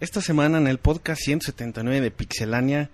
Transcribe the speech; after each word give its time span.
Esta 0.00 0.20
semana 0.20 0.58
en 0.58 0.68
el 0.68 0.78
podcast 0.78 1.20
179 1.22 2.00
de 2.00 2.10
Pixelania 2.12 2.88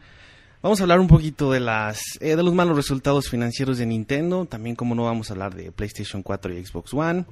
vamos 0.62 0.80
a 0.80 0.84
hablar 0.84 1.00
un 1.00 1.06
poquito 1.06 1.52
de 1.52 1.60
las 1.60 2.00
eh, 2.20 2.34
de 2.34 2.42
los 2.42 2.54
malos 2.54 2.76
resultados 2.76 3.28
financieros 3.28 3.76
de 3.76 3.84
Nintendo, 3.84 4.46
también 4.46 4.74
como 4.74 4.94
no 4.94 5.04
vamos 5.04 5.28
a 5.28 5.34
hablar 5.34 5.54
de 5.54 5.70
PlayStation 5.70 6.22
4 6.22 6.54
y 6.54 6.64
Xbox 6.64 6.94
One, 6.94 7.26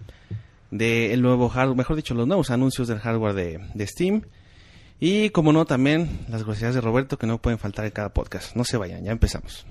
de 0.71 1.15
el 1.15 1.23
nuevo 1.23 1.49
hardware, 1.49 1.79
mejor 1.79 1.97
dicho, 1.97 2.13
los 2.13 2.27
nuevos 2.27 2.51
anuncios 2.51 2.87
del 2.87 2.99
hardware 2.99 3.33
de, 3.33 3.61
de 3.73 3.87
Steam 3.87 4.23
y 5.01 5.31
como 5.31 5.55
no 5.55 5.65
también 5.65 6.27
las 6.29 6.45
groserías 6.45 6.75
de 6.75 6.83
Roberto 6.83 7.17
que 7.17 7.27
no 7.27 7.41
pueden 7.41 7.59
faltar 7.59 7.87
en 7.87 7.93
cada 7.93 8.11
podcast. 8.11 8.55
No 8.55 8.65
se 8.65 8.77
vayan, 8.77 9.03
ya 9.03 9.11
empezamos. 9.11 9.65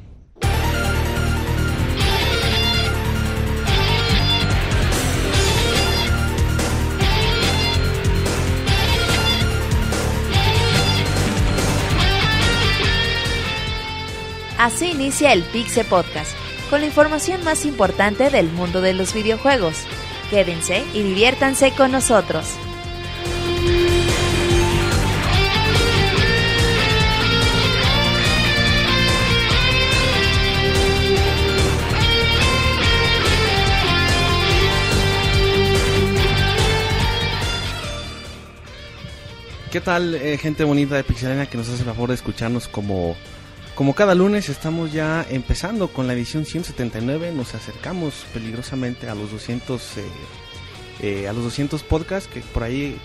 Así 14.61 14.91
inicia 14.91 15.33
el 15.33 15.41
Pixe 15.41 15.83
Podcast, 15.83 16.35
con 16.69 16.81
la 16.81 16.85
información 16.85 17.43
más 17.43 17.65
importante 17.65 18.29
del 18.29 18.51
mundo 18.51 18.79
de 18.79 18.93
los 18.93 19.11
videojuegos. 19.11 19.75
Quédense 20.29 20.85
y 20.93 21.01
diviértanse 21.01 21.71
con 21.71 21.91
nosotros. 21.91 22.45
¿Qué 39.71 39.81
tal, 39.81 40.13
eh, 40.13 40.37
gente 40.37 40.63
bonita 40.65 40.93
de 40.97 41.03
Pixelania 41.03 41.47
que 41.47 41.57
nos 41.57 41.67
hace 41.67 41.79
el 41.79 41.85
favor 41.85 42.09
de 42.09 42.15
escucharnos 42.15 42.67
como, 42.67 43.15
como 43.75 43.95
cada 43.95 44.15
lunes? 44.15 44.49
Estamos 44.49 44.91
ya 44.91 45.25
empezando 45.29 45.87
con 45.87 46.07
la 46.07 46.13
edición 46.13 46.45
179. 46.45 47.31
Nos 47.31 47.55
acercamos 47.55 48.25
peligrosamente 48.33 49.09
a 49.09 49.15
los 49.15 49.31
200, 49.31 49.97
eh, 49.97 50.03
eh, 51.01 51.27
a 51.27 51.33
los 51.33 51.43
200 51.43 51.81
podcasts 51.83 52.29
que 52.31 52.41
por 52.41 52.63
ahí 52.63 52.97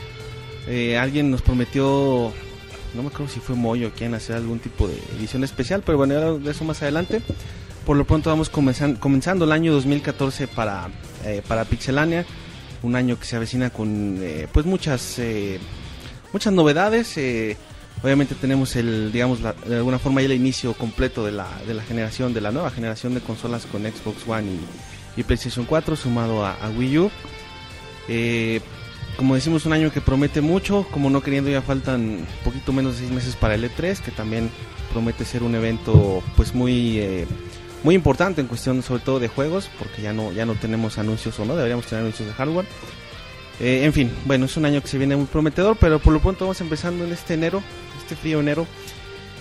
eh, 0.67 0.99
alguien 0.99 1.31
nos 1.31 1.43
prometió, 1.43 2.33
no 2.95 3.03
me 3.03 3.09
acuerdo 3.09 3.29
si 3.33 3.41
fue 3.41 3.55
Moyo 3.55 3.93
quien 3.97 4.15
hacer 4.15 4.37
algún 4.37 4.59
tipo 4.59 4.87
de 4.89 4.99
edición 5.19 5.45
especial, 5.45 5.83
pero 5.85 5.99
bueno, 5.99 6.39
de 6.39 6.51
eso 6.51 6.65
más 6.65 6.83
adelante. 6.83 7.23
Por 7.87 7.97
lo 7.97 8.05
pronto 8.05 8.31
vamos 8.31 8.51
comenzan- 8.51 8.97
comenzando 8.97 9.45
el 9.45 9.53
año 9.53 9.73
2014 9.73 10.49
para, 10.49 10.89
para 11.47 11.65
Pixelania, 11.65 12.27
un 12.83 12.97
año 12.97 13.17
que 13.19 13.25
se 13.25 13.37
avecina 13.37 13.71
con 13.71 14.21
pues 14.53 14.67
muchas 14.67 15.21
muchas 16.33 16.53
novedades. 16.53 17.15
Obviamente 18.03 18.35
tenemos 18.35 18.77
el, 18.77 19.11
digamos, 19.13 19.41
la- 19.41 19.53
de 19.53 19.77
alguna 19.77 19.99
forma 19.99 20.21
ya 20.21 20.27
el 20.27 20.33
inicio 20.35 20.73
completo 20.75 21.25
de 21.25 21.33
la, 21.33 21.47
de 21.67 21.75
la 21.75 21.83
generación, 21.83 22.33
de 22.35 22.41
la 22.41 22.51
nueva 22.53 22.71
generación 22.71 23.15
de 23.15 23.21
consolas 23.21 23.67
con 23.67 23.83
Xbox 23.83 24.27
One 24.29 24.47
y, 25.17 25.23
PlayStation 25.23 25.65
4 25.65 25.97
sumado 25.97 26.45
a, 26.45 26.53
a 26.55 26.69
Wii 26.71 26.99
U. 26.99 27.11
Eh, 28.09 28.61
como 29.17 29.35
decimos, 29.35 29.65
un 29.65 29.73
año 29.73 29.91
que 29.91 30.01
promete 30.03 30.41
mucho, 30.43 30.87
como 30.91 31.09
no 31.09 31.23
queriendo 31.23 31.51
ya 31.51 31.63
faltan 31.63 32.19
poquito 32.45 32.73
menos 32.73 32.93
de 32.95 32.99
seis 33.01 33.11
meses 33.11 33.35
para 33.35 33.55
el 33.55 33.65
E3, 33.65 33.99
que 34.01 34.11
también 34.11 34.51
promete 34.93 35.25
ser 35.25 35.43
un 35.43 35.55
evento 35.55 36.23
pues 36.37 36.55
muy 36.55 36.99
eh, 36.99 37.27
muy 37.83 37.95
importante 37.95 38.41
en 38.41 38.47
cuestión 38.47 38.83
sobre 38.83 39.01
todo 39.03 39.19
de 39.19 39.29
juegos, 39.29 39.71
porque 39.79 40.03
ya 40.03 40.13
no 40.13 40.33
ya 40.33 40.45
no 40.45 40.55
tenemos 40.55 40.99
anuncios 40.99 41.39
o 41.41 41.45
no 41.47 41.57
deberíamos 41.57 41.87
tener 41.87 42.03
anuncios 42.03 42.29
de 42.29 42.35
hardware. 42.35 42.67
Eh, 43.59 43.85
en 43.85 43.93
fin, 43.95 44.11
bueno, 44.27 44.45
es 44.45 44.57
un 44.59 44.67
año 44.67 44.83
que 44.83 44.89
se 44.89 44.99
viene 44.99 45.17
muy 45.17 45.25
prometedor, 45.27 45.79
pero 45.81 45.99
por 45.99 46.13
lo 46.13 46.21
pronto 46.21 46.45
vamos 46.45 46.61
empezando 46.61 47.05
en 47.07 47.13
este 47.13 47.35
enero, 47.35 47.63
este 48.07 48.17
frío 48.17 48.41
enero. 48.41 48.67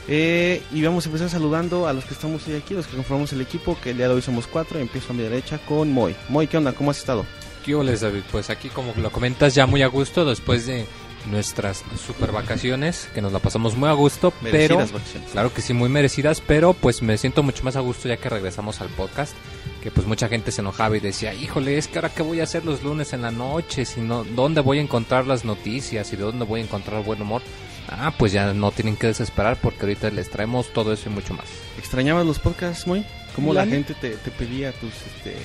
Eh, 0.07 0.61
y 0.71 0.83
vamos 0.83 1.05
a 1.05 1.09
empezar 1.09 1.29
saludando 1.29 1.87
a 1.87 1.93
los 1.93 2.05
que 2.05 2.13
estamos 2.13 2.47
hoy 2.47 2.55
aquí, 2.55 2.73
los 2.73 2.85
que 2.85 2.95
conformamos 2.95 3.33
el 3.33 3.41
equipo, 3.41 3.77
que 3.81 3.91
el 3.91 3.97
día 3.97 4.07
de 4.07 4.15
hoy 4.15 4.21
somos 4.21 4.47
cuatro. 4.47 4.79
Empiezo 4.79 5.13
a 5.13 5.15
mi 5.15 5.23
derecha 5.23 5.59
con 5.59 5.91
Moy. 5.91 6.15
Moy, 6.29 6.47
¿qué 6.47 6.57
onda? 6.57 6.73
¿Cómo 6.73 6.91
has 6.91 6.97
estado? 6.97 7.25
¿Qué 7.63 7.73
holes, 7.73 8.01
David? 8.01 8.21
Pues 8.31 8.49
aquí, 8.49 8.69
como 8.69 8.93
lo 8.95 9.11
comentas, 9.11 9.55
ya 9.55 9.65
muy 9.65 9.81
a 9.81 9.87
gusto 9.87 10.25
después 10.25 10.67
de 10.67 10.85
nuestras 11.31 11.83
super 12.05 12.31
vacaciones, 12.31 13.09
que 13.15 13.21
nos 13.21 13.33
la 13.33 13.39
pasamos 13.39 13.75
muy 13.75 13.89
a 13.89 13.93
gusto, 13.93 14.31
pero. 14.43 14.77
Merecidas 14.77 14.91
vacaciones. 14.91 15.31
Claro 15.31 15.53
que 15.53 15.61
sí, 15.63 15.73
muy 15.73 15.89
merecidas, 15.89 16.41
pero 16.41 16.73
pues 16.73 17.01
me 17.01 17.17
siento 17.17 17.41
mucho 17.41 17.63
más 17.63 17.75
a 17.75 17.79
gusto 17.79 18.07
ya 18.07 18.17
que 18.17 18.29
regresamos 18.29 18.81
al 18.81 18.89
podcast. 18.89 19.33
Que 19.81 19.91
pues 19.91 20.05
mucha 20.07 20.27
gente 20.27 20.51
se 20.51 20.61
enojaba 20.61 20.97
y 20.97 20.99
decía, 20.99 21.33
híjole, 21.33 21.77
es 21.77 21.87
que 21.87 21.99
ahora 21.99 22.09
qué 22.09 22.23
voy 22.23 22.39
a 22.39 22.43
hacer 22.43 22.65
los 22.65 22.81
lunes 22.83 23.13
en 23.13 23.21
la 23.21 23.29
noche, 23.29 23.85
si 23.85 24.01
no, 24.01 24.23
¿dónde 24.23 24.61
voy 24.61 24.79
a 24.79 24.81
encontrar 24.81 25.27
las 25.27 25.45
noticias 25.45 26.11
y 26.11 26.15
de 26.15 26.23
dónde 26.23 26.45
voy 26.45 26.61
a 26.61 26.63
encontrar 26.63 27.03
buen 27.03 27.21
humor? 27.21 27.43
Ah, 27.89 28.13
pues 28.17 28.31
ya 28.31 28.53
no 28.53 28.71
tienen 28.71 28.95
que 28.97 29.07
desesperar 29.07 29.57
porque 29.61 29.81
ahorita 29.81 30.09
les 30.09 30.29
traemos 30.29 30.71
todo 30.73 30.91
eso 30.93 31.09
y 31.09 31.13
mucho 31.13 31.33
más. 31.33 31.45
¿Extrañabas 31.77 32.25
los 32.25 32.39
podcasts, 32.39 32.87
Moy? 32.87 33.05
¿Cómo 33.35 33.53
la 33.53 33.65
La- 33.65 33.71
gente 33.71 33.93
te, 33.93 34.11
te 34.11 34.31
pedía 34.31 34.71
tus, 34.73 34.91
este, 34.93 35.35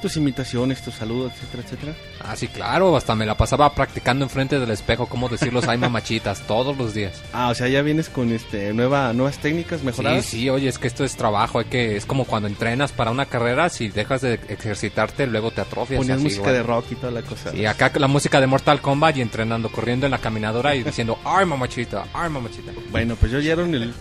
tus 0.00 0.16
imitaciones, 0.16 0.82
tus 0.82 0.94
saludos, 0.94 1.32
etcétera, 1.34 1.62
etcétera? 1.64 1.94
Ah, 2.20 2.36
sí, 2.36 2.48
claro, 2.48 2.96
hasta 2.96 3.14
me 3.14 3.26
la 3.26 3.36
pasaba 3.36 3.74
practicando 3.74 4.24
enfrente 4.24 4.58
del 4.58 4.70
espejo 4.70 5.06
cómo 5.06 5.28
decir 5.28 5.52
los 5.52 5.68
ay 5.68 5.78
mamachitas 5.78 6.40
todos 6.46 6.76
los 6.76 6.94
días. 6.94 7.20
Ah, 7.32 7.48
o 7.48 7.54
sea, 7.54 7.68
ya 7.68 7.82
vienes 7.82 8.08
con 8.08 8.32
este 8.32 8.72
nueva, 8.72 9.12
nuevas 9.12 9.38
técnicas 9.38 9.82
mejoradas. 9.82 10.24
Sí, 10.24 10.40
sí, 10.40 10.50
oye, 10.50 10.68
es 10.68 10.78
que 10.78 10.86
esto 10.88 11.04
es 11.04 11.16
trabajo, 11.16 11.58
hay 11.58 11.66
que 11.66 11.96
es 11.96 12.06
como 12.06 12.24
cuando 12.24 12.48
entrenas 12.48 12.92
para 12.92 13.10
una 13.10 13.26
carrera, 13.26 13.68
si 13.68 13.88
dejas 13.88 14.22
de 14.22 14.40
ejercitarte, 14.48 15.26
luego 15.26 15.50
te 15.50 15.60
atrofias. 15.60 15.98
Ponías 15.98 16.16
así, 16.16 16.24
música 16.24 16.42
igual. 16.42 16.54
de 16.54 16.62
rock 16.62 16.84
y 16.90 16.94
toda 16.96 17.12
la 17.12 17.22
cosa. 17.22 17.54
Y 17.54 17.66
acá 17.66 17.92
la 17.96 18.08
música 18.08 18.40
de 18.40 18.46
Mortal 18.46 18.80
Kombat 18.80 19.16
y 19.16 19.20
entrenando, 19.20 19.70
corriendo 19.70 20.06
en 20.06 20.12
la 20.12 20.18
caminadora 20.18 20.74
y 20.74 20.82
diciendo, 20.82 21.18
ay 21.24 21.46
mamachita, 21.46 22.04
ay 22.12 22.30
mamachita. 22.30 22.72
Bueno, 22.90 23.16
pues 23.16 23.32
ya 23.32 23.38
oyeron 23.38 23.74
el, 23.74 23.94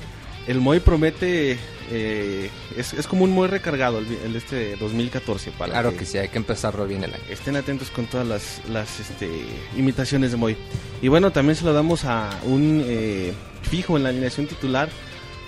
el 0.48 0.60
Moy 0.60 0.80
promete, 0.80 1.58
eh, 1.92 2.50
es, 2.78 2.94
es 2.94 3.08
como 3.08 3.24
un 3.24 3.32
Moy 3.32 3.48
recargado 3.48 4.00
el, 4.00 4.08
el 4.26 4.36
este 4.36 4.76
2014 4.78 5.52
para 5.52 5.72
Claro 5.72 5.96
que 5.96 6.06
sí, 6.06 6.18
hay 6.18 6.30
que 6.30 6.38
empezarlo 6.38 6.86
bien 6.86 7.04
el 7.04 7.14
año. 7.14 7.24
estén 7.30 7.56
atentos 7.56 7.90
con 7.90 8.06
todas 8.06 8.28
las, 8.28 8.62
las 8.70 9.00
este, 9.00 9.30
imitaciones 9.76 10.32
de 10.32 10.38
Moy. 10.38 10.58
Y 11.02 11.08
bueno, 11.08 11.32
también 11.32 11.56
se 11.56 11.66
lo 11.66 11.74
damos 11.74 12.06
a 12.06 12.30
un 12.44 12.84
eh, 12.86 13.34
fijo 13.64 13.98
en 13.98 14.04
la 14.04 14.10
alineación 14.10 14.48
titular, 14.48 14.90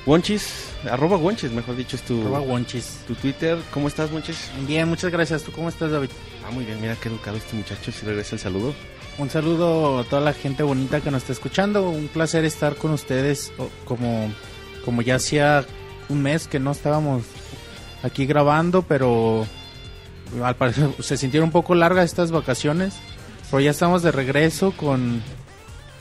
Wonchis, 0.05 0.69
arroba 0.89 1.17
Wonchis, 1.17 1.51
mejor 1.51 1.75
dicho, 1.75 1.95
es 1.95 2.01
tu, 2.01 2.21
Arroba 2.21 2.39
Wonchis. 2.39 3.01
tu 3.07 3.13
Twitter. 3.13 3.59
¿Cómo 3.71 3.87
estás, 3.87 4.11
Wonchis? 4.11 4.49
Bien, 4.67 4.87
muchas 4.89 5.11
gracias. 5.11 5.43
¿Tú 5.43 5.51
cómo 5.51 5.69
estás, 5.69 5.91
David? 5.91 6.09
Ah, 6.45 6.49
muy 6.51 6.65
bien, 6.65 6.81
mira 6.81 6.95
qué 6.95 7.09
educado 7.09 7.37
este 7.37 7.55
muchacho, 7.55 7.91
si 7.91 8.05
regresa 8.05 8.35
el 8.35 8.39
saludo. 8.39 8.73
Un 9.19 9.29
saludo 9.29 9.99
a 9.99 10.03
toda 10.03 10.21
la 10.21 10.33
gente 10.33 10.63
bonita 10.63 11.01
que 11.01 11.11
nos 11.11 11.21
está 11.21 11.33
escuchando. 11.33 11.87
Un 11.87 12.07
placer 12.07 12.45
estar 12.45 12.75
con 12.77 12.91
ustedes. 12.91 13.51
Como, 13.85 14.33
como 14.83 15.03
ya 15.03 15.15
hacía 15.15 15.65
un 16.11 16.21
mes 16.21 16.47
que 16.47 16.59
no 16.59 16.71
estábamos 16.71 17.23
aquí 18.03 18.25
grabando, 18.25 18.81
pero 18.81 19.45
al 20.43 20.55
parecer 20.55 20.89
se 20.99 21.17
sintieron 21.17 21.47
un 21.47 21.51
poco 21.51 21.75
largas 21.75 22.05
estas 22.05 22.31
vacaciones. 22.31 22.95
Pero 23.49 23.61
ya 23.61 23.71
estamos 23.71 24.01
de 24.01 24.11
regreso 24.11 24.71
con, 24.71 25.21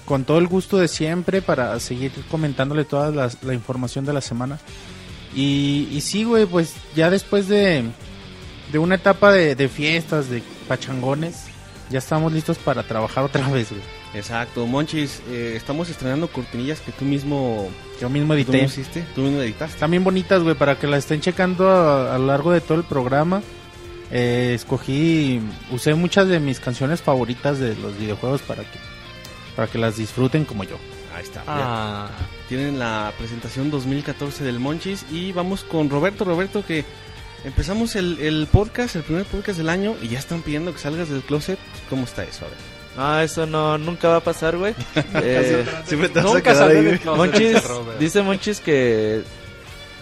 con 0.04 0.25
todo 0.25 0.38
el 0.38 0.47
gusto 0.47 0.78
de 0.78 0.87
siempre 0.87 1.43
para 1.43 1.78
seguir 1.81 2.12
comentándole 2.31 2.84
toda 2.84 3.10
la, 3.10 3.54
información 3.54 4.04
de 4.04 4.12
la 4.12 4.21
semana. 4.21 4.59
Y, 5.34 5.88
y 5.91 6.00
sí, 6.00 6.25
güey, 6.25 6.47
pues 6.47 6.75
ya 6.94 7.10
después 7.10 7.48
de, 7.48 7.84
de 8.71 8.78
una 8.78 8.97
etapa 8.97 9.32
de, 9.32 9.56
de 9.56 9.69
fiestas, 9.69 10.31
de 10.31 10.42
pachangones, 10.69 11.47
ya 11.91 11.98
estamos 11.98 12.32
listos 12.32 12.59
para 12.59 12.84
trabajar 12.84 13.25
otra 13.25 13.48
vez, 13.48 13.71
güey. 13.71 14.00
Exacto, 14.12 14.66
Monchis, 14.66 15.22
eh, 15.31 15.54
estamos 15.56 15.88
estrenando 15.88 16.26
cortinillas 16.28 16.81
que 16.81 16.91
tú 16.91 17.04
mismo, 17.04 17.71
Yo 18.00 18.09
mismo 18.10 18.28
tú 18.28 18.34
edité. 18.34 18.53
mismo 18.62 18.66
hiciste, 18.69 19.04
tú 19.15 19.21
mismo 19.22 19.41
editaste. 19.41 19.75
Están 19.75 19.91
bien 19.93 20.03
bonitas, 20.03 20.43
güey, 20.43 20.56
para 20.56 20.78
que 20.78 20.88
las 20.88 21.00
estén 21.00 21.21
checando 21.21 21.69
a, 21.71 22.15
a 22.15 22.19
lo 22.19 22.26
largo 22.26 22.50
de 22.50 22.60
todo 22.60 22.78
el 22.78 22.84
programa. 22.84 23.41
Eh, 24.10 24.53
escogí, 24.56 25.41
usé 25.71 25.94
muchas 25.94 26.26
de 26.26 26.41
mis 26.41 26.59
canciones 26.59 27.01
favoritas 27.01 27.60
de 27.60 27.77
los 27.77 27.97
videojuegos 27.97 28.42
para 28.42 28.65
que, 28.65 28.78
para 29.54 29.68
que 29.68 29.78
las 29.78 29.97
disfruten 29.97 30.45
como 30.45 30.65
yo. 30.65 30.77
Ahí 31.15 31.22
está. 31.22 31.45
Ah, 31.47 32.09
Tienen 32.48 32.80
la 32.80 33.13
presentación 33.16 33.71
2014 33.71 34.42
del 34.42 34.59
Monchis 34.59 35.06
y 35.13 35.30
vamos 35.30 35.63
con 35.63 35.89
Roberto. 35.89 36.24
Roberto, 36.24 36.65
que 36.66 36.84
empezamos 37.45 37.95
el, 37.95 38.18
el 38.18 38.48
podcast, 38.51 38.97
el 38.97 39.03
primer 39.04 39.24
podcast 39.27 39.59
del 39.59 39.68
año 39.68 39.95
y 40.03 40.09
ya 40.09 40.18
están 40.18 40.42
pidiendo 40.42 40.72
que 40.72 40.80
salgas 40.80 41.09
del 41.10 41.22
closet. 41.22 41.60
¿Cómo 41.89 42.03
está 42.04 42.24
eso? 42.24 42.45
A 42.45 42.48
ver. 42.48 42.79
Ah, 42.97 43.22
eso 43.25 43.47
no, 43.47 43.78
nunca 43.78 44.09
va 44.09 44.16
a 44.16 44.21
pasar, 44.21 44.57
güey. 44.57 44.75
Eh, 45.15 45.65
Siempre 45.84 46.09
te 46.09 46.21
vas 46.21 46.25
a 46.27 46.34
nunca 46.34 46.53
quedar 46.53 46.69
salió 46.71 47.16
Monchis, 47.16 47.63
dice 47.98 48.22
Monchis 48.22 48.60
que 48.60 49.22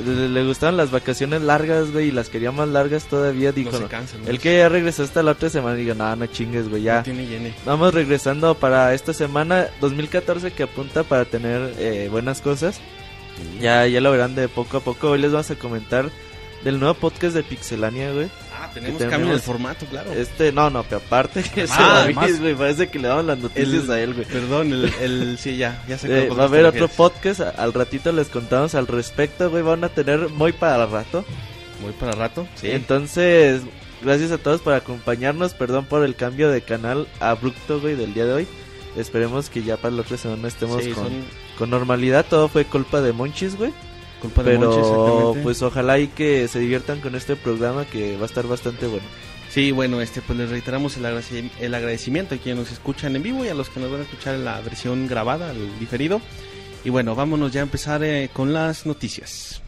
le, 0.04 0.28
le 0.28 0.44
gustaban 0.44 0.76
las 0.76 0.90
vacaciones 0.90 1.42
largas, 1.42 1.90
güey, 1.92 2.08
y 2.08 2.10
las 2.12 2.28
quería 2.28 2.50
más 2.52 2.68
largas 2.68 3.04
todavía. 3.04 3.52
Dijo, 3.52 3.72
no 3.78 3.88
el 4.26 4.38
que 4.38 4.58
ya 4.58 4.68
regresó 4.68 5.02
hasta 5.02 5.22
la 5.22 5.32
otra 5.32 5.50
semana, 5.50 5.74
digo, 5.76 5.94
no, 5.94 6.14
no 6.16 6.26
chingues, 6.26 6.68
güey, 6.68 6.82
No 6.82 6.86
ya. 6.86 7.02
tiene 7.02 7.26
llene. 7.26 7.54
Vamos 7.66 7.92
regresando 7.92 8.54
para 8.54 8.94
esta 8.94 9.12
semana 9.12 9.66
2014 9.80 10.52
que 10.52 10.62
apunta 10.64 11.02
para 11.04 11.24
tener 11.24 11.74
eh, 11.78 12.08
buenas 12.10 12.40
cosas. 12.40 12.80
Ya, 13.60 13.86
ya 13.86 14.00
lo 14.00 14.10
verán 14.10 14.34
de 14.34 14.48
poco 14.48 14.78
a 14.78 14.80
poco. 14.80 15.10
Hoy 15.10 15.18
les 15.20 15.30
vamos 15.32 15.50
a 15.50 15.54
comentar 15.56 16.10
del 16.64 16.80
nuevo 16.80 16.94
podcast 16.94 17.34
de 17.34 17.42
Pixelania, 17.44 18.12
güey. 18.12 18.28
Ah, 18.60 18.70
tenemos 18.74 19.00
cambio 19.02 19.28
en 19.28 19.34
el 19.34 19.40
formato, 19.40 19.86
claro. 19.86 20.12
Este, 20.12 20.50
no, 20.52 20.68
no, 20.70 20.82
pero 20.82 20.96
aparte 20.98 21.42
que 21.42 21.62
ese 21.62 21.74
Ah, 21.76 22.08
David, 22.12 22.40
güey, 22.40 22.54
parece 22.54 22.88
que 22.88 22.98
le 22.98 23.08
daban 23.08 23.26
las 23.28 23.38
noticias 23.38 23.84
El- 23.84 23.90
a 23.90 24.00
él, 24.00 24.14
güey. 24.14 24.26
Perdón, 24.26 24.72
el, 24.72 24.92
el- 25.00 25.38
sí, 25.40 25.56
ya, 25.56 25.82
ya 25.88 25.96
sé 25.98 26.26
Eh, 26.26 26.28
va 26.30 26.42
a 26.42 26.46
haber 26.46 26.66
otro 26.66 26.88
podcast, 26.88 27.40
al 27.40 27.72
ratito 27.72 28.10
les 28.12 28.28
contamos 28.28 28.74
al 28.74 28.86
respecto, 28.86 29.48
güey, 29.50 29.62
van 29.62 29.84
a 29.84 29.88
tener 29.88 30.28
muy 30.30 30.52
para 30.52 30.86
rato. 30.86 31.24
Muy 31.80 31.92
para 31.92 32.12
rato, 32.12 32.48
sí. 32.56 32.70
Entonces, 32.70 33.62
gracias 34.02 34.32
a 34.32 34.38
todos 34.38 34.60
por 34.60 34.72
acompañarnos, 34.74 35.54
perdón 35.54 35.84
por 35.84 36.04
el 36.04 36.16
cambio 36.16 36.50
de 36.50 36.62
canal 36.62 37.06
abrupto, 37.20 37.80
güey, 37.80 37.94
del 37.94 38.14
día 38.14 38.24
de 38.24 38.32
hoy. 38.32 38.46
Esperemos 38.96 39.48
que 39.50 39.62
ya 39.62 39.76
para 39.76 39.94
la 39.94 40.00
otra 40.02 40.16
semana 40.16 40.48
estemos 40.48 40.82
Sí, 40.82 40.90
con, 40.90 41.04
son 41.04 41.24
con 41.56 41.70
normalidad, 41.70 42.26
todo 42.28 42.48
fue 42.48 42.64
culpa 42.64 43.00
de 43.00 43.12
Monchis, 43.12 43.56
güey. 43.56 43.72
Culpa 44.20 44.42
de 44.42 44.58
Monchi, 44.58 44.80
Pero 44.80 45.36
pues 45.42 45.62
ojalá 45.62 45.98
y 45.98 46.08
que 46.08 46.48
se 46.48 46.58
diviertan 46.58 47.00
con 47.00 47.14
este 47.14 47.36
programa 47.36 47.84
que 47.84 48.16
va 48.16 48.24
a 48.24 48.26
estar 48.26 48.46
bastante 48.46 48.86
bueno. 48.86 49.06
Sí, 49.50 49.72
bueno, 49.72 50.00
este, 50.00 50.20
pues 50.20 50.38
les 50.38 50.50
reiteramos 50.50 50.96
el, 50.96 51.50
el 51.58 51.74
agradecimiento 51.74 52.34
a 52.34 52.38
quienes 52.38 52.64
nos 52.64 52.72
escuchan 52.72 53.16
en 53.16 53.22
vivo 53.22 53.44
y 53.44 53.48
a 53.48 53.54
los 53.54 53.70
que 53.70 53.80
nos 53.80 53.90
van 53.90 54.00
a 54.00 54.04
escuchar 54.04 54.34
en 54.34 54.44
la 54.44 54.60
versión 54.60 55.06
grabada, 55.06 55.52
el 55.52 55.78
diferido. 55.78 56.20
Y 56.84 56.90
bueno, 56.90 57.14
vámonos 57.14 57.52
ya 57.52 57.60
a 57.60 57.64
empezar 57.64 58.04
eh, 58.04 58.30
con 58.32 58.52
las 58.52 58.86
noticias. 58.86 59.62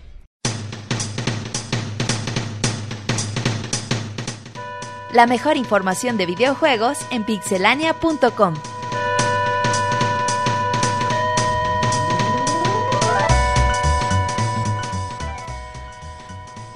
La 5.13 5.27
mejor 5.27 5.57
información 5.57 6.17
de 6.17 6.27
videojuegos 6.27 6.99
en 7.11 7.25
pixelania.com. 7.25 8.55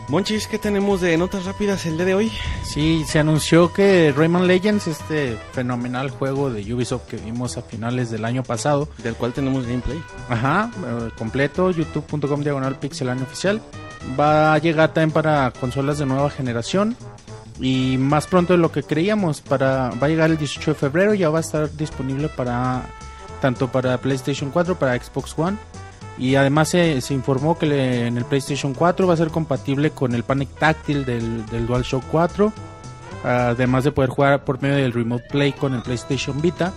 Monchis, 0.09 0.47
¿qué 0.47 0.59
tenemos 0.59 1.01
de 1.01 1.17
notas 1.17 1.47
rápidas 1.47 1.87
el 1.87 1.97
día 1.97 2.05
de 2.05 2.15
hoy? 2.15 2.33
Sí, 2.63 3.05
se 3.07 3.19
anunció 3.19 3.73
que 3.73 4.13
Rayman 4.15 4.47
Legends, 4.47 4.87
este 4.87 5.39
fenomenal 5.53 6.11
juego 6.11 6.51
de 6.51 6.75
Ubisoft 6.75 7.07
que 7.07 7.17
vimos 7.17 7.57
a 7.57 7.63
finales 7.63 8.11
del 8.11 8.27
año 8.27 8.43
pasado, 8.43 8.87
Del 9.03 9.15
cual 9.15 9.33
tenemos 9.33 9.67
gameplay. 9.67 10.03
Ajá, 10.29 10.71
eh, 10.87 11.11
completo, 11.17 11.71
youtube.com 11.71 12.43
diagonal 12.43 12.79
pixelania 12.79 13.25
oficial. 13.25 13.63
Va 14.19 14.53
a 14.53 14.59
llegar 14.59 14.93
también 14.93 15.11
para 15.11 15.51
consolas 15.53 15.99
de 15.99 16.05
nueva 16.05 16.29
generación. 16.29 16.97
Y 17.59 17.97
más 17.99 18.27
pronto 18.27 18.53
de 18.53 18.59
lo 18.59 18.71
que 18.71 18.83
creíamos, 18.83 19.41
para, 19.41 19.91
va 19.91 20.07
a 20.07 20.09
llegar 20.09 20.31
el 20.31 20.37
18 20.37 20.73
de 20.73 20.75
febrero, 20.75 21.15
ya 21.15 21.31
va 21.31 21.39
a 21.39 21.41
estar 21.41 21.75
disponible 21.77 22.29
para 22.29 22.83
tanto 23.41 23.69
para 23.69 23.97
PlayStation 23.99 24.51
4, 24.51 24.79
para 24.79 24.99
Xbox 25.03 25.39
One. 25.39 25.57
Y 26.17 26.37
además 26.37 26.69
se, 26.69 27.01
se 27.01 27.15
informó 27.15 27.59
que 27.59 28.07
en 28.07 28.17
el 28.17 28.25
PlayStation 28.25 28.73
4 28.73 29.07
va 29.07 29.15
a 29.15 29.17
ser 29.17 29.29
compatible 29.29 29.91
con 29.91 30.15
el 30.15 30.23
Panic 30.23 30.49
táctil 30.59 31.05
del, 31.05 31.45
del 31.47 31.67
DualShock 31.67 32.05
4. 32.11 32.53
Además 33.25 33.85
de 33.85 33.93
poder 33.93 34.11
jugar 34.11 34.45
por 34.45 34.61
medio 34.63 34.77
del 34.77 34.93
Remote 34.93 35.25
Play 35.31 35.53
con 35.53 35.75
el 35.75 35.83
PlayStation 35.83 36.41
Vita. 36.41 36.73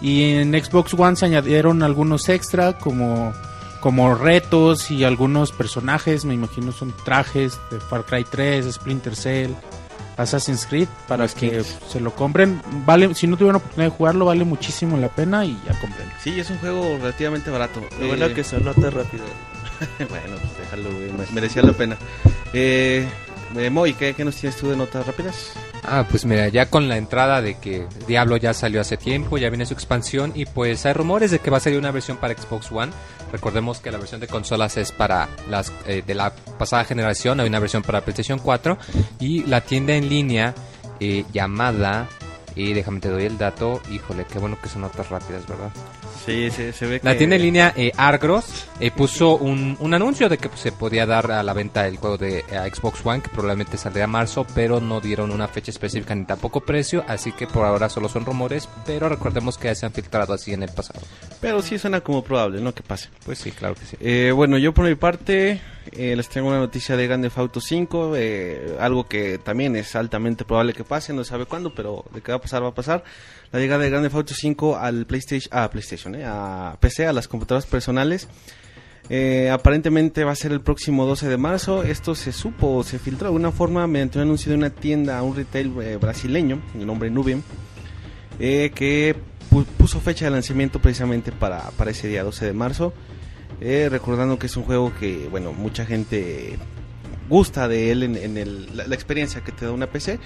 Y 0.00 0.32
en 0.32 0.52
Xbox 0.52 0.94
One 0.94 1.16
se 1.16 1.26
añadieron 1.26 1.82
algunos 1.82 2.28
extra 2.28 2.76
como, 2.76 3.32
como 3.80 4.14
retos 4.16 4.90
y 4.90 5.04
algunos 5.04 5.52
personajes, 5.52 6.24
me 6.24 6.34
imagino 6.34 6.72
son 6.72 6.92
trajes 7.04 7.58
de 7.70 7.78
Far 7.78 8.04
Cry 8.04 8.24
3, 8.24 8.72
Splinter 8.72 9.14
Cell, 9.14 9.52
Assassin's 10.22 10.66
Creed, 10.66 10.88
para 11.08 11.24
Los 11.24 11.34
que 11.34 11.62
se 11.88 12.00
lo 12.00 12.14
compren. 12.14 12.60
Vale, 12.86 13.14
si 13.14 13.26
no 13.26 13.36
tuvieron 13.36 13.56
oportunidad 13.56 13.90
de 13.90 13.96
jugarlo, 13.96 14.24
vale 14.26 14.44
muchísimo 14.44 14.96
la 14.96 15.08
pena 15.08 15.44
y 15.44 15.58
ya 15.66 15.78
compren. 15.80 16.08
Sí, 16.22 16.38
es 16.38 16.50
un 16.50 16.58
juego 16.58 16.96
relativamente 16.98 17.50
barato. 17.50 17.80
Lo 17.98 18.04
Eh, 18.06 18.08
bueno 18.08 18.34
que 18.34 18.44
son 18.44 18.64
notas 18.64 18.92
rápidas. 18.92 19.26
bueno, 19.98 20.36
pues 20.40 20.58
déjalo, 20.58 20.90
güey, 20.92 21.10
merecía 21.32 21.62
la 21.62 21.72
pena. 21.72 21.96
Eh, 22.52 23.06
eh, 23.56 23.70
Moy, 23.70 23.94
¿qué, 23.94 24.14
¿qué 24.14 24.24
nos 24.24 24.36
tienes 24.36 24.58
tú 24.58 24.68
de 24.70 24.76
notas 24.76 25.06
rápidas? 25.06 25.52
Ah, 25.84 26.06
pues 26.08 26.24
mira, 26.24 26.48
ya 26.48 26.66
con 26.70 26.88
la 26.88 26.96
entrada 26.96 27.42
de 27.42 27.58
que 27.58 27.86
Diablo 28.06 28.36
ya 28.36 28.54
salió 28.54 28.80
hace 28.80 28.96
tiempo, 28.96 29.36
ya 29.36 29.50
viene 29.50 29.66
su 29.66 29.74
expansión 29.74 30.32
y 30.34 30.46
pues 30.46 30.86
hay 30.86 30.92
rumores 30.92 31.32
de 31.32 31.40
que 31.40 31.50
va 31.50 31.56
a 31.56 31.60
salir 31.60 31.78
una 31.78 31.90
versión 31.90 32.16
para 32.18 32.34
Xbox 32.34 32.70
One. 32.70 32.92
Recordemos 33.32 33.80
que 33.80 33.90
la 33.90 33.98
versión 33.98 34.20
de 34.20 34.28
consolas 34.28 34.76
es 34.76 34.92
para 34.92 35.28
las 35.48 35.72
eh, 35.86 36.02
de 36.06 36.14
la 36.14 36.34
pasada 36.58 36.84
generación, 36.84 37.40
hay 37.40 37.48
una 37.48 37.58
versión 37.58 37.82
para 37.82 38.02
PlayStation 38.02 38.38
4 38.38 38.76
y 39.20 39.44
la 39.44 39.62
tienda 39.62 39.94
en 39.94 40.08
línea 40.08 40.54
eh, 41.00 41.24
llamada 41.32 42.08
y 42.54 42.74
déjame 42.74 43.00
te 43.00 43.08
doy 43.08 43.24
el 43.24 43.38
dato, 43.38 43.80
híjole, 43.90 44.26
qué 44.26 44.38
bueno 44.38 44.58
que 44.62 44.68
son 44.68 44.82
notas 44.82 45.08
rápidas, 45.08 45.46
¿verdad? 45.48 45.70
Sí, 46.24 46.50
se, 46.50 46.72
se 46.72 46.86
ve 46.86 47.00
que... 47.00 47.06
La 47.06 47.16
tienda 47.16 47.36
en 47.36 47.42
línea 47.42 47.72
eh, 47.76 47.92
Argros 47.96 48.66
eh, 48.78 48.90
puso 48.90 49.36
un, 49.36 49.76
un 49.80 49.94
anuncio 49.94 50.28
de 50.28 50.38
que 50.38 50.48
pues, 50.48 50.60
se 50.60 50.72
podía 50.72 51.04
dar 51.04 51.32
a 51.32 51.42
la 51.42 51.52
venta 51.52 51.86
el 51.88 51.96
juego 51.96 52.16
de 52.16 52.40
eh, 52.40 52.70
Xbox 52.72 53.04
One, 53.04 53.22
que 53.22 53.28
probablemente 53.28 53.76
saldría 53.76 54.04
a 54.04 54.08
marzo, 54.08 54.46
pero 54.54 54.80
no 54.80 55.00
dieron 55.00 55.32
una 55.32 55.48
fecha 55.48 55.70
específica 55.70 56.14
ni 56.14 56.24
tampoco 56.24 56.60
precio, 56.60 57.04
así 57.08 57.32
que 57.32 57.46
por 57.46 57.66
ahora 57.66 57.88
solo 57.88 58.08
son 58.08 58.24
rumores, 58.24 58.68
pero 58.86 59.08
recordemos 59.08 59.58
que 59.58 59.68
ya 59.68 59.74
se 59.74 59.86
han 59.86 59.92
filtrado 59.92 60.32
así 60.32 60.52
en 60.52 60.62
el 60.62 60.70
pasado. 60.70 61.00
Pero 61.40 61.60
sí 61.60 61.78
suena 61.78 62.00
como 62.00 62.22
probable, 62.22 62.60
¿no? 62.60 62.72
Que 62.72 62.82
pase. 62.82 63.08
Pues 63.24 63.38
sí, 63.38 63.50
claro 63.50 63.74
que 63.74 63.84
sí. 63.84 63.96
Eh, 64.00 64.32
bueno, 64.34 64.58
yo 64.58 64.72
por 64.72 64.84
mi 64.84 64.94
parte 64.94 65.60
eh, 65.90 66.14
les 66.16 66.28
traigo 66.28 66.48
una 66.48 66.58
noticia 66.58 66.96
de 66.96 67.06
Grand 67.06 67.22
Theft 67.22 67.38
Auto 67.38 67.60
5, 67.60 68.12
eh, 68.16 68.76
algo 68.78 69.08
que 69.08 69.38
también 69.38 69.74
es 69.76 69.96
altamente 69.96 70.44
probable 70.44 70.72
que 70.74 70.84
pase, 70.84 71.12
no 71.12 71.24
sabe 71.24 71.46
cuándo, 71.46 71.74
pero 71.74 72.04
de 72.14 72.20
qué 72.20 72.30
va 72.32 72.36
a 72.38 72.40
pasar, 72.40 72.62
va 72.62 72.68
a 72.68 72.74
pasar. 72.74 73.02
La 73.50 73.58
llegada 73.58 73.82
de 73.82 73.90
Grand 73.90 74.04
Theft 74.04 74.14
Auto 74.16 74.34
5 74.34 74.76
al 74.76 75.06
PlayStation, 75.06 75.48
a 75.58 75.68
PlayStation, 75.70 76.14
eh, 76.14 76.24
a 76.24 76.76
PC, 76.80 77.06
a 77.06 77.12
las 77.12 77.26
computadoras 77.28 77.66
personales. 77.66 78.28
Eh, 79.10 79.50
aparentemente 79.50 80.22
va 80.24 80.30
a 80.32 80.36
ser 80.36 80.52
el 80.52 80.60
próximo 80.60 81.04
12 81.04 81.28
de 81.28 81.36
marzo. 81.36 81.82
Esto 81.82 82.14
se 82.14 82.32
supo, 82.32 82.84
se 82.84 82.98
filtró 82.98 83.24
de 83.26 83.28
alguna 83.34 83.50
forma 83.50 83.86
mediante 83.86 84.18
un 84.18 84.22
anuncio 84.22 84.50
de 84.50 84.56
una 84.58 84.70
tienda, 84.70 85.20
un 85.22 85.34
retail 85.34 85.72
eh, 85.82 85.96
brasileño, 85.96 86.62
de 86.72 86.84
nombre 86.86 87.10
Nubium, 87.10 87.42
eh, 88.38 88.70
que 88.74 89.16
pu- 89.50 89.66
puso 89.66 90.00
fecha 90.00 90.24
de 90.26 90.30
lanzamiento 90.30 90.78
precisamente 90.80 91.32
para, 91.32 91.60
para 91.72 91.90
ese 91.90 92.06
día 92.08 92.22
12 92.22 92.46
de 92.46 92.52
marzo. 92.52 92.94
Eh, 93.64 93.88
recordando 93.88 94.38
que 94.38 94.46
es 94.46 94.56
un 94.56 94.64
juego 94.64 94.92
que, 94.98 95.28
bueno, 95.30 95.52
mucha 95.52 95.86
gente 95.86 96.58
gusta 97.28 97.68
de 97.68 97.92
él 97.92 98.02
en, 98.02 98.16
en 98.16 98.36
el- 98.36 98.76
la, 98.76 98.86
la 98.88 98.94
experiencia 98.94 99.42
que 99.42 99.52
te 99.52 99.64
da 99.66 99.70
una 99.72 99.86
PC 99.86 100.18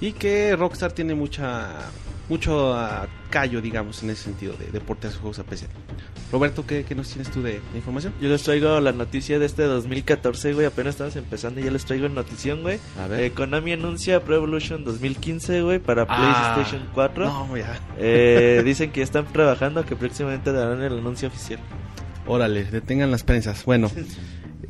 y 0.00 0.12
que 0.12 0.54
Rockstar 0.56 0.92
tiene 0.92 1.14
mucha 1.14 1.70
mucho 2.28 2.74
callo, 3.30 3.60
digamos, 3.60 4.02
en 4.02 4.10
ese 4.10 4.24
sentido 4.24 4.54
de, 4.56 4.70
de 4.70 4.80
portear 4.80 5.12
sus 5.12 5.20
juegos 5.20 5.38
a 5.38 5.44
PC. 5.44 5.66
Roberto, 6.30 6.64
¿qué, 6.66 6.84
qué 6.84 6.94
nos 6.94 7.08
tienes 7.08 7.30
tú 7.30 7.42
de, 7.42 7.54
de 7.54 7.76
información? 7.76 8.14
Yo 8.20 8.28
les 8.30 8.42
traigo 8.42 8.80
la 8.80 8.92
noticia 8.92 9.38
de 9.38 9.44
este 9.44 9.64
2014, 9.64 10.54
güey. 10.54 10.66
Apenas 10.66 10.94
estamos 10.94 11.16
empezando 11.16 11.60
y 11.60 11.64
ya 11.64 11.70
les 11.70 11.84
traigo 11.84 12.08
notición, 12.08 12.62
güey. 12.62 12.78
A 12.98 13.20
Eh, 13.20 13.32
Konami 13.32 13.72
anuncia 13.72 14.22
Pro 14.24 14.36
Evolution 14.36 14.84
2015, 14.84 15.62
güey, 15.62 15.78
para 15.78 16.06
Ah, 16.08 16.54
PlayStation 16.54 16.88
4. 16.94 17.24
No, 17.26 17.56
ya. 17.56 17.78
Eh, 17.98 18.62
dicen 18.66 18.92
que 18.92 19.02
están 19.02 19.26
trabajando, 19.30 19.84
que 19.84 19.96
próximamente 19.96 20.52
darán 20.52 20.80
el 20.82 20.98
anuncio 20.98 21.28
oficial. 21.28 21.58
Órale, 22.26 22.64
detengan 22.64 23.10
las 23.10 23.24
prensas. 23.24 23.64
Bueno, 23.64 23.90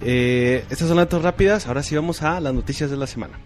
eh, 0.01 0.65
estas 0.71 0.89
son 0.89 0.97
las 0.97 1.07
datos 1.07 1.23
rápidas. 1.23 1.67
Ahora 1.67 1.83
sí 1.83 1.95
vamos 1.95 2.23
a 2.23 2.41
las 2.41 2.55
noticias 2.55 2.91
de 2.91 2.97
la 2.97 3.07
semana. 3.07 3.39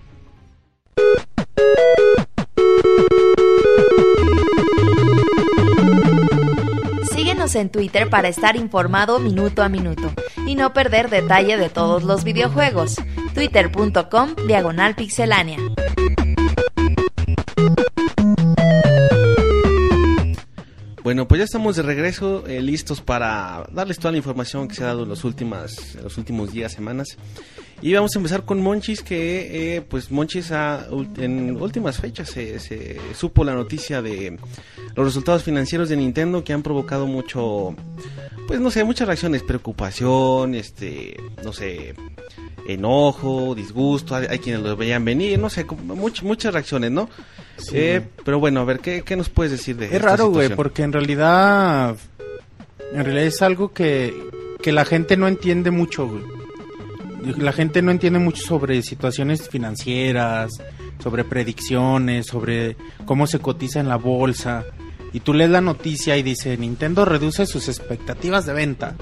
Síguenos 7.15 7.55
en 7.57 7.71
Twitter 7.71 8.09
para 8.09 8.29
estar 8.29 8.57
informado 8.57 9.19
minuto 9.19 9.63
a 9.63 9.69
minuto 9.69 10.13
y 10.47 10.55
no 10.55 10.73
perder 10.73 11.11
detalle 11.11 11.57
de 11.57 11.69
todos 11.69 12.05
los 12.05 12.25
videojuegos. 12.25 12.97
Twitter.com 13.35 14.35
Diagonal 14.47 14.95
Pixelánea. 14.95 15.59
Bueno, 21.07 21.29
pues 21.29 21.39
ya 21.39 21.45
estamos 21.45 21.77
de 21.77 21.83
regreso, 21.83 22.45
eh, 22.49 22.61
listos 22.61 23.01
para 23.01 23.65
darles 23.71 23.97
toda 23.97 24.11
la 24.11 24.19
información 24.19 24.67
que 24.67 24.75
se 24.75 24.83
ha 24.83 24.89
dado 24.89 25.05
en 25.05 25.09
los, 25.09 25.23
últimas, 25.23 25.95
en 25.95 26.03
los 26.03 26.19
últimos 26.19 26.51
días, 26.51 26.73
semanas. 26.73 27.17
Y 27.83 27.93
vamos 27.93 28.15
a 28.17 28.19
empezar 28.19 28.45
con 28.45 28.63
Monchis, 28.63 29.03
que 29.03 29.77
eh, 29.77 29.81
pues 29.83 30.11
Monchis 30.11 30.51
ha, 30.51 30.87
en 31.19 31.61
últimas 31.61 31.99
fechas 31.99 32.31
se, 32.31 32.59
se 32.59 32.99
supo 33.15 33.45
la 33.45 33.55
noticia 33.55 34.01
de 34.01 34.39
los 34.95 35.07
resultados 35.07 35.43
financieros 35.43 35.89
de 35.91 35.97
Nintendo 35.97 36.43
que 36.43 36.55
han 36.55 36.63
provocado 36.63 37.07
mucho, 37.07 37.77
pues 38.49 38.61
no 38.61 38.71
sé, 38.71 38.83
muchas 38.83 39.07
reacciones, 39.07 39.43
preocupación, 39.43 40.55
este, 40.55 41.17
no 41.45 41.53
sé, 41.53 41.95
enojo, 42.67 43.55
disgusto, 43.55 44.17
hay, 44.17 44.27
hay 44.31 44.39
quienes 44.39 44.63
lo 44.63 44.75
veían 44.77 45.05
venir, 45.05 45.39
no 45.39 45.51
sé, 45.51 45.67
much- 45.67 46.23
muchas 46.23 46.55
reacciones, 46.55 46.91
¿no? 46.91 47.09
Eh, 47.73 48.01
pero 48.25 48.39
bueno, 48.41 48.61
a 48.61 48.65
ver, 48.65 48.81
¿qué, 48.81 49.03
qué 49.03 49.17
nos 49.17 49.29
puedes 49.29 49.53
decir 49.53 49.77
de 49.77 49.87
Es 49.87 49.93
esta 49.93 50.09
raro, 50.09 50.29
güey, 50.31 50.47
porque 50.57 50.83
en 50.83 50.93
realidad, 50.93 51.95
en 52.93 53.05
realidad 53.05 53.27
es 53.27 53.43
algo 53.43 53.73
que, 53.73 54.15
que 54.63 54.73
la 54.73 54.85
gente 54.87 55.17
no 55.19 55.29
entiende 55.29 55.71
mucho, 55.71 56.09
güey. 56.09 56.23
La 57.39 57.53
gente 57.53 57.83
no 57.83 57.91
entiende 57.91 58.19
mucho 58.19 58.43
sobre 58.43 58.83
situaciones 58.83 59.49
financieras, 59.49 60.53
sobre 61.03 61.25
predicciones, 61.25 62.27
sobre 62.27 62.77
cómo 63.05 63.27
se 63.27 63.41
cotiza 63.41 63.81
en 63.81 63.89
la 63.89 63.97
bolsa. 63.97 64.65
Y 65.13 65.21
tú 65.21 65.35
lees 65.35 65.51
la 65.51 65.61
noticia 65.61 66.17
y 66.17 66.23
dice, 66.23 66.57
Nintendo 66.57 67.05
reduce 67.05 67.47
sus 67.47 67.69
expectativas 67.69 68.47
de 68.47 68.53
venta. 68.53 68.97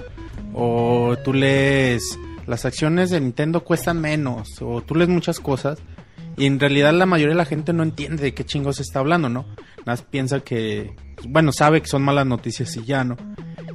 O 0.54 1.16
tú 1.22 1.34
lees, 1.34 2.18
las 2.46 2.64
acciones 2.64 3.10
de 3.10 3.20
Nintendo 3.20 3.64
cuestan 3.64 4.00
menos, 4.00 4.60
o 4.60 4.80
tú 4.80 4.94
lees 4.94 5.10
muchas 5.10 5.40
cosas, 5.40 5.78
y 6.36 6.46
en 6.46 6.58
realidad 6.58 6.92
la 6.92 7.06
mayoría 7.06 7.34
de 7.34 7.38
la 7.38 7.44
gente 7.44 7.72
no 7.72 7.82
entiende 7.82 8.22
de 8.22 8.34
qué 8.34 8.44
chingos 8.44 8.80
está 8.80 9.00
hablando, 9.00 9.28
¿no? 9.28 9.46
Más 9.86 10.02
piensa 10.02 10.40
que, 10.40 10.94
bueno, 11.28 11.52
sabe 11.52 11.80
que 11.80 11.88
son 11.88 12.02
malas 12.02 12.26
noticias 12.26 12.76
y 12.76 12.84
ya, 12.84 13.04
¿no? 13.04 13.16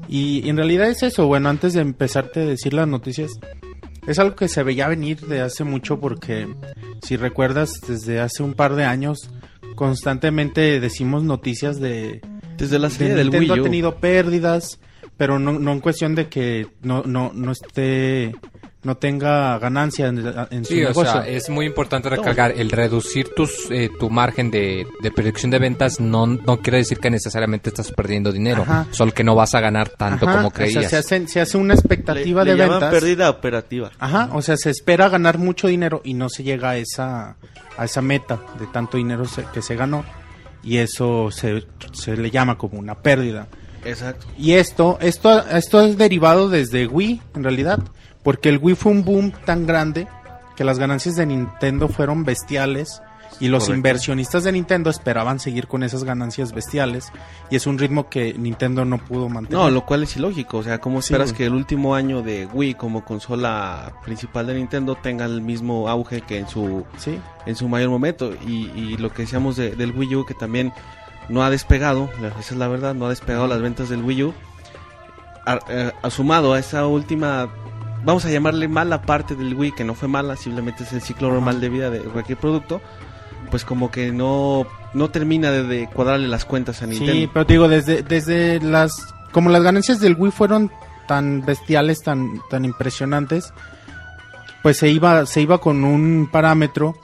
Y 0.07 0.47
en 0.49 0.57
realidad 0.57 0.89
es 0.89 1.03
eso, 1.03 1.27
bueno, 1.27 1.49
antes 1.49 1.73
de 1.73 1.81
empezarte 1.81 2.41
a 2.41 2.45
decir 2.45 2.73
las 2.73 2.87
noticias, 2.87 3.31
es 4.09 4.17
algo 4.17 4.35
que 4.35 4.47
se 4.47 4.63
veía 4.63 4.87
venir 4.87 5.19
de 5.21 5.41
hace 5.41 5.63
mucho 5.63 5.99
porque, 5.99 6.47
si 7.03 7.15
recuerdas, 7.15 7.79
desde 7.87 8.19
hace 8.19 8.41
un 8.41 8.55
par 8.55 8.75
de 8.75 8.83
años, 8.83 9.29
constantemente 9.75 10.79
decimos 10.79 11.23
noticias 11.23 11.79
de... 11.79 12.19
Desde 12.57 12.79
la 12.79 12.89
de 12.89 12.95
serie 12.95 13.13
del 13.13 13.29
Wii 13.29 13.39
Nintendo 13.41 13.61
U. 13.61 13.65
ha 13.65 13.69
tenido 13.69 13.95
pérdidas, 13.97 14.79
pero 15.15 15.37
no, 15.37 15.59
no 15.59 15.73
en 15.73 15.79
cuestión 15.79 16.15
de 16.15 16.27
que 16.27 16.67
no, 16.81 17.03
no, 17.03 17.31
no 17.35 17.51
esté, 17.51 18.33
no 18.81 18.95
tenga 18.95 19.59
ganancia 19.59 20.07
en, 20.07 20.19
en 20.51 20.63
su 20.65 20.73
Sí, 20.73 20.83
o 20.83 20.87
negocio. 20.89 21.11
sea, 21.11 21.27
es 21.27 21.49
muy 21.49 21.65
importante 21.65 22.07
recalcar, 22.09 22.53
el 22.55 22.71
reducir 22.71 23.29
tus, 23.35 23.69
eh, 23.71 23.89
tu 23.99 24.09
margen 24.09 24.49
de, 24.51 24.87
de 25.01 25.11
predicción 25.11 25.51
de 25.51 25.59
ventas 25.59 25.99
no, 25.99 26.25
no 26.25 26.61
quiere 26.61 26.77
decir 26.77 26.97
que 26.99 27.09
necesariamente 27.09 27.69
estás 27.69 27.91
perdiendo 27.91 28.31
dinero, 28.31 28.61
Ajá. 28.61 28.87
solo 28.91 29.11
que 29.11 29.23
no 29.25 29.35
vas 29.35 29.53
a 29.53 29.59
ganar 29.59 29.89
tanto 29.89 30.25
Ajá, 30.27 30.37
como 30.37 30.47
o 30.47 30.51
sea, 30.51 30.65
creías. 30.65 30.89
se, 30.89 30.95
hace, 30.97 31.27
se 31.27 31.41
hace 31.41 31.57
una 31.57 31.73
Le, 31.73 31.79
expectativa 31.79 32.43
le 32.45 32.51
de 32.51 32.57
llaman 32.57 32.79
ventas. 32.79 32.91
pérdida 32.91 33.29
operativa. 33.29 33.91
Ajá, 33.99 34.29
o 34.33 34.41
sea, 34.41 34.55
se 34.55 34.69
espera 34.69 35.09
ganar 35.09 35.37
mucho 35.39 35.67
dinero 35.67 36.01
y 36.05 36.13
no 36.13 36.29
se 36.29 36.43
llega 36.43 36.69
a 36.69 36.77
esa, 36.77 37.35
a 37.77 37.83
esa 37.85 38.01
meta 38.01 38.39
de 38.59 38.67
tanto 38.67 38.95
dinero 38.95 39.25
se- 39.25 39.45
que 39.53 39.61
se 39.61 39.75
ganó. 39.75 40.05
Y 40.63 40.77
eso 40.77 41.31
se, 41.31 41.65
se 41.93 42.15
le 42.17 42.31
llama 42.31 42.57
como 42.57 42.79
una 42.79 42.95
pérdida. 42.95 43.47
Exacto. 43.85 44.25
Y 44.37 44.53
esto, 44.53 44.97
esto, 45.01 45.45
esto 45.49 45.81
es 45.81 45.97
derivado 45.97 46.49
desde 46.49 46.85
Wii, 46.85 47.21
en 47.35 47.43
realidad, 47.43 47.79
porque 48.23 48.49
el 48.49 48.57
Wii 48.61 48.75
fue 48.75 48.91
un 48.91 49.03
boom 49.03 49.31
tan 49.45 49.65
grande 49.65 50.07
que 50.55 50.63
las 50.63 50.79
ganancias 50.79 51.15
de 51.15 51.25
Nintendo 51.25 51.87
fueron 51.87 52.23
bestiales 52.25 53.01
y 53.39 53.47
los 53.47 53.63
Correcto. 53.65 53.77
inversionistas 53.77 54.43
de 54.43 54.51
Nintendo 54.51 54.89
esperaban 54.89 55.39
seguir 55.39 55.67
con 55.67 55.83
esas 55.83 56.03
ganancias 56.03 56.51
bestiales 56.51 57.13
y 57.49 57.55
es 57.55 57.67
un 57.67 57.77
ritmo 57.77 58.09
que 58.09 58.33
Nintendo 58.33 58.83
no 58.83 58.97
pudo 58.97 59.29
mantener. 59.29 59.57
No, 59.63 59.69
lo 59.69 59.85
cual 59.85 60.03
es 60.03 60.17
ilógico. 60.17 60.57
O 60.57 60.63
sea, 60.63 60.79
¿cómo 60.79 60.99
esperas 60.99 61.31
que 61.31 61.45
el 61.45 61.53
último 61.53 61.95
año 61.95 62.21
de 62.21 62.47
Wii 62.47 62.73
como 62.73 63.05
consola 63.05 63.93
principal 64.03 64.47
de 64.47 64.55
Nintendo 64.55 64.95
tenga 64.95 65.23
el 65.25 65.41
mismo 65.41 65.87
auge 65.87 66.19
que 66.21 66.39
en 66.39 66.49
su 66.49 66.83
Sí, 66.97 67.17
en 67.45 67.55
su 67.55 67.69
mayor 67.69 67.89
momento? 67.91 68.33
Y, 68.45 68.69
y 68.75 68.97
lo 68.97 69.13
que 69.13 69.21
decíamos 69.21 69.55
de- 69.55 69.75
del 69.75 69.91
Wii 69.97 70.15
U, 70.17 70.25
que 70.25 70.33
también 70.33 70.73
no 71.29 71.43
ha 71.43 71.49
despegado, 71.49 72.09
esa 72.39 72.39
es 72.39 72.57
la 72.57 72.67
verdad, 72.67 72.95
no 72.95 73.05
ha 73.05 73.09
despegado 73.09 73.47
las 73.47 73.61
ventas 73.61 73.87
del 73.87 74.03
Wii 74.03 74.23
U. 74.23 74.33
A- 75.45 75.59
eh, 75.69 75.91
asumado 76.01 76.53
a 76.53 76.59
esa 76.59 76.85
última, 76.87 77.47
vamos 78.03 78.25
a 78.25 78.29
llamarle 78.31 78.67
mala 78.67 79.01
parte 79.01 79.35
del 79.35 79.53
Wii, 79.55 79.71
que 79.73 79.83
no 79.83 79.93
fue 79.95 80.07
mala, 80.07 80.35
simplemente 80.35 80.83
es 80.83 80.93
el 80.93 81.01
ciclo 81.01 81.29
normal 81.29 81.59
de 81.61 81.69
vida 81.69 81.89
de 81.89 81.99
cualquier 81.99 82.37
producto, 82.37 82.81
pues 83.51 83.65
como 83.65 83.91
que 83.91 84.11
no, 84.11 84.65
no 84.93 85.09
termina 85.09 85.51
de, 85.51 85.63
de 85.63 85.87
cuadrarle 85.87 86.27
las 86.27 86.45
cuentas 86.45 86.81
a 86.81 86.87
Nintendo. 86.87 87.13
Sí, 87.13 87.29
pero 87.33 87.45
te 87.45 87.53
digo, 87.53 87.67
desde, 87.67 88.03
desde 88.03 88.59
las... 88.61 89.13
Como 89.31 89.49
las 89.49 89.61
ganancias 89.63 89.99
del 89.99 90.15
Wii 90.17 90.31
fueron 90.31 90.71
tan 91.07 91.45
bestiales, 91.45 92.01
tan, 92.01 92.41
tan 92.49 92.65
impresionantes, 92.65 93.53
pues 94.63 94.77
se 94.77 94.89
iba, 94.89 95.25
se 95.25 95.41
iba 95.41 95.59
con 95.59 95.83
un 95.83 96.27
parámetro, 96.31 96.95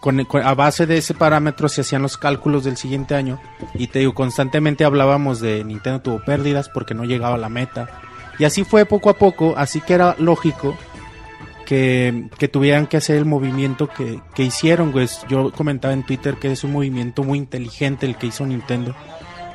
con, 0.00 0.24
con- 0.24 0.42
a 0.44 0.54
base 0.54 0.86
de 0.86 0.98
ese 0.98 1.14
parámetro 1.14 1.68
se 1.68 1.80
hacían 1.80 2.02
los 2.02 2.16
cálculos 2.16 2.64
del 2.64 2.76
siguiente 2.76 3.14
año, 3.14 3.40
y 3.74 3.88
te 3.88 3.98
digo, 4.00 4.14
constantemente 4.14 4.84
hablábamos 4.84 5.40
de 5.40 5.64
Nintendo 5.64 6.00
tuvo 6.00 6.24
pérdidas 6.24 6.68
porque 6.68 6.94
no 6.94 7.04
llegaba 7.04 7.34
a 7.34 7.38
la 7.38 7.48
meta, 7.48 7.88
y 8.38 8.44
así 8.44 8.64
fue 8.64 8.84
poco 8.86 9.10
a 9.10 9.14
poco, 9.18 9.54
así 9.56 9.80
que 9.80 9.94
era 9.94 10.14
lógico 10.18 10.76
que, 11.64 12.28
que 12.38 12.48
tuvieran 12.48 12.86
que 12.86 12.96
hacer 12.96 13.16
el 13.16 13.24
movimiento 13.24 13.88
que, 13.88 14.20
que 14.34 14.44
hicieron, 14.44 14.92
pues 14.92 15.24
yo 15.28 15.50
comentaba 15.52 15.94
en 15.94 16.04
Twitter 16.04 16.36
que 16.36 16.52
es 16.52 16.62
un 16.64 16.72
movimiento 16.72 17.24
muy 17.24 17.38
inteligente 17.38 18.06
el 18.06 18.16
que 18.16 18.26
hizo 18.28 18.46
Nintendo, 18.46 18.94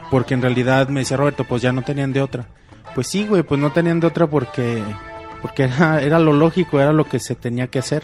porque 0.09 0.33
en 0.33 0.41
realidad 0.41 0.89
me 0.89 1.01
decía 1.01 1.17
Roberto, 1.17 1.45
pues 1.45 1.61
ya 1.61 1.71
no 1.71 1.83
tenían 1.83 2.11
de 2.13 2.21
otra. 2.21 2.47
Pues 2.93 3.07
sí, 3.07 3.25
güey, 3.25 3.43
pues 3.43 3.59
no 3.61 3.71
tenían 3.71 4.01
de 4.01 4.07
otra 4.07 4.27
porque, 4.27 4.83
porque 5.41 5.63
era, 5.63 6.01
era 6.01 6.19
lo 6.19 6.33
lógico, 6.33 6.81
era 6.81 6.91
lo 6.91 7.05
que 7.05 7.19
se 7.19 7.35
tenía 7.35 7.67
que 7.67 7.79
hacer. 7.79 8.03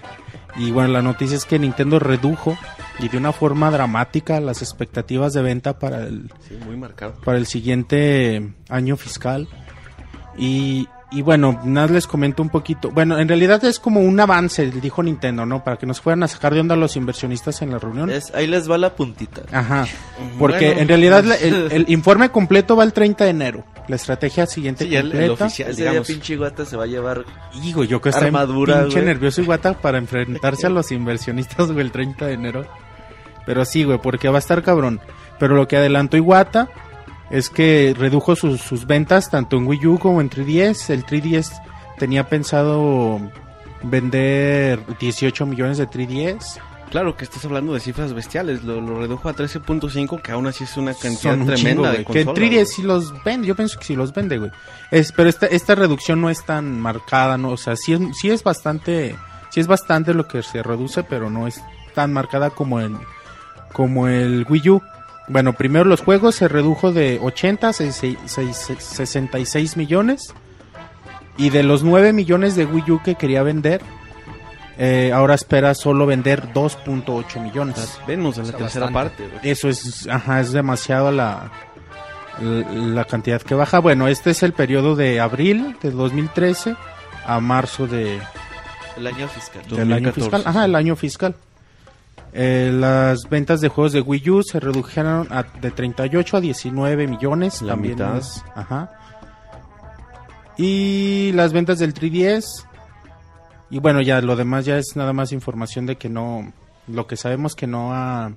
Y 0.56 0.72
bueno, 0.72 0.90
la 0.94 1.02
noticia 1.02 1.36
es 1.36 1.44
que 1.44 1.60
Nintendo 1.60 2.00
redujo 2.00 2.58
y 3.00 3.10
de 3.10 3.18
una 3.18 3.34
forma 3.34 3.70
dramática 3.70 4.40
las 4.40 4.62
expectativas 4.62 5.34
de 5.34 5.42
venta 5.42 5.78
para 5.78 6.04
el, 6.04 6.32
Sí, 6.48 6.58
muy 6.66 6.78
marcado. 6.78 7.16
para 7.26 7.38
el 7.38 7.46
siguiente 7.46 8.54
año 8.70 8.96
fiscal. 8.96 9.50
Y, 10.38 10.88
y 11.12 11.22
bueno, 11.22 11.60
nada 11.64 11.88
les 11.88 12.06
comento 12.06 12.44
un 12.44 12.50
poquito. 12.50 12.92
Bueno, 12.92 13.18
en 13.18 13.28
realidad 13.28 13.64
es 13.66 13.80
como 13.80 14.02
un 14.02 14.20
avance, 14.20 14.70
dijo 14.70 15.02
Nintendo, 15.02 15.46
¿no? 15.46 15.64
Para 15.64 15.78
que 15.78 15.86
nos 15.86 16.00
fueran 16.02 16.22
a 16.24 16.28
sacar 16.28 16.54
de 16.54 16.60
onda 16.60 16.76
los 16.76 16.96
inversionistas 16.96 17.62
en 17.62 17.72
la 17.72 17.80
reunión. 17.80 18.10
Es, 18.10 18.34
ahí 18.36 18.46
les 18.48 18.70
va 18.70 18.78
la 18.78 18.94
puntita. 18.94 19.42
Ajá. 19.52 19.88
Porque 20.40 20.68
Bueno, 20.68 20.82
en 20.82 20.88
realidad 20.88 21.24
pues- 21.24 21.42
el, 21.42 21.72
el 21.72 21.86
informe 21.90 22.30
completo 22.30 22.76
va 22.76 22.84
el 22.84 22.94
30 22.94 23.24
de 23.24 23.30
enero. 23.32 23.64
La 23.88 23.96
estrategia 23.96 24.46
siguiente 24.46 24.86
Sí, 24.86 24.96
el- 24.96 25.06
el 25.14 25.28
completa. 25.30 25.46
oficial. 25.46 25.70
Ese 25.72 25.82
digamos. 25.82 26.08
día 26.08 26.16
pinche 26.16 26.36
guata 26.36 26.66
se 26.66 26.76
va 26.78 26.84
a 26.84 26.88
llevar. 26.88 27.24
Hijo, 27.64 27.84
yo 27.86 28.02
que 28.02 28.10
estoy 28.10 28.28
Armadura, 28.28 28.82
pinche 28.82 28.96
güey. 28.96 29.06
nervioso 29.06 29.42
y 29.42 29.46
guata 29.46 29.74
para 29.80 29.98
enfrentarse 29.98 30.68
a 30.68 30.70
los 30.72 30.92
inversionistas, 30.92 31.72
güey, 31.72 31.86
el 31.86 31.92
30 31.92 32.26
de 32.28 32.34
enero. 32.34 32.66
Pero 33.46 33.64
sí, 33.64 33.86
güey, 33.86 33.98
porque 33.98 34.28
va 34.28 34.36
a 34.36 34.40
estar 34.40 34.62
cabrón. 34.62 35.00
Pero 35.40 35.56
lo 35.56 35.68
que 35.70 35.78
adelantó 35.78 36.18
Iwata 36.18 36.68
es 37.30 37.50
que 37.50 37.96
redujo 37.98 38.36
sus, 38.36 38.62
sus 38.62 38.86
ventas 38.86 39.30
tanto 39.30 39.58
en 39.58 39.68
Wii 39.68 39.88
U 39.88 40.00
como 40.00 40.22
en 40.22 40.30
3DS. 40.30 40.90
El 40.90 41.06
3DS 41.06 41.62
tenía 41.98 42.28
pensado 42.28 43.20
vender 43.84 44.80
18 45.00 45.46
millones 45.46 45.78
de 45.78 45.88
3DS. 45.88 46.60
Claro 46.90 47.18
que 47.18 47.26
estás 47.26 47.44
hablando 47.44 47.74
de 47.74 47.82
cifras 47.82 48.14
bestiales, 48.14 48.64
lo, 48.64 48.80
lo 48.80 49.00
redujo 49.00 49.28
a 49.28 49.36
13.5, 49.36 50.22
que 50.22 50.32
aún 50.32 50.48
así 50.48 50.64
es 50.64 50.78
una 50.78 50.94
cantidad 50.94 51.34
un 51.34 51.46
tremenda 51.46 51.58
chingo, 51.58 51.86
de. 51.86 51.98
Que 52.06 52.26
consolas. 52.26 52.52
3DS 52.52 52.66
sí 52.66 52.82
los 52.82 53.24
vende, 53.26 53.48
yo 53.48 53.56
pienso 53.56 53.78
que 53.78 53.86
sí 53.86 53.96
los 53.96 54.14
vende, 54.14 54.38
güey. 54.38 54.52
Es, 54.90 55.12
pero 55.12 55.28
esta, 55.28 55.48
esta 55.48 55.76
reducción 55.76 56.22
no 56.22 56.30
es 56.30 56.46
tan 56.46 56.80
marcada, 56.80 57.38
¿no? 57.38 57.50
O 57.50 57.58
sea, 57.58 57.76
sí 57.76 57.92
es, 57.92 58.00
sí 58.18 58.30
es 58.30 58.42
bastante, 58.42 59.18
sí 59.50 59.60
es 59.60 59.68
bastante 59.68 60.14
lo 60.14 60.30
que 60.30 60.42
se 60.44 60.64
reduce, 60.64 61.04
pero 61.04 61.30
no 61.30 61.46
es 61.46 61.62
tan 61.94 62.14
marcada 62.14 62.52
como 62.52 62.80
el, 62.80 62.96
como 63.74 64.08
el 64.08 64.46
Wii 64.48 64.70
U. 64.70 64.82
Bueno, 65.28 65.54
primero 65.54 65.86
los 65.86 66.02
juegos 66.02 66.36
se 66.36 66.48
redujo 66.48 66.92
de 66.94 67.20
80 67.22 67.68
a 67.70 67.74
66 67.74 68.78
66 68.80 69.78
millones. 69.78 70.34
Y 71.38 71.50
de 71.52 71.62
los 71.64 71.84
9 71.84 72.14
millones 72.14 72.56
de 72.56 72.66
Wii 72.66 72.92
U 72.92 73.02
que 73.04 73.14
quería 73.16 73.44
vender, 73.44 73.82
eh, 74.80 75.12
ahora 75.14 75.36
espera 75.36 75.76
solo 75.76 76.06
vender 76.08 76.52
2.8 76.52 77.10
O 77.26 77.30
sea, 77.30 77.42
millones. 77.44 78.00
Venos 78.08 78.38
de 78.38 78.42
la 78.44 78.48
O 78.48 78.52
sea, 78.52 78.58
tercera 78.58 78.86
bastante. 78.88 79.24
parte. 79.24 79.38
güey. 79.40 79.52
Eso 79.52 79.70
es, 79.70 80.08
ajá, 80.08 80.40
es 80.40 80.52
demasiado 80.52 81.12
la, 81.12 81.52
la, 82.42 82.72
la 82.72 83.06
cantidad 83.06 83.40
que 83.42 83.54
baja. 83.54 83.78
Bueno, 83.80 84.08
este 84.08 84.32
es 84.32 84.42
el 84.42 84.54
periodo 84.54 84.96
de 84.96 85.20
abril 85.20 85.76
de 85.82 85.92
2013 85.92 86.76
a 87.28 87.40
marzo 87.40 87.86
de, 87.86 88.20
El 88.98 89.06
año 89.08 89.28
fiscal. 89.28 89.62
del 89.70 89.94
año 89.94 90.12
2014, 90.12 90.22
fiscal. 90.22 90.44
Ajá, 90.46 90.66
el 90.66 90.74
año 90.76 90.96
fiscal. 90.96 91.36
Eh, 92.40 92.72
las 92.72 93.28
ventas 93.30 93.62
de 93.62 93.68
juegos 93.68 93.94
de 93.94 94.02
Wii 94.02 94.30
U 94.30 94.44
se 94.44 94.60
redujeron 94.60 95.28
a- 95.32 95.44
de 95.60 95.72
38 95.72 96.38
a 96.38 96.42
19 96.42 97.08
millones. 97.08 97.64
La 97.64 97.74
también 97.74 97.96
mitad. 97.96 98.18
es- 98.18 98.44
ajá. 98.56 98.92
Y 100.58 101.32
las 101.34 101.54
ventas 101.54 101.80
del 101.80 101.94
3DS. 101.94 102.66
Y 103.70 103.80
bueno, 103.80 104.02
ya 104.02 104.22
lo 104.22 104.36
demás 104.36 104.66
ya 104.66 104.78
es 104.78 104.96
nada 104.96 105.14
más 105.14 105.32
información 105.32 105.86
de 105.86 105.98
que 105.98 106.10
no. 106.10 106.52
Lo 106.88 107.06
que 107.08 107.16
sabemos 107.18 107.56
que 107.56 107.68
no 107.68 107.94
ha. 107.94 108.32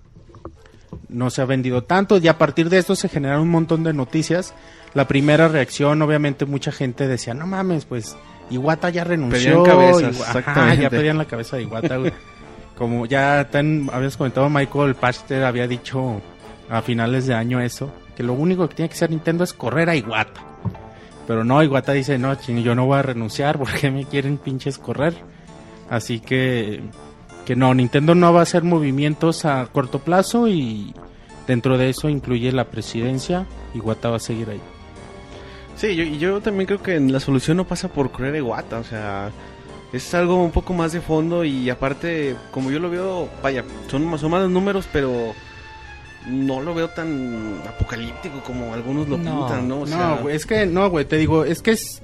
No 1.09 1.31
se 1.31 1.41
ha 1.41 1.45
vendido 1.45 1.85
tanto. 1.85 2.19
Y 2.19 2.27
a 2.29 2.37
partir 2.39 2.69
de 2.69 2.79
esto 2.79 2.97
se 2.97 3.09
generaron 3.09 3.43
un 3.43 3.51
montón 3.51 3.85
de 3.85 3.93
noticias. 3.93 4.55
La 4.93 5.07
primera 5.07 5.47
reacción, 5.49 6.03
obviamente, 6.03 6.47
mucha 6.47 6.73
gente 6.73 7.07
decía: 7.07 7.33
No 7.35 7.47
mames, 7.47 7.85
pues. 7.85 8.17
Iwata 8.51 8.91
ya 8.91 9.05
renunció. 9.05 9.63
Pedían 9.63 9.65
cabezas, 9.65 10.03
Iwa- 10.17 10.23
Ajá, 10.23 10.39
exactamente. 10.41 10.83
ya 10.83 10.91
pedían 10.91 11.19
la 11.19 11.25
cabeza 11.27 11.57
de 11.57 11.63
Iwata, 11.63 11.97
güey. 11.99 12.13
Como 12.81 13.05
ya 13.05 13.47
tan, 13.51 13.91
habías 13.93 14.17
comentado, 14.17 14.49
Michael 14.49 14.95
Pachter 14.95 15.45
había 15.45 15.69
dicho 15.69 16.23
a 16.71 16.81
finales 16.81 17.27
de 17.27 17.35
año 17.35 17.61
eso, 17.61 17.93
que 18.17 18.23
lo 18.23 18.33
único 18.33 18.67
que 18.71 18.75
tiene 18.75 18.89
que 18.89 18.95
hacer 18.95 19.11
Nintendo 19.11 19.45
es 19.45 19.53
correr 19.53 19.91
a 19.91 19.97
Iwata. 19.97 20.41
Pero 21.27 21.45
no, 21.45 21.63
Iwata 21.63 21.93
dice, 21.93 22.17
no, 22.17 22.35
ching, 22.37 22.63
yo 22.63 22.75
no 22.75 22.87
voy 22.87 23.01
a 23.01 23.03
renunciar 23.03 23.59
porque 23.59 23.91
me 23.91 24.07
quieren 24.07 24.39
pinches 24.39 24.79
correr. 24.79 25.13
Así 25.91 26.21
que, 26.21 26.81
que 27.45 27.55
no, 27.55 27.75
Nintendo 27.75 28.15
no 28.15 28.33
va 28.33 28.41
a 28.41 28.45
hacer 28.45 28.63
movimientos 28.63 29.45
a 29.45 29.67
corto 29.67 29.99
plazo 29.99 30.49
y 30.49 30.95
dentro 31.47 31.77
de 31.77 31.91
eso 31.91 32.09
incluye 32.09 32.51
la 32.51 32.65
presidencia. 32.65 33.45
Iwata 33.75 34.09
va 34.09 34.17
a 34.17 34.21
seguir 34.21 34.49
ahí. 34.49 34.61
Sí, 35.77 35.95
yo, 35.97 36.05
yo 36.05 36.41
también 36.41 36.67
creo 36.67 36.83
que 36.83 36.99
la 36.99 37.21
solución 37.21 37.59
no 37.59 37.67
pasa 37.67 37.89
por 37.89 38.11
creer 38.11 38.37
Iwata, 38.37 38.79
o 38.79 38.85
sea, 38.85 39.31
es 39.93 40.15
algo 40.15 40.43
un 40.43 40.51
poco 40.51 40.73
más 40.73 40.93
de 40.93 41.01
fondo 41.01 41.45
y 41.45 41.69
aparte, 41.71 42.37
como 42.51 42.71
yo 42.71 42.79
lo 42.79 42.91
veo, 42.91 43.29
vaya, 43.43 43.65
son 43.91 44.07
más, 44.07 44.21
son 44.21 44.31
más 44.31 44.49
números, 44.49 44.87
pero 44.93 45.33
no 46.27 46.61
lo 46.61 46.75
veo 46.75 46.89
tan 46.89 47.61
apocalíptico 47.69 48.41
como 48.45 48.75
algunos 48.75 49.09
lo 49.09 49.17
No, 49.19 49.47
pintan, 49.47 49.69
¿no? 49.69 49.81
O 49.81 49.87
sea, 49.87 49.97
no, 49.97 50.17
güey, 50.19 50.37
es 50.37 50.47
que, 50.47 50.67
no, 50.67 50.89
güey, 50.91 51.05
te 51.05 51.17
digo, 51.17 51.45
es 51.45 51.63
que 51.63 51.73
es... 51.73 52.03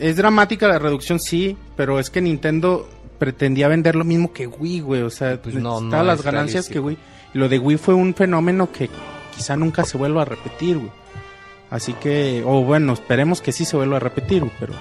Es 0.00 0.16
dramática 0.16 0.66
la 0.66 0.80
reducción, 0.80 1.20
sí, 1.20 1.56
pero 1.76 2.00
es 2.00 2.10
que 2.10 2.20
Nintendo 2.20 2.88
pretendía 3.20 3.68
vender 3.68 3.94
lo 3.94 4.02
mismo 4.04 4.32
que 4.32 4.48
Wii, 4.48 4.80
güey. 4.80 5.02
O 5.02 5.10
sea, 5.10 5.40
Pues 5.40 5.54
no, 5.54 5.80
no 5.80 6.02
las 6.02 6.20
ganancias 6.22 6.66
realístico. 6.68 6.74
que 6.74 6.80
Wii. 6.80 6.98
Y 7.34 7.38
lo 7.38 7.48
de 7.48 7.58
Wii 7.60 7.76
fue 7.78 7.94
un 7.94 8.12
fenómeno 8.12 8.72
que 8.72 8.90
quizá 9.36 9.56
nunca 9.56 9.84
se 9.84 9.96
vuelva 9.96 10.22
a 10.22 10.24
repetir, 10.24 10.78
güey. 10.78 10.90
Así 11.70 11.92
que, 11.92 12.42
o 12.44 12.62
bueno, 12.64 12.92
esperemos 12.92 13.40
que 13.40 13.52
sí 13.52 13.64
se 13.64 13.76
vuelva 13.76 13.98
a 13.98 14.00
repetir, 14.00 14.40
güey, 14.40 14.52
pero, 14.58 14.72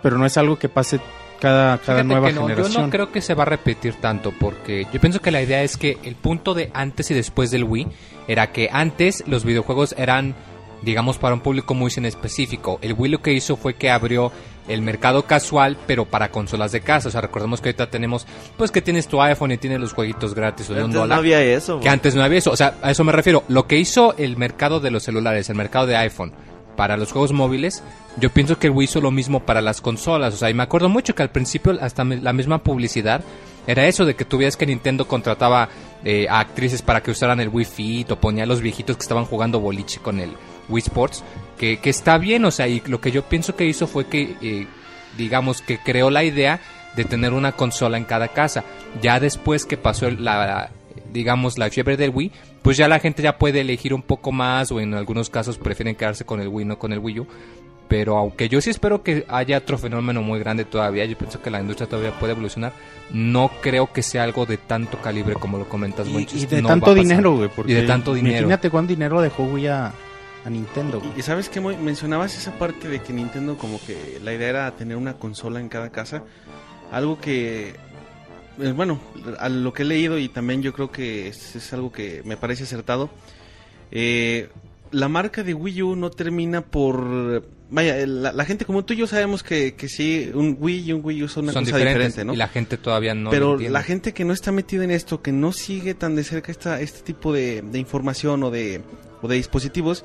pero 0.00 0.16
no 0.16 0.26
es 0.26 0.36
algo 0.38 0.56
que 0.56 0.68
pase 0.68 1.00
cada, 1.42 1.78
cada 1.78 1.98
Fíjate 1.98 2.04
nueva 2.04 2.28
que 2.28 2.34
no, 2.34 2.42
generación. 2.42 2.72
Yo 2.72 2.82
no 2.82 2.90
creo 2.90 3.10
que 3.10 3.20
se 3.20 3.34
va 3.34 3.42
a 3.42 3.46
repetir 3.46 3.94
tanto 3.94 4.32
porque 4.38 4.86
yo 4.92 5.00
pienso 5.00 5.20
que 5.20 5.32
la 5.32 5.42
idea 5.42 5.64
es 5.64 5.76
que 5.76 5.98
el 6.04 6.14
punto 6.14 6.54
de 6.54 6.70
antes 6.72 7.10
y 7.10 7.14
después 7.14 7.50
del 7.50 7.64
Wii 7.64 7.88
era 8.28 8.52
que 8.52 8.68
antes 8.72 9.24
los 9.26 9.44
videojuegos 9.44 9.92
eran 9.98 10.36
digamos 10.82 11.18
para 11.18 11.34
un 11.34 11.40
público 11.40 11.74
muy 11.74 11.90
en 11.96 12.06
específico. 12.06 12.78
El 12.80 12.94
Wii 12.96 13.10
lo 13.10 13.22
que 13.22 13.32
hizo 13.32 13.56
fue 13.56 13.74
que 13.74 13.90
abrió 13.90 14.30
el 14.68 14.82
mercado 14.82 15.24
casual 15.24 15.76
pero 15.84 16.04
para 16.04 16.30
consolas 16.30 16.70
de 16.70 16.80
casa. 16.80 17.08
O 17.08 17.10
sea, 17.10 17.20
recordemos 17.20 17.60
que 17.60 17.70
ahorita 17.70 17.90
tenemos 17.90 18.24
pues 18.56 18.70
que 18.70 18.80
tienes 18.80 19.08
tu 19.08 19.20
iPhone 19.20 19.50
y 19.50 19.58
tienes 19.58 19.80
los 19.80 19.92
jueguitos 19.94 20.34
gratis 20.34 20.70
o 20.70 20.74
de 20.74 20.84
un 20.84 20.92
no 20.92 21.00
dólar. 21.00 21.18
había 21.18 21.42
eso, 21.42 21.80
Que 21.80 21.88
antes 21.88 22.14
no 22.14 22.22
había 22.22 22.38
eso. 22.38 22.52
O 22.52 22.56
sea, 22.56 22.76
a 22.82 22.92
eso 22.92 23.02
me 23.02 23.10
refiero. 23.10 23.42
Lo 23.48 23.66
que 23.66 23.78
hizo 23.78 24.14
el 24.16 24.36
mercado 24.36 24.78
de 24.78 24.92
los 24.92 25.02
celulares, 25.02 25.50
el 25.50 25.56
mercado 25.56 25.86
de 25.86 25.96
iPhone, 25.96 26.32
para 26.76 26.96
los 26.96 27.12
juegos 27.12 27.32
móviles, 27.32 27.82
yo 28.16 28.30
pienso 28.30 28.58
que 28.58 28.66
el 28.68 28.72
Wii 28.72 28.84
hizo 28.84 29.00
lo 29.00 29.10
mismo 29.10 29.40
para 29.40 29.60
las 29.60 29.80
consolas. 29.80 30.34
O 30.34 30.36
sea, 30.36 30.50
y 30.50 30.54
me 30.54 30.62
acuerdo 30.62 30.88
mucho 30.88 31.14
que 31.14 31.22
al 31.22 31.30
principio 31.30 31.76
hasta 31.80 32.04
la 32.04 32.32
misma 32.32 32.58
publicidad 32.62 33.22
era 33.66 33.86
eso 33.86 34.04
de 34.04 34.14
que 34.16 34.24
tú 34.24 34.38
veías 34.38 34.56
que 34.56 34.66
Nintendo 34.66 35.06
contrataba 35.06 35.68
eh, 36.04 36.26
a 36.28 36.40
actrices 36.40 36.82
para 36.82 37.02
que 37.02 37.12
usaran 37.12 37.38
el 37.40 37.48
Wii 37.48 37.64
Fit 37.64 38.10
o 38.10 38.16
ponía 38.20 38.44
a 38.44 38.46
los 38.46 38.60
viejitos 38.60 38.96
que 38.96 39.02
estaban 39.02 39.24
jugando 39.24 39.60
boliche 39.60 40.00
con 40.00 40.18
el 40.18 40.32
Wii 40.68 40.82
Sports. 40.82 41.22
Que, 41.56 41.78
está 41.84 42.18
bien, 42.18 42.44
o 42.44 42.50
sea, 42.50 42.66
y 42.66 42.82
lo 42.86 43.00
que 43.00 43.12
yo 43.12 43.22
pienso 43.22 43.54
que 43.54 43.66
hizo 43.66 43.86
fue 43.86 44.06
que, 44.06 44.36
eh, 44.42 44.66
digamos, 45.16 45.62
que 45.62 45.78
creó 45.78 46.10
la 46.10 46.24
idea 46.24 46.60
de 46.96 47.04
tener 47.04 47.32
una 47.32 47.52
consola 47.52 47.96
en 47.98 48.04
cada 48.04 48.28
casa. 48.28 48.64
Ya 49.00 49.20
después 49.20 49.64
que 49.64 49.76
pasó 49.76 50.10
la- 50.10 50.70
digamos, 51.12 51.58
la 51.58 51.70
fiebre 51.70 51.96
del 51.96 52.10
Wii, 52.10 52.32
pues 52.62 52.76
ya 52.76 52.88
la 52.88 52.98
gente 52.98 53.22
ya 53.22 53.38
puede 53.38 53.60
elegir 53.60 53.94
un 53.94 54.02
poco 54.02 54.32
más 54.32 54.72
o 54.72 54.80
en 54.80 54.94
algunos 54.94 55.30
casos 55.30 55.58
prefieren 55.58 55.94
quedarse 55.94 56.24
con 56.24 56.40
el 56.40 56.48
Wii, 56.48 56.64
no 56.64 56.78
con 56.78 56.92
el 56.92 56.98
Wii 56.98 57.20
U. 57.20 57.26
Pero 57.88 58.16
aunque 58.16 58.48
yo 58.48 58.58
sí 58.62 58.70
espero 58.70 59.02
que 59.02 59.26
haya 59.28 59.58
otro 59.58 59.76
fenómeno 59.76 60.22
muy 60.22 60.38
grande 60.38 60.64
todavía, 60.64 61.04
yo 61.04 61.18
pienso 61.18 61.42
que 61.42 61.50
la 61.50 61.60
industria 61.60 61.86
todavía 61.86 62.18
puede 62.18 62.32
evolucionar. 62.32 62.72
No 63.12 63.50
creo 63.60 63.92
que 63.92 64.02
sea 64.02 64.22
algo 64.22 64.46
de 64.46 64.56
tanto 64.56 64.96
calibre 65.02 65.34
como 65.34 65.58
lo 65.58 65.68
comentas, 65.68 66.08
y, 66.08 66.10
Monchis. 66.12 66.42
y 66.44 66.46
de 66.46 66.62
No 66.62 66.68
tanto 66.68 66.94
dinero, 66.94 67.36
güey. 67.36 67.50
porque 67.54 67.72
Y 67.72 67.74
de 67.74 67.82
tanto 67.82 68.14
dinero. 68.14 68.38
Imagínate 68.38 68.70
cuánto 68.70 68.94
dinero 68.94 69.20
dejó 69.20 69.42
Wii 69.44 69.66
a, 69.66 69.92
a 70.44 70.48
Nintendo, 70.50 71.00
güey. 71.00 71.12
Y, 71.16 71.20
y 71.20 71.22
sabes 71.22 71.50
que 71.50 71.60
mencionabas 71.60 72.34
esa 72.38 72.52
parte 72.52 72.88
de 72.88 73.00
que 73.00 73.12
Nintendo 73.12 73.58
como 73.58 73.78
que 73.84 74.18
la 74.24 74.32
idea 74.32 74.48
era 74.48 74.70
tener 74.70 74.96
una 74.96 75.14
consola 75.14 75.60
en 75.60 75.68
cada 75.68 75.90
casa. 75.90 76.22
Algo 76.92 77.18
que, 77.20 77.74
bueno, 78.74 79.00
a 79.38 79.48
lo 79.48 79.72
que 79.72 79.82
he 79.82 79.86
leído 79.86 80.18
y 80.18 80.28
también 80.28 80.62
yo 80.62 80.72
creo 80.72 80.90
que 80.90 81.28
es, 81.28 81.56
es 81.56 81.72
algo 81.72 81.90
que 81.92 82.22
me 82.24 82.36
parece 82.36 82.64
acertado. 82.64 83.10
eh, 83.90 84.48
la 84.90 85.08
marca 85.08 85.42
de 85.42 85.54
Wii 85.54 85.82
U 85.82 85.96
no 85.96 86.10
termina 86.10 86.60
por... 86.60 87.42
Vaya, 87.70 88.06
la, 88.06 88.32
la 88.32 88.44
gente 88.44 88.66
como 88.66 88.84
tú 88.84 88.92
y 88.92 88.98
yo 88.98 89.06
sabemos 89.06 89.42
que, 89.42 89.74
que 89.74 89.88
sí, 89.88 90.30
un 90.34 90.58
Wii 90.60 90.90
y 90.90 90.92
un 90.92 91.00
Wii 91.02 91.22
U 91.22 91.28
son 91.28 91.44
una 91.44 91.54
Son 91.54 91.64
cosa 91.64 91.78
diferente, 91.78 92.22
¿no? 92.26 92.34
y 92.34 92.36
la 92.36 92.48
gente 92.48 92.76
todavía 92.76 93.14
no 93.14 93.30
Pero 93.30 93.56
la 93.58 93.82
gente 93.82 94.12
que 94.12 94.26
no 94.26 94.34
está 94.34 94.52
metida 94.52 94.84
en 94.84 94.90
esto, 94.90 95.22
que 95.22 95.32
no 95.32 95.52
sigue 95.54 95.94
tan 95.94 96.14
de 96.14 96.24
cerca 96.24 96.52
esta, 96.52 96.78
este 96.82 97.00
tipo 97.00 97.32
de, 97.32 97.62
de 97.62 97.78
información 97.78 98.42
o 98.42 98.50
de, 98.50 98.82
o 99.22 99.28
de 99.28 99.36
dispositivos, 99.36 100.04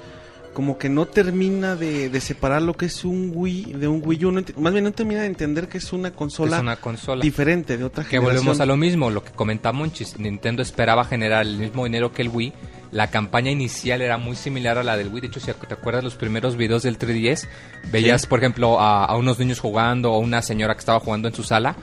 como 0.58 0.80
que 0.80 0.90
no 0.90 1.06
termina 1.06 1.76
de, 1.76 2.10
de 2.10 2.20
separar 2.20 2.64
lo 2.64 2.74
que 2.74 2.88
es 2.88 3.06
un 3.06 3.32
Wii 3.32 3.74
de 3.74 3.88
un 3.88 4.02
Wii 4.04 4.26
U. 4.26 4.32
no 4.32 4.42
más 4.58 4.74
bien 4.74 4.86
no 4.86 4.92
termina 4.92 5.22
de 5.22 5.28
entender 5.28 5.68
que 5.68 5.78
es 5.78 5.94
una 5.94 6.10
consola 6.10 6.56
es 6.56 6.62
una 6.64 6.78
consola. 6.78 7.22
diferente 7.22 7.78
de 7.78 7.84
otra 7.84 8.04
Que 8.04 8.10
generación. 8.18 8.38
volvemos 8.38 8.60
a 8.60 8.66
lo 8.66 8.76
mismo, 8.76 9.12
lo 9.12 9.24
que 9.24 9.30
comenta 9.34 9.72
Monchis. 9.72 10.18
Nintendo 10.18 10.64
esperaba 10.64 11.06
generar 11.06 11.46
el 11.46 11.60
mismo 11.60 11.84
dinero 11.86 12.12
que 12.12 12.24
el 12.24 12.30
Wii. 12.30 12.54
La 12.92 13.12
campaña 13.12 13.52
inicial 13.52 14.02
era 14.02 14.18
muy 14.18 14.36
similar 14.36 14.80
a 14.80 14.84
la 14.84 14.98
del 14.98 15.10
Wii. 15.10 15.22
De 15.22 15.28
hecho, 15.28 15.40
si 15.40 15.52
te 15.54 15.74
acuerdas 15.76 16.04
los 16.04 16.16
primeros 16.16 16.58
videos 16.58 16.82
del 16.82 16.98
3DS, 16.98 17.48
veías, 17.92 18.26
por 18.26 18.40
ejemplo, 18.40 18.80
a, 18.80 19.06
a 19.06 19.16
unos 19.16 19.38
niños 19.38 19.60
jugando 19.60 20.12
o 20.12 20.18
una 20.18 20.42
señora 20.42 20.74
que 20.74 20.80
estaba 20.80 21.00
jugando 21.00 21.28
en 21.28 21.36
su 21.36 21.44
sala. 21.44 21.76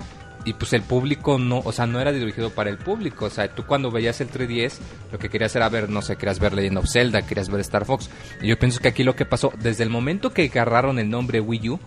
Y 0.44 0.52
pues 0.54 0.72
el 0.74 0.82
público 0.82 1.38
no, 1.38 1.60
o 1.64 1.72
sea, 1.72 1.86
no 1.86 2.00
era 2.00 2.12
dirigido 2.12 2.50
para 2.50 2.70
el 2.70 2.78
público. 2.78 3.26
O 3.26 3.30
sea, 3.30 3.48
tú 3.54 3.64
cuando 3.64 3.90
veías 3.90 4.20
el 4.20 4.30
3DS, 4.30 4.78
lo 5.10 5.18
que 5.18 5.28
querías 5.28 5.56
era 5.56 5.68
ver, 5.68 5.88
no 5.88 6.02
sé, 6.02 6.16
querías 6.16 6.38
ver 6.38 6.52
Legend 6.52 6.78
of 6.78 6.90
Zelda, 6.90 7.22
querías 7.22 7.48
ver 7.48 7.60
Star 7.60 7.84
Fox. 7.84 8.10
Y 8.42 8.48
yo 8.48 8.58
pienso 8.58 8.80
que 8.80 8.88
aquí 8.88 9.04
lo 9.04 9.16
que 9.16 9.24
pasó, 9.24 9.52
desde 9.58 9.84
el 9.84 9.90
momento 9.90 10.32
que 10.32 10.44
agarraron 10.44 10.98
el 10.98 11.08
nombre 11.08 11.40
Wii 11.40 11.70
U, 11.70 11.80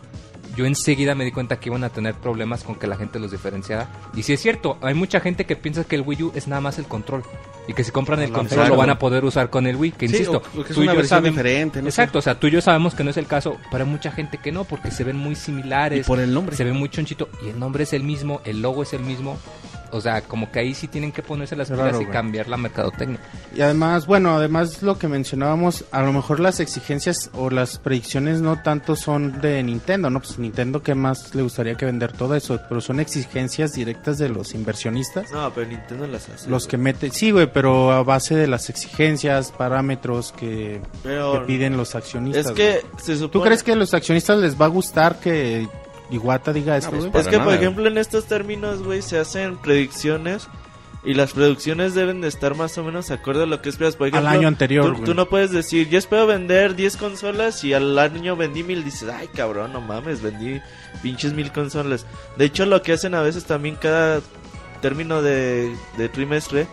yo 0.55 0.65
enseguida 0.65 1.13
me 1.13 1.23
di 1.23 1.31
cuenta 1.31 1.59
que 1.59 1.69
iban 1.69 1.83
a 1.83 1.89
tener 1.89 2.15
problemas 2.15 2.63
con 2.63 2.75
que 2.75 2.87
la 2.87 2.97
gente 2.97 3.19
los 3.19 3.31
diferenciara. 3.31 3.89
Y 4.15 4.23
si 4.23 4.33
es 4.33 4.41
cierto, 4.41 4.79
hay 4.81 4.95
mucha 4.95 5.19
gente 5.19 5.45
que 5.45 5.55
piensa 5.55 5.83
que 5.83 5.95
el 5.95 6.01
Wii 6.01 6.23
U 6.23 6.31
es 6.33 6.47
nada 6.47 6.61
más 6.61 6.79
el 6.79 6.85
control. 6.85 7.23
Y 7.67 7.73
que 7.73 7.83
si 7.83 7.91
compran 7.91 8.21
el 8.21 8.31
control 8.31 8.69
lo 8.69 8.77
van 8.77 8.89
a 8.89 8.97
poder 8.97 9.25
usar 9.25 9.49
con 9.49 9.67
el 9.67 9.75
Wii. 9.75 9.91
Que 9.91 10.07
Sí, 10.07 10.13
insisto, 10.15 10.37
o- 10.55 10.61
o 10.61 10.63
que 10.63 10.69
es 10.69 10.75
tú 10.75 10.81
y 10.81 10.83
una 10.83 10.93
yo 10.93 10.97
versión 10.99 11.21
sabem- 11.23 11.29
diferente, 11.31 11.81
no 11.81 11.91
sé. 11.91 12.01
Exacto, 12.01 12.19
o 12.19 12.21
sea, 12.21 12.39
tú 12.39 12.47
y 12.47 12.51
yo 12.51 12.61
sabemos 12.61 12.95
que 12.95 13.03
no 13.03 13.09
es 13.09 13.17
el 13.17 13.27
caso, 13.27 13.57
pero 13.71 13.83
hay 13.83 13.89
mucha 13.89 14.09
gente 14.11 14.37
que 14.37 14.51
no, 14.53 14.63
porque 14.63 14.89
se 14.89 15.03
ven 15.03 15.17
muy 15.17 15.35
similares. 15.35 16.05
Y 16.05 16.07
por 16.07 16.19
el 16.19 16.33
nombre. 16.33 16.55
Se 16.55 16.63
ve 16.63 16.71
muy 16.73 16.87
chonchito. 16.89 17.27
Y 17.45 17.49
el 17.49 17.59
nombre 17.59 17.83
es 17.83 17.91
el 17.93 18.03
mismo, 18.03 18.41
el 18.45 18.61
logo 18.61 18.83
es 18.83 18.93
el 18.93 19.01
mismo. 19.01 19.37
O 19.91 20.01
sea, 20.01 20.21
como 20.21 20.51
que 20.51 20.59
ahí 20.59 20.73
sí 20.73 20.87
tienen 20.87 21.11
que 21.11 21.23
ponerse 21.23 21.55
las 21.55 21.69
pilas 21.69 22.01
y 22.01 22.05
cambiar 22.05 22.47
la 22.47 22.57
mercadotecnia. 22.57 23.19
Y 23.55 23.61
además, 23.61 24.05
bueno, 24.05 24.35
además 24.35 24.81
lo 24.81 24.97
que 24.97 25.07
mencionábamos, 25.07 25.85
a 25.91 26.01
lo 26.01 26.13
mejor 26.13 26.39
las 26.39 26.59
exigencias 26.59 27.29
o 27.33 27.49
las 27.49 27.79
predicciones 27.79 28.41
no 28.41 28.61
tanto 28.61 28.95
son 28.95 29.39
de 29.41 29.63
Nintendo, 29.63 30.09
¿no? 30.09 30.19
Pues 30.19 30.39
Nintendo, 30.39 30.83
¿qué 30.83 30.95
más 30.95 31.33
le 31.35 31.41
gustaría 31.41 31.75
que 31.75 31.85
vender 31.85 32.11
todo 32.11 32.35
eso? 32.35 32.59
Pero 32.67 32.81
son 32.81 32.99
exigencias 32.99 33.73
directas 33.73 34.17
de 34.17 34.29
los 34.29 34.53
inversionistas. 34.53 35.31
No, 35.31 35.51
pero 35.53 35.67
Nintendo 35.67 36.07
las 36.07 36.29
hace. 36.29 36.49
Los 36.49 36.63
güey. 36.63 36.71
que 36.71 36.77
meten, 36.77 37.11
sí, 37.11 37.31
güey, 37.31 37.51
pero 37.51 37.91
a 37.91 38.03
base 38.03 38.35
de 38.35 38.47
las 38.47 38.69
exigencias, 38.69 39.51
parámetros 39.51 40.33
que, 40.33 40.81
Pero 41.03 41.33
que 41.33 41.39
piden 41.47 41.77
los 41.77 41.95
accionistas. 41.95 42.47
es 42.47 42.51
que 42.51 42.81
se 43.01 43.15
supone... 43.15 43.31
¿Tú 43.31 43.41
crees 43.41 43.63
que 43.63 43.71
a 43.71 43.75
los 43.75 43.93
accionistas 43.93 44.37
les 44.39 44.59
va 44.59 44.65
a 44.65 44.69
gustar 44.69 45.19
que 45.19 45.67
Iwata 46.09 46.53
diga 46.53 46.77
esto, 46.77 46.91
pues, 46.91 47.01
güey? 47.01 47.11
para 47.11 47.23
Es 47.23 47.27
que, 47.27 47.39
por 47.39 47.53
ejemplo, 47.53 47.87
en 47.87 47.97
estos 47.97 48.25
términos, 48.25 48.83
güey, 48.83 49.01
se 49.01 49.19
hacen 49.19 49.57
predicciones 49.57 50.47
y 51.03 51.13
las 51.13 51.33
predicciones 51.33 51.93
deben 51.93 52.21
de 52.21 52.27
estar 52.27 52.55
más 52.55 52.77
o 52.77 52.83
menos 52.83 53.11
acorde 53.11 53.43
a 53.43 53.45
lo 53.45 53.61
que 53.61 53.69
esperas. 53.69 53.95
Por 53.95 54.07
Al 54.07 54.13
ejemplo, 54.13 54.29
año 54.29 54.47
anterior, 54.47 54.95
Tú, 54.97 55.03
tú 55.03 55.13
no 55.13 55.27
puedes 55.27 55.51
decir, 55.51 55.89
yo 55.89 55.97
espero 55.97 56.27
vender 56.27 56.75
10 56.75 56.97
consolas 56.97 57.63
y 57.63 57.73
al 57.73 57.97
año 57.97 58.35
vendí 58.35 58.63
mil. 58.63 58.83
Dices, 58.83 59.09
ay, 59.09 59.27
cabrón, 59.27 59.73
no 59.73 59.81
mames, 59.81 60.21
vendí 60.21 60.59
pinches 61.01 61.33
mil 61.33 61.51
consolas. 61.51 62.05
De 62.35 62.45
hecho, 62.45 62.65
lo 62.65 62.81
que 62.81 62.93
hacen 62.93 63.15
a 63.15 63.21
veces 63.21 63.45
también 63.45 63.75
cada 63.75 64.21
término 64.81 65.21
de, 65.21 65.75
de 65.97 66.09
trimestre. 66.09 66.67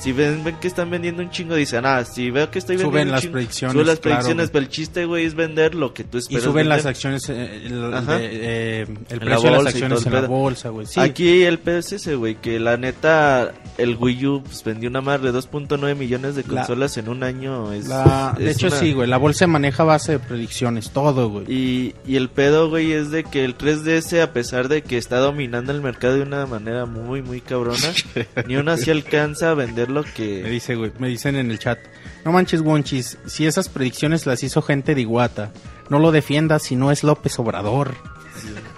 Si 0.00 0.12
ven, 0.12 0.44
ven 0.44 0.56
que 0.60 0.68
están 0.68 0.90
vendiendo 0.90 1.22
un 1.22 1.30
chingo, 1.30 1.54
dicen, 1.56 1.84
ah, 1.84 2.04
si 2.04 2.30
veo 2.30 2.50
que 2.50 2.60
estoy 2.60 2.76
vendiendo 2.76 2.92
Suben 2.92 3.06
un 3.08 3.12
las 3.12 3.20
chingo, 3.22 3.32
predicciones, 3.32 3.72
suben 3.72 3.86
las 3.88 3.98
claro, 3.98 4.16
predicciones, 4.18 4.50
pero 4.50 4.62
el 4.64 4.68
chiste, 4.70 5.04
güey, 5.06 5.24
es 5.24 5.34
vender 5.34 5.74
lo 5.74 5.92
que 5.92 6.04
tú 6.04 6.18
Y 6.18 6.20
esperas. 6.20 6.44
suben 6.44 6.68
las 6.68 6.86
acciones, 6.86 7.28
eh, 7.28 7.62
el, 7.66 7.90
de- 8.06 8.28
eh, 8.32 8.86
el 9.10 9.18
precio 9.20 9.50
de 9.50 9.56
las 9.56 9.64
y 9.64 9.68
acciones 9.68 10.06
en 10.06 10.12
la 10.12 10.20
bolsa, 10.22 10.68
güey. 10.68 10.86
Sí. 10.86 11.00
Aquí 11.00 11.42
el 11.42 11.58
pedo 11.58 11.78
es 11.78 11.92
ese, 11.92 12.14
güey, 12.14 12.36
que 12.36 12.60
la 12.60 12.76
neta, 12.76 13.52
el 13.76 13.96
Wii 13.96 14.26
U 14.26 14.42
pues, 14.44 14.62
vendió 14.62 14.88
una 14.88 15.00
más 15.00 15.20
de 15.20 15.32
2.9 15.32 15.96
millones 15.96 16.36
de 16.36 16.42
La- 16.42 16.48
consolas 16.48 16.96
en 16.96 17.08
un 17.08 17.24
año. 17.24 17.72
Es, 17.72 17.88
La- 17.88 18.34
de 18.38 18.50
es 18.50 18.56
hecho, 18.56 18.68
una- 18.68 18.76
sí, 18.76 18.92
güey. 18.92 19.08
La 19.08 19.16
bolsa 19.16 19.46
maneja 19.48 19.82
base 19.82 20.12
de 20.12 20.18
predicciones, 20.20 20.90
todo, 20.90 21.28
güey. 21.28 21.44
Y, 21.52 21.94
y 22.06 22.14
el 22.16 22.28
pedo, 22.28 22.68
güey, 22.68 22.92
es 22.92 23.10
de 23.10 23.24
que 23.24 23.44
el 23.44 23.56
3DS, 23.56 24.22
a 24.22 24.32
pesar 24.32 24.68
de 24.68 24.82
que 24.82 24.96
está 24.96 25.18
dominando 25.18 25.72
el 25.72 25.80
mercado 25.80 26.14
de 26.14 26.22
una 26.22 26.46
manera 26.46 26.86
muy, 26.86 27.20
muy 27.22 27.40
cabrona, 27.40 27.78
ni 28.46 28.54
aún 28.54 28.68
así 28.68 28.90
alcanza 28.92 29.50
a 29.50 29.54
vender 29.54 29.87
lo 29.88 30.02
Me 30.02 30.12
que... 30.12 30.42
dice, 30.44 30.74
güey, 30.76 30.92
me 30.98 31.08
dicen 31.08 31.36
en 31.36 31.50
el 31.50 31.58
chat. 31.58 31.78
No 32.24 32.32
manches, 32.32 32.60
Wonchis, 32.60 33.18
si 33.26 33.46
esas 33.46 33.68
predicciones 33.68 34.26
las 34.26 34.42
hizo 34.42 34.62
gente 34.62 34.94
de 34.94 35.00
Iguata, 35.00 35.52
no 35.88 35.98
lo 35.98 36.12
defiendas 36.12 36.62
si 36.62 36.76
no 36.76 36.90
es 36.90 37.04
López 37.04 37.38
Obrador. 37.38 37.94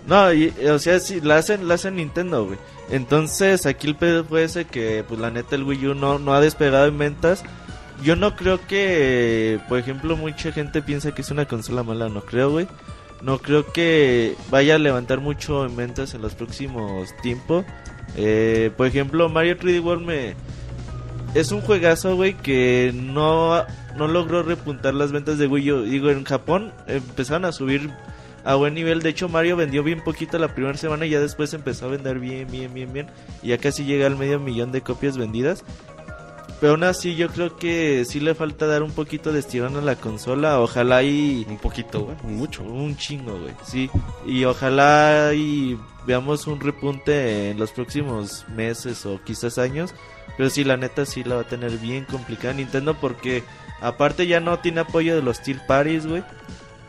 No, 0.08 0.34
y, 0.34 0.50
o 0.68 0.80
sea, 0.80 1.00
sí, 1.00 1.22
la 1.22 1.38
hacen, 1.38 1.68
la 1.68 1.76
hacen 1.76 1.96
Nintendo, 1.96 2.46
güey. 2.46 2.58
Entonces, 2.90 3.66
aquí 3.66 3.88
el 3.88 3.96
pedo 3.96 4.26
fue 4.26 4.44
ese 4.44 4.66
que, 4.66 5.06
pues, 5.08 5.20
la 5.20 5.30
neta, 5.30 5.56
el 5.56 5.64
Wii 5.64 5.88
U 5.88 5.94
no, 5.94 6.20
no 6.20 6.34
ha 6.34 6.42
despegado 6.42 6.88
en 6.88 6.98
ventas. 6.98 7.44
Yo 8.04 8.16
no 8.16 8.36
creo 8.36 8.60
que, 8.66 9.60
por 9.70 9.78
ejemplo, 9.78 10.18
mucha 10.18 10.52
gente 10.52 10.82
piensa 10.82 11.14
que 11.14 11.22
es 11.22 11.30
una 11.30 11.46
consola 11.46 11.84
mala, 11.84 12.10
no 12.10 12.22
creo, 12.22 12.50
güey. 12.50 12.68
No 13.22 13.40
creo 13.40 13.72
que 13.72 14.36
vaya 14.50 14.76
a 14.76 14.80
levantar 14.80 15.20
mucho 15.20 15.66
en 15.66 15.76
ventas 15.76 16.14
en 16.14 16.22
los 16.22 16.34
próximos 16.34 17.16
tiempos. 17.22 17.66
Eh, 18.16 18.72
por 18.76 18.88
ejemplo, 18.88 19.30
Mario 19.30 19.58
3D 19.58 19.84
World 19.84 20.06
me... 20.06 20.36
Es 21.34 21.52
un 21.54 21.62
juegazo, 21.62 22.16
güey, 22.16 22.34
que 22.34 22.92
no, 22.94 23.64
no 23.96 24.08
logró 24.08 24.44
repuntar 24.44 24.94
las 24.94 25.14
ventas 25.14 25.38
de 25.38 25.48
Wii 25.48 25.72
U. 25.72 25.82
Digo, 25.84 26.10
en 26.10 26.26
Japón 26.26 26.74
empezaron 26.88 27.46
a 27.46 27.54
subir 27.54 27.90
a 28.44 28.56
buen 28.56 28.74
nivel. 28.74 29.02
De 29.02 29.10
hecho, 29.10 29.30
Mario 29.30 29.56
vendió 29.56 29.84
bien 29.84 30.04
poquito 30.04 30.38
la 30.38 30.54
primera 30.54 30.78
semana 30.78 31.06
y 31.06 31.12
ya 31.12 31.20
después 31.20 31.54
empezó 31.54 31.86
a 31.86 31.90
vender 31.90 32.20
bien, 32.20 32.48
bien, 32.52 32.74
bien, 32.74 32.92
bien. 32.92 33.08
Y 33.44 33.50
ya 33.50 33.58
casi 33.60 33.86
llega 33.86 34.08
al 34.08 34.18
medio 34.18 34.40
millón 34.40 34.72
de 34.72 34.82
copias 34.82 35.18
vendidas. 35.18 35.64
Pero 36.62 36.74
aún 36.74 36.84
así 36.84 37.16
yo 37.16 37.28
creo 37.30 37.58
que 37.58 38.06
sí 38.06 38.20
le 38.20 38.36
falta 38.36 38.68
dar 38.68 38.84
un 38.84 38.92
poquito 38.92 39.34
de 39.34 39.40
estirón 39.40 39.76
a 39.78 39.82
la 39.82 39.96
consola. 39.96 40.60
Ojalá 40.60 41.02
y... 41.02 41.44
Un 41.50 41.58
poquito, 41.58 42.02
güey. 42.02 42.16
Mucho. 42.22 42.62
Un 42.62 42.96
chingo, 42.96 43.36
güey. 43.40 43.56
Sí. 43.66 43.90
Y 44.28 44.46
ojalá 44.46 45.34
y 45.34 45.76
veamos 46.06 46.46
un 46.46 46.60
repunte 46.60 47.50
en 47.50 47.58
los 47.58 47.72
próximos 47.72 48.46
meses 48.48 49.08
o 49.08 49.20
quizás 49.24 49.58
años. 49.58 49.96
Pero 50.38 50.52
sí, 50.52 50.64
la 50.64 50.78
neta 50.78 51.04
sí 51.04 51.24
la 51.24 51.36
va 51.36 51.42
a 51.42 51.48
tener 51.48 51.72
bien 51.80 52.06
complicada 52.06 52.54
Nintendo 52.54 52.94
porque 52.94 53.44
aparte 53.82 54.28
ya 54.28 54.40
no 54.40 54.60
tiene 54.60 54.82
apoyo 54.82 55.16
de 55.16 55.24
los 55.24 55.42
Tier 55.42 55.66
Parties, 55.66 56.06
güey. 56.06 56.24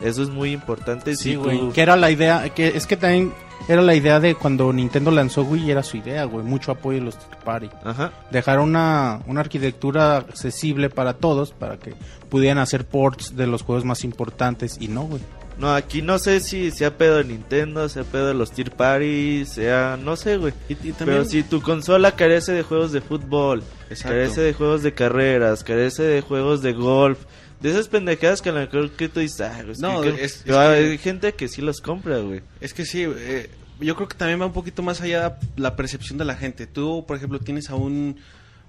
Eso 0.03 0.21
es 0.23 0.29
muy 0.29 0.51
importante. 0.51 1.15
Sí, 1.15 1.31
Si 1.31 1.35
güey. 1.35 1.59
tú- 1.59 1.71
Que 1.73 1.81
era 1.81 1.95
la 1.95 2.11
idea, 2.11 2.49
que 2.49 2.67
es 2.69 2.85
que 2.87 2.97
también 2.97 3.33
era 3.67 3.81
la 3.81 3.95
idea 3.95 4.19
de 4.19 4.35
cuando 4.35 4.71
Nintendo 4.73 5.09
lanzó 5.11 5.43
Wii, 5.43 5.71
era 5.71 5.83
su 5.83 5.97
idea, 5.97 6.25
güey. 6.25 6.45
Mucho 6.45 6.71
apoyo 6.71 6.99
de 6.99 7.05
los 7.05 7.15
party. 7.45 7.69
Ajá. 7.83 8.11
Dejar 8.31 8.59
una, 8.59 9.21
una 9.27 9.39
arquitectura 9.41 10.17
accesible 10.17 10.89
para 10.89 11.13
todos, 11.13 11.51
para 11.51 11.77
que 11.77 11.93
pudieran 12.29 12.57
hacer 12.57 12.85
ports 12.85 13.35
de 13.37 13.47
los 13.47 13.61
juegos 13.61 13.85
más 13.85 14.03
importantes. 14.03 14.77
Y 14.79 14.87
no, 14.89 15.03
güey. 15.03 15.21
No, 15.57 15.71
aquí 15.73 16.01
no 16.01 16.17
sé 16.17 16.39
si 16.39 16.71
sea 16.71 16.97
pedo 16.97 17.17
de 17.17 17.25
Nintendo, 17.25 17.87
sea 17.87 18.03
pedo 18.03 18.25
de 18.27 18.33
los 18.33 18.51
Tier 18.51 18.71
Parties, 18.71 19.49
sea... 19.49 19.99
No 20.03 20.15
sé, 20.15 20.37
güey. 20.37 20.51
Y, 20.67 20.73
y 20.73 20.77
también... 20.93 21.19
Pero 21.19 21.25
si 21.25 21.43
tu 21.43 21.61
consola 21.61 22.13
carece 22.13 22.53
de 22.53 22.63
juegos 22.63 22.91
de 22.91 23.01
fútbol, 23.01 23.61
Exacto. 23.87 24.09
carece 24.15 24.41
de 24.41 24.53
juegos 24.53 24.81
de 24.81 24.93
carreras, 24.95 25.63
carece 25.63 26.01
de 26.01 26.21
juegos 26.21 26.63
de 26.63 26.73
golf, 26.73 27.19
de 27.63 27.71
esas 27.71 27.87
pendejadas 27.87 28.41
que 28.41 28.49
a 28.49 28.51
lo 28.51 28.59
mejor 28.59 28.91
que 28.91 29.09
tú 29.09 29.19
dices, 29.21 29.41
ah, 29.41 29.61
güey, 29.63 29.75
No, 29.79 30.01
que- 30.01 30.13
que- 30.15 30.23
es- 30.25 30.43
hay 30.47 30.91
que- 30.91 30.97
gente 30.99 31.33
que 31.33 31.47
sí 31.47 31.61
los 31.61 31.81
compra, 31.81 32.19
güey. 32.19 32.41
Es 32.61 32.73
que 32.73 32.85
sí, 32.85 33.03
eh, 33.07 33.49
yo 33.79 33.95
creo 33.95 34.07
que 34.07 34.15
también 34.17 34.39
va 34.41 34.45
un 34.45 34.53
poquito 34.53 34.83
más 34.83 35.01
allá 35.01 35.39
la 35.55 35.75
percepción 35.75 36.17
de 36.19 36.25
la 36.25 36.35
gente. 36.35 36.67
Tú, 36.67 37.05
por 37.07 37.17
ejemplo, 37.17 37.39
tienes 37.39 37.69
a 37.69 37.75
un, 37.75 38.17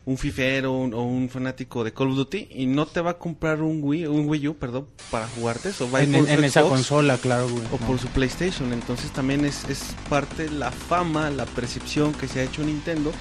un 0.06 0.18
fifero 0.18 0.72
un- 0.72 0.92
o 0.94 1.02
un 1.02 1.28
fanático 1.30 1.82
de 1.82 1.92
Call 1.92 2.10
of 2.10 2.16
Duty 2.16 2.48
y 2.50 2.66
no 2.66 2.86
te 2.86 3.00
va 3.00 3.12
a 3.12 3.18
comprar 3.18 3.62
un 3.62 3.80
Wii, 3.82 4.06
un 4.06 4.28
Wii 4.28 4.48
U, 4.48 4.54
perdón, 4.54 4.86
para 5.10 5.26
jugarte 5.28 5.70
eso. 5.70 5.90
Va 5.90 5.98
a 6.00 6.02
ir 6.02 6.08
En, 6.10 6.20
por 6.20 6.26
su 6.28 6.32
en 6.34 6.44
esa 6.44 6.62
consola, 6.62 7.16
claro, 7.18 7.48
güey. 7.48 7.64
O 7.72 7.78
No. 7.80 7.86
por 7.86 7.98
su 7.98 8.06
PlayStation. 8.08 8.72
Entonces 8.72 9.10
también 9.12 9.44
es, 9.44 9.64
es 9.68 9.82
parte 10.08 10.50
la 10.50 10.70
fama, 10.70 11.30
la 11.30 11.46
percepción 11.46 12.12
que 12.12 12.28
se 12.28 12.40
ha 12.40 12.42
hecho 12.44 12.62
Nintendo 12.62 13.12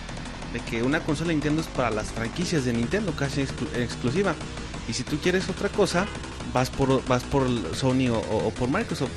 de 0.54 0.60
que 0.60 0.84
una 0.84 1.00
consola 1.00 1.30
de 1.30 1.34
Nintendo 1.36 1.62
es 1.62 1.68
para 1.68 1.90
las 1.90 2.12
franquicias 2.12 2.64
de 2.66 2.74
Nintendo, 2.74 3.12
casi 3.18 3.42
exclu- 3.42 3.76
exclusiva. 3.76 4.36
Y 4.88 4.94
si 4.94 5.04
tú 5.04 5.18
quieres 5.18 5.48
otra 5.50 5.70
cosa, 5.70 6.06
vas 6.54 6.70
por 6.70 7.04
vas 7.06 7.24
por 7.24 7.48
Sony 7.76 8.10
o, 8.10 8.18
o- 8.20 8.48
o 8.48 8.52
por 8.52 8.70
Microsoft. 8.70 9.12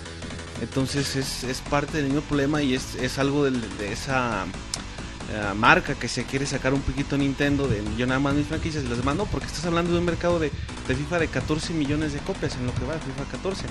Entonces 0.62 1.16
es, 1.16 1.44
es 1.44 1.60
parte 1.60 1.98
del 1.98 2.06
mismo 2.06 2.22
problema 2.22 2.62
y 2.62 2.74
es, 2.74 2.94
es 2.94 3.18
algo 3.18 3.44
de, 3.44 3.52
esa 3.92 4.44
eh, 5.30 5.54
marca 5.54 5.94
que 5.94 6.08
se 6.08 6.24
quiere 6.24 6.46
sacar 6.46 6.72
un 6.72 6.80
poquito 6.80 7.18
Nintendo 7.18 7.68
de 7.68 7.82
yo 7.98 8.06
nada 8.06 8.20
más 8.20 8.34
mis 8.34 8.46
franquicias 8.46 8.84
y 8.84 8.88
las 8.88 9.04
no, 9.04 9.26
porque 9.26 9.46
estás 9.46 9.66
hablando 9.66 9.92
de 9.92 9.98
un 9.98 10.04
mercado 10.06 10.38
de, 10.38 10.50
de 10.88 10.94
FIFA 10.94 11.18
de 11.18 11.28
14 11.28 11.74
millones 11.74 12.14
de 12.14 12.20
copias 12.20 12.54
en 12.56 12.64
lo 12.66 12.74
que 12.74 12.84
va, 12.86 12.94
FIFA 12.94 13.24
14 13.32 13.64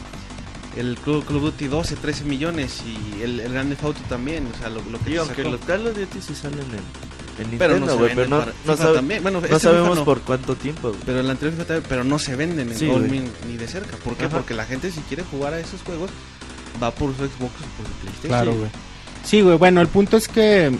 el 0.77 0.97
Call 1.05 1.15
of 1.15 1.41
Duty 1.41 1.67
12, 1.67 1.95
13 1.95 2.25
millones 2.25 2.83
y 2.85 3.21
el, 3.21 3.39
el 3.39 3.53
Grand 3.53 3.69
Theft 3.69 3.83
Auto 3.85 4.01
también, 4.09 4.45
o 4.53 4.57
sea, 4.59 4.67
lo, 4.69 4.81
lo 4.83 4.99
que 4.99 5.11
Y 5.11 5.13
se 5.13 5.19
aunque 5.19 5.43
los 5.45 5.61
Call 5.61 5.87
of 5.87 5.97
Duty 5.97 6.19
sí 6.21 6.35
salen 6.35 6.59
en, 6.59 6.81
pero 7.35 7.73
no 7.79 7.85
Nintendo, 7.85 7.87
se 7.87 7.97
güey, 7.97 8.07
venden 8.15 8.15
pero 8.15 8.29
no, 8.29 8.39
para- 8.39 8.51
no 8.51 8.57
FIFA 8.73 8.77
sabe- 8.83 8.95
también. 8.95 9.23
Bueno, 9.23 9.39
no 9.41 9.45
este 9.47 9.59
sabemos 9.59 9.99
por 9.99 10.21
cuánto 10.21 10.55
tiempo, 10.55 10.95
pero 11.05 11.19
el 11.19 11.29
anterior 11.29 11.53
FIFA 11.53 11.65
también, 11.67 11.85
pero 11.89 12.03
no 12.03 12.19
se 12.19 12.35
venden 12.35 12.69
en 12.71 12.77
Sí, 12.77 12.85
ni, 12.87 13.21
ni 13.47 13.57
de 13.57 13.67
cerca. 13.67 13.97
¿Por 13.97 14.15
qué? 14.15 14.25
Ajá. 14.25 14.37
Porque 14.37 14.53
la 14.53 14.65
gente 14.65 14.91
si 14.91 15.01
quiere 15.01 15.23
jugar 15.23 15.53
a 15.53 15.59
esos 15.59 15.81
juegos 15.81 16.09
va 16.81 16.91
por 16.91 17.09
su 17.11 17.17
Xbox 17.23 17.33
o 17.41 17.77
por 17.77 17.85
su 17.87 17.93
PlayStation. 18.01 18.27
Claro, 18.29 18.53
güey. 18.55 18.69
Sí, 19.23 19.41
güey, 19.41 19.57
bueno, 19.57 19.81
el 19.81 19.87
punto 19.87 20.17
es 20.17 20.27
que 20.27 20.75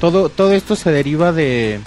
todo, 0.00 0.28
todo 0.28 0.52
esto 0.52 0.74
se 0.76 0.90
deriva 0.90 1.32
de, 1.32 1.80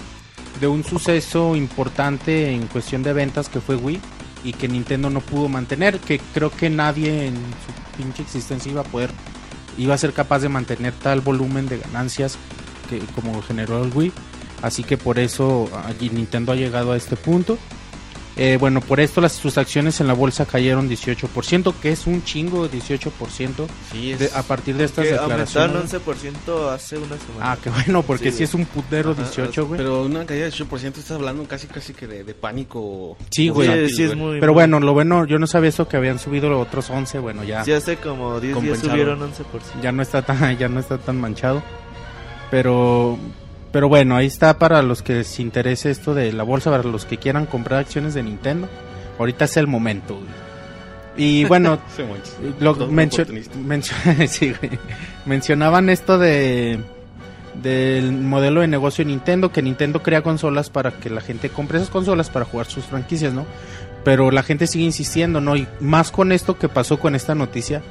de 0.62 0.68
un 0.68 0.84
suceso 0.84 1.56
importante 1.56 2.52
en 2.52 2.68
cuestión 2.68 3.04
de 3.04 3.14
ventas 3.14 3.50
que 3.50 3.60
fue 3.62 3.76
Wii 3.76 4.00
y 4.44 4.54
que 4.54 4.68
Nintendo 4.68 5.10
no 5.10 5.20
pudo 5.20 5.50
mantener, 5.50 6.00
que 6.00 6.20
creo 6.34 6.50
que 6.50 6.70
nadie 6.70 7.28
en 7.28 7.34
su 7.36 7.98
pinche 7.98 8.22
existencia 8.24 8.72
iba 8.72 8.82
a 8.82 8.86
poder, 8.86 9.10
iba 9.78 9.94
a 9.94 9.98
ser 9.98 10.14
capaz 10.14 10.40
de 10.40 10.50
mantener 10.50 10.94
tal 10.94 11.20
volumen 11.22 11.68
de 11.68 11.80
ganancias 11.80 12.38
que 12.90 13.00
como 13.16 13.42
generó 13.42 13.84
el 13.84 13.92
Wii. 13.94 14.12
Así 14.62 14.84
que 14.84 14.98
por 14.98 15.20
eso 15.20 15.70
Nintendo 16.00 16.52
ha 16.52 16.56
llegado 16.56 16.92
a 16.94 16.98
este 16.98 17.16
punto. 17.16 17.58
Eh, 18.40 18.58
bueno, 18.60 18.82
por 18.82 19.00
esto 19.00 19.20
las, 19.20 19.32
sus 19.32 19.58
acciones 19.58 20.00
en 20.00 20.06
la 20.06 20.14
bolsa 20.14 20.46
cayeron 20.46 20.88
18%, 20.88 21.74
que 21.82 21.92
es 21.92 22.06
un 22.06 22.24
chingo, 22.24 22.70
18%. 22.70 23.10
Sí, 23.92 24.12
es, 24.12 24.20
De- 24.20 24.30
a 24.36 24.44
partir 24.44 24.76
de 24.78 24.84
estas 24.84 25.06
declaraciones. 25.06 25.56
aumentaron 25.56 25.88
11% 25.88 26.70
hace 26.72 26.98
una 27.00 27.18
semana. 27.18 27.52
Ah, 27.54 27.58
qué 27.64 27.72
bueno, 27.72 28.04
porque 28.04 28.30
Sí, 28.32 28.38
si 28.38 28.44
es 28.44 28.54
un 28.54 28.66
putero 28.66 29.14
Ajá, 29.14 29.24
18, 29.24 29.66
güey. 29.66 29.80
Pero 29.80 30.04
una 30.04 30.24
caída 30.28 30.46
de 30.46 30.52
8% 30.52 31.00
estás 31.00 31.12
hablando 31.14 31.46
casi 31.46 31.66
casi 31.66 31.96
que 31.96 32.06
de, 32.06 32.24
de 32.24 32.34
pánico. 32.36 33.18
Sí, 33.32 33.50
güey. 33.50 33.90
Sí, 33.90 33.96
sí 33.96 34.04
es 34.04 34.16
muy... 34.16 34.40
Pero 34.40 34.52
muy- 34.54 34.60
bueno, 34.62 34.80
lo 34.82 34.94
bueno, 34.94 35.26
yo 35.26 35.40
no 35.40 35.48
sabía 35.48 35.70
eso 35.70 35.88
que 35.88 35.98
habían 35.98 36.20
subido 36.20 36.48
los 36.48 36.62
otros 36.68 36.92
11, 36.92 37.18
bueno, 37.18 37.44
ya 37.44 37.64
Sí, 37.66 37.72
hace 37.72 37.98
como 37.98 38.40
10 38.40 38.62
días 38.62 38.78
subieron 38.80 39.20
11%. 39.20 39.82
ya 39.82 39.92
no 39.92 40.04
está 40.04 40.22
tan 40.22 40.56
ya 40.60 40.70
no 40.70 40.80
está 40.80 41.00
tan 41.00 41.20
manchado. 41.20 41.64
Pero 42.52 43.18
pero 43.72 43.90
bueno, 43.90 44.16
ahí 44.16 44.26
está 44.26 44.58
para 44.58 44.82
los 44.82 45.02
que 45.02 45.16
les 45.16 45.40
interese 45.40 45.92
esto 45.92 46.14
de 46.14 46.32
la 46.34 46.44
bolsa, 46.44 46.72
para 46.72 46.84
los 46.84 47.06
que 47.06 47.18
quieran 47.18 47.46
comprar 47.46 47.80
acciones 47.82 48.14
de 48.14 48.24
Nintendo. 48.24 48.68
Ahorita 49.20 49.46
es 49.46 49.58
el 49.58 49.68
momento. 49.68 50.18
Y 51.18 51.46
bueno, 51.46 51.80
Sí, 51.96 52.04
manches. 52.04 52.36
lo 52.60 52.74
Todo 52.76 52.88
mencio- 52.90 53.24
oportunista. 53.24 53.56
mencio- 53.58 54.28
sí, 54.28 54.54
güey. 54.60 54.80
mencionaban 55.26 55.90
esto 55.90 56.18
de 56.18 56.80
del 57.62 58.12
modelo 58.12 58.62
de 58.62 58.68
negocio 58.68 59.04
de 59.04 59.10
Nintendo 59.10 59.52
que 59.52 59.64
Nintendo 59.64 60.04
crea 60.04 60.22
consolas 60.22 60.70
para 60.70 60.92
que 60.92 61.10
la 61.10 61.22
gente 61.22 61.50
compre 61.50 61.80
esas 61.80 61.90
consolas 61.90 62.30
para 62.30 62.46
jugar 62.46 62.68
sus 62.68 62.86
franquicias, 62.86 63.34
¿no? 63.34 63.46
Pero 64.04 64.30
la 64.30 64.44
gente 64.44 64.68
sigue 64.68 64.86
insistiendo, 64.86 65.42
¿no? 65.42 65.56
Y 65.56 65.68
más 65.80 66.12
con 66.12 66.32
esto 66.32 66.58
que 66.60 66.70
pasó 66.70 67.00
con 67.00 67.16
esta 67.16 67.34
noticia 67.34 67.82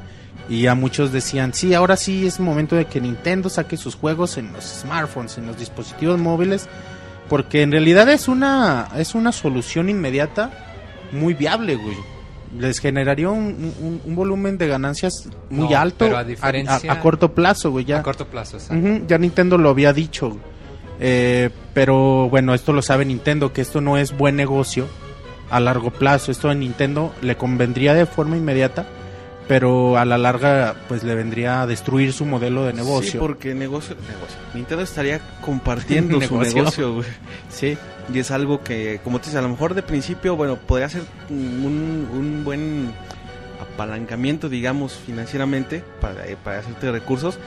y 0.48 0.62
ya 0.62 0.74
muchos 0.74 1.12
decían, 1.12 1.52
sí, 1.54 1.74
ahora 1.74 1.96
sí 1.96 2.26
es 2.26 2.38
momento 2.40 2.76
de 2.76 2.84
que 2.86 3.00
Nintendo 3.00 3.48
saque 3.48 3.76
sus 3.76 3.94
juegos 3.96 4.36
en 4.38 4.52
los 4.52 4.64
smartphones, 4.64 5.38
en 5.38 5.46
los 5.46 5.58
dispositivos 5.58 6.18
móviles, 6.18 6.68
porque 7.28 7.62
en 7.62 7.72
realidad 7.72 8.08
es 8.08 8.28
una 8.28 8.88
es 8.96 9.14
una 9.14 9.32
solución 9.32 9.88
inmediata 9.88 10.50
muy 11.12 11.34
viable, 11.34 11.74
güey. 11.74 11.96
Les 12.58 12.78
generaría 12.78 13.28
un, 13.28 13.74
un- 13.80 14.00
un 14.04 14.14
volumen 14.14 14.56
de 14.56 14.68
ganancias 14.68 15.28
muy 15.50 15.68
No, 15.70 15.76
alto 15.78 16.04
pero 16.04 16.16
a 16.16 16.24
diferencia- 16.24 16.90
a, 16.92 16.94
a 16.94 17.00
corto 17.00 17.34
plazo, 17.34 17.72
güey. 17.72 17.84
Ya, 17.84 17.98
A 17.98 18.02
corto 18.04 18.26
plazo, 18.26 18.56
exacto. 18.58 19.04
Ya 19.08 19.18
Nintendo 19.18 19.58
lo 19.58 19.70
había 19.70 19.92
dicho. 19.92 20.36
Eh, 21.00 21.50
pero 21.74 22.28
bueno, 22.30 22.54
esto 22.54 22.72
lo 22.72 22.80
sabe 22.82 23.04
Nintendo, 23.04 23.52
que 23.52 23.60
esto 23.60 23.80
no 23.80 23.98
es 23.98 24.16
buen 24.16 24.36
negocio 24.36 24.86
a 25.50 25.58
largo 25.60 25.90
plazo. 25.90 26.30
Esto 26.30 26.48
a 26.48 26.54
Nintendo 26.54 27.12
le 27.20 27.36
convendría 27.36 27.92
de 27.94 28.06
forma 28.06 28.36
inmediata, 28.36 28.86
pero 29.48 29.96
a 29.96 30.04
la 30.04 30.18
larga 30.18 30.74
pues 30.88 31.04
le 31.04 31.14
vendría 31.14 31.62
a 31.62 31.66
destruir 31.66 32.12
su 32.12 32.24
modelo 32.24 32.64
de 32.64 32.72
Sí, 32.72 32.76
negocio. 32.78 33.20
porque 33.20 33.54
negocio, 33.54 33.94
negocio. 33.94 34.36
Nintendo 34.54 34.82
estaría 34.82 35.20
compartiendo 35.40 36.20
su 36.20 36.38
Negocio. 36.40 36.94
güey. 36.94 37.06
Sí, 37.48 37.76
Y 38.12 38.18
es 38.20 38.30
algo 38.30 38.62
que, 38.62 39.00
como 39.02 39.18
te 39.18 39.24
dices, 39.26 39.38
a 39.38 39.42
lo 39.42 39.48
mejor 39.48 39.74
de 39.74 39.82
principio, 39.82 40.36
bueno, 40.36 40.56
podría 40.56 40.88
ser 40.88 41.02
un, 41.28 42.08
un 42.12 42.42
buen 42.44 42.92
apalancamiento, 43.60 44.48
digamos, 44.48 44.92
financieramente 44.94 45.82
para, 46.00 46.26
eh, 46.26 46.36
para 46.42 46.58
hacerte 46.60 46.90
recursos. 46.92 47.38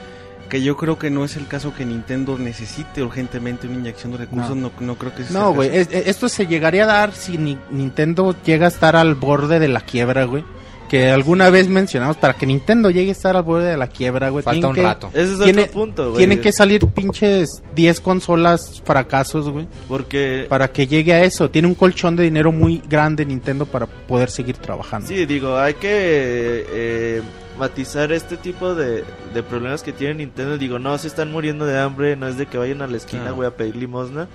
Que 0.48 0.62
yo 0.62 0.76
creo 0.76 0.98
que 0.98 1.10
no 1.10 1.24
es 1.24 1.36
el 1.36 1.46
caso 1.46 1.72
que 1.74 1.86
Nintendo 1.86 2.36
necesite 2.36 3.04
urgentemente 3.04 3.68
una 3.68 3.76
inyección 3.76 4.10
de 4.12 4.18
recursos. 4.18 4.56
No, 4.56 4.72
no, 4.80 4.96
creo 4.96 5.14
que 5.14 5.22
sea 5.22 5.32
No, 5.40 5.54
güey, 5.54 5.70
es- 5.72 5.88
esto 5.92 6.28
se 6.28 6.46
llegaría 6.48 6.82
a 6.84 6.86
dar 6.88 7.12
si 7.14 7.38
Ni- 7.38 7.56
Nintendo 7.70 8.34
llega 8.44 8.66
a 8.66 8.68
estar 8.68 8.96
al 8.96 9.14
borde 9.14 9.60
de 9.60 9.68
la 9.68 9.80
quiebra, 9.80 10.24
güey. 10.24 10.42
Que 10.90 11.08
alguna 11.08 11.50
vez 11.50 11.68
mencionamos, 11.68 12.16
para 12.16 12.34
que 12.34 12.46
Nintendo 12.46 12.90
llegue 12.90 13.10
a 13.10 13.12
estar 13.12 13.36
al 13.36 13.44
borde 13.44 13.70
de 13.70 13.76
la 13.76 13.86
quiebra, 13.86 14.28
güey. 14.30 14.42
Falta 14.42 14.66
un 14.66 14.74
que- 14.74 14.82
rato. 14.82 15.08
Ese 15.14 15.34
es 15.34 15.38
Tiene- 15.38 15.62
otro 15.62 15.72
punto, 15.72 16.04
güey. 16.10 16.16
Tienen 16.18 16.40
que 16.40 16.50
salir 16.52 16.84
pinches 16.88 17.62
10 17.76 18.00
consolas 18.00 18.82
fracasos, 18.84 19.48
güey. 19.48 19.68
Porque... 19.86 20.46
Para 20.48 20.72
que 20.72 20.88
llegue 20.88 21.12
a 21.12 21.22
eso. 21.22 21.48
Tiene 21.48 21.68
un 21.68 21.76
colchón 21.76 22.16
de 22.16 22.24
dinero 22.24 22.50
muy 22.50 22.82
grande 22.88 23.24
Nintendo 23.24 23.66
para 23.66 23.86
poder 23.86 24.30
seguir 24.30 24.56
trabajando. 24.56 25.06
Sí, 25.06 25.26
digo, 25.26 25.56
hay 25.56 25.74
que 25.74 26.64
eh, 26.72 27.22
matizar 27.56 28.10
este 28.10 28.36
tipo 28.36 28.74
de, 28.74 29.04
de 29.32 29.42
problemas 29.44 29.84
que 29.84 29.92
tiene 29.92 30.14
Nintendo. 30.14 30.58
Digo, 30.58 30.80
no 30.80 30.98
se 30.98 31.06
están 31.06 31.30
muriendo 31.30 31.66
de 31.66 31.78
hambre, 31.78 32.16
no 32.16 32.26
es 32.26 32.36
de 32.36 32.46
que 32.46 32.58
vayan 32.58 32.82
a 32.82 32.88
la 32.88 32.96
esquina, 32.96 33.30
güey, 33.30 33.46
a 33.46 33.56
pedir 33.56 33.76
limosna. 33.76 34.26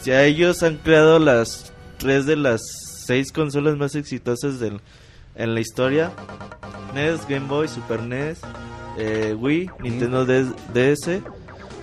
Si 0.00 0.10
a 0.12 0.24
ellos 0.24 0.62
han 0.62 0.76
creado 0.78 1.18
las 1.18 1.74
tres 1.98 2.24
de 2.24 2.36
las 2.36 2.62
seis 3.04 3.32
consolas 3.32 3.76
más 3.76 3.94
exitosas 3.94 4.60
del, 4.60 4.80
en 5.40 5.54
la 5.54 5.60
historia: 5.60 6.12
NES, 6.94 7.26
Game 7.28 7.46
Boy, 7.48 7.68
Super 7.68 8.02
NES, 8.02 8.40
eh, 8.98 9.34
Wii, 9.38 9.70
Nintendo 9.80 10.24
DS. 10.24 11.20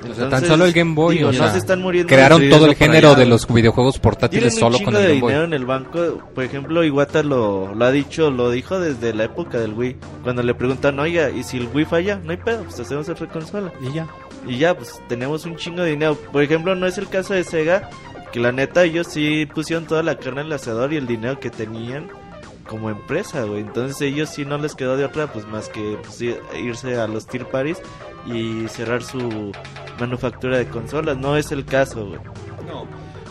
O 0.09 0.13
sea, 0.13 0.29
tan 0.29 0.45
solo 0.45 0.65
el 0.65 0.73
Game 0.73 0.93
Boy, 0.93 1.17
digo, 1.17 1.29
o 1.29 1.31
no 1.31 1.37
sea, 1.37 1.51
se 1.51 1.57
están 1.57 1.81
muriendo 1.81 2.07
Crearon 2.07 2.49
todo 2.49 2.67
el 2.67 2.75
género 2.75 3.09
allá, 3.09 3.19
de 3.19 3.25
los 3.25 3.47
videojuegos 3.51 3.97
portátiles 3.97 4.55
solo 4.55 4.77
con 4.79 4.95
el 4.95 5.01
de 5.01 5.07
Game 5.07 5.21
Boy. 5.21 5.31
dinero 5.31 5.45
en 5.45 5.53
el 5.53 5.65
banco. 5.65 6.21
Por 6.35 6.43
ejemplo, 6.43 6.83
Iwata 6.83 7.23
lo, 7.23 7.73
lo 7.73 7.85
ha 7.85 7.91
dicho, 7.91 8.29
lo 8.29 8.51
dijo 8.51 8.79
desde 8.79 9.13
la 9.13 9.23
época 9.25 9.59
del 9.59 9.73
Wii. 9.73 9.97
Cuando 10.23 10.43
le 10.43 10.53
preguntan, 10.53 10.99
oiga, 10.99 11.31
¿y 11.31 11.43
si 11.43 11.57
el 11.57 11.67
Wii 11.73 11.85
falla? 11.85 12.21
No 12.23 12.31
hay 12.31 12.37
pedo, 12.37 12.63
pues 12.63 12.79
hacemos 12.79 13.09
otra 13.09 13.27
consola. 13.27 13.73
Y 13.81 13.93
ya. 13.93 14.07
Y 14.47 14.57
ya, 14.57 14.77
pues 14.77 15.01
tenemos 15.09 15.45
un 15.45 15.55
chingo 15.55 15.81
de 15.81 15.91
dinero. 15.91 16.15
Por 16.31 16.43
ejemplo, 16.43 16.75
no 16.75 16.85
es 16.85 16.97
el 16.97 17.09
caso 17.09 17.33
de 17.33 17.43
Sega, 17.43 17.89
Porque 18.13 18.39
la 18.39 18.51
neta 18.51 18.83
ellos 18.83 19.07
sí 19.07 19.47
pusieron 19.47 19.85
toda 19.87 20.03
la 20.03 20.17
carne 20.17 20.41
en 20.41 20.47
el 20.47 20.53
asador 20.53 20.93
y 20.93 20.97
el 20.97 21.07
dinero 21.07 21.39
que 21.39 21.49
tenían 21.49 22.07
como 22.67 22.89
empresa, 22.89 23.43
güey. 23.43 23.61
Entonces 23.61 23.99
ellos 24.01 24.29
sí 24.29 24.45
no 24.45 24.57
les 24.57 24.75
quedó 24.75 24.97
de 24.97 25.05
otra 25.05 25.31
pues 25.31 25.45
más 25.47 25.69
que 25.69 25.97
pues, 26.03 26.21
ir- 26.21 26.39
irse 26.61 26.95
a 26.97 27.07
los 27.07 27.25
tier 27.25 27.47
parties 27.47 27.81
y 28.25 28.67
cerrar 28.67 29.01
su 29.03 29.51
manufactura 29.99 30.57
de 30.57 30.67
consolas. 30.67 31.17
No 31.17 31.37
es 31.37 31.51
el 31.51 31.65
caso, 31.65 32.05
güey. 32.07 32.19
No. 32.67 32.85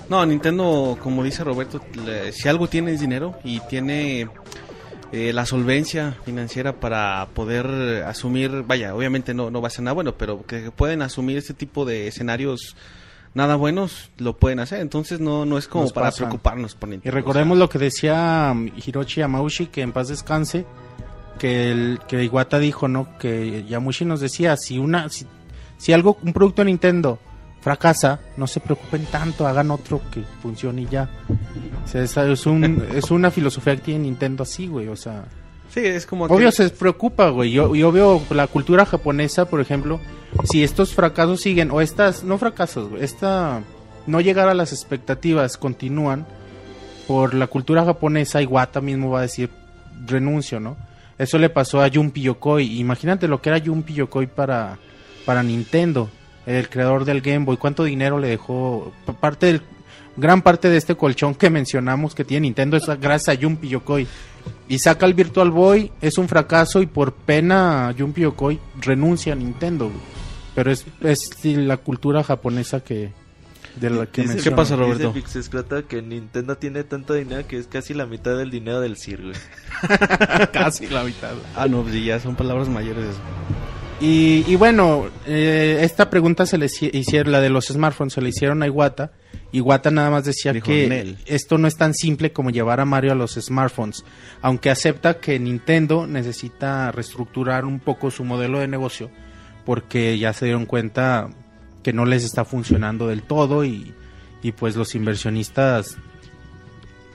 No, 0.08 0.24
Nintendo, 0.24 0.96
como 1.02 1.22
dice 1.24 1.42
Roberto, 1.44 1.80
si 2.32 2.48
algo 2.48 2.68
tiene 2.68 2.92
es 2.92 3.00
dinero 3.00 3.36
y 3.42 3.58
tiene 3.60 4.28
eh, 5.12 5.32
la 5.32 5.44
solvencia 5.46 6.16
financiera 6.24 6.78
para 6.78 7.26
poder 7.34 8.04
asumir, 8.04 8.62
vaya, 8.66 8.94
obviamente 8.94 9.34
no, 9.34 9.50
no 9.50 9.60
va 9.60 9.66
a 9.66 9.70
ser 9.70 9.82
nada 9.82 9.94
bueno, 9.94 10.14
pero 10.16 10.46
que 10.46 10.70
pueden 10.70 11.02
asumir 11.02 11.38
este 11.38 11.54
tipo 11.54 11.84
de 11.84 12.06
escenarios 12.06 12.76
nada 13.36 13.54
buenos, 13.54 14.10
lo 14.18 14.36
pueden 14.36 14.58
hacer. 14.58 14.80
Entonces 14.80 15.20
no, 15.20 15.44
no 15.44 15.58
es 15.58 15.68
como 15.68 15.84
Nos 15.84 15.92
para 15.92 16.06
pasan. 16.08 16.26
preocuparnos 16.26 16.74
por 16.74 16.88
Y 16.88 16.92
Nintendo. 16.92 17.14
recordemos 17.14 17.56
lo 17.58 17.68
que 17.68 17.78
decía 17.78 18.50
um, 18.52 18.66
Hiroshi 18.74 19.20
Yamauchi, 19.20 19.66
que 19.66 19.82
en 19.82 19.92
paz 19.92 20.08
descanse, 20.08 20.64
que 21.38 21.70
el 21.70 22.00
que 22.08 22.24
Iwata 22.24 22.58
dijo, 22.58 22.88
¿no? 22.88 23.16
Que 23.18 23.64
Yamauchi 23.68 24.04
nos 24.06 24.20
decía, 24.20 24.56
si 24.56 24.78
una 24.78 25.08
si, 25.10 25.26
si 25.76 25.92
algo 25.92 26.16
un 26.22 26.32
producto 26.32 26.62
de 26.62 26.66
Nintendo 26.66 27.18
fracasa, 27.60 28.20
no 28.36 28.46
se 28.46 28.60
preocupen 28.60 29.04
tanto, 29.06 29.46
hagan 29.46 29.70
otro 29.70 30.00
que 30.10 30.22
funcione 30.40 30.82
y 30.82 30.86
ya. 30.86 31.10
O 31.84 31.88
sea, 31.88 32.02
es 32.30 32.46
un 32.46 32.84
es 32.94 33.10
una 33.10 33.30
filosofía 33.30 33.76
que 33.76 33.82
tiene 33.82 34.00
Nintendo 34.04 34.44
así, 34.44 34.66
güey, 34.66 34.88
o 34.88 34.96
sea, 34.96 35.24
Sí, 35.70 35.80
es 35.84 36.06
como 36.06 36.24
Obvio 36.24 36.50
se 36.52 36.70
preocupa, 36.70 37.28
güey. 37.30 37.50
Yo, 37.50 37.74
yo 37.74 37.92
veo 37.92 38.22
la 38.30 38.46
cultura 38.46 38.86
japonesa, 38.86 39.46
por 39.46 39.60
ejemplo, 39.60 40.00
si 40.44 40.62
estos 40.62 40.94
fracasos 40.94 41.40
siguen, 41.40 41.70
o 41.70 41.80
estas, 41.80 42.24
no 42.24 42.38
fracasos, 42.38 42.90
esta 43.00 43.62
no 44.06 44.20
llegar 44.20 44.48
a 44.48 44.54
las 44.54 44.72
expectativas 44.72 45.56
continúan, 45.56 46.26
por 47.06 47.34
la 47.34 47.46
cultura 47.46 47.84
japonesa, 47.84 48.42
Iwata 48.42 48.80
mismo 48.80 49.10
va 49.10 49.20
a 49.20 49.22
decir 49.22 49.50
renuncio, 50.06 50.60
¿no? 50.60 50.76
Eso 51.18 51.38
le 51.38 51.48
pasó 51.48 51.82
a 51.82 51.90
Junpei 51.90 52.24
Yokoi. 52.24 52.78
Imagínate 52.78 53.28
lo 53.28 53.40
que 53.40 53.48
era 53.48 53.60
Junpei 53.64 53.94
Yokoi 53.94 54.26
para, 54.26 54.78
para 55.24 55.42
Nintendo, 55.42 56.10
el 56.46 56.68
creador 56.68 57.04
del 57.04 57.20
Game 57.20 57.44
Boy. 57.44 57.56
¿Cuánto 57.56 57.84
dinero 57.84 58.18
le 58.18 58.28
dejó? 58.28 58.92
Parte 59.20 59.46
del, 59.46 59.62
gran 60.16 60.42
parte 60.42 60.68
de 60.68 60.76
este 60.76 60.94
colchón 60.94 61.34
que 61.34 61.48
mencionamos 61.48 62.14
que 62.14 62.24
tiene 62.24 62.42
Nintendo 62.42 62.76
es 62.76 62.86
gracias 63.00 63.36
a 63.36 63.40
Junpei 63.40 63.70
Yokoi. 63.70 64.06
Y 64.68 64.78
saca 64.80 65.06
el 65.06 65.14
Virtual 65.14 65.50
Boy, 65.50 65.92
es 66.00 66.18
un 66.18 66.28
fracaso 66.28 66.82
y 66.82 66.86
por 66.86 67.12
pena 67.14 67.94
Junpei 67.96 68.24
Yokoi 68.24 68.58
renuncia 68.80 69.32
a 69.32 69.36
Nintendo. 69.36 69.86
güey. 69.86 70.00
Pero 70.54 70.70
es, 70.72 70.86
es 71.02 71.30
la 71.44 71.76
cultura 71.76 72.22
japonesa 72.24 72.80
que 72.80 73.12
de 73.76 73.90
la 73.90 74.06
que 74.06 74.22
Dice- 74.22 74.34
menciono. 74.34 74.56
pasa, 74.56 74.74
Roberto? 74.74 75.12
Dice 75.12 75.84
que 75.86 76.00
Nintendo 76.00 76.56
tiene 76.56 76.82
tanto 76.82 77.12
dinero 77.12 77.46
que 77.46 77.58
es 77.58 77.66
casi 77.66 77.92
la 77.94 78.06
mitad 78.06 78.36
del 78.38 78.50
dinero 78.50 78.80
del 78.80 78.96
CIR, 78.96 79.20
güey. 79.22 79.34
Casi 80.52 80.86
la 80.86 81.04
mitad. 81.04 81.32
Ah, 81.54 81.66
no, 81.68 81.82
pues 81.82 82.02
ya 82.02 82.18
son 82.18 82.34
palabras 82.36 82.68
mayores. 82.68 83.04
eso. 83.10 83.18
Y, 84.00 84.44
y 84.46 84.56
bueno, 84.56 85.06
eh, 85.26 85.78
esta 85.82 86.08
pregunta 86.10 86.44
se 86.46 86.58
le 86.58 86.66
hici- 86.66 86.90
hicieron, 86.92 87.32
la 87.32 87.40
de 87.40 87.50
los 87.50 87.66
smartphones, 87.66 88.14
se 88.14 88.20
le 88.22 88.30
hicieron 88.30 88.62
a 88.62 88.66
Iwata. 88.66 89.12
Iwata 89.56 89.90
nada 89.90 90.10
más 90.10 90.24
decía 90.24 90.52
Dijo, 90.52 90.66
que 90.66 90.86
"Nel". 90.88 91.18
esto 91.26 91.58
no 91.58 91.66
es 91.68 91.76
tan 91.76 91.94
simple 91.94 92.32
como 92.32 92.50
llevar 92.50 92.80
a 92.80 92.84
Mario 92.84 93.12
a 93.12 93.14
los 93.14 93.34
smartphones, 93.34 94.04
aunque 94.42 94.70
acepta 94.70 95.18
que 95.18 95.38
Nintendo 95.38 96.06
necesita 96.06 96.90
reestructurar 96.92 97.64
un 97.64 97.80
poco 97.80 98.10
su 98.10 98.24
modelo 98.24 98.58
de 98.58 98.68
negocio, 98.68 99.10
porque 99.64 100.18
ya 100.18 100.32
se 100.32 100.46
dieron 100.46 100.66
cuenta 100.66 101.28
que 101.82 101.92
no 101.92 102.04
les 102.04 102.24
está 102.24 102.44
funcionando 102.44 103.06
del 103.08 103.22
todo 103.22 103.64
y, 103.64 103.94
y 104.42 104.52
pues 104.52 104.76
los 104.76 104.94
inversionistas 104.94 105.96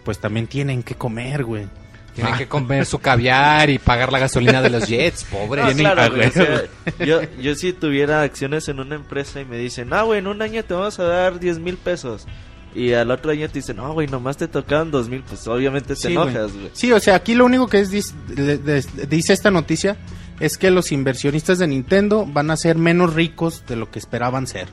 pues 0.03 0.19
también 0.19 0.47
tienen 0.47 0.81
que 0.83 0.95
comer, 0.95 1.43
güey. 1.43 1.67
Tienen 2.15 2.35
que 2.35 2.47
comer 2.47 2.85
su 2.85 2.99
caviar 2.99 3.69
y 3.69 3.79
pagar 3.79 4.11
la 4.11 4.19
gasolina 4.19 4.61
de 4.61 4.69
los 4.69 4.87
jets, 4.87 5.23
pobres. 5.23 5.63
No, 5.65 5.71
Tienen- 5.71 5.93
claro, 5.93 6.13
güey, 6.15 6.27
o 6.27 6.31
güey. 6.31 6.45
sea, 6.45 7.05
yo, 7.05 7.21
yo 7.41 7.55
si 7.55 7.71
tuviera 7.73 8.21
acciones 8.21 8.67
en 8.67 8.79
una 8.79 8.95
empresa 8.95 9.39
y 9.39 9.45
me 9.45 9.57
dicen, 9.57 9.93
ah, 9.93 10.01
güey, 10.03 10.19
en 10.19 10.27
un 10.27 10.41
año 10.41 10.63
te 10.65 10.73
vamos 10.73 10.99
a 10.99 11.03
dar 11.03 11.39
10 11.39 11.59
mil 11.59 11.77
pesos. 11.77 12.25
Y 12.73 12.93
al 12.93 13.11
otro 13.11 13.31
año 13.31 13.47
te 13.49 13.55
dicen, 13.59 13.75
no, 13.77 13.91
güey, 13.93 14.07
nomás 14.07 14.37
te 14.37 14.47
tocaron 14.47 14.91
dos 14.91 15.09
mil, 15.09 15.21
pues 15.23 15.45
obviamente 15.47 15.89
te 15.89 15.95
Sí, 15.95 16.11
enojas, 16.13 16.53
güey. 16.53 16.69
Sí, 16.73 16.91
o 16.93 16.99
sea, 17.01 17.15
aquí 17.15 17.33
lo 17.35 17.45
único 17.45 17.67
que 17.67 17.79
es 17.81 17.91
dice 17.91 19.33
esta 19.33 19.51
noticia 19.51 19.97
es 20.39 20.57
que 20.57 20.71
los 20.71 20.91
inversionistas 20.91 21.59
de 21.59 21.67
Nintendo 21.67 22.25
van 22.25 22.49
a 22.51 22.57
ser 22.57 22.77
menos 22.77 23.13
ricos 23.13 23.63
de 23.67 23.75
lo 23.75 23.91
que 23.91 23.99
esperaban 23.99 24.47
ser, 24.47 24.67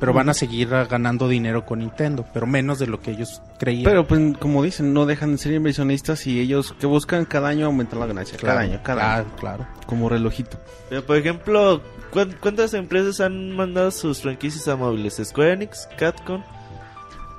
pero 0.00 0.12
van 0.12 0.28
a 0.28 0.34
seguir 0.34 0.68
ganando 0.68 1.28
dinero 1.28 1.64
con 1.64 1.78
Nintendo, 1.78 2.24
pero 2.34 2.46
menos 2.46 2.78
de 2.78 2.86
lo 2.86 3.00
que 3.00 3.12
ellos 3.12 3.40
creían. 3.58 3.84
Pero 3.84 4.06
pues 4.06 4.20
como 4.38 4.62
dicen, 4.62 4.92
no 4.92 5.06
dejan 5.06 5.32
de 5.32 5.38
ser 5.38 5.52
inversionistas 5.52 6.26
y 6.26 6.40
ellos 6.40 6.74
que 6.78 6.86
buscan 6.86 7.24
cada 7.24 7.48
año 7.48 7.66
aumentar 7.66 7.98
la 7.98 8.06
ganancia. 8.06 8.36
Claro, 8.38 8.54
cada 8.58 8.66
año, 8.68 8.80
cada 8.82 9.00
claro, 9.00 9.22
año. 9.26 9.36
claro. 9.38 9.66
Como 9.86 10.08
relojito. 10.08 10.58
Pero, 10.90 11.04
por 11.04 11.16
ejemplo, 11.16 11.80
¿cuán- 12.10 12.36
¿cuántas 12.40 12.74
empresas 12.74 13.20
han 13.20 13.52
mandado 13.52 13.90
sus 13.90 14.20
franquicias 14.20 14.66
a 14.68 14.76
móviles? 14.76 15.20
Square 15.24 15.52
Enix, 15.52 15.88
Capcom, 15.98 16.42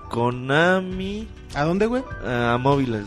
Konami, 0.09 1.27
¿A 1.53 1.63
dónde, 1.63 1.85
güey? 1.87 2.03
a 2.25 2.57
móviles. 2.59 3.03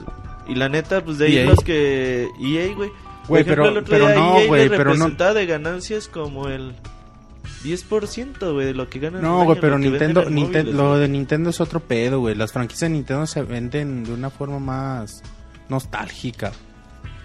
Y 0.47 0.55
la 0.55 0.69
neta, 0.69 1.05
pues 1.05 1.19
de 1.19 1.27
ahí 1.27 1.37
EA. 1.39 1.45
los 1.47 1.61
que... 1.61 2.29
EA, 2.41 2.75
güey. 2.75 2.91
Güey, 3.29 3.45
pero- 3.45 3.85
pero 3.85 4.09
no, 4.09 4.39
EA 4.41 4.47
güey, 4.47 4.69
pero 4.69 4.95
no- 4.95 5.09
de 5.35 5.47
ganancias 5.47 6.09
como 6.09 6.49
el 6.49 6.75
10%, 7.63 8.53
güey, 8.53 8.67
de 8.67 8.75
lo 8.75 8.89
que 8.89 8.99
ganan. 8.99 9.23
No, 9.23 9.45
güey, 9.45 9.61
pero 9.61 9.79
Nintendo, 9.79 10.25
venden 10.25 10.39
en 10.39 10.45
Ninten- 10.53 10.57
móviles, 10.65 10.75
lo 10.75 10.99
de 10.99 11.09
Nintendo 11.09 11.51
es 11.51 11.61
otro 11.61 11.81
pedo, 11.81 12.21
güey. 12.21 12.35
Las 12.35 12.53
franquicias 12.53 12.91
de 12.91 12.97
Nintendo 12.97 13.27
se 13.27 13.43
venden 13.43 14.05
de 14.05 14.13
una 14.13 14.31
forma 14.31 14.59
más 14.59 15.23
nostálgica. 15.69 16.53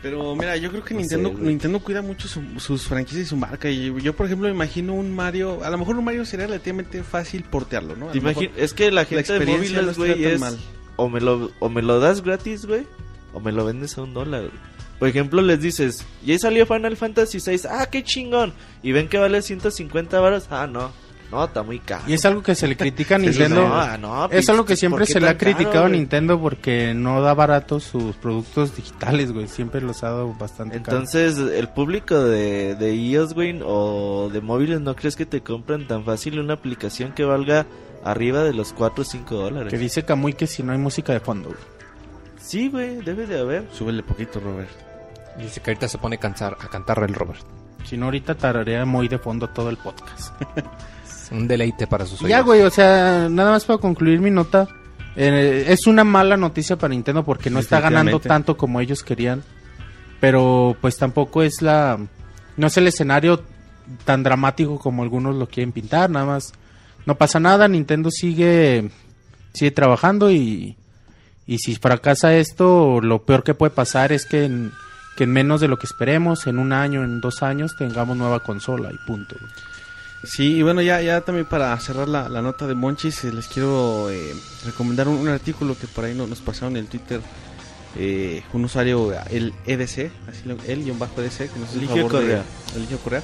Pero 0.01 0.35
mira, 0.35 0.57
yo 0.57 0.69
creo 0.69 0.83
que 0.83 0.93
No 0.93 0.99
Nintendo. 0.99 1.33
Nintendo 1.33 1.79
cuida 1.79 2.01
mucho 2.01 2.27
su- 2.27 2.59
sus 2.59 2.83
franquicias 2.87 3.25
y 3.25 3.29
su 3.29 3.37
marca. 3.37 3.69
Y 3.69 3.93
yo, 4.01 4.13
por 4.13 4.25
ejemplo, 4.25 4.49
me 4.49 4.53
imagino 4.53 4.93
un 4.93 5.15
Mario. 5.15 5.63
A 5.63 5.69
lo 5.69 5.77
mejor 5.77 5.95
un 5.97 6.03
Mario 6.03 6.25
sería 6.25 6.45
relativamente 6.45 7.03
fácil 7.03 7.43
portearlo, 7.43 7.95
¿no? 7.95 8.11
Es 8.11 8.73
que 8.73 8.91
la 8.91 9.03
la 9.03 9.05
gente 9.05 9.39
de 9.39 9.45
móviles, 9.45 9.97
güey, 9.97 10.25
es 10.25 10.39
mal. 10.41 10.57
o 10.97 11.07
me 11.09 11.21
lo 11.21 11.51
o 11.59 11.69
me 11.69 11.81
lo 11.81 12.01
das 12.01 12.21
gratis, 12.21 12.65
güey, 12.65 12.85
o 13.33 13.39
me 13.39 13.53
lo 13.53 13.63
vendes 13.65 13.97
a 13.97 14.01
un 14.01 14.13
dólar. 14.13 14.41
güey. 14.41 14.72
Por 15.03 15.09
ejemplo, 15.09 15.41
les 15.41 15.59
dices, 15.59 16.05
"Y 16.25 16.31
ahí 16.31 16.39
salió 16.39 16.65
Final 16.65 16.95
Fantasy 16.95 17.41
6, 17.41 17.65
ah, 17.69 17.87
qué 17.91 18.05
chingón." 18.05 18.53
Y 18.81 18.93
ven 18.93 19.09
que 19.09 19.17
vale 19.17 19.41
150 19.41 20.17
varos, 20.21 20.47
ah, 20.49 20.65
no. 20.65 20.93
No, 21.29 21.43
está 21.43 21.61
muy 21.61 21.79
caro. 21.79 22.05
Y 22.07 22.13
es 22.13 22.23
algo 22.23 22.41
que 22.41 22.55
se 22.55 22.67
le 22.69 22.77
critica 22.77 23.15
a 23.15 23.17
Nintendo. 23.19 23.67
no, 23.67 23.75
ah, 23.75 23.97
no, 23.97 24.29
Es 24.31 24.47
algo 24.47 24.63
que 24.63 24.75
¿por 24.75 24.77
siempre 24.77 25.05
se 25.05 25.19
le 25.19 25.27
ha 25.27 25.37
criticado 25.37 25.73
caro, 25.73 25.85
a? 25.87 25.89
Nintendo 25.89 26.39
porque 26.39 26.93
no 26.93 27.21
da 27.21 27.33
barato 27.33 27.81
sus 27.81 28.15
productos 28.15 28.77
digitales, 28.77 29.33
güey. 29.33 29.49
Siempre 29.49 29.81
los 29.81 30.05
ha 30.05 30.11
dado 30.11 30.33
bastante 30.35 30.81
caro. 30.81 30.99
Entonces, 30.99 31.37
el 31.37 31.67
público 31.67 32.17
de, 32.23 32.75
de 32.75 32.95
iOS, 32.95 33.33
güey, 33.33 33.59
o 33.61 34.29
de 34.31 34.39
móviles, 34.39 34.79
¿no 34.79 34.95
crees 34.95 35.17
que 35.17 35.25
te 35.25 35.41
compran 35.41 35.85
tan 35.85 36.05
fácil 36.05 36.39
una 36.39 36.53
aplicación 36.53 37.11
que 37.11 37.25
valga 37.25 37.65
arriba 38.05 38.41
de 38.45 38.53
los 38.53 38.71
4 38.71 39.01
o 39.01 39.05
5 39.05 39.35
dólares? 39.35 39.69
Que 39.69 39.77
dice 39.77 40.05
Kamui 40.05 40.31
que 40.31 40.47
si 40.47 40.63
no 40.63 40.71
hay 40.71 40.77
música 40.77 41.11
de 41.11 41.19
fondo, 41.19 41.49
güey. 41.49 41.59
Sí, 42.39 42.69
güey, 42.69 42.97
debe 42.97 43.25
de 43.25 43.39
haber. 43.39 43.67
Súbele 43.71 44.03
poquito, 44.03 44.39
Robert. 44.39 44.92
Dice 45.37 45.61
que 45.61 45.71
ahorita 45.71 45.87
se 45.87 45.97
pone 45.97 46.15
a 46.17 46.19
cantar, 46.19 46.57
a 46.59 46.67
cantar 46.69 47.03
el 47.03 47.13
Robert. 47.13 47.41
Si 47.85 47.97
no, 47.97 48.05
ahorita 48.05 48.35
tararea 48.35 48.85
muy 48.85 49.07
de 49.07 49.17
fondo 49.17 49.49
todo 49.49 49.69
el 49.69 49.77
podcast. 49.77 50.33
Es 51.05 51.29
un 51.31 51.47
deleite 51.47 51.87
para 51.87 52.05
sus 52.05 52.21
Y 52.21 52.27
ya, 52.27 52.37
oídos. 52.37 52.45
güey, 52.45 52.61
o 52.61 52.69
sea, 52.69 53.27
nada 53.29 53.51
más 53.51 53.65
para 53.65 53.79
concluir 53.79 54.19
mi 54.21 54.31
nota. 54.31 54.67
eh, 55.15 55.65
es 55.67 55.87
una 55.87 56.03
mala 56.03 56.37
noticia 56.37 56.77
para 56.77 56.93
Nintendo 56.93 57.23
porque 57.23 57.49
no 57.49 57.59
está 57.59 57.79
ganando 57.81 58.19
tanto 58.19 58.55
como 58.57 58.79
ellos 58.79 59.03
querían. 59.03 59.43
Pero 60.19 60.77
pues 60.81 60.97
tampoco 60.97 61.43
es 61.43 61.61
la... 61.61 61.99
No 62.55 62.67
es 62.67 62.77
el 62.77 62.87
escenario 62.87 63.43
tan 64.05 64.23
dramático 64.23 64.79
como 64.79 65.03
algunos 65.03 65.35
lo 65.35 65.47
quieren 65.47 65.71
pintar. 65.73 66.09
Nada 66.09 66.25
más 66.25 66.53
no 67.05 67.15
pasa 67.15 67.39
nada. 67.39 67.67
Nintendo 67.67 68.09
sigue, 68.11 68.89
sigue 69.53 69.71
trabajando 69.71 70.31
y, 70.31 70.77
y 71.45 71.57
si 71.57 71.75
fracasa 71.75 72.35
esto, 72.35 73.01
lo 73.01 73.23
peor 73.23 73.43
que 73.43 73.53
puede 73.55 73.71
pasar 73.71 74.13
es 74.13 74.25
que 74.25 74.45
en, 74.45 74.71
que 75.15 75.25
en 75.25 75.31
menos 75.31 75.61
de 75.61 75.67
lo 75.67 75.77
que 75.77 75.85
esperemos, 75.85 76.47
en 76.47 76.57
un 76.59 76.73
año, 76.73 77.03
en 77.03 77.21
dos 77.21 77.43
años, 77.43 77.75
tengamos 77.75 78.17
nueva 78.17 78.39
consola 78.41 78.91
y 78.91 78.97
punto. 78.97 79.35
Sí, 80.23 80.55
y 80.55 80.61
bueno, 80.61 80.81
ya, 80.81 81.01
ya 81.01 81.21
también 81.21 81.45
para 81.45 81.77
cerrar 81.79 82.07
la, 82.07 82.29
la 82.29 82.41
nota 82.41 82.65
de 82.65 82.75
Monchis, 82.75 83.25
eh, 83.25 83.33
les 83.33 83.47
quiero 83.47 84.09
eh, 84.09 84.33
recomendar 84.65 85.07
un, 85.09 85.17
un 85.17 85.27
artículo 85.27 85.77
que 85.77 85.85
por 85.87 86.05
ahí 86.05 86.15
no- 86.15 86.27
nos 86.27 86.39
pasaron 86.39 86.77
en 86.77 86.83
el 86.83 86.87
Twitter. 86.87 87.19
eh, 87.95 88.41
un 88.53 88.65
usuario, 88.65 89.11
el 89.29 89.53
EDC, 89.67 90.11
así 90.29 90.41
lo, 90.47 90.55
el 90.65 90.83
guion 90.83 90.97
bajo 90.97 91.21
EDC, 91.21 91.51
que 91.51 91.59
nos 91.59 91.69
hizo 91.69 91.77
Eligio 91.77 91.95
favor 92.07 92.11
de- 92.11 92.17
Correa. 92.19 92.43
Eligio 92.75 92.97
Correa. 92.99 93.21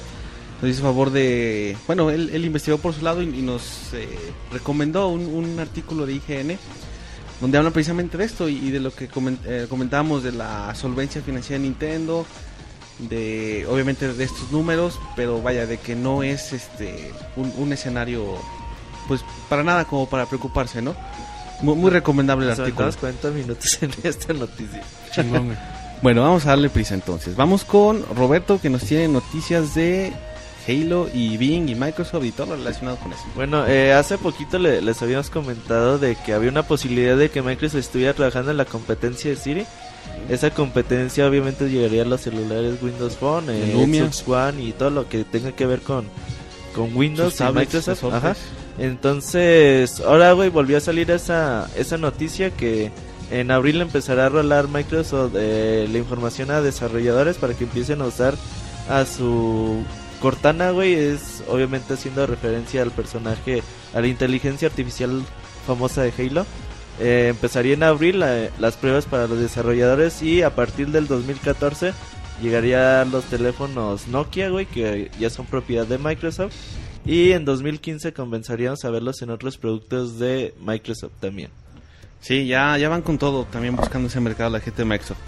Nos 0.62 0.70
hizo 0.70 0.82
favor 0.82 1.10
de. 1.10 1.74
Bueno, 1.86 2.10
él, 2.10 2.30
él 2.34 2.44
investigó 2.44 2.76
por 2.78 2.92
su 2.94 3.02
lado 3.02 3.22
y, 3.22 3.30
y 3.30 3.40
nos 3.42 3.94
eh, 3.94 4.06
recomendó 4.52 5.08
un, 5.08 5.22
un 5.26 5.58
artículo 5.58 6.04
de 6.06 6.12
IGN 6.12 6.58
donde 7.40 7.58
habla 7.58 7.70
precisamente 7.70 8.16
de 8.18 8.24
esto 8.24 8.48
y, 8.48 8.56
y 8.56 8.70
de 8.70 8.80
lo 8.80 8.92
que 8.94 9.08
comen- 9.10 9.38
eh, 9.44 9.66
comentábamos 9.68 10.22
de 10.22 10.32
la 10.32 10.74
solvencia 10.74 11.22
financiera 11.22 11.58
de 11.60 11.68
Nintendo, 11.68 12.26
de 12.98 13.66
obviamente 13.68 14.12
de 14.12 14.24
estos 14.24 14.50
números, 14.52 14.98
pero 15.16 15.40
vaya, 15.40 15.66
de 15.66 15.78
que 15.78 15.94
no 15.96 16.22
es 16.22 16.52
este 16.52 17.10
un, 17.36 17.52
un 17.56 17.72
escenario 17.72 18.36
pues 19.08 19.24
para 19.48 19.62
nada 19.64 19.84
como 19.86 20.08
para 20.08 20.26
preocuparse, 20.26 20.82
¿no? 20.82 20.94
Muy, 21.62 21.74
muy 21.76 21.90
recomendable 21.90 22.44
el 22.44 22.50
Nos 22.50 22.58
artículo. 22.60 22.84
aventamos 22.86 23.20
40 23.22 23.38
minutos 23.38 23.82
en 23.82 23.90
esta 24.02 24.32
noticia. 24.32 24.82
Chingón. 25.14 25.56
Bueno, 26.02 26.22
vamos 26.22 26.46
a 26.46 26.50
darle 26.50 26.70
prisa 26.70 26.94
entonces. 26.94 27.36
Vamos 27.36 27.64
con 27.64 28.04
Roberto 28.16 28.58
que 28.60 28.70
nos 28.70 28.82
tiene 28.84 29.08
noticias 29.08 29.74
de 29.74 30.12
Halo 30.70 31.08
y 31.12 31.36
Bing 31.36 31.68
y 31.68 31.74
Microsoft 31.74 32.24
y 32.24 32.30
todo 32.32 32.46
lo 32.48 32.56
relacionado 32.56 32.96
con 32.98 33.12
eso. 33.12 33.22
Bueno, 33.34 33.66
eh, 33.66 33.92
hace 33.92 34.16
poquito 34.18 34.58
le- 34.58 34.80
les 34.80 35.02
habíamos 35.02 35.30
comentado 35.30 35.98
de 35.98 36.14
que 36.16 36.32
había 36.32 36.50
una 36.50 36.62
posibilidad 36.62 37.16
de 37.16 37.30
que 37.30 37.42
Microsoft 37.42 37.80
estuviera 37.80 38.14
trabajando 38.14 38.50
en 38.50 38.56
la 38.56 38.64
competencia 38.64 39.30
de 39.30 39.36
Siri. 39.36 39.66
Esa 40.28 40.50
competencia 40.50 41.26
obviamente 41.26 41.68
llegaría 41.68 42.02
a 42.02 42.04
los 42.04 42.20
celulares 42.20 42.76
Windows 42.82 43.16
Phone, 43.16 43.46
eh. 43.50 43.72
Xbox 43.74 44.26
One 44.28 44.62
y 44.62 44.72
todo 44.72 44.90
lo 44.90 45.08
que 45.08 45.24
tenga 45.24 45.52
que 45.52 45.66
ver 45.66 45.80
con, 45.80 46.04
con 46.74 46.94
Windows 46.96 47.34
Sus 47.34 47.48
y 47.48 47.52
Microsoft. 47.52 48.04
Ajá. 48.04 48.36
Entonces, 48.78 50.00
ahora, 50.00 50.32
güey, 50.32 50.50
volvió 50.50 50.76
a 50.76 50.80
salir 50.80 51.10
esa, 51.10 51.68
esa 51.76 51.96
noticia 51.96 52.50
que 52.50 52.90
en 53.30 53.50
abril 53.50 53.80
empezará 53.80 54.26
a 54.26 54.28
rolar 54.28 54.68
Microsoft 54.68 55.32
eh, 55.36 55.88
la 55.90 55.98
información 55.98 56.50
a 56.50 56.60
desarrolladores 56.60 57.36
para 57.36 57.54
que 57.54 57.64
empiecen 57.64 58.00
a 58.02 58.06
usar 58.06 58.34
a 58.88 59.04
su 59.06 59.82
Cortana, 60.20 60.70
güey. 60.70 60.94
Es 60.94 61.42
obviamente 61.48 61.94
haciendo 61.94 62.26
referencia 62.26 62.82
al 62.82 62.90
personaje, 62.90 63.62
a 63.94 64.00
la 64.00 64.06
inteligencia 64.06 64.68
artificial 64.68 65.22
famosa 65.66 66.02
de 66.02 66.12
Halo. 66.16 66.46
Eh, 67.00 67.28
empezaría 67.30 67.74
en 67.74 67.82
abril 67.82 68.18
las 68.20 68.76
pruebas 68.76 69.06
para 69.06 69.26
los 69.26 69.38
desarrolladores 69.38 70.22
y 70.22 70.42
a 70.42 70.54
partir 70.54 70.88
del 70.88 71.06
2014 71.06 71.94
llegaría 72.42 73.04
los 73.06 73.24
teléfonos 73.24 74.06
Nokia, 74.08 74.50
güey, 74.50 74.66
que 74.66 75.10
ya 75.18 75.30
son 75.30 75.46
propiedad 75.46 75.86
de 75.86 75.98
Microsoft. 75.98 76.54
Y 77.06 77.32
en 77.32 77.46
2015 77.46 78.12
comenzaríamos 78.12 78.84
a 78.84 78.90
verlos 78.90 79.22
en 79.22 79.30
otros 79.30 79.56
productos 79.56 80.18
de 80.18 80.54
Microsoft 80.60 81.12
también. 81.20 81.50
Sí, 82.20 82.46
ya, 82.46 82.76
ya 82.76 82.90
van 82.90 83.00
con 83.00 83.16
todo, 83.16 83.44
también 83.44 83.76
buscando 83.76 84.08
ese 84.08 84.20
mercado 84.20 84.50
la 84.50 84.60
gente 84.60 84.82
de 84.82 84.84
Microsoft. 84.84 85.18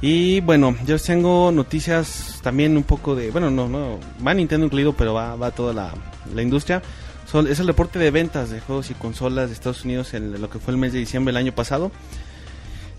Y 0.00 0.40
bueno, 0.40 0.76
yo 0.86 0.96
tengo 0.98 1.50
noticias 1.50 2.38
también 2.42 2.76
un 2.76 2.84
poco 2.84 3.16
de, 3.16 3.30
bueno, 3.32 3.50
no, 3.50 3.68
no, 3.68 3.98
va 4.24 4.32
Nintendo 4.32 4.66
incluido, 4.66 4.92
pero 4.92 5.12
va, 5.14 5.34
va 5.34 5.50
toda 5.50 5.72
la, 5.72 5.92
la 6.34 6.42
industria. 6.42 6.82
Es 7.48 7.58
el 7.60 7.66
reporte 7.66 7.98
de 7.98 8.10
ventas 8.10 8.48
de 8.50 8.60
juegos 8.60 8.90
y 8.90 8.94
consolas 8.94 9.48
de 9.48 9.54
Estados 9.54 9.84
Unidos 9.84 10.14
en 10.14 10.40
lo 10.40 10.48
que 10.48 10.58
fue 10.60 10.72
el 10.72 10.78
mes 10.78 10.92
de 10.92 11.00
diciembre 11.00 11.32
del 11.32 11.36
año 11.44 11.52
pasado. 11.52 11.90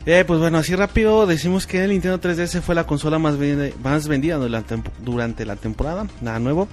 Eh, 0.05 0.23
pues 0.27 0.39
bueno, 0.39 0.57
así 0.59 0.75
rápido 0.75 1.25
decimos 1.25 1.67
que 1.67 1.83
el 1.83 1.89
Nintendo 1.91 2.19
3DS 2.19 2.61
fue 2.61 2.75
la 2.75 2.85
consola 2.85 3.17
más, 3.17 3.37
vende- 3.37 3.73
más 3.83 4.07
vendida 4.07 4.35
durante, 4.37 4.81
durante 5.03 5.45
la 5.45 5.55
temporada, 5.55 6.05
nada 6.21 6.39
nuevo. 6.39 6.67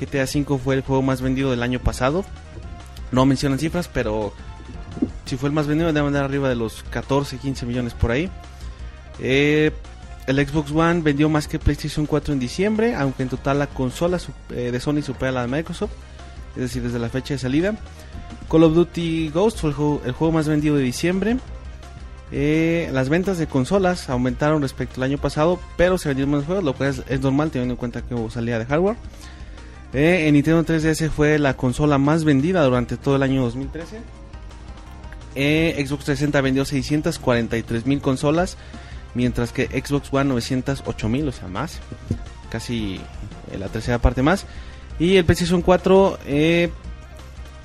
GTA 0.00 0.24
V 0.24 0.58
fue 0.58 0.76
el 0.76 0.80
juego 0.82 1.02
más 1.02 1.20
vendido 1.20 1.50
del 1.50 1.62
año 1.62 1.78
pasado. 1.78 2.24
No 3.12 3.26
mencionan 3.26 3.58
cifras, 3.58 3.88
pero 3.92 4.32
si 5.24 5.36
fue 5.36 5.48
el 5.48 5.54
más 5.54 5.66
vendido, 5.66 5.92
debe 5.92 6.06
andar 6.06 6.24
arriba 6.24 6.48
de 6.48 6.56
los 6.56 6.82
14, 6.90 7.38
15 7.38 7.66
millones 7.66 7.92
por 7.94 8.10
ahí. 8.12 8.30
Eh, 9.20 9.70
el 10.26 10.46
Xbox 10.46 10.70
One 10.70 11.02
vendió 11.02 11.28
más 11.28 11.48
que 11.48 11.58
PlayStation 11.58 12.06
4 12.06 12.32
en 12.32 12.40
diciembre, 12.40 12.94
aunque 12.94 13.22
en 13.22 13.28
total 13.28 13.58
la 13.58 13.66
consola 13.66 14.18
eh, 14.50 14.70
de 14.72 14.80
Sony 14.80 15.02
supera 15.02 15.32
la 15.32 15.42
de 15.42 15.48
Microsoft, 15.48 15.92
es 16.56 16.62
decir, 16.62 16.82
desde 16.82 16.98
la 16.98 17.08
fecha 17.08 17.34
de 17.34 17.38
salida. 17.38 17.74
Call 18.50 18.64
of 18.64 18.74
Duty 18.74 19.30
Ghost 19.30 19.60
fue 19.60 19.70
el 19.70 19.74
juego, 19.74 20.28
el 20.28 20.34
más 20.34 20.48
vendido 20.48 20.76
de 20.76 20.82
diciembre. 20.82 21.36
Eh, 22.32 22.88
las 22.92 23.10
ventas 23.10 23.38
de 23.38 23.46
consolas 23.46 24.08
aumentaron 24.08 24.62
respecto 24.62 24.96
al 24.96 25.04
año 25.04 25.18
pasado, 25.18 25.60
pero 25.76 25.98
se 25.98 26.08
vendieron 26.08 26.34
más 26.34 26.44
juegos, 26.44 26.64
lo 26.64 26.74
cual 26.74 27.04
es, 27.08 27.20
normal 27.20 27.50
teniendo 27.50 27.74
en 27.74 27.78
cuenta 27.78 28.02
que 28.02 28.14
hubo 28.14 28.30
salida 28.30 28.58
de 28.58 28.66
hardware. 28.66 28.96
En 29.92 30.34
Nintendo 30.34 30.64
3DS 30.64 31.10
fue 31.10 31.38
la 31.38 31.54
consola 31.54 31.98
más 31.98 32.24
vendida 32.24 32.64
durante 32.64 32.96
todo 32.96 33.14
el 33.14 33.22
año 33.22 33.42
2013. 33.42 34.00
Eh, 35.36 35.74
Xbox 35.76 36.04
360 36.04 36.40
vendió 36.40 36.64
643 36.64 37.86
mil 37.86 38.00
consolas, 38.00 38.56
mientras 39.14 39.52
que 39.52 39.66
Xbox 39.66 40.12
One 40.12 40.24
908 40.30 41.08
mil, 41.08 41.28
o 41.28 41.32
sea, 41.32 41.48
más, 41.48 41.80
casi 42.50 43.00
la 43.58 43.68
tercera 43.68 43.98
parte 43.98 44.22
más. 44.22 44.46
Y 44.98 45.16
el 45.16 45.24
PlayStation 45.24 45.62
4 45.62 46.18
eh, 46.26 46.70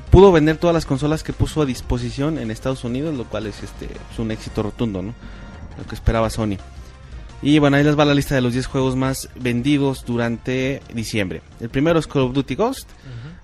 pudo 0.09 0.31
vender 0.31 0.57
todas 0.57 0.73
las 0.73 0.85
consolas 0.85 1.23
que 1.23 1.33
puso 1.33 1.61
a 1.61 1.65
disposición 1.65 2.39
en 2.39 2.51
Estados 2.51 2.83
Unidos, 2.83 3.15
lo 3.15 3.25
cual 3.25 3.47
es 3.47 3.61
este 3.63 3.85
es 3.85 4.19
un 4.19 4.31
éxito 4.31 4.63
rotundo, 4.63 5.01
¿no? 5.01 5.13
Lo 5.77 5.85
que 5.87 5.95
esperaba 5.95 6.29
Sony. 6.29 6.57
Y 7.41 7.59
bueno, 7.59 7.77
ahí 7.77 7.83
les 7.83 7.97
va 7.97 8.03
la 8.03 8.13
lista 8.13 8.35
de 8.35 8.41
los 8.41 8.53
10 8.53 8.67
juegos 8.67 8.95
más 8.95 9.29
vendidos 9.35 10.03
durante 10.05 10.81
diciembre. 10.93 11.41
El 11.61 11.69
primero 11.69 11.97
es 11.97 12.05
Call 12.05 12.23
of 12.23 12.33
Duty 12.33 12.55
Ghost, 12.55 12.89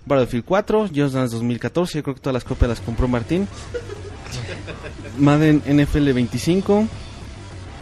Battlefield 0.06 0.44
4, 0.46 0.90
Just 0.94 1.16
Dance 1.16 1.34
2014, 1.36 2.00
yo 2.00 2.04
creo 2.04 2.16
que 2.16 2.22
todas 2.22 2.34
las 2.34 2.44
copias 2.44 2.70
las 2.70 2.82
compró 2.82 3.08
Martín. 3.08 3.48
Madden 5.18 5.62
NFL 5.66 6.12
25, 6.12 6.88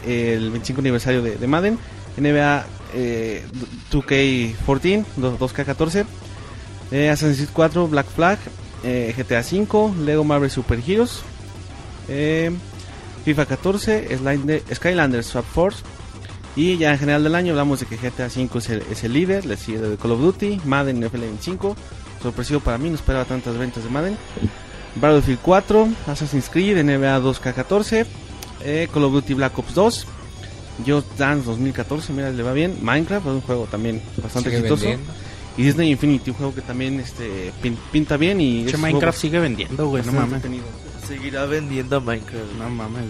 el 0.05 0.49
25 0.51 0.81
aniversario 0.81 1.21
de, 1.21 1.35
de 1.37 1.47
Madden, 1.47 1.77
NBA 2.17 2.65
eh, 2.95 3.43
2K14, 3.91 5.05
2K14, 5.17 6.05
eh, 6.91 7.09
Assassin's 7.09 7.37
Creed 7.37 7.49
4, 7.53 7.87
Black 7.87 8.07
Flag, 8.07 8.37
eh, 8.83 9.13
GTA 9.17 9.43
5, 9.43 9.95
Lego 10.03 10.23
Marvel 10.23 10.49
Super 10.51 10.79
Heroes, 10.85 11.21
eh, 12.09 12.51
FIFA 13.25 13.45
14, 13.45 14.17
Slide- 14.17 14.63
Skylanders 14.75 15.27
Swap 15.27 15.45
Force. 15.45 15.79
Y 16.55 16.77
ya 16.77 16.91
en 16.91 16.99
general 16.99 17.23
del 17.23 17.33
año 17.33 17.51
hablamos 17.53 17.79
de 17.79 17.87
que 17.87 17.97
GTA 17.97 18.29
5 18.29 18.59
es 18.59 18.69
el, 18.69 18.83
es 18.91 19.03
el 19.03 19.13
líder, 19.13 19.43
le 19.47 19.57
sigue 19.57 19.79
de 19.79 19.97
Call 19.97 20.11
of 20.11 20.19
Duty, 20.19 20.61
Madden 20.65 20.99
NFL 21.03 21.21
25, 21.21 21.75
sorpresivo 22.21 22.59
para 22.59 22.77
mí, 22.77 22.89
no 22.89 22.95
esperaba 22.95 23.25
tantas 23.25 23.57
ventas 23.57 23.83
de 23.83 23.89
Madden. 23.89 24.17
Battlefield 24.95 25.39
4, 25.41 25.87
Assassin's 26.05 26.49
Creed, 26.49 26.77
NBA 26.83 27.19
2K14, 27.21 28.05
eh, 28.63 28.87
Call 28.93 29.03
of 29.05 29.13
Duty 29.13 29.33
Black 29.33 29.57
Ops 29.59 29.73
2, 29.73 30.07
Just 30.87 31.17
Dance 31.17 31.45
2014, 31.45 32.13
mira, 32.13 32.29
le 32.31 32.43
va 32.43 32.53
bien. 32.53 32.77
Minecraft, 32.81 33.25
es 33.27 33.31
un 33.33 33.41
juego 33.41 33.65
también 33.69 34.01
bastante 34.21 34.49
Sigue 34.49 34.59
exitoso. 34.61 34.85
vendiendo. 34.85 35.13
Y 35.55 35.63
Disney 35.63 35.91
Infinity, 35.91 36.31
un 36.31 36.35
juego 36.37 36.55
que 36.55 36.61
también 36.61 36.99
este, 36.99 37.51
pin- 37.61 37.77
pinta 37.91 38.17
bien 38.17 38.41
y 38.41 38.65
Che, 38.65 38.75
Minecraft 38.77 39.01
juego 39.01 39.11
sigue 39.13 39.39
vendiendo, 39.39 39.87
güey, 39.87 40.03
no 40.03 40.11
mames. 40.13 40.41
Seguirá 41.07 41.45
vendiendo 41.45 42.01
Minecraft. 42.01 42.53
No 42.57 42.69
mames. 42.69 43.03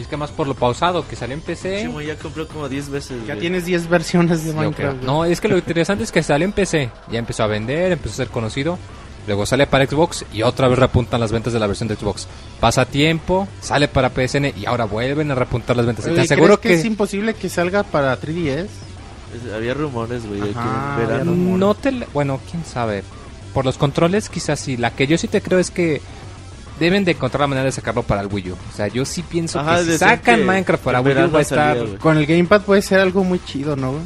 es 0.00 0.06
que 0.06 0.16
más 0.16 0.30
por 0.30 0.46
lo 0.46 0.54
pausado 0.54 1.06
que 1.08 1.16
salió 1.16 1.34
en 1.34 1.40
PC. 1.42 1.82
Chimo 1.82 2.00
ya 2.00 2.16
compró 2.16 2.46
como 2.46 2.68
10 2.68 2.88
veces. 2.88 3.18
Ya 3.26 3.34
güey. 3.34 3.40
tienes 3.40 3.64
10 3.66 3.88
versiones 3.88 4.44
de 4.44 4.52
Sí. 4.52 4.56
Minecraft. 4.56 5.02
No, 5.02 5.24
es 5.24 5.40
que 5.40 5.48
lo 5.48 5.56
interesante 5.58 6.04
es 6.04 6.12
que 6.12 6.22
salió 6.22 6.44
en 6.46 6.52
PC, 6.52 6.90
ya 7.10 7.18
empezó 7.18 7.42
a 7.42 7.46
vender, 7.48 7.92
empezó 7.92 8.14
a 8.14 8.16
ser 8.16 8.28
conocido, 8.28 8.78
luego 9.26 9.46
sale 9.46 9.66
para 9.66 9.86
Xbox 9.86 10.24
y 10.32 10.42
otra 10.42 10.68
vez 10.68 10.78
repuntan 10.78 11.20
las 11.20 11.30
ventas 11.32 11.52
de 11.52 11.58
la 11.60 11.66
versión 11.66 11.88
de 11.88 11.96
Xbox. 11.96 12.26
Pasa 12.60 12.84
tiempo, 12.84 13.46
sale 13.60 13.88
para 13.88 14.10
PSN 14.10 14.52
y 14.56 14.66
ahora 14.66 14.84
vuelven 14.84 15.30
a 15.30 15.34
repuntar 15.34 15.76
las 15.76 15.86
ventas. 15.86 16.04
Oye, 16.06 16.14
te 16.14 16.20
aseguro 16.22 16.60
¿crees 16.60 16.76
que, 16.76 16.80
es 16.80 16.84
imposible 16.86 17.34
que 17.34 17.48
salga 17.48 17.82
para 17.82 18.18
3DS? 18.20 18.66
Es- 18.66 19.52
Había 19.54 19.74
rumores, 19.74 20.26
güey, 20.26 20.40
que 20.40 21.24
no 21.24 21.74
te, 21.74 21.92
le- 21.92 22.06
bueno, 22.12 22.40
quién 22.50 22.64
sabe. 22.64 23.02
Por 23.54 23.64
los 23.64 23.76
controles 23.78 24.28
quizás 24.28 24.60
sí, 24.60 24.76
la 24.76 24.90
que 24.92 25.06
yo 25.06 25.16
sí 25.18 25.28
te 25.28 25.40
creo 25.42 25.58
es 25.58 25.70
que 25.70 26.00
deben 26.80 27.04
de 27.04 27.12
encontrar 27.12 27.42
la 27.42 27.46
manera 27.46 27.64
de 27.66 27.72
sacarlo 27.72 28.02
para 28.02 28.22
el 28.22 28.26
Wii 28.28 28.50
U. 28.50 28.54
O 28.54 28.76
sea, 28.76 28.88
yo 28.88 29.04
sí 29.04 29.22
pienso 29.22 29.60
Ajá, 29.60 29.78
que 29.78 29.92
si 29.92 29.98
sacan 29.98 30.38
que 30.40 30.44
Minecraft 30.44 30.82
para 30.84 31.00
Wii 31.00 31.14
U 31.24 31.30
va 31.32 31.38
a 31.38 31.42
estar. 31.42 31.78
Con 31.98 32.16
el 32.18 32.26
Gamepad 32.26 32.62
puede 32.62 32.82
ser 32.82 32.98
algo 33.00 33.22
muy 33.24 33.40
chido, 33.44 33.76
¿no? 33.76 33.92
güey? 33.92 34.02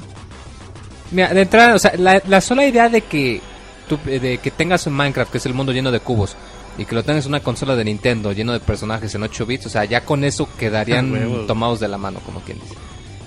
Mira, 1.13 1.33
de 1.33 1.43
entrada, 1.43 1.75
o 1.75 1.79
sea, 1.79 1.93
la, 1.97 2.21
la 2.27 2.41
sola 2.41 2.67
idea 2.67 2.89
de 2.89 3.01
que 3.03 3.41
tú, 3.89 3.99
eh, 4.07 4.19
de 4.21 4.39
que 4.39 4.51
tengas 4.51 4.87
un 4.87 4.95
Minecraft, 4.95 5.31
que 5.33 5.39
es 5.39 5.47
el 5.47 5.55
mundo 5.55 5.73
lleno 5.73 5.91
de 5.91 6.01
cubos, 6.01 6.37
y 6.79 6.85
que 6.85 6.95
lo 6.95 7.03
tengas 7.05 7.25
en 7.25 7.31
una 7.33 7.41
consola 7.41 7.75
de 7.77 7.85
Nintendo 7.85 8.33
lleno 8.33 8.53
de 8.53 8.61
personajes 8.61 9.15
en 9.15 9.23
8 9.23 9.47
bits, 9.47 9.67
o 9.67 9.69
sea, 9.71 9.85
ya 9.85 10.05
con 10.05 10.25
eso 10.25 10.49
quedarían 10.59 11.45
tomados 11.47 11.81
de 11.81 11.89
la 11.89 11.99
mano, 11.99 12.21
como 12.21 12.41
quien 12.41 12.59
dice. 12.61 12.75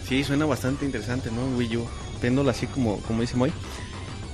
Sí, 0.08 0.24
suena 0.24 0.46
bastante 0.46 0.86
interesante, 0.86 1.30
¿no? 1.32 1.58
Wii 1.58 1.78
U, 1.78 1.86
viéndolo 2.22 2.50
así 2.50 2.68
como, 2.68 2.98
como 3.02 3.22
dice 3.22 3.36
Moy. 3.38 3.52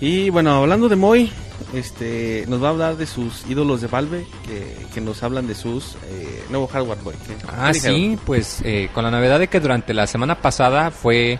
Y 0.01 0.29
bueno, 0.29 0.55
hablando 0.55 0.89
de 0.89 0.97
Moy, 0.97 1.31
este, 1.73 2.43
nos 2.47 2.61
va 2.61 2.67
a 2.67 2.71
hablar 2.71 2.97
de 2.97 3.05
sus 3.05 3.45
ídolos 3.49 3.81
de 3.81 3.87
Valve, 3.87 4.25
que, 4.45 4.75
que 4.93 5.01
nos 5.01 5.23
hablan 5.23 5.47
de 5.47 5.55
sus 5.55 5.95
eh, 6.09 6.43
nuevo 6.49 6.67
hardware. 6.67 6.97
¿Qué- 7.25 7.35
Ah, 7.47 7.71
dijeron? 7.73 7.95
sí, 7.97 8.17
pues 8.25 8.59
eh, 8.63 8.89
con 8.93 9.03
la 9.05 9.11
novedad 9.11 9.39
de 9.39 9.47
que 9.47 9.59
durante 9.59 9.93
la 9.93 10.05
semana 10.07 10.35
pasada 10.41 10.91
fue, 10.91 11.39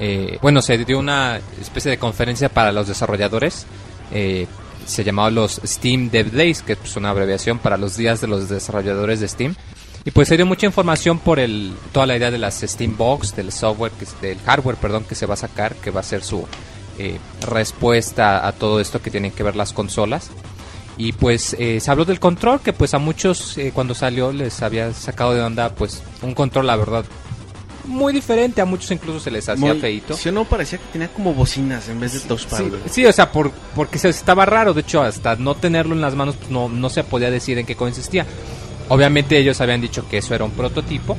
eh, 0.00 0.38
bueno, 0.42 0.60
se 0.60 0.76
dio 0.84 0.98
una 0.98 1.40
especie 1.60 1.90
de 1.90 1.98
conferencia 1.98 2.48
para 2.48 2.72
los 2.72 2.88
desarrolladores. 2.88 3.66
Eh, 4.14 4.46
se 4.86 5.04
llamaba 5.04 5.30
los 5.30 5.60
Steam 5.64 6.10
Dev 6.10 6.30
Days, 6.30 6.62
que 6.62 6.74
es 6.74 6.96
una 6.96 7.10
abreviación 7.10 7.58
para 7.58 7.76
los 7.76 7.96
días 7.96 8.20
de 8.20 8.28
los 8.28 8.48
desarrolladores 8.48 9.20
de 9.20 9.28
Steam. 9.28 9.54
Y 10.04 10.10
pues 10.10 10.28
se 10.28 10.36
dio 10.36 10.46
mucha 10.46 10.66
información 10.66 11.18
por 11.18 11.38
el, 11.38 11.72
toda 11.92 12.06
la 12.06 12.16
idea 12.16 12.30
de 12.30 12.38
las 12.38 12.60
Steam 12.60 12.96
Box, 12.96 13.34
del 13.34 13.50
software, 13.50 13.92
del 14.20 14.38
hardware, 14.40 14.76
perdón, 14.76 15.04
que 15.04 15.14
se 15.14 15.26
va 15.26 15.34
a 15.34 15.38
sacar, 15.38 15.74
que 15.76 15.90
va 15.90 16.00
a 16.00 16.04
ser 16.04 16.22
su 16.22 16.46
eh, 16.98 17.18
respuesta 17.48 18.46
a 18.46 18.52
todo 18.52 18.80
esto 18.80 19.00
que 19.00 19.10
tienen 19.10 19.32
que 19.32 19.42
ver 19.42 19.56
las 19.56 19.72
consolas. 19.72 20.30
Y 20.96 21.12
pues 21.12 21.56
eh, 21.58 21.80
se 21.80 21.90
habló 21.90 22.04
del 22.04 22.20
control, 22.20 22.60
que 22.60 22.72
pues 22.72 22.94
a 22.94 22.98
muchos 22.98 23.56
cuando 23.72 23.94
salió 23.94 24.32
les 24.32 24.62
había 24.62 24.92
sacado 24.92 25.34
de 25.34 25.42
onda 25.42 25.74
pues 25.74 26.02
un 26.22 26.34
control, 26.34 26.66
la 26.66 26.76
verdad, 26.76 27.04
muy 27.84 28.12
diferente. 28.12 28.60
A 28.60 28.64
muchos 28.64 28.90
incluso 28.90 29.20
se 29.20 29.30
les 29.30 29.48
hacía 29.48 29.74
feito. 29.74 30.14
¿Sí 30.14 30.28
o 30.28 30.32
no? 30.32 30.44
Parecía 30.44 30.78
que 30.78 30.86
tenía 30.92 31.08
como 31.08 31.34
bocinas 31.34 31.88
en 31.88 32.00
vez 32.00 32.12
de 32.12 32.20
touchpad. 32.20 32.58
Sí, 32.58 32.70
sí, 32.90 33.06
o 33.06 33.12
sea, 33.12 33.30
por, 33.30 33.50
porque 33.74 33.98
se 33.98 34.08
estaba 34.08 34.46
raro. 34.46 34.74
De 34.74 34.82
hecho, 34.82 35.02
hasta 35.02 35.36
no 35.36 35.54
tenerlo 35.54 35.94
en 35.94 36.00
las 36.00 36.14
manos, 36.14 36.36
pues 36.36 36.50
no, 36.50 36.68
no 36.68 36.88
se 36.90 37.04
podía 37.04 37.30
decir 37.30 37.58
en 37.58 37.66
qué 37.66 37.76
consistía. 37.76 38.26
obviamente 38.88 39.38
ellos 39.38 39.60
habían 39.60 39.80
dicho 39.80 40.06
que 40.08 40.18
eso 40.18 40.34
era 40.34 40.44
un 40.44 40.52
prototipo 40.52 41.16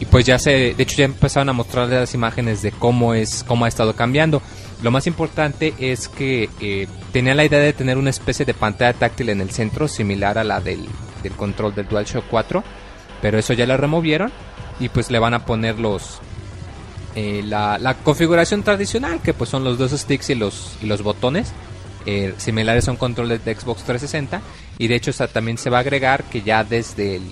y 0.00 0.04
pues 0.04 0.24
ya 0.24 0.38
se, 0.38 0.74
de 0.74 0.82
hecho 0.82 0.96
ya 0.96 1.04
empezaron 1.04 1.48
a 1.48 1.52
mostrar 1.52 1.88
las 1.88 2.14
imágenes 2.14 2.62
de 2.62 2.70
cómo 2.70 3.14
es, 3.14 3.44
cómo 3.44 3.64
ha 3.64 3.68
estado 3.68 3.94
cambiando. 3.94 4.40
Lo 4.82 4.92
más 4.92 5.08
importante 5.08 5.74
es 5.78 6.08
que 6.08 6.48
eh, 6.60 6.86
tenía 7.12 7.34
la 7.34 7.44
idea 7.44 7.58
de 7.58 7.72
tener 7.72 7.98
una 7.98 8.10
especie 8.10 8.44
de 8.44 8.54
pantalla 8.54 8.96
táctil 8.96 9.30
en 9.30 9.40
el 9.40 9.50
centro, 9.50 9.88
similar 9.88 10.38
a 10.38 10.44
la 10.44 10.60
del, 10.60 10.86
del 11.22 11.32
control 11.32 11.74
del 11.74 11.88
DualShock 11.88 12.26
4, 12.30 12.62
pero 13.20 13.38
eso 13.38 13.54
ya 13.54 13.66
la 13.66 13.76
removieron 13.76 14.30
y 14.80 14.88
pues 14.88 15.10
le 15.10 15.18
van 15.18 15.34
a 15.34 15.44
poner 15.44 15.78
los 15.78 16.20
eh, 17.14 17.42
la, 17.44 17.78
la 17.78 17.94
configuración 17.94 18.62
tradicional, 18.62 19.20
que 19.20 19.34
pues 19.34 19.50
son 19.50 19.64
los 19.64 19.78
dos 19.78 19.90
sticks 19.92 20.30
y 20.30 20.34
los, 20.34 20.76
y 20.82 20.86
los 20.86 21.02
botones. 21.02 21.52
eh, 22.06 22.34
similares 22.38 22.88
a 22.88 22.92
un 22.92 22.96
control 22.96 23.28
de, 23.28 23.38
Xbox 23.54 23.82
360 23.84 24.40
y 24.78 24.88
de 24.88 24.94
hecho 24.94 25.12
también 25.28 25.58
se 25.58 25.68
va 25.68 25.78
a 25.78 25.80
agregar 25.80 26.24
que 26.24 26.42
ya 26.42 26.64
desde 26.64 27.16
el, 27.16 27.22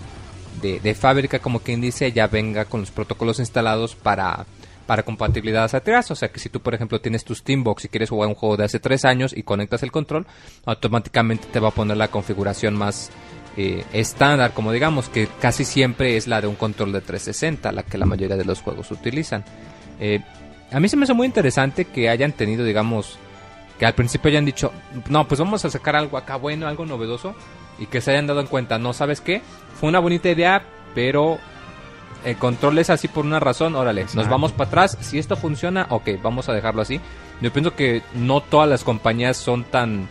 de, 0.61 0.81
de 0.81 0.95
fábrica 0.95 1.39
como 1.39 1.61
quien 1.61 1.81
dice 1.81 2.13
ya 2.13 2.27
venga 2.27 2.67
con 2.67 2.81
los 2.81 2.91
protocolos 2.91 3.39
instalados 3.39 3.95
para 3.95 4.45
para 4.87 5.03
compatibilidad 5.03 5.65
hacia 5.65 5.81
atrás, 5.81 6.11
o 6.13 6.15
sea 6.15 6.29
que 6.29 6.39
si 6.39 6.49
tú 6.49 6.61
por 6.61 6.75
ejemplo 6.75 7.01
tienes 7.01 7.25
tu 7.25 7.35
Steambox 7.35 7.87
y 7.87 7.89
quieres 7.89 8.11
jugar 8.11 8.29
un 8.29 8.37
juego 8.37 8.57
de 8.57 8.65
hace 8.65 8.79
tres 8.79 9.05
años 9.05 9.35
y 9.37 9.43
conectas 9.43 9.83
el 9.83 9.91
control, 9.91 10.27
automáticamente 10.65 11.49
te 11.51 11.59
va 11.59 11.69
a 11.69 11.73
poner 11.73 11.97
la 11.97 12.09
configuración 12.09 12.75
más 12.77 13.11
eh, 13.57 13.85
estándar, 13.93 14.53
como 14.53 14.73
digamos, 14.73 15.09
que 15.09 15.29
casi 15.41 15.65
siempre 15.65 16.17
es 16.17 16.27
la 16.27 16.41
de 16.41 16.47
un 16.47 16.57
control 16.57 16.93
de 16.93 17.01
360, 17.01 17.73
la 17.73 17.83
que 17.83 17.99
la 17.99 18.07
mayoría 18.07 18.37
de 18.37 18.45
los 18.45 18.61
juegos 18.61 18.91
utilizan. 18.91 19.45
Eh, 19.99 20.21
a 20.71 20.81
mí 20.81 20.89
se 20.89 20.97
me 20.97 21.05
hace 21.05 21.15
muy 21.15 21.27
interesante 21.27 21.87
que 21.87 22.11
hayan 22.11 22.33
tenido, 22.33 22.65
digamos, 22.65 23.19
que 23.79 23.87
al 23.87 23.95
principio 23.95 24.31
hayan 24.31 24.45
dicho, 24.45 24.73
no, 25.09 25.27
pues 25.27 25.41
vamos 25.41 25.65
a 25.65 25.71
sacar 25.71 25.97
algo 25.97 26.19
acá 26.19 26.37
bueno, 26.37 26.67
algo 26.67 26.85
novedoso, 26.85 27.35
y 27.79 27.87
que 27.87 28.01
se 28.01 28.11
hayan 28.11 28.27
dado 28.27 28.41
en 28.41 28.47
cuenta, 28.47 28.79
no, 28.79 28.93
¿sabes 28.93 29.21
qué? 29.21 29.43
Fue 29.81 29.89
una 29.89 30.01
bonita 30.01 30.29
idea, 30.29 30.63
pero 30.95 31.39
el 32.25 32.37
control 32.37 32.79
es 32.79 32.91
así 32.91 33.09
por 33.09 33.25
una 33.25 33.41
razón, 33.41 33.75
órale, 33.75 34.07
nos 34.15 34.29
vamos 34.29 34.53
para 34.53 34.69
atrás, 34.69 34.99
si 35.01 35.19
esto 35.19 35.37
funciona, 35.37 35.87
ok, 35.91 36.11
vamos 36.23 36.49
a 36.49 36.53
dejarlo 36.53 36.83
así. 36.83 37.01
Yo 37.41 37.53
pienso 37.53 37.75
que 37.75 38.03
no 38.15 38.41
todas 38.41 38.69
las 38.69 38.83
compañías 38.83 39.37
son 39.37 39.65
tan 39.65 40.09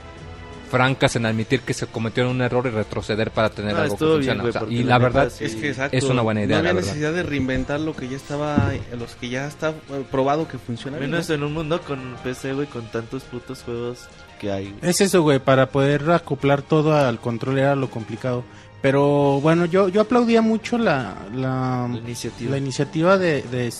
francas 0.70 1.16
en 1.16 1.26
admitir 1.26 1.62
que 1.62 1.74
se 1.74 1.88
cometieron 1.88 2.32
un 2.36 2.42
error 2.42 2.66
y 2.68 2.70
retroceder 2.72 3.32
para 3.32 3.50
tener 3.50 3.76
Ah, 3.76 3.84
algo 3.84 3.98
que 3.98 4.06
güey, 4.06 4.30
o 4.40 4.52
sea, 4.52 4.64
y 4.70 4.84
la 4.84 4.98
verdad, 4.98 5.30
sí. 5.30 5.46
Es 5.46 5.56
que 5.56 5.70
exacto. 5.70 5.96
Es 5.98 6.04
una 6.06 6.22
buena 6.22 6.42
idea, 6.44 6.58
No 6.58 6.60
había 6.60 6.74
la 6.74 6.80
necesidad 6.82 7.14
de 7.14 7.24
reinventar 7.24 7.80
lo 7.80 7.96
que 7.96 8.08
ya 8.10 8.18
estaba, 8.18 8.72
los 8.98 9.16
que 9.16 9.30
ya 9.30 9.48
está 9.48 9.70
eh, 9.70 10.06
probado 10.12 10.48
que 10.48 10.58
funciona. 10.58 10.98
bien, 10.98 11.12
Menos 11.12 11.30
¿no? 11.30 11.36
en 11.36 11.44
un 11.44 11.54
mundo 11.54 11.82
con 11.82 12.00
PC, 12.24 12.54
güey, 12.54 12.68
con 12.68 12.86
tantos 12.92 13.24
putos 13.24 13.62
juegos 13.64 14.08
que 14.40 14.52
hay. 14.52 14.76
Es 14.82 15.00
eso, 15.02 15.22
güey, 15.22 15.40
para 15.40 15.70
poder 15.70 16.10
acoplar 16.12 16.62
todo 16.62 16.96
al 16.96 17.20
control 17.20 17.60
era 17.60 17.76
lo 17.76 17.90
complicado. 17.90 18.44
Pero 18.82 19.40
bueno, 19.42 19.66
yo, 19.66 19.88
yo 19.90 20.02
aplaudía 20.02 20.42
mucho 20.42 20.78
la, 20.78 21.16
la, 21.34 21.88
La 21.92 21.98
iniciativa. 21.98 22.52
la 22.52 22.58
iniciativa 22.58 23.18
de, 23.18 23.42
de, 23.44 23.74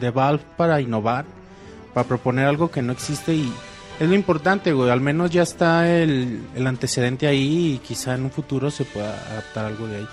de 0.00 0.10
Valve 0.10 0.44
para 0.56 0.80
innovar, 0.80 1.24
para 1.92 2.06
proponer 2.06 2.46
algo 2.46 2.70
que 2.70 2.80
no 2.82 2.92
existe 2.92 3.34
y 3.34 3.52
es 4.00 4.08
lo 4.08 4.14
importante, 4.14 4.72
güey. 4.72 4.90
Al 4.90 5.00
menos 5.00 5.30
ya 5.30 5.42
está 5.42 5.90
el, 5.90 6.42
el 6.54 6.66
antecedente 6.66 7.26
ahí 7.26 7.74
y 7.74 7.78
quizá 7.78 8.14
en 8.14 8.24
un 8.24 8.30
futuro 8.30 8.70
se 8.70 8.84
pueda 8.84 9.14
adaptar 9.30 9.66
algo 9.66 9.86
de 9.86 9.98
ahí. 9.98 10.08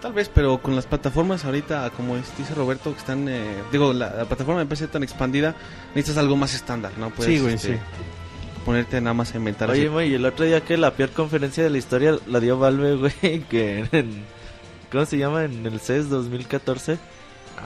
Tal 0.00 0.12
vez, 0.12 0.30
pero 0.32 0.58
con 0.58 0.76
las 0.76 0.86
plataformas 0.86 1.44
ahorita, 1.46 1.90
como 1.96 2.16
dice 2.16 2.54
Roberto, 2.54 2.92
que 2.92 2.98
están, 2.98 3.26
eh, 3.26 3.62
digo, 3.72 3.94
la, 3.94 4.10
la 4.10 4.24
plataforma 4.26 4.60
de 4.60 4.66
PC 4.66 4.88
tan 4.88 5.02
expandida, 5.02 5.54
necesitas 5.94 6.18
algo 6.18 6.36
más 6.36 6.54
estándar, 6.54 6.92
¿no? 6.98 7.08
Puedes, 7.08 7.32
sí, 7.32 7.40
güey, 7.40 7.54
este, 7.54 7.74
sí. 7.74 7.80
Ponerte 8.66 9.00
nada 9.00 9.14
más 9.14 9.32
a 9.32 9.38
inventar. 9.38 9.70
Oye, 9.70 9.88
güey, 9.88 10.10
y 10.10 10.14
el 10.14 10.26
otro 10.26 10.44
día 10.44 10.62
que 10.62 10.76
la 10.76 10.90
peor 10.92 11.10
conferencia 11.10 11.64
de 11.64 11.70
la 11.70 11.78
historia 11.78 12.18
la 12.26 12.38
dio 12.40 12.58
Valve, 12.58 12.96
güey, 13.22 13.40
que 13.48 13.86
en... 13.92 14.24
¿Cómo 14.92 15.06
se 15.06 15.16
llama? 15.18 15.44
En 15.44 15.64
el 15.64 15.74
E 15.74 15.78
CES 15.78 16.10
2014. 16.10 16.98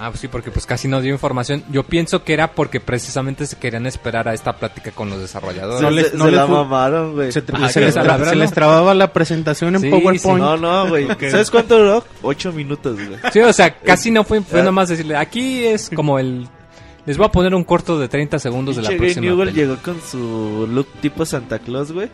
Ah, 0.01 0.09
pues 0.11 0.21
sí, 0.21 0.29
porque 0.29 0.51
pues 0.51 0.65
casi 0.67 0.87
no 0.89 1.01
dio 1.01 1.13
información. 1.13 1.65
Yo 1.71 1.83
pienso 1.83 2.23
que 2.23 2.33
era 2.33 2.53
porque 2.53 2.79
precisamente 2.81 3.47
se 3.47 3.57
querían 3.57 3.87
esperar 3.87 4.29
a 4.29 4.35
esta 4.35 4.57
plática 4.57 4.91
con 4.93 5.11
los 5.11 5.19
desarrolladores. 5.21 5.81
No 5.83 5.89
se 5.89 5.95
les- 5.95 6.11
se, 6.11 6.17
no 6.17 6.25
se 6.27 6.31
les 6.31 6.41
la 6.41 6.47
mamaron, 6.47 7.15
güey. 7.15 7.33
Se, 7.33 7.43
Ah, 7.53 7.69
se 7.69 7.81
les, 7.81 7.95
se 7.95 8.55
trababa 8.55 8.95
la 8.95 9.13
presentación 9.13 9.75
en 9.77 9.81
Sí, 9.83 9.91
PowerPoint. 9.91 10.39
No, 10.41 10.57
no, 10.57 10.89
güey. 10.89 11.09
¿Sabes 11.31 11.51
cuánto 11.51 11.79
duró? 11.79 12.05
Ocho 12.23 12.53
minutos, 12.53 12.97
güey. 12.97 13.19
Sí, 13.33 13.41
o 13.41 13.53
sea, 13.53 13.75
casi 13.77 14.11
no 14.11 14.25
fue, 14.25 14.41
fue 14.43 14.63
nomás 14.63 14.89
decirle, 14.89 15.17
aquí 15.17 15.65
es 15.65 15.91
como 15.95 16.19
el... 16.19 16.49
Les 17.07 17.17
voy 17.17 17.27
a 17.27 17.33
poner 17.33 17.55
un 17.55 17.65
corto 17.65 17.99
de 17.99 18.07
30 18.09 18.39
segundos 18.39 18.77
de 18.77 18.83
la 18.83 18.91
próxima. 18.91 19.23
Newell 19.27 19.49
peli". 19.49 19.61
llegó 19.61 19.77
con 19.83 20.01
su 20.03 20.69
look 20.71 20.87
tipo 21.01 21.25
Santa 21.25 21.59
Claus, 21.59 21.91
güey. 21.91 22.11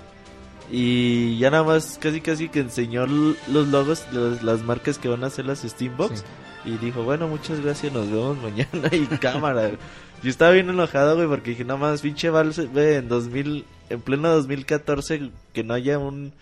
Y 0.71 1.37
ya 1.39 1.51
nada 1.51 1.65
más 1.65 1.99
casi 2.01 2.21
casi 2.21 2.49
que 2.49 2.61
enseñó 2.61 3.05
los 3.07 3.69
logos, 3.69 4.05
los- 4.13 4.43
las 4.43 4.63
marcas 4.63 4.99
que 4.99 5.09
van 5.09 5.23
a 5.25 5.27
hacer 5.27 5.45
las 5.45 5.61
Steambox. 5.61 6.21
Sí. 6.21 6.25
Y 6.65 6.79
dijo, 6.79 7.03
bueno, 7.03 7.29
muchas 7.29 7.61
gracias, 7.61 7.93
nos 7.93 8.11
vemos 8.11 8.39
mañana. 8.43 8.89
Y 8.93 9.07
cámara. 9.19 9.73
Yo 10.23 10.31
estaba 10.31 10.53
bien 10.53 10.71
enojado, 10.71 11.17
güey, 11.17 11.29
porque 11.29 11.51
dije, 11.51 11.65
nada 11.65 11.79
más, 11.79 12.01
pinche 12.01 12.31
Valve 12.31 12.97
en 12.97 13.09
2000, 13.09 13.65
en 13.91 14.01
pleno 14.01 14.31
2014, 14.31 15.31
que 15.53 15.65
no 15.65 15.75
haya 15.75 15.99
un, 15.99 16.33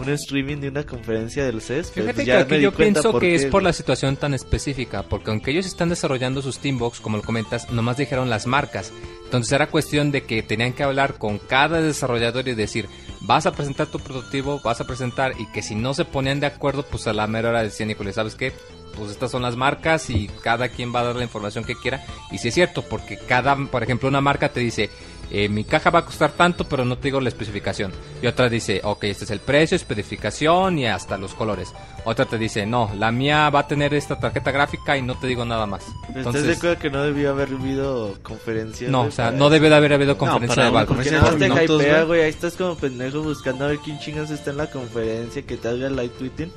un 0.00 0.08
streaming 0.10 0.58
de 0.58 0.68
una 0.68 0.84
conferencia 0.84 1.44
del 1.44 1.60
CES. 1.60 1.90
pues 1.90 2.06
Fíjate 2.06 2.20
que 2.20 2.24
ya 2.24 2.34
me 2.36 2.40
aquí 2.42 2.60
yo 2.60 2.72
pienso 2.72 3.12
que 3.14 3.30
qué, 3.30 3.34
es 3.34 3.44
por 3.46 3.62
güey. 3.62 3.64
la 3.64 3.72
situación 3.72 4.16
tan 4.16 4.34
específica, 4.34 5.02
porque 5.02 5.30
aunque 5.30 5.50
ellos 5.50 5.66
están 5.66 5.88
desarrollando 5.88 6.40
sus 6.40 6.54
Steambox, 6.56 7.00
como 7.00 7.16
lo 7.16 7.24
comentas, 7.24 7.70
nomás 7.72 7.96
dijeron 7.96 8.30
las 8.30 8.46
marcas. 8.46 8.92
Entonces 9.24 9.50
era 9.50 9.66
cuestión 9.66 10.12
de 10.12 10.22
que 10.22 10.42
tenían 10.42 10.72
que 10.72 10.84
hablar 10.84 11.14
con 11.14 11.38
cada 11.38 11.80
desarrollador 11.80 12.46
y 12.46 12.54
decir, 12.54 12.88
vas 13.22 13.46
a 13.46 13.52
presentar 13.52 13.88
tu 13.88 13.98
prototipo, 13.98 14.60
vas 14.62 14.80
a 14.80 14.86
presentar, 14.86 15.32
y 15.40 15.46
que 15.52 15.62
si 15.62 15.74
no 15.74 15.94
se 15.94 16.04
ponían 16.04 16.38
de 16.38 16.46
acuerdo, 16.46 16.84
pues 16.84 17.06
a 17.08 17.12
la 17.12 17.26
mera 17.26 17.48
hora 17.48 17.62
decían, 17.62 17.90
híjole, 17.90 18.12
¿sabes 18.12 18.36
qué? 18.36 18.52
Pues 18.96 19.10
estas 19.10 19.30
son 19.30 19.42
las 19.42 19.56
marcas 19.56 20.10
y 20.10 20.28
cada 20.42 20.68
quien 20.68 20.94
va 20.94 21.00
a 21.00 21.04
dar 21.04 21.16
la 21.16 21.24
información 21.24 21.64
que 21.64 21.74
quiera. 21.74 22.04
Y 22.30 22.38
si 22.38 22.48
es 22.48 22.54
cierto, 22.54 22.82
porque 22.82 23.16
cada, 23.18 23.56
por 23.56 23.82
ejemplo, 23.82 24.08
una 24.08 24.20
marca 24.20 24.50
te 24.50 24.60
dice, 24.60 24.90
eh, 25.34 25.48
mi 25.48 25.64
caja 25.64 25.88
va 25.88 26.00
a 26.00 26.04
costar 26.04 26.32
tanto, 26.32 26.68
pero 26.68 26.84
no 26.84 26.96
te 26.98 27.04
digo 27.04 27.18
la 27.18 27.30
especificación. 27.30 27.90
Y 28.20 28.26
otra 28.26 28.50
dice, 28.50 28.82
ok, 28.84 29.04
este 29.04 29.24
es 29.24 29.30
el 29.30 29.40
precio, 29.40 29.76
especificación 29.76 30.78
y 30.78 30.86
hasta 30.86 31.16
los 31.16 31.32
colores. 31.32 31.72
Otra 32.04 32.26
te 32.26 32.36
dice, 32.36 32.66
no, 32.66 32.90
la 32.98 33.10
mía 33.12 33.48
va 33.48 33.60
a 33.60 33.66
tener 33.66 33.94
esta 33.94 34.20
tarjeta 34.20 34.50
gráfica 34.50 34.94
y 34.98 35.00
no 35.00 35.18
te 35.18 35.26
digo 35.26 35.46
nada 35.46 35.64
más. 35.64 35.84
¿Estás 35.86 36.14
de 36.14 36.20
Entonces, 36.20 36.56
acuerdo 36.58 36.78
que 36.78 36.90
no 36.90 37.02
debió 37.02 37.30
haber 37.30 37.48
habido 37.48 38.18
conferencia? 38.22 38.90
no, 38.90 39.04
o 39.04 39.10
sea, 39.10 39.30
no 39.30 39.48
debe 39.48 39.70
de 39.70 39.76
haber 39.76 39.94
habido 39.94 40.18
conferencia 40.18 40.54
para 40.54 40.66
de 40.66 40.74
Valve. 40.74 40.86
Porque 40.88 41.10
conferencia 41.10 41.48
nada 41.48 41.56
más 41.56 41.58
te 41.58 41.64
hypea, 41.64 41.94
güey. 41.94 42.06
güey. 42.06 42.22
Ahí 42.24 42.30
estás 42.30 42.54
como 42.54 42.76
pendejo 42.76 43.22
buscando 43.22 43.64
a 43.64 43.68
ver 43.68 43.78
quién 43.78 43.98
chingas 44.00 44.30
está 44.30 44.50
en 44.50 44.58
la 44.58 44.70
conferencia, 44.70 45.40
que 45.40 45.56
te 45.56 45.66
haga 45.66 45.88
live 45.88 46.10
tweeting. 46.18 46.52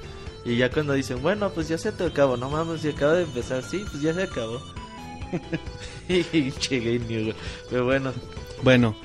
Y 0.46 0.58
ya 0.58 0.70
cuando 0.70 0.94
dicen, 0.94 1.22
bueno, 1.22 1.50
pues 1.50 1.68
ya 1.68 1.78
se 1.78 1.92
te 1.92 2.06
acabó, 2.06 2.38
no 2.38 2.50
mames, 2.50 2.82
si 2.82 2.90
acaba 2.90 3.14
de 3.14 3.24
empezar, 3.24 3.64
sí, 3.64 3.84
pues 3.90 4.02
ya 4.04 4.14
se 4.14 4.24
acabó. 4.24 4.62
y 6.08 6.52
güey. 6.80 7.36
Pero 7.70 7.86
bueno, 7.86 8.14
Bueno, 8.62 8.96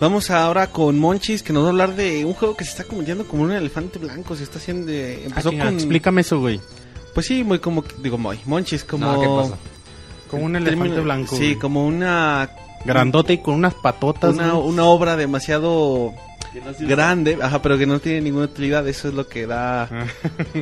vamos 0.00 0.30
ahora 0.30 0.68
con 0.70 0.98
Monchis, 0.98 1.42
que 1.42 1.52
nos 1.52 1.64
va 1.64 1.66
a 1.66 1.70
hablar 1.70 1.96
de 1.96 2.24
un 2.24 2.34
juego 2.34 2.56
que 2.56 2.64
se 2.64 2.70
está 2.70 2.84
convirtiendo 2.84 3.26
como 3.26 3.42
un 3.42 3.52
elefante 3.52 3.98
blanco. 3.98 4.36
Se 4.36 4.44
está 4.44 4.58
haciendo. 4.58 4.86
de- 4.86 5.20
Ah, 5.22 5.26
empezó 5.26 5.50
chinga, 5.50 5.64
con. 5.66 5.74
Explícame 5.74 6.20
eso, 6.20 6.40
güey. 6.40 6.60
Pues 7.12 7.26
sí, 7.26 7.44
muy 7.44 7.58
como. 7.58 7.84
Digo, 7.98 8.18
muy. 8.18 8.38
Monchis, 8.44 8.84
como. 8.84 9.06
No, 9.06 9.20
¿qué 9.20 9.26
pasa? 9.26 9.60
Como 10.30 10.44
un 10.44 10.56
elefante 10.56 11.00
blanco. 11.00 11.36
Sí, 11.36 11.42
güey. 11.48 11.58
como 11.58 11.86
una. 11.86 12.50
Grandote 12.84 13.32
y 13.34 13.38
con 13.38 13.54
unas 13.54 13.74
patotas. 13.74 14.34
Una, 14.34 14.54
una 14.54 14.84
obra 14.84 15.16
demasiado 15.16 16.12
no 16.80 16.88
grande, 16.88 17.38
ajá, 17.40 17.60
pero 17.62 17.76
que 17.78 17.86
no 17.86 17.98
tiene 18.00 18.20
ninguna 18.20 18.44
utilidad. 18.46 18.86
Eso 18.88 19.08
es 19.08 19.14
lo 19.14 19.26
que 19.28 19.46
da. 19.46 19.82
Ah. 19.84 20.06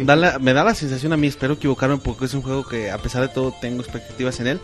da 0.04 0.16
la- 0.16 0.38
me 0.38 0.52
da 0.52 0.64
la 0.64 0.74
sensación 0.74 1.12
a 1.12 1.16
mí, 1.16 1.26
espero 1.26 1.54
equivocarme 1.54 1.98
porque 1.98 2.24
es 2.26 2.34
un 2.34 2.42
juego 2.42 2.66
que 2.66 2.90
a 2.90 2.98
pesar 2.98 3.22
de 3.22 3.28
todo 3.28 3.54
tengo 3.60 3.82
expectativas 3.82 4.40
en 4.40 4.46
él. 4.46 4.60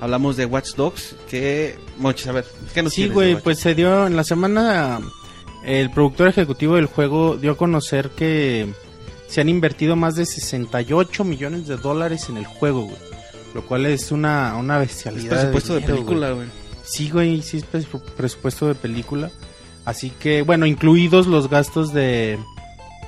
Hablamos 0.00 0.36
de 0.36 0.44
Watch 0.44 0.74
Dogs, 0.74 1.16
que... 1.30 1.78
Monchis, 1.96 2.26
a 2.26 2.32
ver, 2.32 2.44
¿qué 2.74 2.82
nos 2.82 2.92
Sí, 2.92 3.04
de 3.04 3.14
güey, 3.14 3.40
pues 3.40 3.58
se 3.60 3.74
dio 3.74 4.06
en 4.06 4.14
la 4.14 4.24
semana. 4.24 5.00
El 5.64 5.90
productor 5.90 6.28
ejecutivo 6.28 6.76
del 6.76 6.84
juego 6.86 7.36
dio 7.36 7.52
a 7.52 7.56
conocer 7.56 8.10
que 8.10 8.68
se 9.26 9.40
han 9.40 9.48
invertido 9.48 9.96
más 9.96 10.14
de 10.14 10.26
68 10.26 11.24
millones 11.24 11.66
de 11.66 11.78
dólares 11.78 12.28
en 12.28 12.36
el 12.36 12.44
juego, 12.44 12.82
güey. 12.82 12.98
Lo 13.54 13.64
cual 13.66 13.86
es 13.86 14.12
una, 14.12 14.54
una 14.56 14.74
Es 14.82 14.88
bestialidad. 14.88 15.30
presupuesto 15.30 15.72
de 15.74 15.80
dinero, 15.80 15.96
película, 15.96 16.30
güey. 16.32 16.46
Sí, 16.84 17.08
güey, 17.10 17.40
sí 17.40 17.56
es 17.56 17.64
presu- 17.66 18.02
presupuesto 18.02 18.68
de 18.68 18.74
película. 18.74 19.30
Así 19.86 20.10
que, 20.10 20.42
bueno, 20.42 20.66
incluidos 20.66 21.26
los 21.26 21.48
gastos 21.48 21.92
de, 21.94 22.38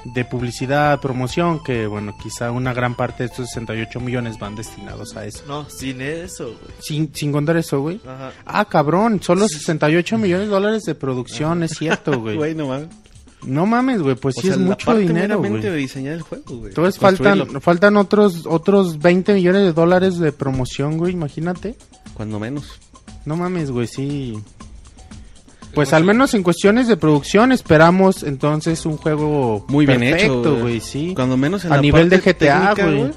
de 0.04 0.24
publicidad, 0.24 1.00
promoción, 1.00 1.62
que, 1.62 1.86
bueno, 1.86 2.16
quizá 2.22 2.50
una 2.52 2.72
gran 2.72 2.94
parte 2.94 3.24
de 3.24 3.30
estos 3.30 3.48
68 3.48 4.00
millones 4.00 4.38
van 4.38 4.54
destinados 4.54 5.16
a 5.16 5.26
eso. 5.26 5.42
No, 5.46 5.68
sin 5.68 6.00
eso, 6.00 6.44
güey. 6.46 6.74
Sin, 6.80 7.14
sin 7.14 7.32
contar 7.32 7.56
eso, 7.56 7.80
güey. 7.80 8.00
Ajá. 8.06 8.32
Ah, 8.46 8.64
cabrón, 8.64 9.20
solo 9.22 9.48
68 9.48 10.18
millones 10.18 10.46
de 10.46 10.52
dólares 10.54 10.84
de 10.84 10.94
producción, 10.94 11.62
es 11.64 11.72
cierto, 11.72 12.20
güey. 12.20 12.36
Güey, 12.38 12.54
no 12.54 12.68
mames. 12.68 12.88
No 13.44 13.66
mames, 13.66 14.02
güey, 14.02 14.16
pues 14.16 14.36
O 14.36 14.40
sí 14.40 14.46
sea, 14.48 14.56
es 14.56 14.60
mucho 14.62 14.86
parte 14.86 15.02
dinero, 15.02 15.38
güey. 15.38 15.60
de 15.60 15.74
diseñar 15.76 16.14
el 16.14 16.22
juego, 16.22 16.44
güey. 16.56 16.68
Entonces 16.70 16.98
Construirlo, 16.98 17.44
faltan, 17.44 17.60
faltan 17.62 17.96
otros, 17.96 18.46
otros 18.46 18.98
20 18.98 19.34
millones 19.34 19.62
de 19.62 19.72
dólares 19.72 20.18
de 20.18 20.32
promoción, 20.32 20.96
güey, 20.98 21.12
imagínate. 21.12 21.76
Cuando 22.14 22.40
menos. 22.40 22.80
No 23.24 23.36
mames, 23.36 23.70
güey, 23.70 23.86
sí. 23.86 24.38
Pues 25.74 25.92
al 25.92 26.04
menos 26.04 26.34
en 26.34 26.42
cuestiones 26.42 26.88
de 26.88 26.96
producción 26.96 27.52
esperamos 27.52 28.22
entonces 28.22 28.84
un 28.86 28.96
juego 28.96 29.64
Muy 29.68 29.86
bien 29.86 30.00
perfecto, 30.00 30.40
hecho, 30.40 30.60
güey, 30.60 30.80
sí. 30.80 31.12
Cuando 31.14 31.36
menos 31.36 31.64
en 31.64 31.72
A 31.72 31.76
la 31.76 31.82
nivel 31.82 32.08
de 32.08 32.18
parte 32.18 32.32
GTA, 32.46 32.74
técnica, 32.74 32.96
güey. 32.98 33.12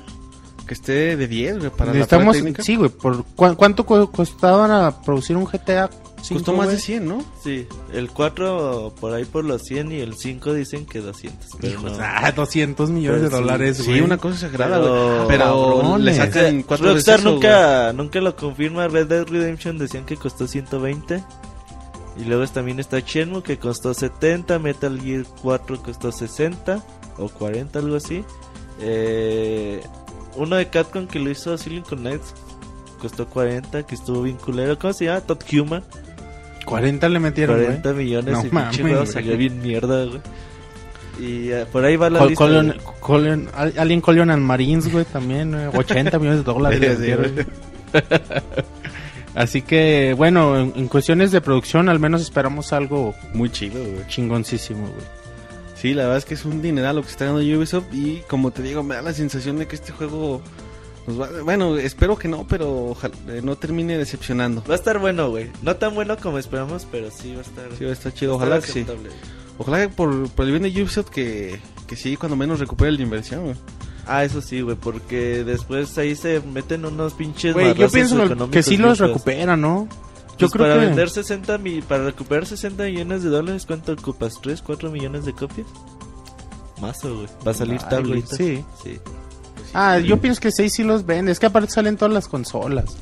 Que 0.67 0.73
esté 0.75 1.17
de 1.17 1.27
10, 1.27 1.57
güey, 1.59 1.69
para 1.71 1.91
Necesitamos, 1.91 2.25
la 2.27 2.27
parte 2.27 2.39
técnica. 2.39 2.63
sí, 2.63 2.75
güey, 2.75 2.89
por 2.89 3.23
¿cu- 3.25 3.55
¿cuánto 3.55 3.85
cu- 3.85 4.09
costaban 4.11 4.71
a 4.71 5.01
producir 5.01 5.35
un 5.37 5.45
GTA? 5.45 5.89
Costó 6.29 6.53
más 6.53 6.69
de 6.69 6.77
100, 6.77 7.07
¿no? 7.07 7.23
Sí, 7.43 7.65
el 7.93 8.11
4 8.11 8.93
por 9.01 9.11
ahí 9.11 9.25
por 9.25 9.43
los 9.43 9.63
100 9.63 9.91
y 9.91 10.01
el 10.01 10.13
5 10.15 10.53
dicen 10.53 10.85
que 10.85 10.99
200. 11.01 11.47
Pero 11.59 11.73
Hijos, 11.73 11.97
no. 11.97 11.97
ah, 11.99 12.31
200 12.31 12.91
millones 12.91 13.21
de 13.23 13.27
Pero 13.27 13.37
sí, 13.37 13.43
dólares, 13.43 13.77
Sí, 13.77 13.83
güey. 13.85 14.01
una 14.01 14.17
cosa 14.17 14.47
Pero- 14.55 14.79
güey. 15.17 15.27
Pero 15.29 15.43
Cabrones. 15.79 16.05
le 16.05 16.13
sacan 16.15 16.61
cuatro 16.61 16.93
veces 16.93 17.07
Rockstar 17.07 17.19
eso, 17.21 17.31
nunca, 17.31 17.93
nunca 17.93 18.21
lo 18.21 18.35
confirma. 18.35 18.87
Red 18.87 19.07
Dead 19.07 19.25
Redemption 19.27 19.79
decían 19.79 20.05
que 20.05 20.15
costó 20.15 20.47
120. 20.47 21.23
Y 22.17 22.25
luego 22.25 22.45
también 22.47 22.79
está 22.79 22.99
Shenmue 22.99 23.41
que 23.41 23.57
costó 23.57 23.93
70. 23.93 24.59
Metal 24.59 24.99
Gear 25.01 25.23
4 25.41 25.81
costó 25.81 26.11
60 26.11 26.83
o 27.17 27.29
40, 27.29 27.79
algo 27.79 27.95
así. 27.95 28.23
Eh, 28.81 29.81
uno 30.35 30.55
de 30.55 30.67
Capcom 30.67 31.07
que 31.07 31.19
lo 31.19 31.29
hizo 31.29 31.57
Silicon 31.57 31.99
Knights 31.99 32.33
costó 32.99 33.27
40, 33.27 33.83
que 33.85 33.95
estuvo 33.95 34.21
bien 34.23 34.37
culero. 34.37 34.77
¿Cómo 34.77 34.93
se 34.93 35.05
llama? 35.05 35.21
Todd 35.21 35.39
Human. 35.53 35.83
40 36.65 37.09
le 37.09 37.19
metieron, 37.19 37.55
güey. 37.55 37.65
40 37.67 37.93
millones 37.93 38.33
No 38.33 38.45
y 38.45 38.49
pinche 38.49 38.81
juego 38.83 39.05
salió 39.05 39.37
bien 39.37 39.61
mierda, 39.61 40.05
güey. 40.05 40.21
Y 41.19 41.51
eh, 41.51 41.65
por 41.71 41.83
ahí 41.85 41.95
va 41.95 42.09
la 42.09 42.19
Col- 42.19 42.29
lista. 42.29 42.45
Colon- 42.99 43.45
de- 43.73 43.79
Alien 43.79 44.01
Colonial 44.01 44.31
and 44.37 44.43
Marines, 44.45 44.91
güey, 44.91 45.05
también, 45.05 45.51
güey, 45.51 45.67
80 45.77 46.19
millones 46.19 46.39
de 46.45 46.51
dólares. 46.53 46.99
Así 49.35 49.61
que, 49.61 50.13
bueno, 50.17 50.57
en, 50.59 50.73
en 50.75 50.87
cuestiones 50.87 51.31
de 51.31 51.39
producción 51.41 51.87
al 51.89 51.99
menos 51.99 52.21
esperamos 52.21 52.73
algo 52.73 53.15
Muy 53.33 53.49
chido, 53.49 53.81
güey. 53.83 54.07
chingoncísimo, 54.07 54.81
güey. 54.87 55.21
Sí, 55.75 55.93
la 55.93 56.03
verdad 56.03 56.17
es 56.19 56.25
que 56.25 56.33
es 56.35 56.45
un 56.45 56.61
dineral 56.61 56.97
lo 56.97 57.01
que 57.01 57.09
está 57.09 57.25
dando 57.25 57.39
Ubisoft 57.39 57.85
y 57.93 58.21
como 58.27 58.51
te 58.51 58.61
digo, 58.61 58.83
me 58.83 58.95
da 58.95 59.01
la 59.01 59.13
sensación 59.13 59.57
de 59.57 59.67
que 59.67 59.75
este 59.75 59.91
juego 59.91 60.41
nos 61.07 61.19
va... 61.19 61.29
Bueno, 61.43 61.77
espero 61.77 62.17
que 62.19 62.27
no, 62.27 62.45
pero 62.47 62.89
ojalá 62.89 63.15
eh, 63.29 63.41
no 63.43 63.55
termine 63.55 63.97
decepcionando. 63.97 64.63
Va 64.69 64.73
a 64.73 64.77
estar 64.77 64.99
bueno, 64.99 65.29
güey. 65.29 65.49
No 65.63 65.75
tan 65.77 65.95
bueno 65.95 66.17
como 66.17 66.37
esperamos, 66.37 66.85
pero 66.91 67.09
sí 67.09 67.33
va 67.33 67.39
a 67.39 67.41
estar. 67.41 67.65
Sí, 67.77 67.85
va 67.85 67.89
a 67.89 67.93
estar 67.93 68.13
chido, 68.13 68.35
ojalá 68.35 68.57
estar 68.57 68.73
que 68.73 68.79
sí. 68.81 68.85
Ojalá 69.57 69.87
que 69.87 69.89
por, 69.89 70.29
por 70.29 70.45
el 70.45 70.51
bien 70.51 70.63
de 70.71 70.81
Ubisoft 70.83 71.09
que, 71.09 71.59
que 71.87 71.95
sí, 71.95 72.15
cuando 72.15 72.35
menos 72.35 72.59
recupere 72.59 72.91
la 72.91 73.01
inversión, 73.01 73.43
güey. 73.45 73.55
Ah, 74.07 74.23
eso 74.23 74.41
sí, 74.41 74.61
güey, 74.61 74.75
porque 74.75 75.43
después 75.43 75.97
ahí 75.97 76.15
se 76.15 76.41
meten 76.41 76.85
unos 76.85 77.13
pinches 77.13 77.53
Güey, 77.53 77.73
yo 77.75 77.89
pienso 77.89 78.49
que 78.49 78.63
sí 78.63 78.77
los 78.77 78.97
feos. 78.97 79.09
recuperan, 79.09 79.61
¿no? 79.61 79.87
Yo 80.37 80.47
Pues 80.47 80.51
creo 80.53 80.65
para 80.67 80.79
que... 80.79 80.85
vender 80.87 81.09
60 81.09 81.57
mi, 81.59 81.81
para 81.81 82.05
recuperar 82.05 82.45
60 82.47 82.83
millones 82.85 83.21
de 83.23 83.29
dólares, 83.29 83.65
¿cuánto 83.67 83.91
ocupas? 83.93 84.33
¿3, 84.41 84.61
4 84.65 84.89
millones 84.91 85.25
de 85.25 85.33
copias? 85.33 85.67
Más, 86.81 86.99
güey. 87.03 87.27
Va 87.45 87.51
a 87.51 87.53
salir 87.53 87.79
Ay, 87.83 87.89
tablita. 87.89 88.35
güey, 88.37 88.57
sí. 88.57 88.65
sí. 88.83 88.99
Ah, 89.73 89.99
yo 89.99 90.17
pienso 90.19 90.41
que 90.41 90.51
6 90.51 90.73
sí 90.73 90.83
los 90.83 91.05
vende. 91.05 91.31
Es 91.31 91.39
que 91.39 91.45
aparte 91.45 91.69
salen 91.71 91.95
todas 91.95 92.13
las 92.13 92.27
consolas. 92.27 92.97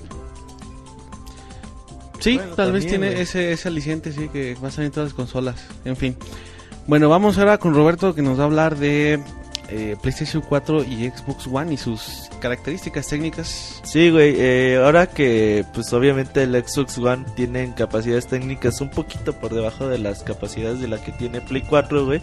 Sí, 2.19 2.35
Bueno, 2.37 2.55
tal 2.55 2.73
vez 2.73 2.85
tiene 2.85 3.21
ese, 3.21 3.53
ese 3.53 3.69
aliciente, 3.69 4.11
sí, 4.11 4.27
que 4.27 4.55
va 4.61 4.67
a 4.67 4.71
salir 4.71 4.87
en 4.87 4.91
todas 4.91 5.09
las 5.09 5.13
consolas. 5.15 5.55
En 5.85 5.95
fin. 5.95 6.17
Bueno, 6.85 7.07
vamos 7.07 7.37
ahora 7.37 7.57
con 7.57 7.73
Roberto 7.73 8.13
que 8.13 8.21
nos 8.21 8.37
va 8.37 8.43
a 8.43 8.45
hablar 8.47 8.75
de 8.77 9.23
eh, 9.71 9.95
PlayStation 10.01 10.41
4 10.47 10.83
y 10.83 11.09
Xbox 11.09 11.47
One 11.47 11.73
y 11.73 11.77
sus 11.77 12.29
características 12.39 13.07
técnicas. 13.07 13.81
Sí, 13.83 14.09
güey, 14.09 14.35
eh, 14.37 14.81
ahora 14.83 15.07
que 15.07 15.65
pues 15.73 15.91
obviamente 15.93 16.43
el 16.43 16.55
Xbox 16.63 16.97
One 16.97 17.25
tiene 17.35 17.73
capacidades 17.75 18.27
técnicas 18.27 18.81
un 18.81 18.89
poquito 18.89 19.33
por 19.33 19.53
debajo 19.53 19.87
de 19.87 19.97
las 19.97 20.23
capacidades 20.23 20.79
de 20.79 20.87
la 20.87 21.01
que 21.01 21.11
tiene 21.11 21.41
Play 21.41 21.61
4, 21.61 22.05
güey. 22.05 22.21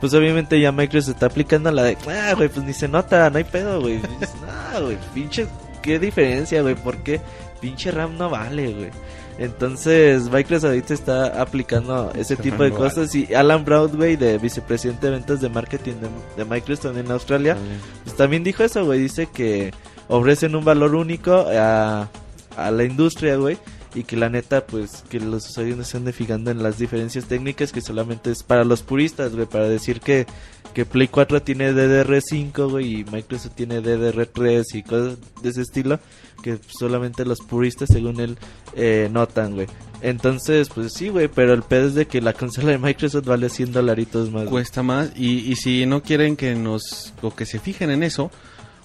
Pues 0.00 0.14
obviamente 0.14 0.60
ya 0.60 0.70
Microsoft 0.70 1.14
está 1.14 1.26
aplicando 1.26 1.70
la 1.70 1.82
de, 1.82 1.96
ah, 2.08 2.34
güey, 2.36 2.48
pues 2.48 2.64
ni 2.64 2.72
se 2.72 2.88
nota, 2.88 3.28
no 3.30 3.38
hay 3.38 3.44
pedo, 3.44 3.80
güey. 3.80 4.00
Ah, 4.46 4.80
güey, 4.80 4.96
pinche, 5.14 5.46
qué 5.82 5.98
diferencia, 5.98 6.62
güey, 6.62 6.74
porque 6.74 7.20
pinche 7.60 7.90
RAM 7.90 8.16
no 8.16 8.30
vale, 8.30 8.72
güey. 8.72 8.90
Entonces, 9.38 10.28
Microsoft 10.30 10.70
ahorita 10.70 10.94
está 10.94 11.40
aplicando 11.40 12.10
ese 12.16 12.36
tipo 12.36 12.64
de 12.64 12.70
cosas. 12.72 13.14
Y 13.14 13.32
Alan 13.34 13.64
Broadway, 13.64 14.16
de 14.16 14.36
vicepresidente 14.38 15.06
de 15.06 15.12
ventas 15.12 15.40
de 15.40 15.48
marketing 15.48 15.94
de, 15.94 16.08
de 16.36 16.44
Microsoft 16.44 16.96
en 16.96 17.10
Australia, 17.10 17.56
pues 18.02 18.16
también 18.16 18.42
dijo 18.42 18.64
eso, 18.64 18.84
güey. 18.84 18.98
Dice 18.98 19.26
que 19.26 19.72
ofrecen 20.08 20.56
un 20.56 20.64
valor 20.64 20.96
único 20.96 21.32
a, 21.32 22.08
a 22.56 22.70
la 22.72 22.84
industria, 22.84 23.36
güey. 23.36 23.58
Y 23.94 24.04
que 24.04 24.16
la 24.16 24.28
neta, 24.28 24.66
pues, 24.66 25.02
que 25.08 25.18
los 25.18 25.48
usuarios 25.48 25.76
no 25.76 25.98
anden 25.98 26.12
fijando 26.12 26.50
en 26.50 26.62
las 26.62 26.78
diferencias 26.78 27.24
técnicas 27.24 27.72
que 27.72 27.80
solamente 27.80 28.30
es 28.30 28.42
para 28.42 28.64
los 28.64 28.82
puristas, 28.82 29.34
güey. 29.34 29.46
Para 29.46 29.68
decir 29.68 30.00
que, 30.00 30.26
que 30.74 30.84
Play 30.84 31.08
4 31.08 31.42
tiene 31.42 31.72
DDR5, 31.72 32.70
güey, 32.70 33.00
y 33.00 33.04
Microsoft 33.04 33.54
tiene 33.54 33.82
DDR3 33.82 34.64
y 34.74 34.82
cosas 34.82 35.18
de 35.42 35.48
ese 35.48 35.62
estilo. 35.62 35.98
Que 36.42 36.58
solamente 36.68 37.24
los 37.24 37.40
puristas, 37.40 37.88
según 37.90 38.20
él, 38.20 38.38
eh, 38.76 39.08
notan, 39.10 39.54
güey. 39.54 39.66
Entonces, 40.00 40.68
pues 40.68 40.92
sí, 40.92 41.08
güey, 41.08 41.28
pero 41.28 41.52
el 41.52 41.62
pedo 41.62 41.88
es 41.88 41.94
de 41.94 42.06
que 42.06 42.20
la 42.20 42.32
consola 42.32 42.70
de 42.70 42.78
Microsoft 42.78 43.26
vale 43.26 43.48
100 43.48 43.72
dolaritos 43.72 44.30
más. 44.30 44.44
Cuesta 44.44 44.82
más 44.82 45.10
y, 45.16 45.50
y 45.50 45.56
si 45.56 45.86
no 45.86 46.02
quieren 46.02 46.36
que 46.36 46.54
nos 46.54 47.12
o 47.20 47.34
que 47.34 47.46
se 47.46 47.58
fijen 47.58 47.90
en 47.90 48.04
eso, 48.04 48.30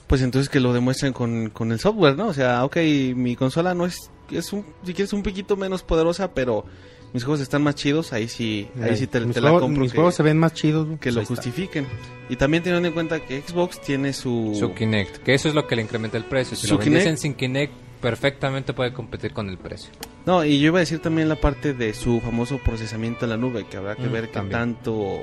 pues 0.07 0.21
entonces 0.21 0.49
que 0.49 0.59
lo 0.59 0.73
demuestren 0.73 1.13
con, 1.13 1.49
con 1.49 1.71
el 1.71 1.79
software, 1.79 2.17
¿no? 2.17 2.27
O 2.27 2.33
sea, 2.33 2.65
ok, 2.65 2.77
mi 3.15 3.35
consola 3.35 3.73
no 3.73 3.85
es, 3.85 4.09
es 4.37 4.51
un, 4.53 4.65
si 4.85 4.93
quieres 4.93 5.13
un 5.13 5.23
poquito 5.23 5.55
menos 5.55 5.83
poderosa, 5.83 6.33
pero 6.33 6.65
mis 7.13 7.23
juegos 7.23 7.41
están 7.41 7.61
más 7.61 7.75
chidos, 7.75 8.11
ahí 8.13 8.27
sí, 8.27 8.67
ahí 8.81 8.97
sí 8.97 9.05
te, 9.07 9.19
la 9.19 9.51
compro 9.59 9.81
mis 9.81 9.91
que, 9.91 9.97
juegos 9.97 10.15
se 10.15 10.23
ven 10.23 10.37
más 10.37 10.53
chidos. 10.53 10.87
que 10.87 10.97
Pues 10.97 11.15
lo 11.15 11.21
está. 11.21 11.35
justifiquen. 11.35 11.85
Y 12.29 12.35
también 12.37 12.63
teniendo 12.63 12.87
en 12.87 12.93
cuenta 12.93 13.19
que 13.19 13.41
Xbox 13.41 13.79
tiene 13.81 14.13
su... 14.13 14.55
Su 14.59 14.73
Kinect, 14.73 15.17
que 15.17 15.33
eso 15.35 15.47
es 15.49 15.55
lo 15.55 15.67
que 15.67 15.75
le 15.75 15.83
incrementa 15.83 16.17
el 16.17 16.25
precio. 16.25 16.57
Si 16.57 16.65
Su 16.67 16.75
lo 16.75 16.79
Kinect- 16.81 17.17
sin 17.17 17.35
Kinect, 17.35 17.73
perfectamente 18.01 18.73
puede 18.73 18.91
competir 18.93 19.31
con 19.33 19.47
el 19.49 19.57
precio. 19.57 19.91
No, 20.25 20.43
y 20.43 20.59
yo 20.59 20.67
iba 20.67 20.79
a 20.79 20.81
decir 20.81 20.99
también 20.99 21.29
la 21.29 21.35
parte 21.39 21.73
de 21.73 21.93
su 21.93 22.19
famoso 22.21 22.57
procesamiento 22.57 23.25
en 23.25 23.29
la 23.29 23.37
nube, 23.37 23.65
que 23.69 23.77
habrá 23.77 23.95
que 23.95 24.07
Mm, 24.07 24.11
ver 24.11 24.29
qué 24.31 24.39
tanto 24.39 25.21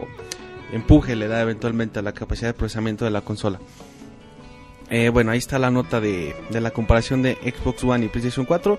empuje 0.72 1.16
le 1.16 1.26
da 1.26 1.40
eventualmente 1.42 1.98
a 1.98 2.02
la 2.02 2.12
capacidad 2.12 2.50
de 2.50 2.54
procesamiento 2.54 3.04
de 3.04 3.10
la 3.10 3.22
consola. 3.22 3.58
Eh, 4.90 5.08
bueno, 5.08 5.30
ahí 5.30 5.38
está 5.38 5.58
la 5.58 5.70
nota 5.70 6.00
de, 6.00 6.34
de 6.50 6.60
la 6.60 6.72
comparación 6.72 7.22
de 7.22 7.34
Xbox 7.36 7.84
One 7.84 8.06
y 8.06 8.08
PlayStation 8.08 8.44
4. 8.44 8.78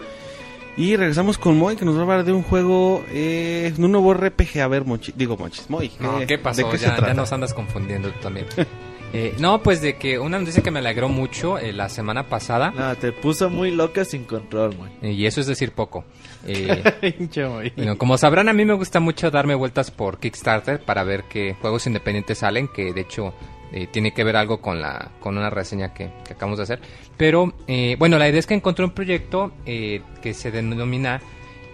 Y 0.78 0.96
regresamos 0.96 1.38
con 1.38 1.58
Moy, 1.58 1.76
que 1.76 1.84
nos 1.86 1.96
va 1.96 2.00
a 2.00 2.02
hablar 2.04 2.24
de 2.24 2.32
un 2.32 2.44
juego, 2.44 3.04
eh, 3.12 3.74
un 3.78 3.92
nuevo 3.92 4.14
RPG. 4.14 4.60
A 4.62 4.68
ver, 4.68 4.86
Monchi- 4.86 5.14
digo 5.16 5.36
Monchis, 5.38 5.70
Moy. 5.70 5.92
No, 6.00 6.20
¿qué- 6.20 6.28
¿qué 6.28 6.38
pasó? 6.38 6.64
¿De 6.66 6.70
qué 6.72 6.78
se 6.78 6.86
ya, 6.86 7.14
nos 7.14 7.32
andas 7.34 7.54
confundiendo 7.54 8.10
tú 8.12 8.20
también. 8.22 8.46
Eh, 9.14 9.36
no, 9.40 9.62
pues 9.62 9.82
de 9.82 9.98
que 9.98 10.18
una 10.20 10.40
noticia 10.40 10.64
que 10.64 10.72
me 10.72 10.80
alegró 10.80 11.10
mucho 11.10 11.58
eh, 11.60 11.74
la 11.74 11.90
semana 11.90 12.28
pasada, 12.30 12.72
No, 12.72 12.96
te 12.96 13.12
puso 13.12 13.50
muy 13.50 13.70
loca 13.70 14.06
sin 14.06 14.24
control, 14.24 14.74
güey. 14.78 14.90
eh, 15.02 15.12
y 15.12 15.26
eso 15.26 15.42
es 15.42 15.48
decir 15.48 15.74
poco. 15.74 16.06
Eh. 16.48 16.82
Bueno, 17.76 17.98
como 17.98 18.18
sabrán, 18.18 18.48
a 18.48 18.54
mí 18.54 18.64
me 18.64 18.74
gusta 18.74 19.02
mucho 19.02 19.30
darme 19.30 19.54
vueltas 19.54 19.92
por 19.92 20.18
Kickstarter 20.18 20.80
para 20.86 21.04
ver 21.04 21.26
qué 21.26 21.56
juegos 21.60 21.88
independientes 21.88 22.38
salen, 22.38 22.70
que 22.70 22.94
de 22.94 23.02
hecho 23.02 23.34
eh, 23.72 23.88
tiene 23.88 24.14
que 24.14 24.24
ver 24.24 24.36
algo 24.36 24.62
con 24.62 24.82
la 24.82 25.12
con 25.20 25.38
una 25.38 25.50
reseña 25.50 25.94
que, 25.94 26.12
que 26.26 26.34
acabamos 26.34 26.58
de 26.58 26.64
hacer. 26.64 26.82
Pero 27.22 27.54
eh, 27.68 27.96
bueno, 28.00 28.18
la 28.18 28.28
idea 28.28 28.40
es 28.40 28.48
que 28.48 28.56
encontré 28.56 28.84
un 28.84 28.92
proyecto 28.92 29.52
eh, 29.68 30.02
que 30.24 30.34
se 30.34 30.50
denomina 30.50 31.22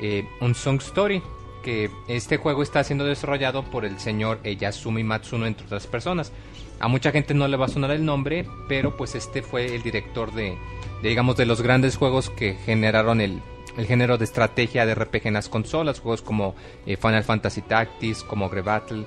eh, 0.01 0.25
Unsung 0.41 0.81
Story, 0.81 1.23
que 1.63 1.89
este 2.09 2.35
juego 2.35 2.63
está 2.63 2.83
siendo 2.83 3.05
desarrollado 3.05 3.63
por 3.63 3.85
el 3.85 3.97
señor 3.97 4.43
Yasumi 4.43 5.05
Matsuno, 5.05 5.45
entre 5.45 5.65
otras 5.65 5.87
personas. 5.87 6.33
A 6.81 6.89
mucha 6.89 7.11
gente 7.13 7.33
no 7.33 7.47
le 7.47 7.55
va 7.55 7.67
a 7.67 7.69
sonar 7.69 7.91
el 7.91 8.03
nombre, 8.03 8.45
pero 8.67 8.97
pues 8.97 9.15
este 9.15 9.41
fue 9.41 9.73
el 9.73 9.83
director 9.83 10.33
de, 10.33 10.57
digamos, 11.01 11.37
de 11.37 11.45
los 11.45 11.61
grandes 11.61 11.95
juegos 11.95 12.29
que 12.29 12.55
generaron 12.65 13.21
el, 13.21 13.41
el 13.77 13.85
género 13.85 14.17
de 14.17 14.25
estrategia 14.25 14.85
de 14.85 14.95
RPG 14.95 15.27
en 15.27 15.35
las 15.35 15.47
consolas, 15.47 16.01
juegos 16.01 16.21
como 16.21 16.55
Final 16.85 17.23
Fantasy 17.23 17.61
Tactics, 17.61 18.21
como 18.23 18.49
Grey 18.49 18.63
Battle, 18.63 19.05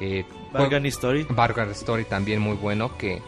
eh, 0.00 0.24
Bargain 0.52 0.86
Story. 0.86 1.26
Bargain 1.28 1.70
Story 1.70 2.04
también 2.04 2.40
muy 2.40 2.56
bueno 2.56 2.96
que 2.96 3.22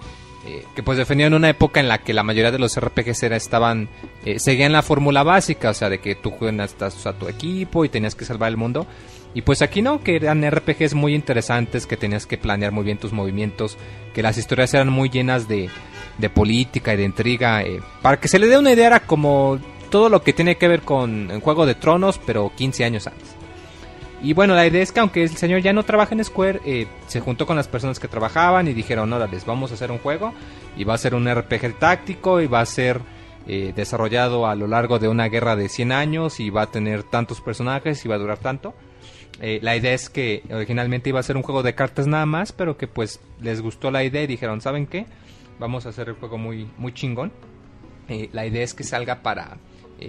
eh, 0.46 0.66
que 0.74 0.82
pues 0.82 0.98
defendían 0.98 1.32
una 1.32 1.48
época 1.48 1.80
en 1.80 1.88
la 1.88 1.98
que 1.98 2.12
la 2.12 2.22
mayoría 2.22 2.50
de 2.50 2.58
los 2.58 2.78
RPGs 2.78 3.22
era, 3.22 3.36
estaban 3.36 3.88
eh, 4.26 4.38
seguían 4.38 4.72
la 4.72 4.82
fórmula 4.82 5.22
básica, 5.22 5.70
o 5.70 5.74
sea, 5.74 5.88
de 5.88 6.00
que 6.00 6.16
tú 6.16 6.30
juegas 6.30 6.74
a 7.06 7.12
tu 7.14 7.28
equipo 7.28 7.84
y 7.84 7.88
tenías 7.88 8.14
que 8.14 8.26
salvar 8.26 8.50
el 8.50 8.58
mundo. 8.58 8.86
Y 9.32 9.40
pues 9.40 9.62
aquí 9.62 9.80
no, 9.80 10.02
que 10.02 10.16
eran 10.16 10.48
RPGs 10.48 10.92
muy 10.92 11.14
interesantes, 11.14 11.86
que 11.86 11.96
tenías 11.96 12.26
que 12.26 12.36
planear 12.36 12.72
muy 12.72 12.84
bien 12.84 12.98
tus 12.98 13.12
movimientos, 13.12 13.78
que 14.12 14.22
las 14.22 14.36
historias 14.36 14.74
eran 14.74 14.90
muy 14.90 15.08
llenas 15.08 15.48
de, 15.48 15.70
de 16.18 16.30
política 16.30 16.92
y 16.92 16.98
de 16.98 17.04
intriga. 17.04 17.62
eh, 17.62 17.80
para 18.02 18.20
que 18.20 18.28
se 18.28 18.38
le 18.38 18.46
dé 18.46 18.58
una 18.58 18.72
idea, 18.72 18.88
era 18.88 19.00
como 19.00 19.58
todo 19.90 20.10
lo 20.10 20.22
que 20.22 20.34
tiene 20.34 20.56
que 20.56 20.68
ver 20.68 20.82
con 20.82 21.30
en 21.30 21.40
Juego 21.40 21.64
de 21.64 21.74
Tronos, 21.74 22.20
pero 22.24 22.52
15 22.54 22.84
años 22.84 23.06
antes. 23.06 23.34
Y 24.24 24.32
bueno, 24.32 24.54
la 24.54 24.66
idea 24.66 24.82
es 24.82 24.90
que 24.90 25.00
aunque 25.00 25.22
el 25.22 25.36
señor 25.36 25.60
ya 25.60 25.74
no 25.74 25.82
trabaja 25.82 26.14
en 26.14 26.24
Square, 26.24 26.62
eh, 26.64 26.86
se 27.08 27.20
juntó 27.20 27.46
con 27.46 27.56
las 27.56 27.68
personas 27.68 28.00
que 28.00 28.08
trabajaban 28.08 28.66
y 28.66 28.72
dijeron, 28.72 29.12
órale, 29.12 29.36
vamos 29.44 29.70
a 29.70 29.74
hacer 29.74 29.90
un 29.92 29.98
juego 29.98 30.32
y 30.78 30.84
va 30.84 30.94
a 30.94 30.98
ser 30.98 31.14
un 31.14 31.28
RPG 31.30 31.78
táctico 31.78 32.40
y 32.40 32.46
va 32.46 32.60
a 32.60 32.66
ser 32.66 33.02
eh, 33.46 33.74
desarrollado 33.76 34.46
a 34.46 34.54
lo 34.54 34.66
largo 34.66 34.98
de 34.98 35.08
una 35.08 35.28
guerra 35.28 35.56
de 35.56 35.68
100 35.68 35.92
años 35.92 36.40
y 36.40 36.48
va 36.48 36.62
a 36.62 36.70
tener 36.70 37.02
tantos 37.02 37.42
personajes 37.42 38.02
y 38.02 38.08
va 38.08 38.14
a 38.14 38.18
durar 38.18 38.38
tanto. 38.38 38.72
Eh, 39.42 39.58
la 39.60 39.76
idea 39.76 39.92
es 39.92 40.08
que 40.08 40.42
originalmente 40.50 41.10
iba 41.10 41.20
a 41.20 41.22
ser 41.22 41.36
un 41.36 41.42
juego 41.42 41.62
de 41.62 41.74
cartas 41.74 42.06
nada 42.06 42.24
más, 42.24 42.50
pero 42.52 42.78
que 42.78 42.88
pues 42.88 43.20
les 43.42 43.60
gustó 43.60 43.90
la 43.90 44.04
idea 44.04 44.22
y 44.22 44.26
dijeron, 44.26 44.62
¿saben 44.62 44.86
qué? 44.86 45.04
Vamos 45.58 45.84
a 45.84 45.90
hacer 45.90 46.08
el 46.08 46.14
juego 46.14 46.38
muy, 46.38 46.66
muy 46.78 46.94
chingón. 46.94 47.30
La 48.32 48.46
idea 48.46 48.64
es 48.64 48.72
que 48.72 48.84
salga 48.84 49.22
para 49.22 49.58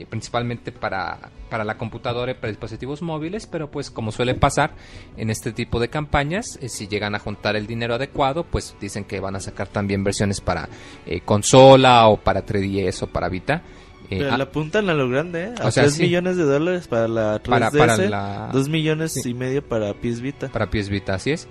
eh, 0.01 0.05
principalmente 0.09 0.71
para, 0.71 1.31
para 1.49 1.63
la 1.63 1.77
computadora 1.77 2.31
y 2.31 2.35
para 2.35 2.49
dispositivos 2.49 3.01
móviles, 3.01 3.47
pero 3.47 3.69
pues 3.71 3.89
como 3.91 4.11
suele 4.11 4.35
pasar 4.35 4.71
en 5.17 5.29
este 5.29 5.51
tipo 5.51 5.79
de 5.79 5.89
campañas, 5.89 6.57
eh, 6.61 6.69
si 6.69 6.87
llegan 6.87 7.15
a 7.15 7.19
juntar 7.19 7.55
el 7.55 7.67
dinero 7.67 7.95
adecuado, 7.95 8.43
pues 8.43 8.75
dicen 8.81 9.03
que 9.05 9.19
van 9.19 9.35
a 9.35 9.39
sacar 9.39 9.67
también 9.67 10.03
versiones 10.03 10.41
para 10.41 10.69
eh, 11.05 11.21
consola 11.21 12.07
o 12.07 12.17
para 12.17 12.45
3DS 12.45 13.03
o 13.03 13.07
para 13.07 13.29
Vita. 13.29 13.61
Eh, 14.09 14.19
Pero 14.19 14.33
ah, 14.33 14.37
la 14.37 14.43
apuntan 14.43 14.87
a 14.89 14.93
lo 14.93 15.09
grande, 15.09 15.45
¿eh? 15.45 15.53
A 15.59 15.67
O 15.67 15.71
sea, 15.71 15.83
3 15.83 15.95
sí. 15.95 16.03
millones 16.03 16.37
de 16.37 16.43
dólares 16.43 16.87
para 16.87 17.07
la 17.07 17.41
3DS, 17.41 17.49
Para- 17.49 17.71
para 17.71 17.97
la- 18.09 18.49
2 18.53 18.69
millones 18.69 19.13
Sí. 19.13 19.31
y 19.31 19.33
medio 19.33 19.67
para 19.67 19.93
PS 19.95 20.21
Vita. 20.21 20.49
para 20.49 20.69
PS 20.69 20.89
Vita, 20.89 21.15
así 21.15 21.31
es. 21.31 21.47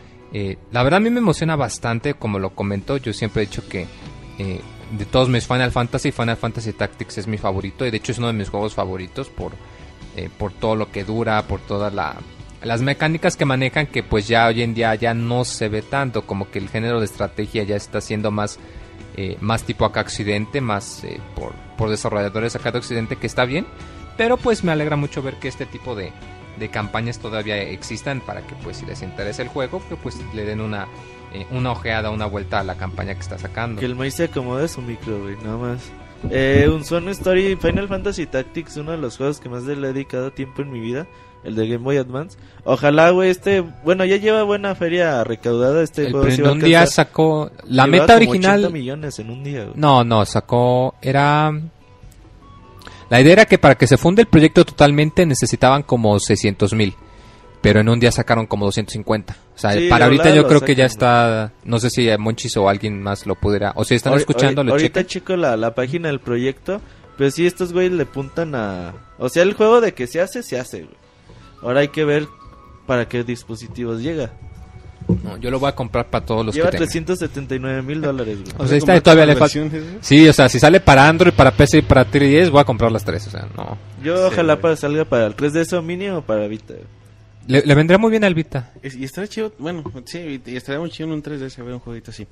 La 0.72 0.82
verdad 0.82 0.96
a 0.98 1.00
mí 1.00 1.10
me 1.10 1.18
emociona 1.20 1.54
bastante, 1.56 2.14
como 2.14 2.38
lo 2.40 2.50
comentó, 2.56 2.96
yo 2.96 3.12
siempre 3.12 3.42
he 3.42 3.46
dicho 3.46 3.68
que 3.68 3.86
de 4.96 5.04
todos 5.04 5.28
mis 5.28 5.46
Final 5.46 5.72
Fantasy, 5.72 6.12
Final 6.12 6.36
Fantasy 6.36 6.72
Tactics 6.72 7.18
es 7.18 7.26
mi 7.26 7.38
favorito 7.38 7.84
y 7.86 7.90
de 7.90 7.96
hecho 7.96 8.12
es 8.12 8.18
uno 8.18 8.28
de 8.28 8.32
mis 8.34 8.48
juegos 8.48 8.74
favoritos 8.74 9.28
por, 9.28 9.52
eh, 10.16 10.28
por 10.38 10.52
todo 10.52 10.76
lo 10.76 10.90
que 10.92 11.04
dura, 11.04 11.42
por 11.46 11.60
todas 11.60 11.92
la- 11.92 12.16
las 12.62 12.80
mecánicas 12.80 13.36
que 13.36 13.44
manejan 13.44 13.86
que 13.86 14.02
pues 14.02 14.26
ya 14.28 14.46
hoy 14.46 14.62
en 14.62 14.72
día 14.74 14.94
ya 14.94 15.12
no 15.14 15.44
se 15.44 15.68
ve 15.68 15.82
tanto, 15.82 16.26
como 16.26 16.50
que 16.50 16.58
el 16.58 16.68
género 16.68 16.98
de 17.00 17.06
estrategia 17.06 17.62
ya 17.64 17.76
está 17.76 18.00
siendo 18.00 18.30
más, 18.30 18.58
eh, 19.16 19.36
más 19.40 19.64
tipo 19.64 19.84
acá 19.84 20.00
occidente, 20.00 20.60
más 20.60 21.04
eh, 21.04 21.20
por, 21.34 21.52
por 21.76 21.90
desarrolladores 21.90 22.56
acá 22.56 22.70
de 22.70 22.78
occidente 22.78 23.16
que 23.16 23.26
está 23.26 23.44
bien, 23.44 23.66
pero 24.16 24.36
pues 24.38 24.64
me 24.64 24.72
alegra 24.72 24.96
mucho 24.96 25.22
ver 25.22 25.34
que 25.34 25.48
este 25.48 25.66
tipo 25.66 25.94
de, 25.94 26.12
de 26.58 26.68
campañas 26.70 27.18
todavía 27.18 27.56
existan 27.62 28.20
para 28.20 28.40
que 28.46 28.54
pues 28.62 28.78
si 28.78 28.86
les 28.86 29.02
interesa 29.02 29.42
el 29.42 29.48
juego 29.48 29.82
que 29.88 29.96
pues 29.96 30.16
le 30.34 30.44
den 30.44 30.60
una 30.60 30.86
eh, 31.34 31.46
una 31.50 31.72
ojeada 31.72 32.10
una 32.10 32.26
vuelta 32.26 32.60
a 32.60 32.64
la 32.64 32.76
campaña 32.76 33.12
que 33.14 33.20
está 33.20 33.38
sacando 33.38 33.80
Que 33.80 33.86
el 33.86 33.96
maíz 33.96 34.14
se 34.14 34.24
acomode 34.24 34.68
su 34.68 34.80
micro, 34.80 35.20
güey, 35.20 35.36
nada 35.42 35.56
más. 35.56 35.90
Eh, 36.30 36.70
un 36.72 36.84
Swan 36.84 37.08
Story 37.08 37.56
Final 37.56 37.88
Fantasy 37.88 38.26
Tactics, 38.26 38.76
uno 38.76 38.92
de 38.92 38.98
los 38.98 39.16
juegos 39.16 39.40
que 39.40 39.48
más 39.48 39.64
le 39.64 39.74
he 39.74 39.92
dedicado 39.92 40.30
tiempo 40.30 40.62
en 40.62 40.70
mi 40.70 40.78
vida, 40.78 41.06
el 41.42 41.56
de 41.56 41.66
Game 41.66 41.82
Boy 41.82 41.96
Advance. 41.96 42.38
Ojalá, 42.62 43.10
güey, 43.10 43.30
este, 43.30 43.60
bueno, 43.60 44.04
ya 44.04 44.16
lleva 44.16 44.44
buena 44.44 44.76
feria 44.76 45.24
recaudada 45.24 45.82
este 45.82 46.06
el 46.06 46.12
juego. 46.12 46.28
en 46.28 46.46
a 46.46 46.52
un 46.52 46.60
día 46.60 46.86
sacó 46.86 47.50
la 47.64 47.86
llevaba 47.86 48.04
meta 48.04 48.18
como 48.18 48.30
80 48.30 48.48
original 48.48 48.72
millones 48.72 49.18
en 49.18 49.30
un 49.30 49.44
día, 49.44 49.64
güey. 49.64 49.74
no 49.74 50.04
no 50.04 50.24
sacó 50.24 50.94
era 51.02 51.52
la 53.10 53.20
idea 53.20 53.32
era 53.32 53.44
que 53.44 53.58
para 53.58 53.74
que 53.74 53.86
se 53.86 53.98
funde 53.98 54.22
el 54.22 54.28
proyecto 54.28 54.64
totalmente 54.64 55.26
necesitaban 55.26 55.82
como 55.82 56.18
600 56.18 56.72
mil 56.74 56.94
pero 57.64 57.80
en 57.80 57.88
un 57.88 57.98
día 57.98 58.12
sacaron 58.12 58.46
como 58.46 58.64
250 58.66 59.34
o 59.54 59.58
sea 59.58 59.72
Sí, 59.72 59.88
para 59.88 60.04
ahorita 60.04 60.32
yo 60.34 60.46
creo 60.46 60.60
que 60.60 60.76
ya 60.76 60.84
está 60.86 61.52
no 61.64 61.80
sé 61.80 61.90
si 61.90 62.08
Monchis 62.16 62.56
o 62.58 62.68
alguien 62.68 63.02
más 63.02 63.26
lo 63.26 63.34
pudiera 63.34 63.72
o 63.74 63.82
si 63.84 63.96
están 63.96 64.14
escuchando 64.14 64.62
ahori- 64.62 64.66
lo 64.66 64.72
ahorita 64.72 65.00
chequen. 65.00 65.06
checo 65.22 65.36
la, 65.36 65.56
la 65.56 65.74
página 65.74 66.08
del 66.08 66.20
proyecto, 66.20 66.80
pero 67.18 67.30
sí 67.32 67.46
estos 67.46 67.72
güeyes 67.72 67.92
le 67.92 68.06
puntan 68.06 68.54
a... 68.54 68.92
O 69.18 69.28
sea, 69.28 69.42
el 69.42 69.54
juego 69.54 69.80
de 69.80 69.94
que 69.94 70.06
se 70.06 70.20
hace, 70.20 70.42
se 70.42 70.58
hace, 70.60 70.82
güey. 70.82 70.94
Ahora 71.62 71.80
hay 71.80 71.88
que 71.88 72.04
ver 72.04 72.26
para 72.86 73.08
qué 73.08 73.24
dispositivos 73.24 74.00
llega. 74.02 74.32
No, 75.22 75.36
yo 75.36 75.50
lo 75.50 75.58
voy 75.58 75.68
a 75.68 75.74
comprar 75.74 76.08
para 76.10 76.24
todos 76.24 76.44
los 76.46 76.54
Lleva 76.54 76.70
que 76.70 76.78
tengan. 76.78 76.88
379 76.88 77.82
mil 77.82 78.00
dólares, 78.00 78.38
güey. 78.42 78.54
O 78.58 78.66
sea, 78.80 79.00
todavía 79.00 79.26
le 79.26 79.36
falta. 79.36 79.58
Sí, 80.00 80.26
o 80.28 80.32
sea, 80.32 80.48
si 80.48 80.58
sale 80.58 80.80
para 80.80 81.06
Android, 81.08 81.32
para 81.34 81.50
PC 81.50 81.78
y 81.78 81.82
para 81.82 82.04
3DS, 82.10 82.50
voy 82.50 82.60
a 82.60 82.64
comprar 82.64 82.90
las 82.90 83.04
tres. 83.04 83.26
O 83.26 83.30
sea, 83.30 83.46
no. 83.56 83.76
Yo 84.02 84.16
Sí, 84.16 84.22
ojalá 84.32 84.54
güey. 84.54 84.62
para 84.62 84.76
salga 84.76 85.04
para 85.04 85.26
el 85.26 85.36
3DS 85.36 85.72
o 85.74 85.82
Mini 85.82 86.08
o 86.08 86.22
para 86.22 86.46
Vita. 86.48 86.74
güey. 86.74 86.84
Le, 87.46 87.62
le 87.62 87.74
vendrá 87.74 87.98
muy 87.98 88.10
bien 88.10 88.24
al 88.24 88.34
Vita. 88.34 88.72
Y 88.82 89.04
estaría 89.04 89.28
chido, 89.28 89.52
bueno, 89.58 89.84
sí, 90.06 90.42
y 90.44 90.56
estaría 90.56 90.80
muy 90.80 90.90
chido 90.90 91.08
en 91.08 91.14
un 91.14 91.22
3DS 91.22 91.62
ver 91.64 91.74
un 91.74 91.80
jueguito 91.80 92.10
así. 92.10 92.26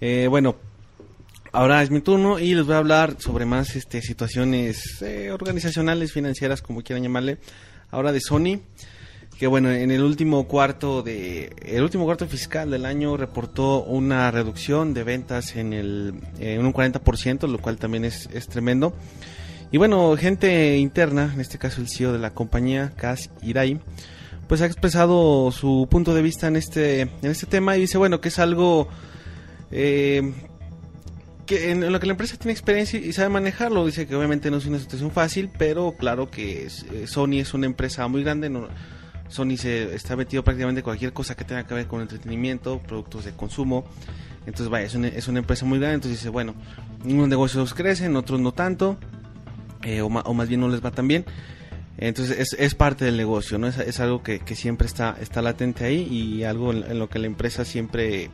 Eh, 0.00 0.26
bueno, 0.28 0.56
ahora 1.52 1.82
es 1.82 1.90
mi 1.90 2.00
turno 2.00 2.38
y 2.38 2.54
les 2.54 2.66
voy 2.66 2.74
a 2.74 2.78
hablar 2.78 3.16
sobre 3.18 3.46
más 3.46 3.74
este, 3.74 4.02
situaciones 4.02 5.02
eh, 5.02 5.30
organizacionales, 5.30 6.12
financieras, 6.12 6.62
como 6.62 6.82
quieran 6.82 7.02
llamarle. 7.02 7.38
Ahora 7.90 8.12
de 8.12 8.20
Sony, 8.20 8.60
que 9.38 9.46
bueno, 9.46 9.70
en 9.70 9.90
el 9.90 10.02
último 10.02 10.46
cuarto 10.46 11.02
de 11.02 11.50
el 11.62 11.82
último 11.82 12.04
cuarto 12.04 12.26
fiscal 12.26 12.70
del 12.70 12.84
año 12.84 13.16
reportó 13.16 13.82
una 13.82 14.30
reducción 14.30 14.92
de 14.92 15.04
ventas 15.04 15.56
en 15.56 15.72
el 15.72 16.14
en 16.38 16.66
un 16.66 16.72
40%, 16.74 17.48
lo 17.48 17.58
cual 17.58 17.78
también 17.78 18.04
es, 18.04 18.28
es 18.32 18.46
tremendo. 18.46 18.92
Y 19.70 19.78
bueno, 19.78 20.16
gente 20.16 20.76
interna, 20.76 21.30
en 21.32 21.40
este 21.40 21.58
caso 21.58 21.80
el 21.80 21.88
CEO 21.88 22.12
de 22.12 22.18
la 22.18 22.30
compañía, 22.30 22.92
Kaz 22.96 23.30
Irai, 23.42 23.78
pues 24.48 24.60
ha 24.62 24.66
expresado 24.66 25.52
su 25.52 25.86
punto 25.90 26.14
de 26.14 26.22
vista 26.22 26.46
en 26.48 26.56
este, 26.56 27.02
en 27.02 27.10
este 27.22 27.46
tema 27.46 27.76
y 27.76 27.82
dice, 27.82 27.98
bueno, 27.98 28.20
que 28.20 28.28
es 28.28 28.38
algo 28.38 28.88
eh, 29.70 30.32
que 31.46 31.70
en 31.70 31.92
lo 31.92 32.00
que 32.00 32.06
la 32.06 32.12
empresa 32.12 32.36
tiene 32.36 32.52
experiencia 32.52 32.98
y 32.98 33.12
sabe 33.12 33.28
manejarlo. 33.28 33.86
Dice 33.86 34.06
que 34.06 34.14
obviamente 34.16 34.50
no 34.50 34.56
es 34.58 34.66
una 34.66 34.78
situación 34.78 35.10
fácil, 35.10 35.50
pero 35.58 35.92
claro 35.98 36.30
que 36.30 36.66
eh, 36.66 37.06
Sony 37.06 37.34
es 37.40 37.54
una 37.54 37.66
empresa 37.66 38.06
muy 38.08 38.22
grande. 38.22 38.50
Sony 39.28 39.56
se 39.58 39.94
está 39.94 40.16
metido 40.16 40.42
prácticamente 40.42 40.80
en 40.80 40.84
cualquier 40.84 41.12
cosa 41.12 41.34
que 41.36 41.44
tenga 41.44 41.66
que 41.66 41.74
ver 41.74 41.86
con 41.86 42.00
entretenimiento, 42.00 42.80
productos 42.80 43.24
de 43.26 43.32
consumo. 43.32 43.84
Entonces, 44.46 44.68
vaya, 44.70 44.86
es 44.86 44.94
una, 44.94 45.08
es 45.08 45.28
una 45.28 45.40
empresa 45.40 45.66
muy 45.66 45.78
grande. 45.78 45.96
Entonces 45.96 46.18
dice, 46.20 46.30
bueno, 46.30 46.54
unos 47.04 47.28
negocios 47.28 47.74
crecen, 47.74 48.16
otros 48.16 48.40
no 48.40 48.52
tanto, 48.52 48.96
eh, 49.82 50.00
o, 50.00 50.08
ma- 50.08 50.22
o 50.22 50.32
más 50.32 50.48
bien 50.48 50.60
no 50.62 50.68
les 50.68 50.82
va 50.82 50.90
tan 50.90 51.06
bien. 51.08 51.26
Entonces 51.98 52.38
es, 52.38 52.56
es 52.58 52.74
parte 52.74 53.04
del 53.04 53.16
negocio, 53.16 53.58
¿no? 53.58 53.66
Es, 53.66 53.78
es 53.78 54.00
algo 54.00 54.22
que, 54.22 54.38
que 54.40 54.54
siempre 54.54 54.86
está, 54.86 55.16
está 55.20 55.42
latente 55.42 55.84
ahí 55.84 56.02
y 56.02 56.44
algo 56.44 56.72
en, 56.72 56.98
lo 56.98 57.08
que 57.08 57.18
la 57.18 57.26
empresa 57.26 57.64
siempre 57.64 58.30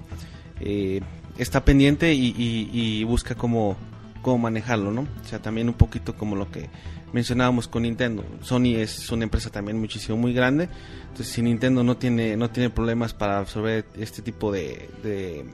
eh, 0.61 1.01
está 1.39 1.65
pendiente 1.65 2.15
y 2.15 3.03
busca 3.05 3.35
cómo, 3.35 3.77
cómo 4.25 4.39
manejarlo, 4.39 4.91
¿no? 4.91 5.03
O 5.03 5.29
sea, 5.29 5.39
también 5.39 5.69
un 5.69 5.75
poquito 5.75 6.17
como 6.17 6.35
lo 6.35 6.51
que 6.51 6.69
mencionábamos 7.13 7.69
con 7.69 7.83
Nintendo. 7.83 8.25
Sony 8.41 8.75
es 8.77 9.13
una 9.13 9.23
empresa 9.23 9.51
también 9.51 9.79
muchísimo 9.79 10.19
muy 10.19 10.33
grande, 10.33 10.69
entonces 11.03 11.29
si 11.29 11.43
Nintendo 11.43 11.85
no 11.85 11.97
tiene, 11.97 12.37
no 12.37 12.51
tiene 12.51 12.71
problemas 12.71 13.15
para 13.15 13.39
absorber 13.39 13.85
este 13.97 14.23
tipo 14.23 14.51
de, 14.51 14.89
de, 15.05 15.45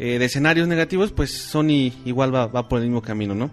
eh, 0.00 0.18
de 0.18 0.24
escenarios 0.24 0.66
negativos, 0.66 1.12
pues 1.12 1.30
Sony 1.30 1.92
igual 2.04 2.34
va, 2.34 2.48
va 2.48 2.68
por 2.68 2.80
el 2.80 2.86
mismo 2.86 3.02
camino, 3.02 3.36
¿no? 3.36 3.50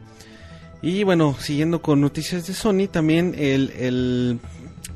Y 0.82 1.04
bueno, 1.04 1.36
siguiendo 1.40 1.82
con 1.82 2.02
noticias 2.02 2.48
de 2.48 2.54
Sony, 2.54 2.88
también 2.92 3.36
el, 3.38 3.70
el, 3.78 4.40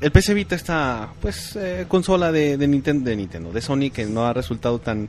el 0.00 0.10
PC 0.10 0.34
Vita, 0.34 0.56
esta 0.56 1.10
pues 1.20 1.54
eh, 1.56 1.84
consola 1.86 2.32
de, 2.32 2.56
de 2.56 2.66
Nintendo, 2.66 3.08
de 3.08 3.16
Nintendo, 3.16 3.52
de 3.52 3.60
Sony, 3.60 3.90
que 3.92 4.04
no 4.06 4.26
ha 4.26 4.32
resultado 4.32 4.80
tan, 4.80 5.08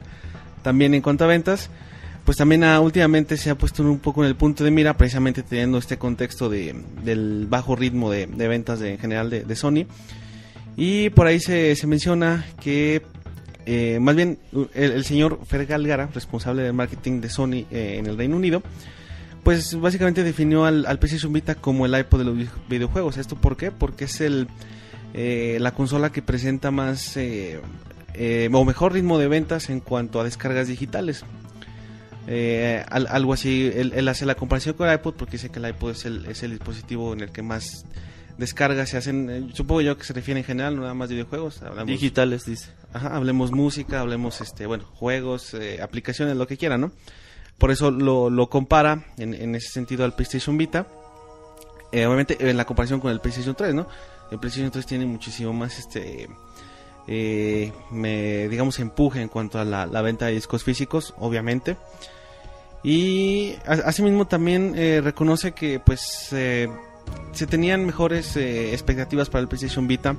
tan 0.62 0.78
bien 0.78 0.94
en 0.94 1.02
cuanto 1.02 1.24
a 1.24 1.28
ventas, 1.28 1.72
pues 2.26 2.38
también 2.38 2.64
ha- 2.64 2.80
últimamente 2.80 3.38
se 3.38 3.50
ha 3.50 3.56
puesto 3.56 3.82
un 3.82 3.98
poco 4.00 4.22
en 4.24 4.28
el 4.30 4.36
punto 4.36 4.64
de 4.64 4.70
mira, 4.70 4.96
precisamente 4.98 5.42
teniendo 5.42 5.80
este 5.80 5.98
contexto 5.98 6.48
de, 6.48 6.76
del 7.04 7.48
bajo 7.50 7.76
ritmo 7.76 8.12
de, 8.12 8.28
de 8.28 8.48
ventas 8.48 8.80
en 8.82 9.00
general 9.00 9.30
de 9.32 9.56
Sony. 9.56 9.86
Y 10.76 11.10
por 11.10 11.26
ahí 11.26 11.40
se, 11.40 11.76
se 11.76 11.88
menciona 11.88 12.46
que, 12.62 13.02
eh, 13.66 13.98
más 14.00 14.16
bien, 14.16 14.38
el, 14.76 14.92
el 14.92 15.04
señor 15.06 15.40
Fergal 15.48 15.88
Gara, 15.88 16.08
responsable 16.14 16.62
del 16.62 16.74
marketing 16.74 17.20
de 17.20 17.30
Sony 17.30 17.66
eh, 17.72 17.96
en 17.98 18.06
el 18.06 18.16
Reino 18.16 18.36
Unido, 18.36 18.62
pues 19.48 19.80
básicamente 19.80 20.24
definió 20.26 20.66
al, 20.66 20.86
al 20.86 21.00
PlayStation 21.00 21.32
Vita 21.32 21.56
como 21.56 21.86
el 21.86 21.98
iPod 21.98 22.20
de 22.20 22.26
los 22.26 22.36
vi- 22.36 22.50
videojuegos. 22.68 23.16
¿Esto 23.16 23.38
por 23.38 23.56
qué? 23.56 23.72
Porque 23.72 24.04
es 24.04 24.20
el 24.20 24.50
eh, 25.14 25.58
la 25.62 25.72
consola 25.72 26.12
que 26.12 26.22
presenta 26.22 26.70
más 26.70 27.16
eh, 27.16 27.62
eh, 28.14 28.50
o 28.52 28.66
mejor 28.66 28.92
ritmo 28.92 29.18
de 29.18 29.30
ventas 29.30 29.70
en 29.70 29.80
cuanto 29.80 30.20
a 30.20 30.26
descargas 30.26 30.68
digitales. 30.68 31.24
Eh, 32.28 32.84
al- 32.90 33.08
algo 33.08 33.32
así, 33.32 33.72
él, 33.74 33.94
él 33.96 34.10
hace 34.10 34.26
la 34.26 34.36
comparación 34.36 34.76
con 34.76 34.90
el 34.90 34.96
iPod 34.96 35.14
porque 35.14 35.34
dice 35.38 35.48
que 35.50 35.60
el 35.60 35.70
iPod 35.70 35.92
es 35.92 36.04
el, 36.04 36.26
es 36.26 36.44
el 36.44 36.52
dispositivo 36.52 37.14
en 37.14 37.22
el 37.22 37.30
que 37.32 37.42
más 37.42 37.86
descargas 38.38 38.90
se 38.90 38.98
hacen. 38.98 39.30
eh, 39.30 39.48
supongo 39.54 39.80
yo 39.80 39.98
que 39.98 40.04
se 40.04 40.12
refiere 40.12 40.42
en 40.42 40.46
general, 40.46 40.76
no 40.76 40.82
nada 40.82 40.94
más 40.94 41.08
de 41.08 41.16
videojuegos. 41.16 41.62
Hablamos, 41.62 41.88
Digitales, 41.88 42.44
dice. 42.46 42.72
Ajá, 42.92 43.16
hablemos 43.16 43.54
música, 43.54 44.02
hablemos 44.02 44.42
este, 44.42 44.66
bueno, 44.66 44.84
juegos, 44.94 45.56
aplicaciones, 45.82 46.36
lo 46.36 46.48
que 46.48 46.58
quiera, 46.58 46.78
¿no? 46.78 46.92
Por 47.58 47.72
eso 47.72 47.90
lo, 47.92 48.50
compara 48.50 49.06
en, 49.18 49.56
ese 49.56 49.70
sentido 49.70 50.06
al 50.06 50.14
PlayStation 50.14 50.58
Vita. 50.58 50.88
Eh, 51.92 52.06
obviamente 52.06 52.38
en 52.40 52.58
la 52.58 52.66
comparación 52.66 53.00
con 53.00 53.12
el 53.12 53.20
PlayStation 53.20 53.56
3, 53.56 53.74
¿no? 53.74 53.88
El 54.30 54.40
PlayStation 54.40 54.70
3 54.72 54.86
tiene 54.86 55.06
muchísimo 55.06 55.54
más 55.54 55.80
este 55.80 56.28
eh, 57.08 57.72
me, 57.90 58.50
digamos 58.50 58.78
empuje 58.80 59.22
en 59.22 59.30
cuanto 59.30 59.58
a 59.60 59.64
la, 59.66 60.02
venta 60.02 60.26
de 60.26 60.34
discos 60.34 60.64
físicos, 60.64 61.14
obviamente. 61.18 61.78
Y 62.84 63.56
asimismo 63.66 64.28
también 64.28 64.74
eh, 64.76 65.02
reconoce 65.04 65.54
que 65.54 65.80
pues 65.80 66.02
se 66.02 67.48
tenían 67.50 67.86
mejores 67.86 68.36
expectativas 68.36 69.30
para 69.30 69.42
el 69.42 69.48
PlayStation 69.48 69.88
Vita. 69.88 70.16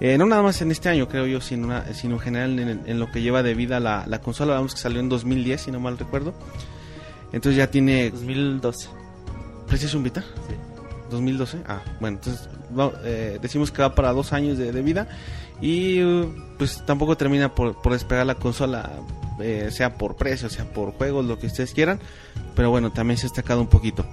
Eh, 0.00 0.16
no 0.16 0.26
nada 0.26 0.42
más 0.42 0.60
en 0.62 0.70
este 0.70 0.88
año, 0.88 1.08
creo 1.08 1.26
yo, 1.26 1.40
sino, 1.40 1.66
una- 1.66 1.92
sino 1.92 2.14
en 2.14 2.20
general 2.20 2.58
en, 2.58 2.82
en 2.86 2.98
lo 3.00 3.10
que 3.10 3.20
lleva 3.20 3.42
de 3.42 3.54
vida 3.54 3.80
la, 3.80 4.04
la 4.06 4.20
consola. 4.20 4.54
Vamos 4.54 4.74
que 4.74 4.80
salió 4.80 5.00
en 5.00 5.08
2010, 5.08 5.60
si 5.60 5.70
no 5.72 5.80
mal 5.80 5.98
recuerdo. 5.98 6.34
Entonces 7.32 7.56
ya 7.56 7.70
tiene 7.70 8.10
2012. 8.10 8.88
PlayStation 9.66 10.02
Vita. 10.02 10.24
2012. 11.10 11.58
Ah, 11.66 11.80
bueno, 12.00 12.18
entonces 12.18 12.48
va- 12.78 12.92
eh, 13.04 13.38
decimos 13.42 13.70
que 13.70 13.82
va 13.82 13.94
para 13.94 14.12
dos 14.12 14.32
años 14.32 14.56
de, 14.58 14.72
de 14.72 14.82
vida 14.82 15.08
y 15.60 16.02
uh, 16.04 16.32
pues 16.58 16.84
tampoco 16.86 17.16
termina 17.16 17.54
por, 17.54 17.80
por 17.80 17.92
despegar 17.92 18.24
la 18.26 18.34
consola, 18.36 18.90
eh, 19.40 19.70
sea 19.72 19.94
por 19.94 20.16
precio, 20.16 20.48
sea 20.50 20.64
por 20.66 20.92
juegos, 20.92 21.24
lo 21.24 21.38
que 21.38 21.46
ustedes 21.48 21.72
quieran. 21.72 21.98
Pero 22.54 22.70
bueno, 22.70 22.92
también 22.92 23.16
se 23.18 23.26
ha 23.26 23.30
destacado 23.30 23.60
un 23.60 23.66
poquito. 23.68 24.04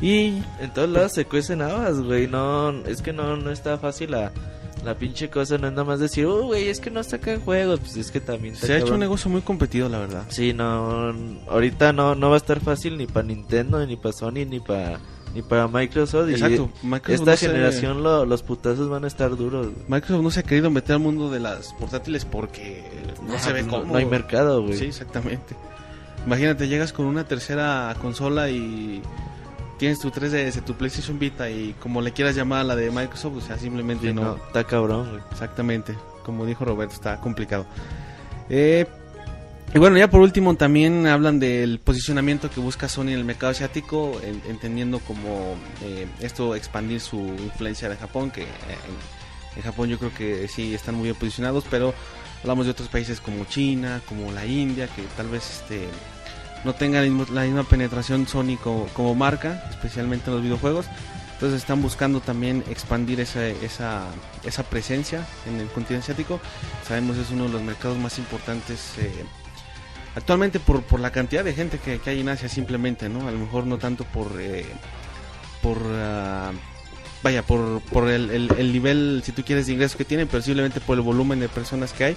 Y 0.00 0.42
En 0.60 0.72
todos 0.74 0.88
lados 0.88 1.12
se 1.12 1.24
cuecen 1.24 1.62
habas, 1.62 2.00
güey. 2.00 2.26
No, 2.28 2.70
es 2.86 3.02
que 3.02 3.12
no, 3.12 3.36
no 3.36 3.50
está 3.50 3.78
fácil 3.78 4.10
la, 4.12 4.32
la 4.84 4.96
pinche 4.96 5.30
cosa. 5.30 5.58
No 5.58 5.66
es 5.68 5.72
nada 5.72 5.84
más 5.84 6.00
decir, 6.00 6.26
oh, 6.26 6.42
güey, 6.46 6.68
es 6.68 6.80
que 6.80 6.90
no 6.90 7.02
sacan 7.02 7.40
juegos. 7.40 7.80
Pues 7.80 7.96
es 7.96 8.10
que 8.10 8.20
también 8.20 8.54
está 8.54 8.66
se 8.66 8.74
ha 8.74 8.78
hecho 8.78 8.94
un 8.94 9.00
negocio 9.00 9.30
muy 9.30 9.42
competido, 9.42 9.88
la 9.88 9.98
verdad. 9.98 10.24
Sí, 10.28 10.52
no, 10.52 11.14
ahorita 11.48 11.92
no, 11.92 12.14
no 12.14 12.28
va 12.30 12.34
a 12.34 12.38
estar 12.38 12.60
fácil 12.60 12.96
ni 12.98 13.06
para 13.06 13.26
Nintendo, 13.26 13.84
ni 13.86 13.96
para 13.96 14.12
Sony, 14.12 14.44
ni 14.48 14.60
para 14.60 14.98
ni 15.34 15.40
para 15.40 15.66
Microsoft. 15.66 16.28
Y 16.28 16.32
Exacto. 16.32 16.70
Microsoft 16.82 17.20
esta 17.20 17.30
no 17.30 17.36
se- 17.38 17.46
generación 17.48 18.02
lo- 18.02 18.26
los 18.26 18.42
putazos 18.42 18.88
van 18.90 19.04
a 19.04 19.06
estar 19.06 19.34
duros. 19.36 19.68
güey. 19.68 19.78
Microsoft 19.88 20.22
no 20.22 20.30
se 20.30 20.40
ha 20.40 20.42
querido 20.42 20.70
meter 20.70 20.94
al 20.96 21.00
mundo 21.00 21.30
de 21.30 21.40
las 21.40 21.72
portátiles 21.74 22.24
porque 22.26 22.82
no 23.26 23.34
Ah, 23.34 23.38
se 23.38 23.52
ve 23.54 23.64
pues 23.64 23.72
cómo. 23.80 23.92
no 23.92 23.98
hay 23.98 24.04
mercado, 24.04 24.62
güey. 24.62 24.76
Sí, 24.76 24.84
exactamente. 24.86 25.56
Imagínate, 26.26 26.68
llegas 26.68 26.92
con 26.92 27.06
una 27.06 27.24
tercera 27.24 27.96
consola 28.00 28.50
y 28.50 29.00
tienes 29.82 29.98
tu 29.98 30.12
3DS, 30.12 30.62
tu 30.64 30.74
PlayStation 30.74 31.18
Vita 31.18 31.50
y 31.50 31.74
como 31.80 32.00
le 32.00 32.12
quieras 32.12 32.36
llamar 32.36 32.60
a 32.60 32.64
la 32.64 32.76
de 32.76 32.88
Microsoft, 32.92 33.36
o 33.38 33.40
sea, 33.40 33.58
simplemente 33.58 34.06
Sí, 34.06 34.14
no. 34.14 34.22
no, 34.22 34.36
está 34.36 34.62
cabrón, 34.62 35.10
güey. 35.10 35.22
Exactamente, 35.32 35.96
como 36.24 36.46
dijo 36.46 36.64
Roberto, 36.64 36.94
está 36.94 37.16
complicado. 37.18 37.66
Eh, 38.48 38.86
y 39.74 39.78
bueno, 39.80 39.98
ya 39.98 40.08
por 40.08 40.20
último 40.20 40.54
también 40.54 41.08
hablan 41.08 41.40
del 41.40 41.80
posicionamiento 41.80 42.48
que 42.48 42.60
busca 42.60 42.88
Sony 42.88 43.08
en 43.08 43.18
el 43.18 43.24
mercado 43.24 43.50
asiático, 43.50 44.20
en- 44.22 44.40
entendiendo 44.48 45.00
como 45.00 45.56
eh, 45.82 46.06
esto 46.20 46.54
expandir 46.54 47.00
su 47.00 47.18
influencia 47.18 47.88
de 47.88 47.96
Japón, 47.96 48.30
que 48.30 48.42
eh, 48.42 48.46
en 49.56 49.62
Japón 49.64 49.88
yo 49.88 49.98
creo 49.98 50.14
que 50.14 50.46
sí 50.46 50.74
están 50.76 50.94
muy 50.94 51.04
bien 51.06 51.16
posicionados, 51.16 51.64
pero 51.68 51.92
hablamos 52.42 52.66
de 52.66 52.70
otros 52.70 52.86
países 52.88 53.20
como 53.20 53.46
China, 53.46 54.00
como 54.08 54.30
la 54.30 54.46
India, 54.46 54.86
que 54.86 55.02
tal 55.16 55.26
vez 55.28 55.62
este 55.62 55.88
no 56.64 56.74
tengan 56.74 57.04
la 57.32 57.44
misma- 57.44 57.64
penetración 57.64 58.26
Sony 58.26 58.56
como, 58.62 59.14
marca, 59.14 59.64
especialmente 59.70 60.30
en 60.30 60.34
los 60.34 60.42
videojuegos. 60.42 60.86
Entonces 61.34 61.60
están 61.60 61.82
buscando 61.82 62.20
también 62.20 62.62
expandir 62.70 63.20
esa, 63.20 63.46
esa, 63.46 64.06
esa 64.44 64.62
presencia 64.62 65.26
en 65.46 65.60
el 65.60 65.66
continente 65.68 66.04
asiático. 66.04 66.40
Sabemos 66.86 67.16
es 67.16 67.30
uno 67.30 67.44
de 67.44 67.50
los 67.50 67.62
mercados 67.62 67.98
más 67.98 68.18
importantes 68.18 68.94
eh, 68.98 69.10
actualmente 70.14 70.60
por, 70.60 70.82
por 70.82 71.00
la 71.00 71.10
cantidad 71.10 71.42
de 71.42 71.52
gente 71.52 71.78
que, 71.78 71.98
que 71.98 72.10
hay 72.10 72.20
en 72.20 72.28
Asia 72.28 72.48
simplemente, 72.48 73.08
¿no? 73.08 73.26
A 73.26 73.32
lo 73.32 73.38
mejor 73.38 73.66
no 73.66 73.78
tanto 73.78 74.04
por... 74.04 74.40
eh, 74.40 74.66
por 75.62 75.78
ah, 75.96 76.52
vaya, 77.22 77.44
por, 77.44 77.80
por 77.82 78.08
el 78.08 78.72
nivel, 78.72 79.22
si 79.24 79.30
tú 79.30 79.44
quieres, 79.44 79.66
de 79.66 79.74
ingresos 79.74 79.96
que 79.96 80.04
tienen, 80.04 80.26
pero 80.26 80.42
simplemente 80.42 80.80
por 80.80 80.96
el 80.96 81.02
volumen 81.02 81.38
de 81.38 81.48
personas 81.48 81.92
que 81.92 82.02
hay, 82.04 82.16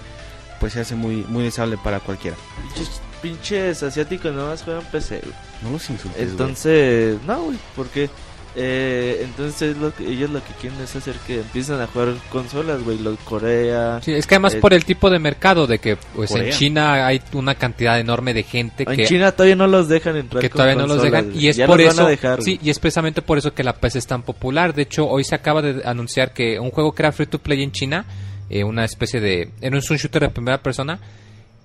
pues 0.59 0.73
se 0.73 0.79
hace 0.81 0.95
muy, 0.95 1.25
muy 1.27 1.43
deseable 1.43 1.77
para 1.77 1.99
cualquiera. 1.99 2.37
Pinches, 2.75 3.01
pinches 3.21 3.83
asiáticos 3.83 4.33
nomás 4.33 4.63
juegan 4.63 4.83
PC, 4.91 5.19
güey. 5.21 5.33
No 5.63 5.71
los 5.71 5.89
insultes. 5.89 6.17
güey. 6.21 6.29
Entonces, 6.31 7.17
no, 7.25 7.43
güey, 7.43 7.57
porque 7.75 8.09
eh, 8.57 9.19
entonces 9.25 9.75
lo 9.75 9.93
que, 9.93 10.07
ellos 10.09 10.29
lo 10.29 10.41
que 10.41 10.53
quieren 10.61 10.79
es 10.79 10.95
hacer 10.95 11.15
que 11.27 11.39
empiecen 11.41 11.81
a 11.81 11.87
jugar 11.87 12.13
consolas, 12.31 12.81
güey, 12.83 12.97
los 12.99 13.19
Corea. 13.19 13.99
Sí, 14.01 14.13
es 14.13 14.25
que 14.25 14.35
además 14.35 14.53
Eh, 14.53 14.59
por 14.61 14.73
el 14.73 14.85
tipo 14.85 15.09
de 15.09 15.19
mercado 15.19 15.67
de 15.67 15.79
que 15.79 15.97
pues 15.97 16.31
en 16.31 16.37
Corea. 16.37 16.53
China 16.53 17.05
hay 17.05 17.21
una 17.33 17.55
cantidad 17.55 17.99
enorme 17.99 18.33
de 18.33 18.43
gente 18.43 18.85
En 18.87 18.95
que 18.95 19.05
China 19.07 19.33
todavía 19.33 19.57
no 19.57 19.67
los 19.67 19.89
dejan 19.89 20.15
entrar. 20.15 20.41
que 20.41 20.49
con 20.49 20.59
todavía 20.59 20.75
no 20.75 20.87
los 20.87 20.97
consolas, 20.99 21.11
dejan 21.11 21.31
güey. 21.31 21.43
y 21.45 21.49
es 21.49 21.57
Ya 21.57 21.67
por 21.67 21.77
los 21.79 21.87
van 21.87 21.93
eso 21.95 22.05
a 22.05 22.09
dejar, 22.09 22.41
sí 22.41 22.57
y 22.63 22.69
es 22.69 22.79
precisamente 22.79 23.21
por 23.21 23.37
eso 23.37 23.53
que 23.53 23.63
la 23.63 23.73
PC 23.73 23.99
es 23.99 24.07
tan 24.07 24.23
popular 24.23 24.73
de 24.73 24.83
hecho 24.83 25.05
hoy 25.05 25.25
se 25.25 25.35
acaba 25.35 25.61
de 25.61 25.81
anunciar 25.85 26.31
que 26.31 26.57
un 26.57 26.71
juego 26.71 26.93
que 26.93 27.01
era 27.01 27.11
free 27.11 27.25
to 27.27 27.39
play 27.39 27.61
en 27.61 27.73
China 27.73 28.05
eh, 28.49 28.63
una 28.63 28.85
especie 28.85 29.19
de 29.19 29.51
era 29.61 29.75
un 29.75 29.81
shooter 29.81 30.23
de 30.23 30.29
primera 30.29 30.61
persona 30.61 30.99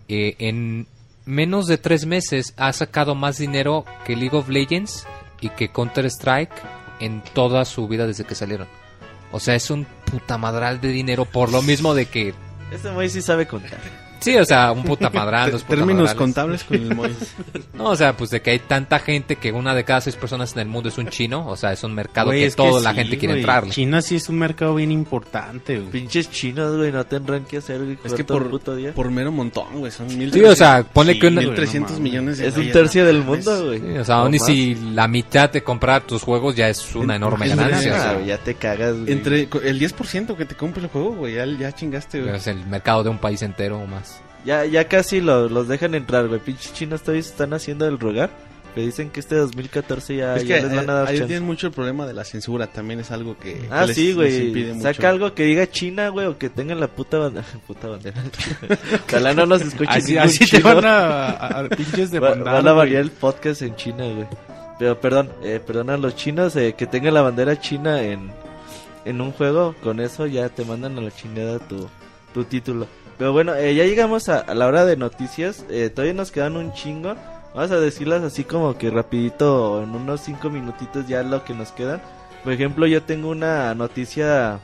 eh, 0.08 0.34
en 0.38 0.86
menos 1.26 1.66
de 1.66 1.78
tres 1.78 2.06
meses 2.06 2.54
ha 2.56 2.72
sacado 2.72 3.14
más 3.14 3.38
dinero 3.38 3.84
que 4.04 4.16
League 4.16 4.36
of 4.36 4.48
Legends 4.48 5.06
y 5.40 5.50
que 5.50 5.68
Counter 5.68 6.06
Strike 6.06 6.52
en 7.00 7.22
toda 7.34 7.64
su 7.64 7.86
vida 7.88 8.06
desde 8.06 8.24
que 8.24 8.34
salieron 8.34 8.68
o 9.32 9.40
sea 9.40 9.54
es 9.54 9.70
un 9.70 9.86
puta 10.04 10.38
madral 10.38 10.80
de 10.80 10.88
dinero 10.88 11.24
por 11.24 11.52
lo 11.52 11.62
mismo 11.62 11.94
de 11.94 12.06
que 12.06 12.34
Este 12.72 12.90
güey 12.90 13.08
sí 13.08 13.22
sabe 13.22 13.46
contar. 13.46 13.78
Sí 14.20 14.36
o 14.36 14.44
sea 14.44 14.72
un 14.72 14.82
puta 14.84 15.10
madral 15.10 15.50
dos 15.52 15.64
Términos 15.64 16.14
contables 16.14 16.64
con 16.64 16.76
el 16.76 16.94
Mois. 16.94 17.16
No, 17.74 17.84
o 17.90 17.96
sea, 17.96 18.14
pues 18.14 18.28
de 18.28 18.42
que 18.42 18.50
hay 18.50 18.58
tanta 18.58 18.98
gente 18.98 19.36
que 19.36 19.52
una 19.52 19.74
de 19.74 19.84
cada 19.84 20.02
seis 20.02 20.14
personas 20.14 20.52
en 20.52 20.58
el 20.60 20.68
mundo 20.68 20.90
es 20.90 20.98
un 20.98 21.08
chino, 21.08 21.46
o 21.48 21.56
sea, 21.56 21.72
es 21.72 21.82
un 21.82 21.94
mercado 21.94 22.26
Güey, 22.26 22.42
que 22.42 22.50
toda 22.50 22.78
la 22.82 22.90
sí, 22.90 22.96
gente 22.96 23.16
quiere 23.16 23.32
güey. 23.34 23.40
entrarle. 23.40 23.70
China 23.72 24.02
sí 24.02 24.16
es 24.16 24.28
un 24.28 24.38
mercado 24.38 24.74
bien 24.74 24.92
importante, 24.92 25.78
güey. 25.78 25.90
Pinches 25.90 26.30
chinos, 26.30 26.76
güey, 26.76 26.92
no 26.92 27.04
tendrán 27.06 27.44
que 27.46 27.56
hacer, 27.56 27.82
güey. 27.82 27.96
Es 28.04 28.12
que 28.12 28.22
por, 28.22 28.50
puto 28.50 28.76
día. 28.76 28.92
por 28.92 29.10
mero 29.10 29.32
montón, 29.32 29.64
güey. 29.78 29.90
Son 29.90 30.06
mil 30.18 30.30
Sí, 30.30 30.42
o 30.42 30.54
sea, 30.54 30.82
ponle 30.82 31.18
que 31.18 31.28
una- 31.28 31.40
Sí, 31.40 31.46
1300 31.46 31.92
no 31.96 32.00
millones 32.00 32.36
de 32.38 32.48
Es 32.48 32.56
un 32.58 32.70
tercio 32.70 33.00
no 33.02 33.06
del 33.06 33.24
mundo, 33.24 33.64
güey. 33.66 33.80
Sí, 33.80 33.98
o 33.98 34.04
sea, 34.04 34.16
No 34.16 34.22
aún 34.24 34.34
y 34.34 34.38
más. 34.38 34.46
si 34.46 34.74
la 34.92 35.08
mitad 35.08 35.48
de 35.50 35.62
comprar 35.62 36.02
tus 36.02 36.22
juegos 36.22 36.54
ya 36.54 36.68
es 36.68 36.94
una 36.94 37.16
enorme 37.16 37.46
es 37.46 37.56
ganancia. 37.56 37.92
una- 37.92 37.98
o 38.00 38.02
sea, 38.04 38.12
güey, 38.14 38.26
ya 38.26 38.36
te 38.38 38.54
cagas, 38.56 38.94
güey. 38.98 39.10
Entre 39.12 39.48
el 39.64 39.78
10% 39.80 40.36
que 40.36 40.44
te 40.44 40.54
compre 40.54 40.82
el 40.82 40.88
juego, 40.90 41.12
güey, 41.14 41.34
ya, 41.36 41.46
ya 41.46 41.72
chingaste, 41.72 42.20
güey. 42.20 42.36
es 42.36 42.46
el 42.46 42.66
mercado 42.66 43.02
de 43.04 43.08
un 43.08 43.18
país 43.18 43.40
entero 43.40 43.78
o 43.78 43.86
más. 43.86 44.09
Ya, 44.45 44.64
ya 44.64 44.88
casi 44.88 45.20
lo- 45.20 45.49
los 45.49 45.68
dejan 45.68 45.95
entrar, 45.95 46.26
güey. 46.28 46.41
Pinches 46.41 46.72
chinos 46.72 47.03
todavía 47.03 47.22
se 47.22 47.30
están 47.30 47.53
haciendo 47.53 47.86
el 47.86 47.99
rogar. 47.99 48.30
Que 48.74 48.82
dicen 48.82 49.11
que 49.11 49.18
este 49.18 49.34
2014 49.34 50.14
ya, 50.14 50.36
es 50.36 50.47
ya 50.47 50.61
que 50.61 50.62
les 50.62 50.76
van 50.76 50.88
a 50.88 50.93
eh, 50.93 50.97
dar 50.97 51.07
ahí 51.09 51.16
chance. 51.18 51.26
tienen 51.26 51.45
mucho 51.45 51.66
el 51.66 51.72
problema 51.72 52.07
de 52.07 52.14
la 52.14 52.22
censura, 52.24 52.68
también 52.68 53.01
es 53.01 53.11
algo 53.11 53.36
que, 53.36 53.55
que 53.55 53.68
Ah, 53.68 53.84
les- 53.84 53.97
sí, 53.97 54.12
les 54.14 54.32
impide 54.41 54.66
güey. 54.66 54.74
mucho. 54.76 54.95
Saca 54.95 55.09
algo 55.09 55.34
que 55.34 55.43
diga 55.43 55.68
China, 55.68 56.09
güey, 56.11 56.26
o 56.26 56.38
que 56.38 56.51
tengan 56.51 56.78
la 56.78 56.86
puta 56.86 57.18
bandera. 57.18 57.45
puta 57.66 57.88
bandera. 57.88 58.22
Ojalá 59.09 59.34
no 59.34 59.45
nos 59.47 59.62
escuchen 59.62 60.20
Así, 60.20 60.47
te 60.49 60.61
van 60.62 60.84
a, 60.84 61.30
a- 61.30 61.61
a 61.61 61.68
pinches 61.68 62.12
de 62.12 62.20
Va- 62.20 62.30
mandar, 62.30 62.55
van 62.55 62.68
a 62.68 62.72
variar 62.72 63.03
el 63.03 63.11
podcast 63.11 63.62
en 63.62 63.74
China, 63.74 64.05
güey. 64.07 64.28
Pero 64.78 65.01
perdón, 65.01 65.30
eh, 65.43 65.61
perdón 65.66 65.91
a 65.91 65.97
los 65.97 66.14
chinos 66.14 66.55
eh, 66.55 66.74
que 66.78 66.86
tengan 66.86 67.14
la 67.14 67.22
bandera 67.22 67.61
china 67.61 68.01
en, 68.05 68.30
en 69.05 69.20
un 69.20 69.32
juego. 69.32 69.74
Con 69.82 69.99
eso 69.99 70.26
ya 70.26 70.49
te 70.49 70.64
mandan 70.64 70.97
a 70.97 71.01
la 71.01 71.11
chingada 71.11 71.59
tu, 71.59 71.88
tu 72.32 72.45
título. 72.45 72.86
Pero 73.20 73.32
bueno, 73.32 73.54
eh, 73.54 73.74
ya 73.76 73.84
llegamos 73.84 74.28
a, 74.28 74.38
a 74.40 74.54
la 74.54 74.66
hora 74.66 74.84
de 74.84 74.96
noticias. 74.96 75.64
Eh, 75.70 75.90
todavía 75.94 76.14
nos 76.14 76.32
quedan 76.32 76.56
un 76.56 76.72
chingo. 76.72 77.14
Vamos 77.54 77.70
a 77.70 77.78
decirlas 77.78 78.22
así 78.22 78.44
como 78.44 78.78
que 78.78 78.90
rapidito, 78.90 79.82
en 79.82 79.90
unos 79.90 80.22
cinco 80.22 80.48
minutitos 80.50 81.06
ya 81.06 81.22
lo 81.22 81.44
que 81.44 81.52
nos 81.52 81.70
quedan. 81.72 82.00
Por 82.42 82.52
ejemplo, 82.54 82.86
yo 82.86 83.02
tengo 83.02 83.28
una 83.28 83.74
noticia... 83.74 84.58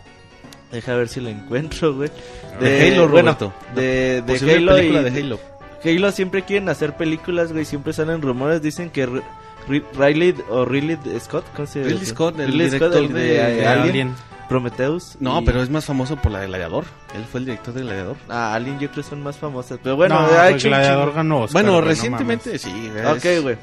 Deja 0.73 0.95
ver 0.97 1.09
si 1.09 1.21
la 1.21 1.31
encuentro, 1.31 1.95
güey. 1.95 2.11
De 2.59 2.93
Halo, 2.93 3.09
bueno, 3.09 3.33
Roberto. 3.37 3.53
de, 3.75 4.23
de 4.23 4.35
Halo 4.57 4.75
película 4.75 5.01
y, 5.01 5.05
de 5.11 5.21
Halo. 5.21 5.41
Halo 5.85 6.11
siempre 6.13 6.43
quieren 6.43 6.69
hacer 6.71 6.97
películas, 6.97 7.53
güey. 7.53 7.65
Siempre 7.67 7.93
salen 7.93 8.21
rumores. 8.23 8.63
Dicen 8.63 8.89
que 8.91 9.07
Ri- 9.07 9.23
Ri- 9.69 9.85
Riley 9.97 10.35
o 10.49 10.65
Riley 10.65 10.99
Scott, 11.21 11.45
¿cómo 11.55 11.67
se 11.69 11.83
Ridley 11.83 11.99
dice? 12.01 12.13
Scott, 12.13 12.41
el 12.41 12.47
Ridley 12.49 12.71
director 12.71 12.97
el 13.03 13.13
de- 13.13 13.21
De 13.23 13.43
Alien, 13.67 13.67
Alien. 13.91 14.15
Prometheus. 14.49 15.17
No, 15.21 15.41
y- 15.41 15.45
pero 15.45 15.63
es 15.63 15.71
más 15.71 15.85
famoso 15.85 16.17
por 16.17 16.33
la 16.33 16.41
de 16.41 16.47
Gladiador. 16.47 16.85
Él 17.15 17.25
fue 17.31 17.41
el 17.41 17.47
director 17.47 17.75
de 17.75 17.83
Gladiador. 17.83 18.17
Ah, 18.29 18.55
Alien 18.55 18.79
yo 18.79 18.91
creo 18.91 19.03
que 19.05 19.11
son 19.11 19.23
más 19.23 19.37
famosas. 19.37 19.79
Pero 19.83 19.97
bueno, 19.97 20.21
no, 20.21 20.27
ha 20.39 20.49
el 20.49 20.57
hecho 20.57 20.69
un 20.69 20.73
Gladiador 20.75 21.13
ganó 21.15 21.41
Oscar, 21.43 21.53
bueno, 21.63 21.73
güey, 21.73 21.83
no 21.83 21.89
recientemente 21.89 22.59
sí. 22.59 22.91
es- 22.97 23.07
Ok, 23.07 23.43
güey. 23.43 23.57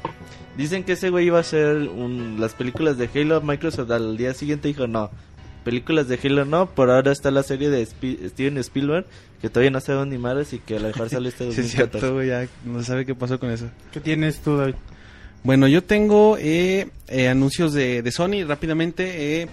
Dicen 0.56 0.84
que 0.84 0.92
ese 0.92 1.10
güey 1.10 1.26
iba 1.26 1.38
a 1.38 1.40
hacer 1.40 1.76
un- 1.76 2.36
las 2.38 2.54
películas 2.54 2.96
de 2.98 3.08
Halo. 3.14 3.40
Microsoft 3.40 3.90
al 3.90 4.16
día 4.16 4.34
siguiente 4.34 4.68
dijo 4.68 4.86
no. 4.86 5.10
Películas 5.64 6.08
de 6.08 6.18
Halo 6.22 6.44
no. 6.44 6.66
Por 6.66 6.90
ahora 6.90 7.10
está 7.10 7.30
la 7.30 7.42
serie 7.42 7.70
de 7.70 7.84
Steven 7.86 8.58
Spielberg. 8.58 9.06
Que 9.40 9.50
todavía 9.50 9.70
no 9.70 9.80
sabe 9.80 10.06
ni 10.06 10.16
madres 10.16 10.52
y 10.52 10.58
que 10.58 10.76
a 10.76 10.80
lo 10.80 10.86
mejor 10.88 11.10
sale 11.10 11.28
este 11.28 11.44
Sí, 11.52 11.60
es 11.60 11.66
2014. 11.72 11.98
cierto, 11.98 12.14
güey, 12.14 12.28
ya 12.28 12.46
no 12.64 12.80
se 12.80 12.84
sabe 12.86 13.04
qué 13.04 13.14
pasó 13.14 13.38
con 13.40 13.50
eso. 13.50 13.66
¿Qué 13.92 14.00
tienes 14.00 14.40
tú, 14.40 14.56
David? 14.56 14.74
Bueno, 15.42 15.66
yo 15.68 15.82
tengo 15.84 16.38
eh, 16.38 16.88
eh, 17.08 17.28
anuncios 17.28 17.74
de, 17.74 18.00
de 18.00 18.12
Sony 18.12 18.44
rápidamente. 18.46 19.42
eh, 19.42 19.48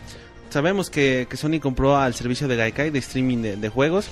sabemos 0.51 0.89
que, 0.89 1.27
Sony 1.33 1.59
compró 1.59 1.97
al 1.97 2.13
servicio 2.13 2.47
de 2.47 2.55
Gaikai 2.55 2.89
de 2.91 2.99
streaming 2.99 3.37
de, 3.59 3.69
juegos. 3.69 4.07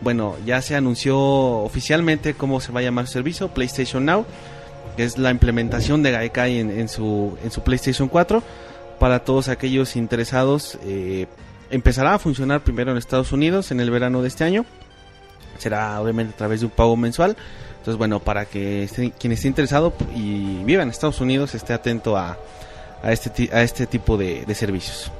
Bueno, 0.00 0.36
ya 0.44 0.60
se 0.60 0.74
anunció 0.74 1.18
oficialmente 1.18 2.34
cómo 2.34 2.60
se 2.60 2.72
va 2.72 2.80
a 2.80 2.82
llamar 2.82 3.06
su 3.06 3.12
servicio, 3.14 3.48
PlayStation 3.48 4.04
Now, 4.04 4.26
que 4.96 5.04
es 5.04 5.18
la 5.18 5.30
implementación 5.30 6.02
de 6.02 6.10
Gaikai 6.10 6.58
en, 6.58 6.88
su, 6.88 7.38
en 7.44 7.50
su 7.50 7.62
PlayStation 7.62 8.08
4. 8.08 8.42
Para 8.98 9.20
todos 9.24 9.48
aquellos 9.48 9.96
interesados, 9.96 10.78
eh, 10.84 11.26
empezará 11.70 12.14
a 12.14 12.18
funcionar 12.18 12.62
primero 12.62 12.90
en 12.90 12.96
Estados 12.98 13.32
Unidos 13.32 13.70
en 13.70 13.80
el 13.80 13.90
verano 13.90 14.22
de 14.22 14.28
este 14.28 14.44
año. 14.44 14.64
Será 15.58 16.00
obviamente 16.00 16.34
a 16.34 16.36
través 16.36 16.60
de 16.60 16.66
un 16.66 16.72
pago 16.72 16.96
mensual. 16.96 17.36
Entonces, 17.78 17.96
bueno, 17.98 18.20
para 18.20 18.46
que 18.46 18.84
esté- 18.84 19.12
quien 19.18 19.32
esté 19.32 19.48
interesado 19.48 19.92
y 20.16 20.62
viva 20.64 20.82
en 20.82 20.88
Estados 20.88 21.20
Unidos 21.20 21.54
esté 21.54 21.72
atento 21.72 22.16
a, 22.16 22.38
este, 23.04 23.50
este 23.52 23.86
tipo 23.86 24.16
de 24.16 24.54
servicios. 24.54 25.12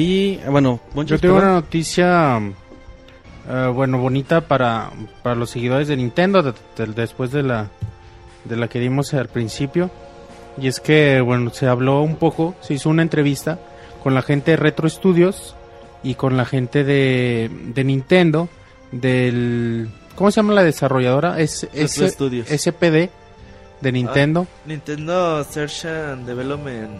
Y 0.00 0.36
bueno, 0.48 0.78
Yo 0.94 1.18
tengo 1.18 1.34
perdón. 1.34 1.36
una 1.50 1.52
noticia, 1.54 2.38
eh, 3.50 3.70
bueno, 3.74 3.98
bonita 3.98 4.42
para, 4.42 4.90
para 5.24 5.34
los 5.34 5.50
seguidores 5.50 5.88
de 5.88 5.96
Nintendo, 5.96 6.40
de- 6.42 6.52
de- 6.76 6.92
después 6.92 7.32
de 7.32 7.42
la, 7.42 7.68
de 8.44 8.56
la 8.56 8.68
que 8.68 8.78
dimos 8.78 9.12
al 9.14 9.26
principio. 9.28 9.90
Y 10.56 10.68
es 10.68 10.78
que, 10.78 11.20
bueno, 11.20 11.50
se 11.52 11.66
habló 11.66 12.02
un 12.02 12.16
poco, 12.16 12.54
se 12.60 12.74
hizo 12.74 12.90
una 12.90 13.02
entrevista 13.02 13.58
con 14.02 14.14
la 14.14 14.22
gente 14.22 14.52
de 14.52 14.56
Retro 14.56 14.88
Studios 14.88 15.56
y 16.04 16.14
con 16.14 16.36
la 16.36 16.44
gente 16.44 16.84
de, 16.84 17.50
de 17.74 17.84
Nintendo, 17.84 18.48
del... 18.92 19.88
¿Cómo 20.14 20.30
se 20.30 20.36
llama 20.36 20.54
la 20.54 20.62
desarrolladora? 20.64 21.40
Es, 21.40 21.62
Retro 21.72 21.84
S- 21.84 22.08
Studios. 22.10 22.46
SPD 22.48 23.10
de 23.80 23.92
Nintendo. 23.92 24.46
Nintendo 24.66 25.42
Search 25.44 25.84
and 25.86 26.24
Development. 26.26 26.90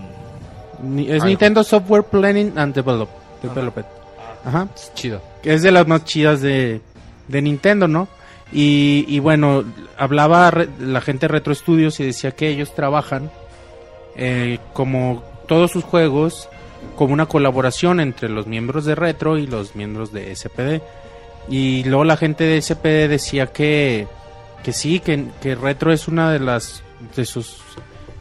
Ni- 0.82 1.06
es 1.06 1.14
Algo. 1.14 1.26
Nintendo 1.26 1.64
Software 1.64 2.04
Planning 2.04 2.52
and 2.56 2.74
Develop, 2.74 3.08
Development. 3.42 3.86
Ajá. 4.44 4.68
Es 4.74 4.92
chido. 4.94 5.20
que 5.42 5.54
es 5.54 5.62
de 5.62 5.70
las 5.72 5.86
más 5.86 6.04
chidas 6.04 6.40
de, 6.40 6.80
de 7.28 7.42
Nintendo, 7.42 7.88
¿no? 7.88 8.08
Y, 8.52 9.04
y 9.08 9.18
bueno, 9.18 9.64
hablaba 9.98 10.50
re- 10.50 10.68
la 10.80 11.00
gente 11.00 11.26
de 11.26 11.32
Retro 11.32 11.54
Studios 11.54 12.00
y 12.00 12.04
decía 12.04 12.30
que 12.30 12.48
ellos 12.48 12.74
trabajan 12.74 13.30
eh, 14.16 14.58
como 14.72 15.22
todos 15.46 15.70
sus 15.70 15.84
juegos 15.84 16.48
como 16.96 17.12
una 17.12 17.26
colaboración 17.26 18.00
entre 18.00 18.28
los 18.28 18.46
miembros 18.46 18.84
de 18.84 18.94
Retro 18.94 19.36
y 19.38 19.46
los 19.46 19.74
miembros 19.76 20.12
de 20.12 20.34
SPD. 20.34 20.80
Y 21.50 21.84
luego 21.84 22.04
la 22.04 22.16
gente 22.16 22.44
de 22.44 22.60
SPD 22.62 23.08
decía 23.08 23.48
que, 23.48 24.06
que 24.62 24.72
sí, 24.72 25.00
que, 25.00 25.26
que 25.42 25.54
Retro 25.54 25.92
es 25.92 26.08
una 26.08 26.30
de 26.32 26.38
las 26.40 26.82
de 27.16 27.24
sus 27.24 27.58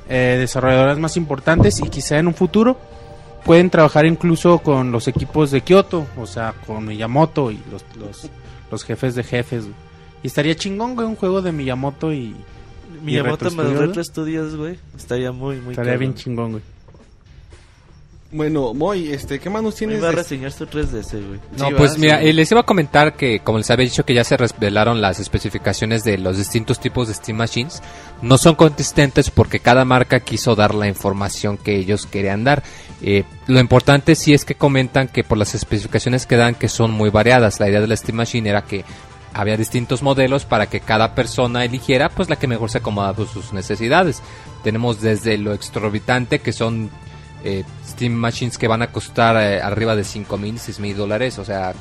eh, 0.09 0.37
desarrolladoras 0.39 0.97
más 0.99 1.17
importantes 1.17 1.79
y 1.79 1.89
quizá 1.89 2.17
en 2.19 2.27
un 2.27 2.33
futuro 2.33 2.77
pueden 3.43 3.69
trabajar 3.69 4.05
incluso 4.05 4.59
con 4.59 4.91
los 4.91 5.07
equipos 5.07 5.51
de 5.51 5.61
Kyoto, 5.61 6.05
o 6.17 6.27
sea, 6.27 6.53
con 6.65 6.85
Miyamoto 6.85 7.51
y 7.51 7.59
los, 7.71 7.83
los, 7.97 8.29
los 8.71 8.83
jefes 8.83 9.15
de 9.15 9.23
jefes. 9.23 9.63
güey. 9.63 9.75
Y 10.23 10.27
estaría 10.27 10.55
chingón, 10.55 10.95
güey, 10.95 11.07
un 11.07 11.15
juego 11.15 11.41
de 11.41 11.51
Miyamoto 11.51 12.11
y 12.13 12.35
Miyamoto 13.03 13.45
Retro 13.45 13.51
más 13.51 13.65
Studios, 13.67 13.87
Retro 13.87 14.03
Studios, 14.03 14.55
güey. 14.55 14.79
Estaría 14.95 15.31
muy, 15.31 15.57
muy 15.61 15.71
estaría 15.71 15.97
bien 15.97 16.13
chingón, 16.13 16.51
güey. 16.51 16.63
Bueno, 18.37 18.73
Moy, 18.75 19.11
este, 19.11 19.39
¿qué 19.39 19.49
más 19.49 19.63
nos 19.63 19.73
tienes? 19.75 19.97
iba 19.97 20.09
a 20.09 20.11
reseñar 20.11 20.51
su 20.51 20.67
3DS, 20.67 21.11
güey. 21.27 21.39
No, 21.57 21.69
Sí, 21.69 21.73
pues 21.75 21.97
mira, 21.97 22.19
Sí. 22.21 22.27
eh, 22.27 22.33
les 22.33 22.51
iba 22.51 22.61
a 22.61 22.65
comentar 22.65 23.15
que, 23.15 23.39
como 23.39 23.57
les 23.57 23.69
había 23.71 23.85
dicho, 23.85 24.05
que 24.05 24.13
ya 24.13 24.23
se 24.23 24.37
revelaron 24.37 25.01
las 25.01 25.19
especificaciones 25.19 26.03
de 26.03 26.19
los 26.19 26.37
distintos 26.37 26.79
tipos 26.79 27.07
de 27.07 27.15
Steam 27.15 27.37
Machines. 27.39 27.81
No 28.21 28.37
son 28.37 28.53
consistentes 28.53 29.31
porque 29.31 29.59
cada 29.59 29.85
marca 29.85 30.19
quiso 30.19 30.55
dar 30.55 30.75
la 30.75 30.87
información 30.87 31.57
que 31.57 31.75
ellos 31.77 32.05
querían 32.05 32.43
dar. 32.43 32.61
Eh, 33.01 33.23
lo 33.47 33.59
importante 33.59 34.13
sí 34.13 34.33
es 34.35 34.45
que 34.45 34.53
comentan 34.55 35.07
que 35.07 35.23
por 35.23 35.39
las 35.39 35.55
especificaciones 35.55 36.27
que 36.27 36.37
dan 36.37 36.53
que 36.53 36.69
son 36.69 36.91
muy 36.91 37.09
variadas. 37.09 37.59
La 37.59 37.67
idea 37.69 37.81
de 37.81 37.87
la 37.87 37.97
Steam 37.97 38.17
Machine 38.17 38.47
era 38.49 38.61
que 38.65 38.85
había 39.33 39.57
distintos 39.57 40.03
modelos 40.03 40.45
para 40.45 40.67
que 40.67 40.79
cada 40.79 41.15
persona 41.15 41.65
eligiera 41.65 42.09
pues 42.09 42.29
la 42.29 42.35
que 42.37 42.47
mejor 42.47 42.69
se 42.69 42.77
acomodaba 42.77 43.25
sus 43.25 43.51
necesidades. 43.51 44.21
Tenemos 44.63 45.01
desde 45.01 45.37
lo 45.39 45.53
exorbitante 45.53 46.39
que 46.39 46.53
son 46.53 46.89
eh, 47.43 47.63
Steam 47.87 48.13
Machines 48.13 48.57
que 48.57 48.67
van 48.67 48.81
a 48.81 48.87
costar 48.91 49.35
eh, 49.37 49.61
arriba 49.61 49.95
de 49.95 50.03
5 50.03 50.37
mil, 50.37 50.59
6 50.59 50.79
mil 50.79 50.95
dólares, 50.97 51.37
o 51.39 51.45
sea, 51.45 51.73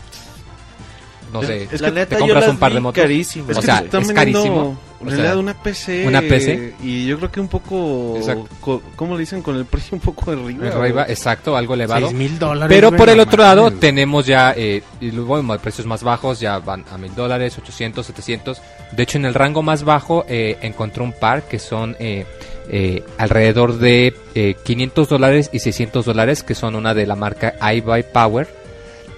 no 1.32 1.42
sé, 1.42 1.68
Es 1.70 1.80
la 1.80 1.90
neta, 1.90 2.10
te 2.10 2.14
yo 2.14 2.20
compras 2.20 2.44
las 2.44 2.50
un 2.52 2.58
par 2.58 2.72
de 2.72 2.80
motos. 2.80 3.02
carísimas, 3.02 3.50
Es 3.50 3.56
o 3.58 3.62
sea, 3.62 3.84
es 3.92 4.12
carísimo. 4.12 4.78
En 4.98 5.08
O 5.08 5.10
realidad 5.10 5.32
sea, 5.32 5.38
una 5.40 5.54
PC. 5.54 6.06
una 6.06 6.22
PC. 6.22 6.74
Y 6.82 7.04
yo 7.04 7.18
creo 7.18 7.30
que 7.30 7.40
un 7.40 7.48
poco. 7.48 8.18
Co- 8.60 8.80
¿Cómo 8.94 9.14
le 9.14 9.20
dicen? 9.20 9.42
Con 9.42 9.56
el 9.56 9.66
precio 9.66 9.90
un 9.96 10.00
poco 10.00 10.30
arriba. 10.30 10.68
arriba, 10.68 11.04
exacto, 11.08 11.54
algo 11.56 11.74
elevado. 11.74 12.06
Seis 12.06 12.16
mil 12.18 12.38
dólares. 12.38 12.74
Pero 12.74 12.92
por 12.96 13.08
el 13.10 13.20
otro 13.20 13.42
lado 13.42 13.70
tenemos 13.72 14.24
ya, 14.24 14.54
eh, 14.56 14.82
y 15.00 15.10
luego 15.10 15.42
bueno, 15.42 15.60
precios 15.60 15.86
más 15.86 16.02
bajos 16.02 16.40
ya 16.40 16.58
van 16.60 16.84
a 16.90 16.96
mil 16.96 17.14
dólares, 17.14 17.58
800, 17.58 18.06
700. 18.06 18.62
De 18.92 19.02
hecho, 19.02 19.18
en 19.18 19.26
el 19.26 19.34
rango 19.34 19.62
más 19.62 19.82
bajo 19.82 20.24
eh, 20.28 20.56
encontré 20.62 21.02
un 21.02 21.12
par 21.12 21.42
que 21.42 21.58
son 21.58 21.94
eh, 21.98 22.24
eh, 22.68 23.02
alrededor 23.18 23.78
de 23.78 24.14
eh, 24.34 24.54
500 24.64 25.08
dólares 25.08 25.50
y 25.52 25.58
600 25.60 26.04
dólares, 26.04 26.42
que 26.42 26.54
son 26.54 26.74
una 26.74 26.94
de 26.94 27.06
la 27.06 27.16
marca 27.16 27.54
iBuy 27.74 28.04
Power 28.12 28.48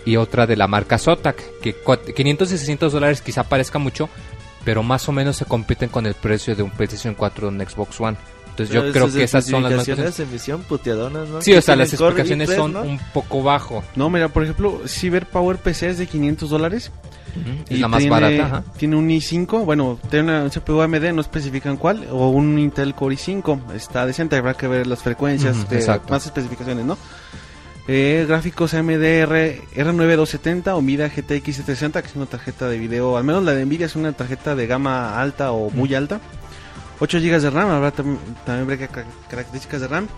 y 0.04 0.16
otra 0.16 0.46
de 0.46 0.56
la 0.56 0.66
marca 0.68 0.98
Zotac, 0.98 1.36
que 1.60 1.74
cua- 1.76 2.00
500 2.14 2.52
y 2.52 2.58
600 2.58 2.92
dólares 2.92 3.20
quizá 3.22 3.44
parezca 3.44 3.78
mucho, 3.78 4.08
pero 4.64 4.82
más 4.82 5.08
o 5.08 5.12
menos 5.12 5.36
se 5.36 5.44
compiten 5.44 5.88
con 5.88 6.06
el 6.06 6.14
precio 6.14 6.54
de 6.56 6.62
un 6.62 6.70
PlayStation 6.70 7.14
4 7.14 7.46
o 7.46 7.50
un 7.50 7.60
Xbox 7.60 8.00
One. 8.00 8.16
Entonces 8.62 8.74
Pero 8.74 8.86
yo 8.86 8.92
creo 8.92 9.12
que 9.14 9.22
esas 9.24 9.44
son 9.46 9.62
las 9.62 9.72
más 9.88 10.16
de 10.16 10.22
emisión 10.24 10.62
puteadonas, 10.62 11.28
¿no? 11.28 11.40
Sí, 11.42 11.54
o 11.54 11.62
sea, 11.62 11.76
las 11.76 11.92
explicaciones 11.92 12.48
i3, 12.50 12.56
son 12.56 12.72
¿no? 12.72 12.82
un 12.82 12.98
poco 13.12 13.42
bajo. 13.42 13.84
No, 13.96 14.10
mira, 14.10 14.28
por 14.28 14.42
ejemplo, 14.42 14.80
Cyber 14.86 15.26
Power 15.26 15.58
PC 15.58 15.90
es 15.90 15.98
de 15.98 16.06
500 16.06 16.50
dólares. 16.50 16.90
Es 17.68 17.76
y 17.76 17.80
la 17.80 17.88
más 17.88 17.98
tiene, 18.00 18.10
barata. 18.10 18.46
ajá. 18.46 18.64
Tiene 18.76 18.96
un 18.96 19.08
i5, 19.08 19.64
bueno, 19.64 19.98
tiene 20.10 20.24
una, 20.30 20.42
un 20.44 20.50
CPU 20.50 20.80
AMD, 20.80 21.12
no 21.12 21.20
especifican 21.20 21.76
cuál, 21.76 22.08
o 22.10 22.30
un 22.30 22.58
Intel 22.58 22.94
Core 22.94 23.14
i5. 23.14 23.72
Está 23.74 24.06
decente, 24.06 24.36
habrá 24.36 24.54
que 24.54 24.66
ver 24.66 24.86
las 24.88 25.02
frecuencias, 25.02 25.68
de- 25.68 25.76
exacto. 25.76 26.12
más 26.12 26.26
especificaciones, 26.26 26.84
¿no? 26.84 26.98
Eh, 27.86 28.26
gráficos 28.28 28.74
AMD 28.74 29.02
R, 29.02 29.62
R9270 29.74 30.74
o 30.76 30.82
Mida 30.82 31.08
GTX 31.08 31.56
760, 31.56 32.02
que 32.02 32.08
es 32.08 32.16
una 32.16 32.26
tarjeta 32.26 32.68
de 32.68 32.76
video, 32.78 33.16
al 33.16 33.24
menos 33.24 33.44
la 33.44 33.52
de 33.52 33.64
Nvidia 33.64 33.86
es 33.86 33.96
una 33.96 34.12
tarjeta 34.12 34.54
de 34.54 34.66
gama 34.66 35.18
alta 35.20 35.52
o 35.52 35.70
muy 35.70 35.94
alta. 35.94 36.20
8 37.00 37.18
GB 37.18 37.40
de 37.40 37.50
RAM, 37.50 37.70
habrá 37.70 37.92
tam- 37.92 38.18
también 38.44 38.88
características 39.28 39.80
de 39.80 39.88
RAM. 39.88 40.08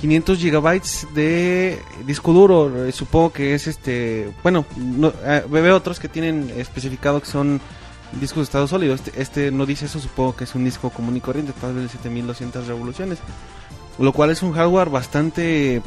500 0.00 0.38
GB 0.38 0.82
de 1.14 1.78
disco 2.04 2.32
duro, 2.34 2.84
eh, 2.86 2.92
supongo 2.92 3.32
que 3.32 3.54
es 3.54 3.66
este, 3.66 4.30
bueno, 4.42 4.66
no, 4.76 5.10
eh, 5.24 5.42
veo 5.48 5.74
otros 5.74 5.98
que 5.98 6.08
tienen 6.08 6.52
especificado 6.58 7.18
que 7.20 7.26
son 7.26 7.60
discos 8.20 8.38
de 8.38 8.42
estado 8.44 8.68
sólido. 8.68 8.94
Este, 8.94 9.12
este 9.20 9.50
no 9.50 9.64
dice 9.64 9.86
eso, 9.86 9.98
supongo 9.98 10.36
que 10.36 10.44
es 10.44 10.54
un 10.54 10.64
disco 10.64 10.90
común 10.90 11.16
y 11.16 11.20
corriente, 11.20 11.54
tal 11.58 11.72
vez 11.72 11.84
de 11.84 11.88
7200 11.88 12.66
revoluciones. 12.66 13.18
Lo 13.98 14.12
cual 14.12 14.30
es 14.30 14.42
un 14.42 14.52
hardware 14.52 14.90
bastante 14.90 15.80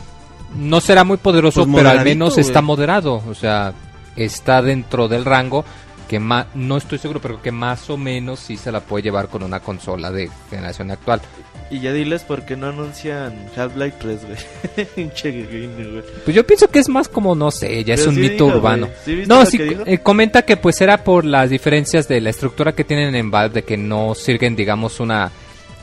No 0.57 0.81
será 0.81 1.03
muy 1.03 1.17
poderoso, 1.17 1.63
Pues 1.67 1.75
pero 1.75 1.89
al 1.89 2.03
menos 2.03 2.39
está 2.39 2.63
moderado. 2.63 3.21
O 3.29 3.35
sea, 3.35 3.73
está 4.15 4.63
dentro 4.63 5.07
del 5.07 5.23
rango 5.23 5.63
que 6.09 6.19
más, 6.19 6.47
no 6.55 6.75
estoy 6.75 6.97
seguro, 6.97 7.21
pero 7.21 7.39
que 7.41 7.51
más 7.51 7.87
o 7.89 7.95
menos 7.95 8.39
sí 8.39 8.57
se 8.57 8.71
la 8.71 8.81
puede 8.81 9.03
llevar 9.03 9.27
con 9.29 9.43
una 9.43 9.59
consola 9.59 10.11
de 10.11 10.29
generación 10.49 10.89
actual. 10.89 11.21
Y 11.69 11.81
ya 11.81 11.93
diles 11.93 12.23
por 12.23 12.45
qué 12.45 12.57
no 12.57 12.67
anuncian 12.69 13.45
Half-Life 13.55 13.97
3, 13.99 14.19
güey. 14.25 16.03
Pues 16.25 16.35
yo 16.35 16.45
pienso 16.45 16.67
que 16.67 16.79
es 16.79 16.89
más 16.89 17.07
como, 17.07 17.35
no 17.35 17.51
sé, 17.51 17.83
ya 17.83 17.93
es 17.93 18.07
un 18.07 18.15
sí 18.15 18.21
mito 18.21 18.45
dijo, 18.45 18.57
urbano. 18.57 18.87
güey. 18.87 18.97
¿Sí 19.05 19.15
viste 19.15 19.33
No, 19.33 19.45
sí, 19.45 19.59
eh, 19.85 19.99
comenta 19.99 20.41
que 20.41 20.57
pues 20.57 20.81
era 20.81 21.03
por 21.03 21.25
las 21.25 21.51
diferencias 21.51 22.07
de 22.07 22.21
la 22.21 22.31
estructura 22.31 22.73
que 22.73 22.83
tienen 22.83 23.15
en 23.15 23.29
Valve, 23.29 23.53
de 23.55 23.63
que 23.63 23.77
no 23.77 24.15
sirven, 24.15 24.55
digamos, 24.55 24.99
una, 24.99 25.31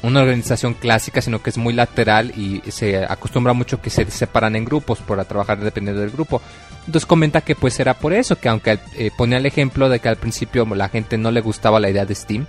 una 0.03 0.20
organización 0.20 0.74
clásica, 0.74 1.20
sino 1.20 1.42
que 1.42 1.51
es 1.51 1.59
muy 1.59 1.72
lateral 1.72 2.32
y 2.36 2.62
se 2.68 3.05
acostumbra 3.05 3.53
mucho 3.53 3.80
que 3.80 3.90
se 3.90 4.09
separan 4.11 4.57
en 4.57 4.64
grupos 4.64 4.99
para 5.01 5.24
trabajar 5.24 5.59
dependiendo 5.59 6.01
del 6.01 6.11
grupo. 6.11 6.40
Entonces 6.86 7.07
comenta 7.07 7.40
que 7.40 7.57
pues 7.57 7.78
era 7.80 7.94
por 7.94 8.12
eso, 8.12 8.36
que 8.38 8.49
aunque 8.49 8.78
eh, 8.97 9.11
ponía 9.16 9.38
el 9.38 9.47
ejemplo 9.47 9.88
de 9.88 9.99
que 9.99 10.09
al 10.09 10.16
principio 10.16 10.64
la 10.66 10.88
gente 10.88 11.18
no 11.18 11.30
le 11.30 11.40
gustaba 11.40 11.80
la 11.80 11.90
idea 11.90 12.07
de 12.07 12.14
Steam, 12.14 12.47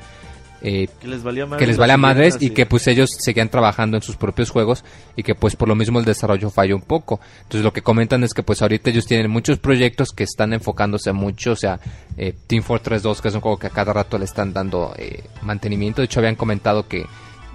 eh, 0.62 0.88
Que 1.00 1.08
les 1.08 1.22
valía 1.22 1.46
madres. 1.46 1.60
que 1.60 1.68
les 1.68 1.78
la 1.78 1.82
valía 1.82 1.98
madres 1.98 2.34
siguiente, 2.34 2.54
y 2.54 2.56
que 2.56 2.66
pues 2.66 2.88
ellos 2.88 3.12
seguían 3.12 3.50
trabajando 3.50 3.96
en 3.96 4.02
sus 4.02 4.16
propios 4.16 4.50
juegos 4.50 4.84
y 5.16 5.22
que 5.22 5.36
pues 5.36 5.56
por 5.56 5.68
lo 5.68 5.76
mismo 5.76 6.00
el 6.00 6.06
desarrollo 6.06 6.50
falló 6.50 6.76
un 6.76 6.82
poco. 6.82 7.20
Entonces 7.44 7.64
lo 7.64 7.74
que 7.74 7.84
comentan 7.84 8.24
es 8.24 8.34
que 8.34 8.42
pues 8.44 8.62
ahorita 8.62 8.90
ellos 8.90 9.06
tienen 9.06 9.30
muchos 9.30 9.60
proyectos 9.60 10.12
que 10.12 10.24
están 10.24 10.54
enfocándose 10.54 11.12
mucho, 11.14 11.52
o 11.52 11.56
sea, 11.56 11.80
eh, 12.18 12.34
Team 12.48 12.64
Fortress 12.64 13.04
2 13.04 13.22
que 13.22 13.28
es 13.28 13.36
un 13.36 13.42
juego 13.42 13.58
que 13.58 13.68
a 13.68 13.72
cada 13.72 13.94
rato 13.94 14.18
le 14.18 14.26
están 14.26 14.52
dando 14.52 14.94
eh, 14.98 15.24
mantenimiento, 15.44 16.02
de 16.02 16.06
hecho 16.06 16.20
habían 16.20 16.36
comentado 16.36 16.88
que 16.88 17.06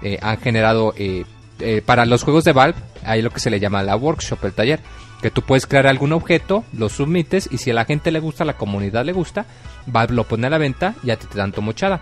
eh, 0.03 0.19
han 0.21 0.37
generado 0.39 0.93
eh, 0.97 1.25
eh, 1.59 1.81
para 1.85 2.05
los 2.05 2.23
juegos 2.23 2.43
de 2.43 2.51
Valve 2.51 2.77
hay 3.05 3.21
lo 3.21 3.29
que 3.29 3.39
se 3.39 3.49
le 3.49 3.59
llama 3.59 3.83
la 3.83 3.95
workshop, 3.95 4.43
el 4.45 4.53
taller, 4.53 4.79
que 5.21 5.31
tú 5.31 5.41
puedes 5.41 5.65
crear 5.65 5.87
algún 5.87 6.13
objeto, 6.13 6.63
lo 6.73 6.89
submites 6.89 7.47
y 7.51 7.57
si 7.57 7.71
a 7.71 7.73
la 7.73 7.85
gente 7.85 8.11
le 8.11 8.19
gusta, 8.19 8.43
a 8.43 8.47
la 8.47 8.57
comunidad 8.57 9.05
le 9.05 9.13
gusta, 9.13 9.45
Valve 9.85 10.13
lo 10.13 10.23
pone 10.25 10.47
a 10.47 10.49
la 10.49 10.57
venta 10.57 10.95
y 11.03 11.11
a 11.11 11.17
ti 11.17 11.27
te 11.27 11.37
dan 11.37 11.51
tu 11.51 11.61
mochada. 11.61 12.01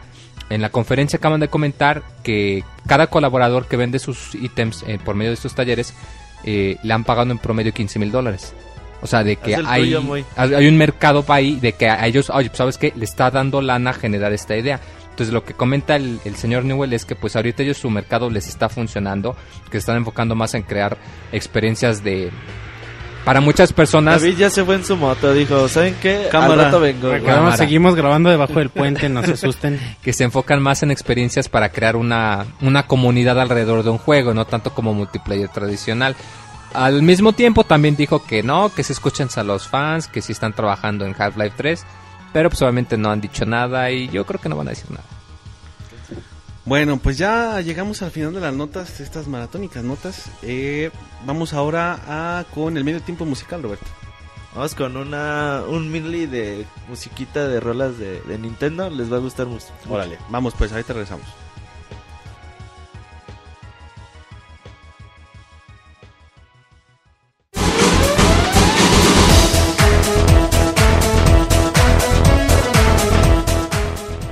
En 0.50 0.62
la 0.62 0.70
conferencia 0.70 1.18
acaban 1.18 1.40
de 1.40 1.48
comentar 1.48 2.04
que 2.24 2.64
cada 2.88 3.08
colaborador 3.08 3.68
que 3.68 3.78
vende 3.78 4.00
sus 4.00 4.36
ítems 4.36 4.84
eh, 4.88 5.00
por 5.04 5.16
medio 5.16 5.32
de 5.32 5.36
estos 5.36 5.56
talleres 5.56 5.94
eh, 6.44 6.78
le 6.84 6.94
han 6.94 7.04
pagado 7.04 7.32
en 7.32 7.38
promedio 7.38 7.74
15 7.74 8.00
mil 8.00 8.12
dólares. 8.12 8.54
O 9.02 9.08
sea, 9.08 9.24
de 9.24 9.36
que 9.36 9.56
hay, 9.56 9.96
hay 10.36 10.68
un 10.68 10.78
mercado 10.78 11.24
para 11.24 11.38
ahí 11.38 11.60
de 11.60 11.74
que 11.74 11.90
a 11.90 12.06
ellos, 12.06 12.30
oye, 12.30 12.50
pues, 12.50 12.58
¿sabes 12.58 12.78
qué? 12.78 12.94
Le 12.96 13.06
está 13.06 13.32
dando 13.32 13.62
lana 13.62 13.94
generar 13.94 14.32
esta 14.34 14.56
idea. 14.56 14.80
Entonces 15.22 15.34
lo 15.36 15.46
que 15.46 15.54
comenta 15.54 15.96
el, 15.96 16.20
el 16.26 16.36
señor 16.36 16.66
Newell 16.66 16.94
es 16.94 17.06
que 17.06 17.16
pues 17.16 17.36
ahorita 17.36 17.62
ellos 17.62 17.78
su 17.78 17.92
mercado 17.92 18.32
les 18.32 18.48
está 18.48 18.70
funcionando, 18.70 19.36
que 19.66 19.74
se 19.74 19.78
están 19.78 19.98
enfocando 19.98 20.34
más 20.34 20.56
en 20.56 20.64
crear 20.64 20.98
experiencias 21.32 22.04
de... 22.04 22.32
Para 23.24 23.40
muchas 23.40 23.72
personas... 23.72 24.24
David 24.24 24.38
ya 24.38 24.50
se 24.50 24.66
fue 24.66 24.74
en 24.74 24.84
su 24.84 24.98
moto, 24.98 25.32
dijo, 25.32 25.68
¿saben 25.68 25.96
qué? 26.02 26.28
Cámara. 26.32 26.54
Al 26.54 26.60
rato 26.60 26.80
vengo. 26.80 27.12
Cámara. 27.24 27.56
Seguimos 27.56 27.94
grabando 27.94 28.32
debajo 28.32 28.56
del 28.56 28.70
puente, 28.70 29.10
no 29.10 29.22
se 29.22 29.34
asusten. 29.34 29.80
que 30.02 30.12
se 30.12 30.24
enfocan 30.24 30.60
más 30.60 30.82
en 30.82 30.90
experiencias 30.90 31.48
para 31.50 31.70
crear 31.70 31.96
una, 31.98 32.48
una 32.62 32.88
comunidad 32.88 33.40
alrededor 33.40 33.84
de 33.84 33.92
un 33.92 34.00
juego, 34.00 34.34
no 34.34 34.46
tanto 34.46 34.74
como 34.74 34.96
multiplayer 34.96 35.50
tradicional. 35.50 36.16
Al 36.74 37.04
mismo 37.04 37.34
tiempo 37.34 37.64
también 37.64 37.96
dijo 37.96 38.26
que 38.26 38.42
no, 38.42 38.74
que 38.74 38.84
se 38.84 38.94
escuchan 38.94 39.30
a 39.36 39.44
los 39.44 39.68
fans, 39.68 40.08
que 40.08 40.24
sí 40.24 40.32
están 40.32 40.54
trabajando 40.54 41.06
en 41.06 41.14
Half-Life 41.16 41.54
3, 41.58 41.86
pero 42.34 42.50
pues 42.50 42.62
obviamente 42.62 42.98
no 42.98 43.12
han 43.12 43.22
dicho 43.22 43.46
nada 43.46 43.92
y 43.92 44.10
yo 44.10 44.26
creo 44.26 44.40
que 44.40 44.50
no 44.50 44.56
van 44.56 44.68
a 44.68 44.72
decir 44.72 44.90
nada. 44.92 45.04
Bueno, 46.64 46.98
pues 46.98 47.18
ya 47.18 47.60
llegamos 47.62 48.02
al 48.02 48.12
final 48.12 48.34
de 48.34 48.40
las 48.40 48.54
notas, 48.54 49.00
estas 49.00 49.28
maratónicas 49.28 49.84
notas. 49.84 50.30
Eh, 50.44 50.92
vamos 51.26 51.54
ahora 51.54 52.00
a 52.08 52.46
con 52.54 52.78
el 52.78 52.84
medio 52.84 53.02
tiempo 53.02 53.26
musical, 53.26 53.64
Roberto. 53.64 53.86
Vamos 54.54 54.76
con 54.76 54.96
una 54.98 55.64
un 55.68 55.90
medley 55.90 56.28
de 56.28 56.66
musiquita 56.88 57.48
de 57.48 57.60
rolas 57.60 57.98
de, 57.98 58.22
de 58.22 58.38
Nintendo. 58.38 58.90
Les 58.90 59.12
va 59.12 59.18
a 59.18 59.20
gustar 59.22 59.48
mucho. 59.48 59.68
Órale, 59.90 60.18
vamos 60.30 60.54
pues, 60.58 60.72
ahorita 60.72 60.94
regresamos. 60.94 61.26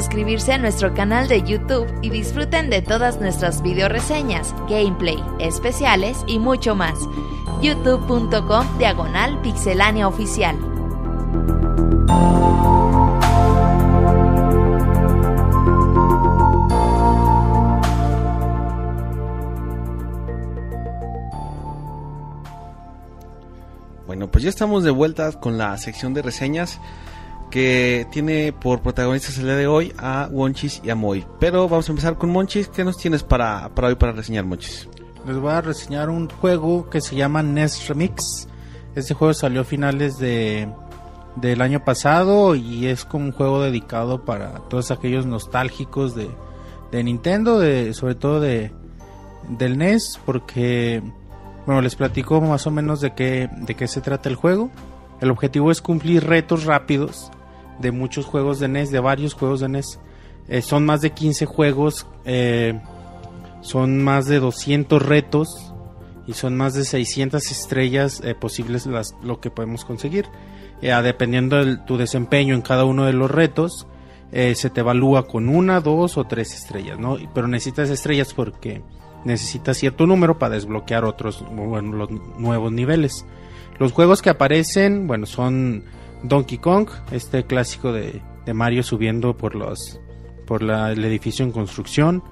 suscribirse 0.00 0.54
a 0.54 0.56
nuestro 0.56 0.94
canal 0.94 1.28
de 1.28 1.42
YouTube 1.42 1.86
y 2.00 2.08
disfruten 2.08 2.70
de 2.70 2.80
todas 2.80 3.20
nuestras 3.20 3.60
video 3.60 3.86
reseñas, 3.86 4.54
gameplay, 4.66 5.22
especiales 5.38 6.24
y 6.26 6.38
mucho 6.38 6.74
más. 6.74 6.98
youtube.com 7.60 8.78
diagonal 8.78 9.38
pixelánea 9.42 10.08
oficial. 10.08 10.56
Bueno, 24.06 24.30
pues 24.30 24.44
ya 24.44 24.48
estamos 24.48 24.82
de 24.82 24.92
vuelta 24.92 25.30
con 25.32 25.58
la 25.58 25.76
sección 25.76 26.14
de 26.14 26.22
reseñas 26.22 26.80
que 27.50 28.06
tiene 28.10 28.52
por 28.52 28.80
protagonistas 28.80 29.36
el 29.38 29.44
día 29.44 29.56
de 29.56 29.66
hoy 29.66 29.92
a 29.98 30.28
Wonchis 30.30 30.80
y 30.84 30.90
a 30.90 30.94
Moy. 30.94 31.26
Pero 31.38 31.68
vamos 31.68 31.88
a 31.88 31.92
empezar 31.92 32.16
con 32.16 32.30
Monchis. 32.30 32.68
¿Qué 32.68 32.84
nos 32.84 32.96
tienes 32.96 33.22
para, 33.22 33.68
para 33.74 33.88
hoy 33.88 33.96
para 33.96 34.12
reseñar, 34.12 34.44
Monchis? 34.44 34.88
Les 35.26 35.36
voy 35.36 35.52
a 35.52 35.60
reseñar 35.60 36.08
un 36.08 36.28
juego 36.28 36.88
que 36.88 37.00
se 37.00 37.16
llama 37.16 37.42
NES 37.42 37.88
Remix. 37.88 38.48
Este 38.94 39.14
juego 39.14 39.34
salió 39.34 39.62
a 39.62 39.64
finales 39.64 40.18
de, 40.18 40.68
del 41.36 41.60
año 41.60 41.84
pasado 41.84 42.54
y 42.54 42.86
es 42.86 43.04
como 43.04 43.26
un 43.26 43.32
juego 43.32 43.62
dedicado 43.62 44.24
para 44.24 44.54
todos 44.68 44.90
aquellos 44.90 45.26
nostálgicos 45.26 46.14
de, 46.14 46.30
de 46.92 47.04
Nintendo, 47.04 47.58
de, 47.58 47.92
sobre 47.94 48.14
todo 48.14 48.40
de, 48.40 48.72
del 49.48 49.76
NES, 49.76 50.20
porque 50.24 51.02
bueno, 51.66 51.82
les 51.82 51.96
platico 51.96 52.40
más 52.40 52.66
o 52.66 52.70
menos 52.70 53.00
de 53.00 53.14
qué, 53.14 53.50
de 53.52 53.74
qué 53.74 53.88
se 53.88 54.00
trata 54.00 54.28
el 54.28 54.36
juego. 54.36 54.70
El 55.20 55.30
objetivo 55.30 55.70
es 55.70 55.82
cumplir 55.82 56.26
retos 56.26 56.64
rápidos 56.64 57.30
de 57.80 57.92
muchos 57.92 58.26
juegos 58.26 58.60
de 58.60 58.68
NES, 58.68 58.90
de 58.90 59.00
varios 59.00 59.34
juegos 59.34 59.60
de 59.60 59.68
NES. 59.68 59.98
Eh, 60.48 60.62
son 60.62 60.84
más 60.84 61.00
de 61.00 61.10
15 61.10 61.46
juegos, 61.46 62.06
eh, 62.24 62.80
son 63.60 64.02
más 64.02 64.26
de 64.26 64.40
200 64.40 65.00
retos 65.00 65.72
y 66.26 66.34
son 66.34 66.56
más 66.56 66.74
de 66.74 66.84
600 66.84 67.50
estrellas 67.50 68.20
eh, 68.24 68.34
posibles 68.34 68.86
las, 68.86 69.14
lo 69.22 69.40
que 69.40 69.50
podemos 69.50 69.84
conseguir. 69.84 70.26
Dependiendo 70.80 71.62
de 71.62 71.76
tu 71.76 71.98
desempeño 71.98 72.54
en 72.54 72.62
cada 72.62 72.86
uno 72.86 73.04
de 73.04 73.12
los 73.12 73.30
retos, 73.30 73.86
se 74.32 74.70
te 74.70 74.80
evalúa 74.80 75.26
con 75.26 75.50
una, 75.50 75.82
dos 75.82 76.16
o 76.16 76.24
tres 76.24 76.54
estrellas, 76.54 76.98
¿no? 76.98 77.18
Pero 77.34 77.48
necesitas 77.48 77.90
estrellas 77.90 78.32
porque 78.32 78.80
necesitas 79.26 79.76
cierto 79.76 80.06
número 80.06 80.38
para 80.38 80.54
desbloquear 80.54 81.04
otros 81.04 81.44
bueno, 81.52 81.92
los 81.92 82.10
nuevos 82.38 82.72
niveles. 82.72 83.26
Los 83.78 83.92
juegos 83.92 84.22
que 84.22 84.30
aparecen, 84.30 85.06
bueno, 85.06 85.26
son 85.26 85.84
Donkey 86.22 86.58
Kong, 86.58 86.88
este 87.12 87.44
clásico 87.44 87.92
de, 87.92 88.22
Mario 88.52 88.82
subiendo 88.82 89.36
por 89.36 89.54
los 89.54 90.00
por 90.44 90.62
la, 90.62 90.90
el 90.90 91.04
edificio 91.04 91.44
en 91.44 91.52
construcción, 91.52 92.24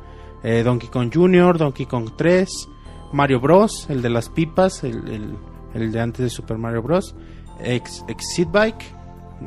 eh, 0.43 0.65
Donkey 0.65 0.89
Kong 0.89 1.13
Jr., 1.15 1.59
Donkey 1.59 1.87
Kong 1.87 2.11
3, 2.17 2.69
Mario 3.13 3.39
Bros, 3.39 3.87
el 3.89 4.03
de 4.03 4.11
las 4.11 4.29
pipas, 4.29 4.83
el 4.83 5.37
de 5.73 6.01
antes 6.01 6.25
de 6.25 6.29
Super 6.29 6.59
Mario 6.59 6.83
Bros, 6.83 7.15
Ex, 7.61 8.05
Exit 8.09 8.51
Bike, 8.51 8.85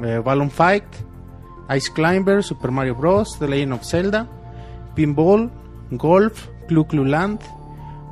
eh, 0.03 0.21
Balloon 0.23 0.49
Fight, 0.49 0.85
Ice 1.75 1.91
Climber, 1.93 2.43
Super 2.43 2.71
Mario 2.71 2.95
Bros, 2.95 3.37
The 3.39 3.47
Legend 3.47 3.73
of 3.73 3.83
Zelda, 3.83 4.27
Pinball, 4.95 5.51
Golf, 5.91 6.47
Clu 6.67 6.85
Clu 6.85 7.05
Land, 7.05 7.39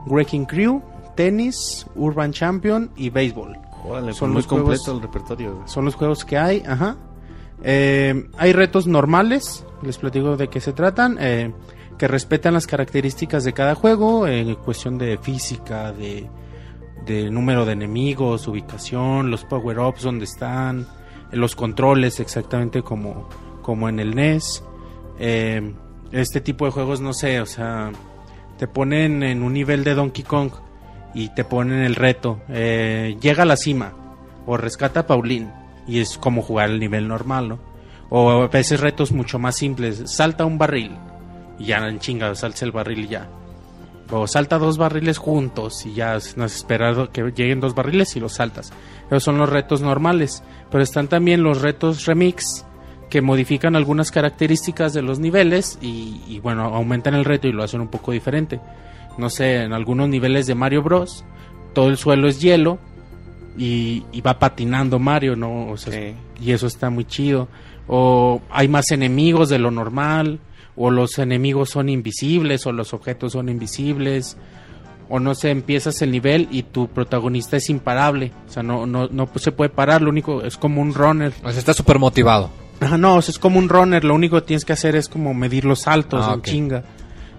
Wrecking 0.07 0.45
Crew, 0.45 0.81
Tenis, 1.15 1.85
Urban 1.95 2.31
Champion 2.31 2.91
y 2.95 3.10
Béisbol. 3.10 3.59
Órale, 3.85 4.14
Son 4.14 4.30
muy 4.31 4.38
los 4.38 4.47
juegos- 4.47 4.88
el 4.88 5.01
repertorio. 5.01 5.56
güey. 5.56 5.68
Son 5.68 5.85
los 5.85 5.95
juegos 5.95 6.26
que 6.26 6.38
hay, 6.38 6.64
ajá. 6.68 6.97
Eh, 7.64 8.30
hay 8.38 8.53
retos 8.53 8.88
normales, 8.88 9.65
les 9.81 9.97
platico 9.97 10.38
de 10.38 10.47
qué 10.49 10.60
se 10.61 10.73
tratan, 10.73 11.18
eh, 11.19 11.53
que 11.97 12.07
respetan 12.07 12.53
las 12.53 12.68
características 12.68 13.43
de 13.43 13.53
cada 13.53 13.76
juego, 13.76 14.27
en 14.27 14.56
cuestión 14.56 14.97
de 14.97 15.18
física, 15.18 15.91
de, 15.91 16.30
de 17.06 17.30
número 17.30 17.65
de 17.65 17.73
enemigos, 17.73 18.47
ubicación, 18.47 19.30
los 19.31 19.43
power-ups, 19.45 20.03
donde 20.03 20.26
están, 20.26 20.81
eh, 21.31 21.35
los 21.35 21.56
controles 21.56 22.19
exactamente 22.22 22.81
como, 22.81 23.27
como 23.61 23.89
en 23.89 23.99
el 23.99 24.15
NES. 24.15 24.64
Eh, 25.19 25.73
este 26.11 26.39
tipo 26.41 26.65
de 26.65 26.72
juegos, 26.72 27.01
no 27.01 27.14
sé, 27.14 27.41
o 27.41 27.45
sea, 27.45 27.91
te 28.57 28.68
ponen 28.68 29.22
en 29.23 29.43
un 29.43 29.51
nivel 29.53 29.84
de 29.84 29.93
Donkey 29.95 30.23
Kong 30.23 30.51
y 31.14 31.30
te 31.30 31.44
ponen 31.44 31.81
el 31.81 31.95
reto, 31.95 32.41
eh, 32.49 33.18
llega 33.22 33.44
a 33.44 33.45
la 33.45 33.57
cima 33.57 33.94
o 34.45 34.57
rescata 34.57 35.02
a 35.02 35.07
Pauline 35.07 35.52
y 35.88 35.99
es 35.99 36.18
como 36.18 36.41
jugar 36.41 36.69
el 36.69 36.80
nivel 36.80 37.07
normal, 37.07 37.49
¿no? 37.49 37.60
O 38.10 38.31
a 38.31 38.48
veces 38.48 38.80
retos 38.80 39.11
mucho 39.11 39.40
más 39.40 39.56
simples, 39.56 40.03
salta 40.06 40.45
un 40.45 40.57
barril 40.57 40.91
y 41.60 41.65
ya 41.65 41.77
en 41.77 41.99
chinga, 41.99 42.34
salta 42.36 42.65
el 42.65 42.72
barril 42.72 43.06
y 43.06 43.07
ya. 43.10 43.30
O 44.11 44.26
salta 44.26 44.57
dos 44.57 44.77
barriles 44.77 45.19
juntos 45.19 45.86
y 45.86 45.94
ya 45.94 46.18
no 46.36 46.45
has 46.45 46.56
esperado 46.56 47.11
que 47.11 47.22
lleguen 47.36 47.60
dos 47.60 47.76
barriles 47.76 48.15
y 48.15 48.19
los 48.19 48.34
saltas. 48.34 48.72
Esos 49.07 49.23
son 49.23 49.38
los 49.38 49.49
retos 49.49 49.81
normales. 49.81 50.41
Pero 50.72 50.84
están 50.84 51.07
también 51.07 51.44
los 51.44 51.61
retos 51.61 52.06
remix 52.06 52.65
que 53.10 53.22
modifican 53.22 53.76
algunas 53.76 54.11
características 54.11 54.94
de 54.94 55.03
los 55.03 55.19
niveles 55.19 55.77
y, 55.81 56.40
bueno, 56.40 56.64
aumentan 56.64 57.15
el 57.15 57.26
reto 57.26 57.48
y 57.48 57.52
lo 57.52 57.64
hacen 57.64 57.81
un 57.81 57.88
poco 57.88 58.11
diferente. 58.11 58.60
No 59.19 59.29
sé, 59.29 59.63
en 59.63 59.73
algunos 59.73 60.09
niveles 60.09 60.47
de 60.47 60.55
Mario 60.55 60.81
Bros. 60.81 61.23
todo 61.73 61.89
el 61.89 61.97
suelo 61.97 62.27
es 62.27 62.41
hielo 62.41 62.79
y, 63.57 64.03
y 64.11 64.21
va 64.21 64.39
patinando 64.39 64.97
Mario, 64.99 65.35
¿no? 65.35 65.67
O 65.69 65.77
sea, 65.77 65.93
Sí. 65.93 66.15
y 66.41 66.51
eso 66.51 66.65
está 66.67 66.89
muy 66.89 67.05
chido. 67.05 67.47
O 67.87 68.41
hay 68.49 68.67
más 68.67 68.91
enemigos 68.91 69.49
de 69.49 69.59
lo 69.59 69.71
normal, 69.71 70.39
o 70.75 70.89
los 70.91 71.17
enemigos 71.19 71.69
son 71.71 71.89
invisibles, 71.89 72.65
o 72.65 72.71
los 72.71 72.93
objetos 72.93 73.33
son 73.33 73.49
invisibles, 73.49 74.37
o 75.09 75.19
no 75.19 75.35
sé, 75.35 75.49
empiezas 75.49 76.01
el 76.01 76.11
nivel 76.11 76.47
y 76.51 76.63
tu 76.63 76.87
protagonista 76.87 77.57
es 77.57 77.69
imparable, 77.69 78.31
o 78.47 78.51
sea, 78.51 78.61
no, 78.63 78.85
no, 78.85 79.07
no 79.11 79.27
se 79.35 79.51
puede 79.51 79.69
parar, 79.71 80.01
lo 80.03 80.09
único 80.11 80.43
es 80.43 80.55
como 80.55 80.81
un 80.81 80.93
runner. 80.93 81.33
O 81.43 81.49
sea, 81.49 81.59
está 81.59 81.73
súper 81.73 81.97
motivado. 81.99 82.51
Ajá, 82.79 82.97
no, 82.97 83.15
o 83.15 83.21
sea, 83.21 83.31
es 83.33 83.39
como 83.39 83.57
un 83.59 83.67
runner, 83.69 84.03
lo 84.05 84.13
único 84.15 84.37
que 84.39 84.45
tienes 84.45 84.63
que 84.65 84.73
hacer 84.73 84.95
es 84.95 85.09
como 85.09 85.33
medir 85.33 85.65
los 85.65 85.79
saltos 85.81 86.25
Ah, 86.27 86.33
en 86.35 86.41
chinga. 86.43 86.83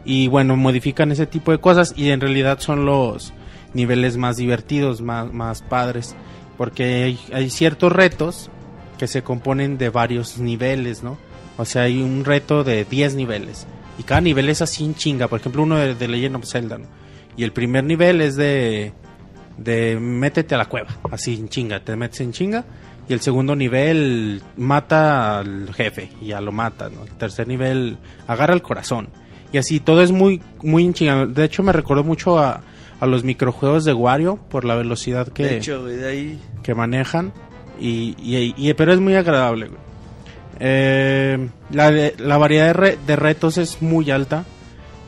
Y 0.05 0.29
bueno, 0.29 0.57
modifican 0.57 1.13
ese 1.13 1.27
tipo 1.27 1.53
de 1.53 1.59
cosas 1.59 1.95
y 1.97 2.11
en 2.11 2.21
realidad 2.21 2.59
son 2.61 2.85
los 2.85 3.33
niveles 3.75 4.17
más 4.17 4.37
divertidos, 4.37 5.03
más, 5.03 5.33
más 5.33 5.63
padres. 5.63 6.17
Porque 6.57 7.17
hay, 7.33 7.51
ciertos 7.51 7.93
retos 7.93 8.51
que 8.99 9.07
se 9.07 9.23
componen 9.23 9.79
de 9.79 9.89
varios 9.89 10.39
niveles, 10.39 11.03
¿no? 11.03 11.19
O 11.57 11.65
sea, 11.65 11.83
hay 11.83 12.03
un 12.03 12.25
reto 12.25 12.65
de 12.65 12.85
10 12.85 13.15
niveles. 13.15 13.67
Y 13.99 14.03
cada 14.03 14.21
nivel 14.21 14.49
es 14.49 14.63
así 14.63 14.85
en 14.85 14.95
chinga. 14.95 15.29
Por 15.29 15.41
ejemplo, 15.41 15.63
uno 15.63 15.77
de, 15.77 15.95
de 15.95 16.09
Legend 16.09 16.37
of 16.37 16.47
Zelda, 16.47 16.79
¿no? 16.79 16.87
Y 17.37 17.45
el 17.45 17.53
primer 17.53 17.85
nivel 17.85 18.21
es 18.21 18.37
de, 18.37 18.93
de 19.61 19.99
métete 20.01 20.55
a 20.55 20.59
la 20.59 20.65
cueva, 20.67 20.89
así 21.11 21.35
en 21.35 21.49
chinga, 21.49 21.81
te 21.81 21.95
metes 21.97 22.21
en 22.21 22.33
chinga. 22.33 22.65
Y 23.09 23.13
el 23.13 23.21
segundo 23.21 23.57
nivel 23.57 24.43
mata 24.57 25.41
al 25.41 25.73
jefe 25.75 26.11
y 26.21 26.29
ya 26.29 26.41
lo 26.41 26.53
mata, 26.53 26.89
¿no? 26.89 27.03
El 27.03 27.11
tercer 27.11 27.49
nivel 27.49 27.99
agarra 28.27 28.55
el 28.55 28.63
corazón. 28.63 29.09
Y 29.53 29.59
así 29.59 29.81
todo 29.81 30.03
es 30.03 30.13
muy, 30.13 30.41
muy 30.63 30.85
en 30.85 30.95
chinga. 30.95 31.27
De 31.27 31.45
hecho, 31.45 31.63
me 31.63 31.73
recordó 31.73 32.05
mucho 32.05 32.39
a, 32.39 32.61
a 33.01 33.07
los 33.07 33.25
microjuegos 33.25 33.85
de 33.85 33.93
Wario 33.93 34.37
por 34.37 34.65
la 34.65 34.75
velocidad 34.77 35.29
que, 35.29 35.45
De 35.45 35.57
hecho, 35.59 35.83
güey, 35.83 35.97
de 35.97 36.09
ahí. 36.09 36.41
que 36.63 36.75
manejan. 36.75 37.33
Y, 37.81 38.15
y- 38.23 38.55
y- 38.57 38.75
pero 38.75 38.93
es 38.93 39.01
muy 39.01 39.15
agradable, 39.17 39.67
güey. 39.69 39.81
Eh, 40.61 41.49
la, 41.71 41.91
de- 41.91 42.15
la 42.19 42.37
variedad 42.37 42.67
de, 42.67 42.73
re- 42.75 42.99
de 43.07 43.17
retos 43.17 43.59
es 43.59 43.81
muy 43.83 44.11
alta. 44.11 44.45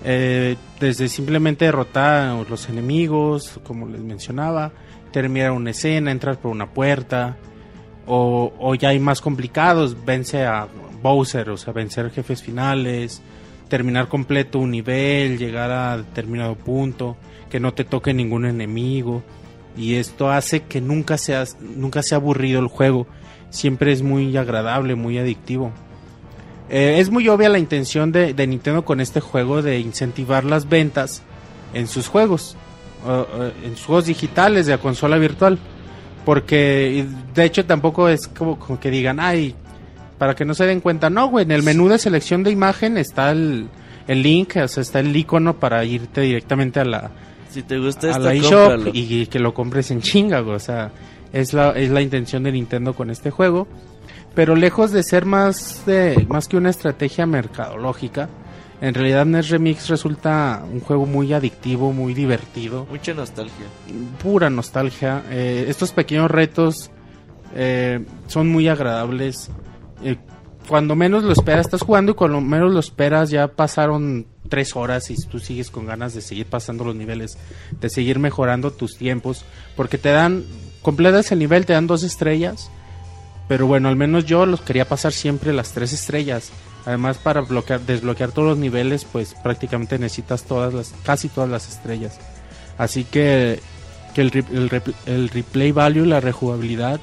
Eh, 0.04 0.56
desde 0.80 1.08
simplemente 1.08 1.64
derrotar 1.66 2.28
a 2.30 2.42
los 2.48 2.68
enemigos, 2.68 3.60
como 3.62 3.86
les 3.86 4.00
mencionaba, 4.00 4.72
terminar 5.12 5.52
una 5.52 5.70
escena, 5.70 6.10
entrar 6.10 6.38
por 6.38 6.50
una 6.50 6.70
puerta, 6.70 7.36
o, 8.06 8.52
o 8.58 8.74
ya 8.74 8.88
hay 8.88 8.98
más 8.98 9.20
complicados, 9.20 9.96
vence 10.04 10.44
a 10.44 10.66
Bowser, 11.02 11.50
o 11.50 11.56
sea, 11.56 11.72
vencer 11.72 12.10
jefes 12.10 12.42
finales, 12.42 13.22
terminar 13.72 14.08
completo 14.08 14.58
un 14.58 14.70
nivel, 14.70 15.38
llegar 15.38 15.70
a 15.70 15.96
determinado 15.96 16.56
punto, 16.56 17.16
que 17.48 17.58
no 17.58 17.72
te 17.72 17.84
toque 17.84 18.12
ningún 18.12 18.44
enemigo, 18.44 19.22
y 19.78 19.94
esto 19.94 20.30
hace 20.30 20.64
que 20.64 20.82
nunca 20.82 21.16
seas, 21.16 21.56
nunca 21.58 22.02
sea 22.02 22.16
aburrido 22.18 22.60
el 22.60 22.66
juego, 22.66 23.06
siempre 23.48 23.90
es 23.90 24.02
muy 24.02 24.36
agradable, 24.36 24.94
muy 24.94 25.16
adictivo. 25.16 25.72
Eh, 26.68 26.96
es 26.98 27.08
muy 27.08 27.26
obvia 27.30 27.48
la 27.48 27.58
intención 27.58 28.12
de, 28.12 28.34
Nintendo 28.46 28.84
con 28.84 29.00
este 29.00 29.20
juego 29.20 29.62
de 29.62 29.80
incentivar 29.80 30.44
las 30.44 30.68
ventas 30.68 31.22
en 31.72 31.88
sus 31.88 32.08
juegos, 32.08 32.58
en 33.64 33.74
sus 33.74 33.86
juegos 33.86 34.04
digitales 34.04 34.66
de 34.66 34.72
la 34.72 34.82
consola 34.82 35.16
virtual. 35.16 35.58
Porque 36.26 37.06
de 37.34 37.44
hecho 37.44 37.64
tampoco 37.64 38.10
es 38.10 38.28
como, 38.28 38.58
como 38.58 38.78
que 38.78 38.90
digan, 38.90 39.18
ay, 39.18 39.56
para 40.22 40.36
que 40.36 40.44
no 40.44 40.54
se 40.54 40.66
den 40.66 40.78
cuenta, 40.80 41.10
no, 41.10 41.26
güey, 41.26 41.44
en 41.44 41.50
el 41.50 41.64
menú 41.64 41.88
de 41.88 41.98
selección 41.98 42.44
de 42.44 42.52
imagen 42.52 42.96
está 42.96 43.32
el, 43.32 43.66
el 44.06 44.22
link, 44.22 44.54
o 44.54 44.68
sea, 44.68 44.80
está 44.80 45.00
el 45.00 45.16
icono 45.16 45.58
para 45.58 45.84
irte 45.84 46.20
directamente 46.20 46.78
a 46.78 46.84
la, 46.84 47.10
Si 47.50 47.64
te 47.64 47.76
gusta 47.76 48.06
a 48.06 48.10
esta, 48.10 48.22
la 48.32 48.40
cómpralo. 48.40 48.82
eShop 48.84 48.94
y 48.94 49.26
que 49.26 49.40
lo 49.40 49.52
compres 49.52 49.90
en 49.90 50.00
chinga, 50.00 50.38
güey, 50.38 50.54
o 50.54 50.60
sea, 50.60 50.92
Es 51.32 51.52
la, 51.52 51.70
es 51.72 51.90
la 51.90 52.02
intención 52.02 52.44
de 52.44 52.52
Nintendo 52.52 52.94
con 52.94 53.10
este 53.10 53.32
juego. 53.32 53.66
Pero 54.32 54.54
lejos 54.54 54.92
de 54.92 55.02
ser 55.02 55.26
más, 55.26 55.82
de, 55.86 56.24
más 56.28 56.46
que 56.46 56.56
una 56.56 56.70
estrategia 56.70 57.26
mercadológica, 57.26 58.28
en 58.80 58.94
realidad 58.94 59.26
NES 59.26 59.48
Remix 59.48 59.88
resulta 59.88 60.62
un 60.72 60.78
juego 60.78 61.04
muy 61.04 61.32
adictivo, 61.32 61.92
muy 61.92 62.14
divertido. 62.14 62.86
Mucha 62.88 63.12
nostalgia. 63.12 63.66
Pura 64.22 64.50
nostalgia. 64.50 65.24
Eh, 65.32 65.64
estos 65.66 65.90
pequeños 65.90 66.30
retos 66.30 66.92
eh, 67.56 68.04
son 68.28 68.48
muy 68.50 68.68
agradables. 68.68 69.50
Eh, 70.02 70.16
cuando 70.68 70.94
menos 70.94 71.24
lo 71.24 71.32
esperas, 71.32 71.66
estás 71.66 71.82
jugando 71.82 72.12
y 72.12 72.14
cuando 72.14 72.40
menos 72.40 72.72
lo 72.72 72.80
esperas 72.80 73.30
ya 73.30 73.48
pasaron 73.48 74.26
tres 74.48 74.76
horas 74.76 75.10
y 75.10 75.16
tú 75.26 75.38
sigues 75.38 75.70
con 75.70 75.86
ganas 75.86 76.14
de 76.14 76.20
seguir 76.20 76.46
pasando 76.46 76.84
los 76.84 76.94
niveles, 76.94 77.38
de 77.80 77.88
seguir 77.88 78.18
mejorando 78.18 78.70
tus 78.70 78.96
tiempos, 78.96 79.44
porque 79.76 79.98
te 79.98 80.10
dan, 80.10 80.44
completas 80.82 81.32
el 81.32 81.40
nivel, 81.40 81.66
te 81.66 81.72
dan 81.72 81.86
dos 81.86 82.02
estrellas, 82.02 82.70
pero 83.48 83.66
bueno, 83.66 83.88
al 83.88 83.96
menos 83.96 84.24
yo 84.24 84.46
los 84.46 84.60
quería 84.60 84.88
pasar 84.88 85.12
siempre 85.12 85.52
las 85.52 85.72
tres 85.72 85.92
estrellas. 85.92 86.50
Además, 86.84 87.18
para 87.18 87.42
bloquear, 87.42 87.80
desbloquear 87.80 88.32
todos 88.32 88.48
los 88.48 88.58
niveles, 88.58 89.04
pues 89.04 89.34
prácticamente 89.42 89.98
necesitas 89.98 90.44
todas 90.44 90.74
las, 90.74 90.94
casi 91.04 91.28
todas 91.28 91.48
las 91.50 91.68
estrellas. 91.68 92.18
Así 92.76 93.04
que, 93.04 93.60
que 94.14 94.22
el, 94.22 94.82
el 95.06 95.28
replay 95.28 95.70
value, 95.70 96.06
la 96.06 96.20
rejugabilidad, 96.20 97.00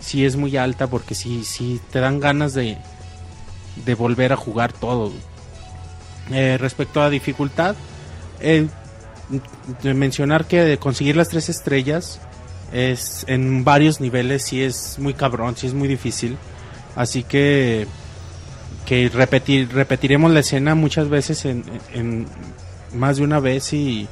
sí 0.00 0.24
es 0.24 0.36
muy 0.36 0.56
alta 0.56 0.86
porque 0.86 1.14
sí, 1.14 1.44
sí 1.44 1.80
te 1.90 2.00
dan 2.00 2.20
ganas 2.20 2.54
de, 2.54 2.78
de 3.84 3.94
volver 3.94 4.32
a 4.32 4.36
jugar 4.36 4.72
todo. 4.72 5.12
Eh, 6.30 6.56
respecto 6.58 7.00
a 7.02 7.10
dificultad, 7.10 7.76
eh, 8.40 8.66
de 9.82 9.94
mencionar 9.94 10.46
que 10.46 10.78
conseguir 10.78 11.16
las 11.16 11.28
tres 11.28 11.48
estrellas 11.48 12.20
es 12.72 13.24
en 13.28 13.64
varios 13.64 14.00
niveles 14.00 14.42
sí 14.44 14.62
es 14.62 14.98
muy 14.98 15.14
cabrón, 15.14 15.56
sí 15.56 15.66
es 15.66 15.74
muy 15.74 15.88
difícil. 15.88 16.36
Así 16.94 17.22
que 17.22 17.86
que 18.86 19.08
repetir 19.08 19.72
repetiremos 19.72 20.30
la 20.30 20.40
escena 20.40 20.74
muchas 20.76 21.08
veces 21.08 21.44
en, 21.44 21.64
en- 21.92 22.26
más 22.94 23.16
de 23.16 23.24
una 23.24 23.40
vez 23.40 23.72
y, 23.72 24.06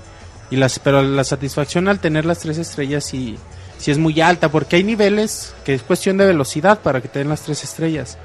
y 0.50 0.56
las 0.56 0.78
pero 0.80 1.00
la 1.00 1.22
satisfacción 1.24 1.86
al 1.88 2.00
tener 2.00 2.24
las 2.26 2.40
tres 2.40 2.58
estrellas 2.58 3.04
sí, 3.04 3.36
sí 3.78 3.90
es 3.90 3.98
muy 3.98 4.20
alta 4.20 4.50
porque 4.50 4.76
hay 4.76 4.84
niveles 4.84 5.54
que 5.64 5.74
es 5.74 5.82
cuestión 5.82 6.16
de 6.16 6.26
velocidad 6.26 6.80
para 6.80 7.00
que 7.00 7.08
te 7.08 7.20
den 7.20 7.28
las 7.28 7.42
tres 7.42 7.64
estrellas. 7.64 8.18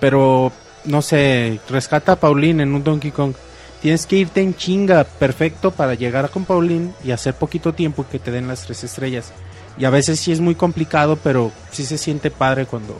Pero 0.00 0.52
no 0.84 1.02
sé, 1.02 1.60
rescata 1.68 2.12
a 2.12 2.16
Pauline 2.16 2.62
en 2.62 2.74
un 2.74 2.84
Donkey 2.84 3.10
Kong. 3.10 3.34
Tienes 3.82 4.06
que 4.06 4.16
irte 4.16 4.42
en 4.42 4.54
chinga 4.54 5.04
perfecto 5.04 5.70
para 5.70 5.94
llegar 5.94 6.30
con 6.30 6.44
Pauline 6.44 6.92
y 7.02 7.12
hacer 7.12 7.34
poquito 7.34 7.72
tiempo 7.72 8.06
que 8.10 8.18
te 8.18 8.30
den 8.30 8.48
las 8.48 8.66
tres 8.66 8.84
estrellas. 8.84 9.32
Y 9.78 9.84
a 9.86 9.90
veces 9.90 10.20
sí 10.20 10.32
es 10.32 10.40
muy 10.40 10.54
complicado, 10.54 11.16
pero 11.16 11.52
sí 11.70 11.84
se 11.84 11.96
siente 11.96 12.30
padre 12.30 12.66
cuando, 12.66 12.96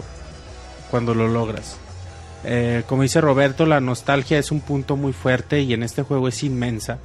cuando 0.91 1.15
lo 1.15 1.29
logras. 1.29 1.77
Eh, 2.45 2.85
como 2.87 3.03
dice 3.03 3.21
Roberto, 3.21 3.67
la 3.67 3.81
nostalgia 3.81 4.39
es 4.39 4.51
un 4.51 4.61
punto 4.61 4.97
muy 4.97 5.13
fuerte 5.13 5.61
y 5.61 5.75
en 5.75 5.83
este 5.83 6.03
juego 6.03 6.29
es 6.29 6.43
inmensa. 6.43 6.99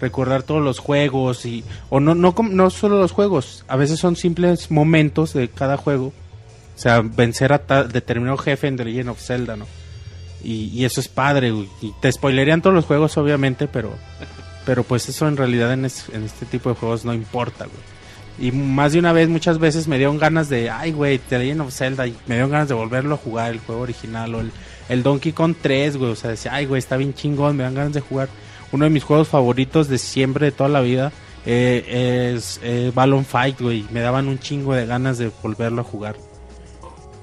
Recordar 0.00 0.42
todos 0.42 0.62
los 0.62 0.78
juegos 0.80 1.46
y 1.46 1.64
o 1.90 2.00
no 2.00 2.14
no 2.14 2.34
no 2.50 2.70
solo 2.70 2.98
los 2.98 3.12
juegos, 3.12 3.64
a 3.68 3.76
veces 3.76 4.00
son 4.00 4.16
simples 4.16 4.70
momentos 4.70 5.32
de 5.32 5.48
cada 5.48 5.76
juego. 5.76 6.12
O 6.76 6.78
sea, 6.78 7.00
vencer 7.02 7.52
a 7.52 7.58
determinado 7.84 8.36
jefe 8.36 8.66
en 8.66 8.76
The 8.76 8.84
Legend 8.84 9.08
of 9.10 9.20
Zelda, 9.20 9.56
¿no? 9.56 9.66
Y, 10.42 10.64
y 10.74 10.84
eso 10.84 11.00
es 11.00 11.08
padre, 11.08 11.52
güey. 11.52 11.68
Y 11.80 11.92
te 12.00 12.10
spoilerían 12.10 12.60
todos 12.62 12.74
los 12.74 12.84
juegos, 12.84 13.16
obviamente, 13.16 13.68
pero 13.68 13.92
pero 14.66 14.82
pues 14.82 15.08
eso 15.08 15.28
en 15.28 15.36
realidad 15.36 15.72
en, 15.72 15.84
es- 15.84 16.06
en 16.12 16.24
este 16.24 16.46
tipo 16.46 16.68
de 16.70 16.74
juegos 16.74 17.04
no 17.04 17.14
importa, 17.14 17.66
güey. 17.66 18.48
Y 18.48 18.50
más 18.50 18.92
de 18.92 18.98
una 18.98 19.12
vez, 19.12 19.28
muchas 19.28 19.58
veces 19.60 19.86
me 19.86 19.96
dieron 19.98 20.18
ganas 20.18 20.48
de, 20.48 20.68
ay, 20.68 20.90
güey, 20.90 21.18
The 21.18 21.38
Legend 21.38 21.60
of 21.60 21.72
Zelda, 21.72 22.06
y 22.08 22.16
me 22.26 22.34
dieron 22.34 22.50
ganas 22.50 22.66
de 22.68 22.74
volverlo 22.74 23.14
a 23.14 23.18
jugar, 23.18 23.52
el 23.52 23.60
juego 23.60 23.82
original, 23.82 24.34
o 24.34 24.40
el, 24.40 24.50
el 24.88 25.02
Donkey 25.04 25.32
Kong 25.32 25.54
3, 25.62 25.96
güey, 25.98 26.10
o 26.10 26.16
sea, 26.16 26.30
decía, 26.30 26.52
ay, 26.52 26.66
güey, 26.66 26.80
está 26.80 26.96
bien 26.96 27.14
chingón, 27.14 27.56
me 27.56 27.62
dan 27.62 27.74
ganas 27.74 27.92
de 27.92 28.00
jugar. 28.00 28.28
Uno 28.74 28.84
de 28.84 28.90
mis 28.90 29.04
juegos 29.04 29.28
favoritos 29.28 29.88
de 29.88 29.98
siempre, 29.98 30.46
de 30.46 30.52
toda 30.52 30.68
la 30.68 30.80
vida, 30.80 31.12
eh, 31.46 32.32
es 32.34 32.60
eh, 32.62 32.90
Balloon 32.94 33.24
Fight, 33.24 33.60
güey, 33.60 33.84
me 33.90 34.00
daban 34.00 34.28
un 34.28 34.38
chingo 34.38 34.74
de 34.74 34.84
ganas 34.86 35.16
de 35.18 35.30
volverlo 35.42 35.80
a 35.82 35.84
jugar. 35.84 36.16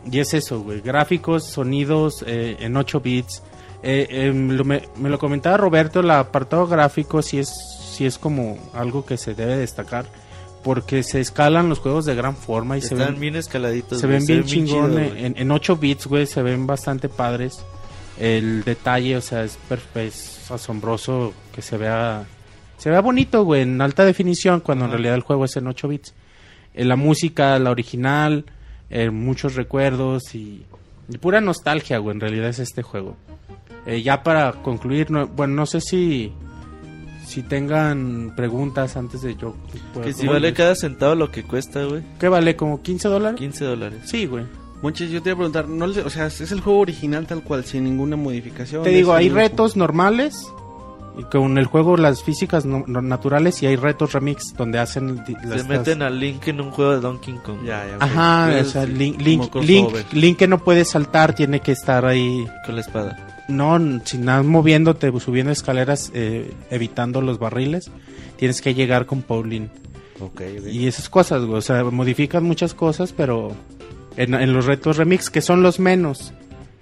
Y 0.09 0.19
es 0.19 0.33
eso, 0.33 0.61
güey, 0.61 0.81
gráficos, 0.81 1.43
sonidos 1.45 2.23
eh, 2.25 2.55
en 2.59 2.75
8 2.77 3.01
bits. 3.01 3.43
Eh, 3.83 4.31
lo- 4.33 4.63
me, 4.63 4.83
me 4.97 5.09
lo 5.09 5.19
comentaba 5.19 5.57
Roberto, 5.57 5.99
el 5.99 6.11
apartado 6.11 6.67
gráfico 6.67 7.21
sí 7.21 7.39
es, 7.39 7.51
sí 7.95 8.05
es 8.05 8.17
como 8.17 8.57
algo 8.73 9.05
que 9.05 9.17
se 9.17 9.33
debe 9.35 9.57
destacar 9.57 10.05
porque 10.63 11.01
se 11.01 11.19
escalan 11.19 11.67
los 11.69 11.79
juegos 11.79 12.05
de 12.05 12.13
gran 12.13 12.35
forma 12.35 12.77
y 12.77 12.81
se 12.81 12.93
Están 12.93 13.13
ven, 13.13 13.19
bien 13.19 13.35
escaladitos. 13.35 13.99
se 13.99 14.05
ven 14.05 14.23
bien 14.25 14.43
chingón 14.45 14.91
chido, 14.91 14.99
en, 15.15 15.33
en 15.35 15.51
8 15.51 15.75
bits, 15.77 16.05
güey, 16.05 16.27
se 16.27 16.43
ven 16.43 16.67
bastante 16.67 17.09
padres. 17.09 17.63
El 18.21 18.63
detalle, 18.63 19.17
o 19.17 19.21
sea, 19.21 19.43
es, 19.43 19.57
es 19.95 20.51
asombroso 20.51 21.33
que 21.53 21.61
se 21.61 21.77
vea 21.77 22.23
se 22.77 22.89
vea 22.89 23.01
bonito, 23.01 23.43
güey, 23.43 23.61
en 23.63 23.81
alta 23.81 24.05
definición 24.05 24.59
cuando 24.59 24.85
en 24.85 24.91
realidad 24.91 25.15
el 25.15 25.21
juego 25.21 25.45
es 25.45 25.55
en 25.55 25.67
8 25.67 25.87
bits. 25.87 26.13
Eh, 26.73 26.85
la 26.85 26.95
música, 26.95 27.57
la 27.59 27.69
original, 27.71 28.45
eh, 28.89 29.09
muchos 29.09 29.55
recuerdos 29.55 30.33
y, 30.35 30.65
y 31.09 31.17
pura 31.17 31.41
nostalgia, 31.41 31.97
güey, 31.99 32.15
en 32.15 32.21
realidad 32.21 32.49
es 32.49 32.59
este 32.59 32.81
juego. 32.83 33.17
Eh, 33.85 34.01
ya 34.03 34.21
para 34.23 34.51
concluir, 34.51 35.09
no- 35.11 35.27
bueno, 35.27 35.53
no 35.55 35.65
sé 35.65 35.81
si 35.81 36.31
si 37.25 37.43
tengan 37.43 38.33
preguntas 38.35 38.97
antes 38.97 39.21
de 39.21 39.35
yo. 39.35 39.55
pueda 39.93 40.07
Que 40.07 40.13
si 40.13 40.27
vale 40.27 40.53
cada 40.53 40.75
centavo 40.75 41.15
lo 41.15 41.31
que 41.31 41.43
cuesta, 41.43 41.83
güey. 41.85 42.01
¿Qué 42.19 42.27
vale? 42.27 42.55
¿Como 42.55 42.81
15 42.81 43.07
dólares? 43.07 43.37
15 43.39 43.63
dólares. 43.65 43.99
Sí, 44.05 44.25
güey. 44.25 44.45
Monchis, 44.81 45.11
yo 45.11 45.21
te 45.21 45.29
iba 45.29 45.35
a 45.35 45.37
preguntar, 45.37 45.67
¿no 45.67 45.85
le- 45.87 46.01
o 46.01 46.09
sea, 46.09 46.25
es 46.27 46.51
el 46.51 46.59
juego 46.61 46.79
original 46.79 47.27
tal 47.27 47.43
cual, 47.43 47.63
sin 47.65 47.83
ninguna 47.83 48.15
modificación. 48.15 48.83
Te 48.83 48.89
digo, 48.89 49.13
hay 49.13 49.29
retos 49.29 49.75
normales 49.75 50.47
y 51.17 51.23
con 51.25 51.57
el 51.57 51.65
juego 51.65 51.97
las 51.97 52.23
físicas 52.23 52.65
no- 52.65 52.83
no- 52.87 53.01
naturales 53.01 53.61
y 53.61 53.67
hay 53.67 53.75
retos 53.75 54.13
remix 54.13 54.55
donde 54.57 54.79
hacen 54.79 55.23
di- 55.25 55.35
Se 55.35 55.47
las- 55.47 55.67
meten 55.67 56.01
a 56.01 56.09
Link 56.09 56.47
en 56.47 56.61
un 56.61 56.71
juego 56.71 56.91
de 56.93 56.99
Donkey 57.01 57.35
Kong. 57.43 57.59
Ya, 57.65 57.85
ya. 57.85 57.97
Ajá, 57.99 58.49
o 58.59 58.63
sea, 58.65 58.85
Link, 58.85 59.21
Link. 59.21 59.53
Link, 59.55 59.89
Link 60.13 60.37
que 60.37 60.47
no 60.47 60.57
puede 60.63 60.83
saltar 60.85 61.35
tiene 61.35 61.59
que 61.59 61.73
estar 61.73 62.05
ahí, 62.05 62.47
Con 62.65 62.75
la 62.75 62.81
espada. 62.81 63.43
no, 63.49 63.77
sin 64.05 64.25
nada 64.25 64.41
moviéndote, 64.41 65.11
subiendo 65.19 65.51
escaleras, 65.51 66.11
eh, 66.15 66.51
evitando 66.71 67.21
los 67.21 67.37
barriles. 67.37 67.91
Tienes 68.37 68.61
que 68.61 68.73
llegar 68.73 69.05
con 69.05 69.21
Pauline. 69.21 69.69
Ok, 70.19 70.41
ok. 70.59 70.67
Y 70.71 70.87
esas 70.87 71.09
cosas, 71.09 71.43
güey, 71.45 71.57
o 71.59 71.61
sea, 71.61 71.83
modifican 71.83 72.43
muchas 72.43 72.73
cosas, 72.73 73.11
pero 73.11 73.51
en, 74.17 74.33
en 74.33 74.53
los 74.53 74.65
retos 74.65 74.97
remix, 74.97 75.29
que 75.29 75.41
son 75.41 75.61
los 75.63 75.79
menos, 75.79 76.33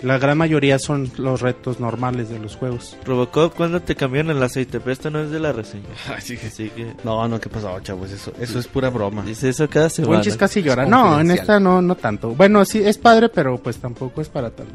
la 0.01 0.18
gran 0.18 0.38
mayoría 0.38 0.80
son 0.80 1.11
los 1.18 1.41
retos 1.41 1.80
normales 1.81 2.30
de 2.30 2.39
los 2.39 2.56
juegos. 2.56 2.95
Robocop, 3.06 3.53
¿cuándo 3.53 3.81
te 3.81 3.95
cambiaron 3.95 4.35
el 4.35 4.41
aceite? 4.41 4.80
Pero 4.80 4.91
esto 4.93 5.10
no 5.11 5.19
es 5.22 5.30
de 5.30 5.39
la 5.39 5.51
reseña. 5.51 5.84
Así 6.18 6.38
que- 6.38 6.47
Así 6.47 6.69
que... 6.69 6.93
No, 7.03 7.27
no, 7.27 7.39
¿qué 7.39 7.49
pasó, 7.49 7.77
chavos? 7.81 8.10
Eso, 8.11 8.31
eso 8.39 8.60
es 8.60 8.68
pura 8.68 8.89
broma. 8.89 9.23
Dice 9.23 9.49
eso 9.49 9.68
cada 9.69 9.89
semana. 9.89 10.14
Wenchis 10.15 10.38
casi 10.38 10.61
llora. 10.61 10.84
Es 10.84 10.89
No, 10.89 11.19
en 11.19 11.31
esta 11.31 11.60
no, 11.60 11.81
no 11.81 11.95
tanto. 11.95 12.30
Bueno, 12.30 12.64
sí, 12.65 12.80
es 12.84 12.97
padre, 12.97 13.27
pero 13.30 13.57
pues 13.57 13.77
tampoco 13.77 14.22
es 14.22 14.30
para 14.30 14.49
tanto. 14.51 14.73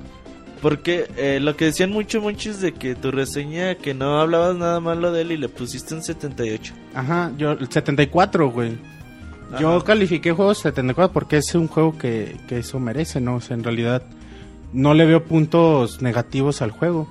Porque 0.60 1.06
eh, 1.18 1.40
lo 1.40 1.56
que 1.56 1.66
decían 1.66 1.90
mucho, 1.90 2.20
muchos 2.22 2.60
de 2.60 2.72
que 2.72 2.94
tu 2.94 3.10
reseña, 3.10 3.74
que 3.74 3.93
no 3.93 4.18
hablabas 4.20 4.56
nada 4.56 4.81
malo 4.81 5.12
de 5.12 5.20
él 5.22 5.32
y 5.32 5.36
le 5.36 5.48
pusiste 5.51 5.94
un 5.94 6.02
78. 6.02 6.72
Ajá, 6.94 7.32
yo, 7.36 7.52
el 7.52 7.70
74, 7.70 8.51
güey. 8.51 8.78
Yo 9.61 9.85
califiqué 9.85 10.33
juegos 10.33 10.59
74 10.59 11.12
porque 11.12 11.37
es 11.37 11.55
un 11.55 11.69
juego 11.69 11.97
que, 11.97 12.37
que 12.49 12.59
eso 12.59 12.81
merece, 12.81 13.21
¿no? 13.21 13.37
O 13.37 13.41
sea, 13.41 13.57
en 13.57 13.62
realidad 13.65 14.03
no 14.73 14.95
le 14.95 15.05
veo 15.07 15.25
puntos 15.25 16.03
negativos 16.03 16.61
al 16.62 16.71
juego. 16.73 17.09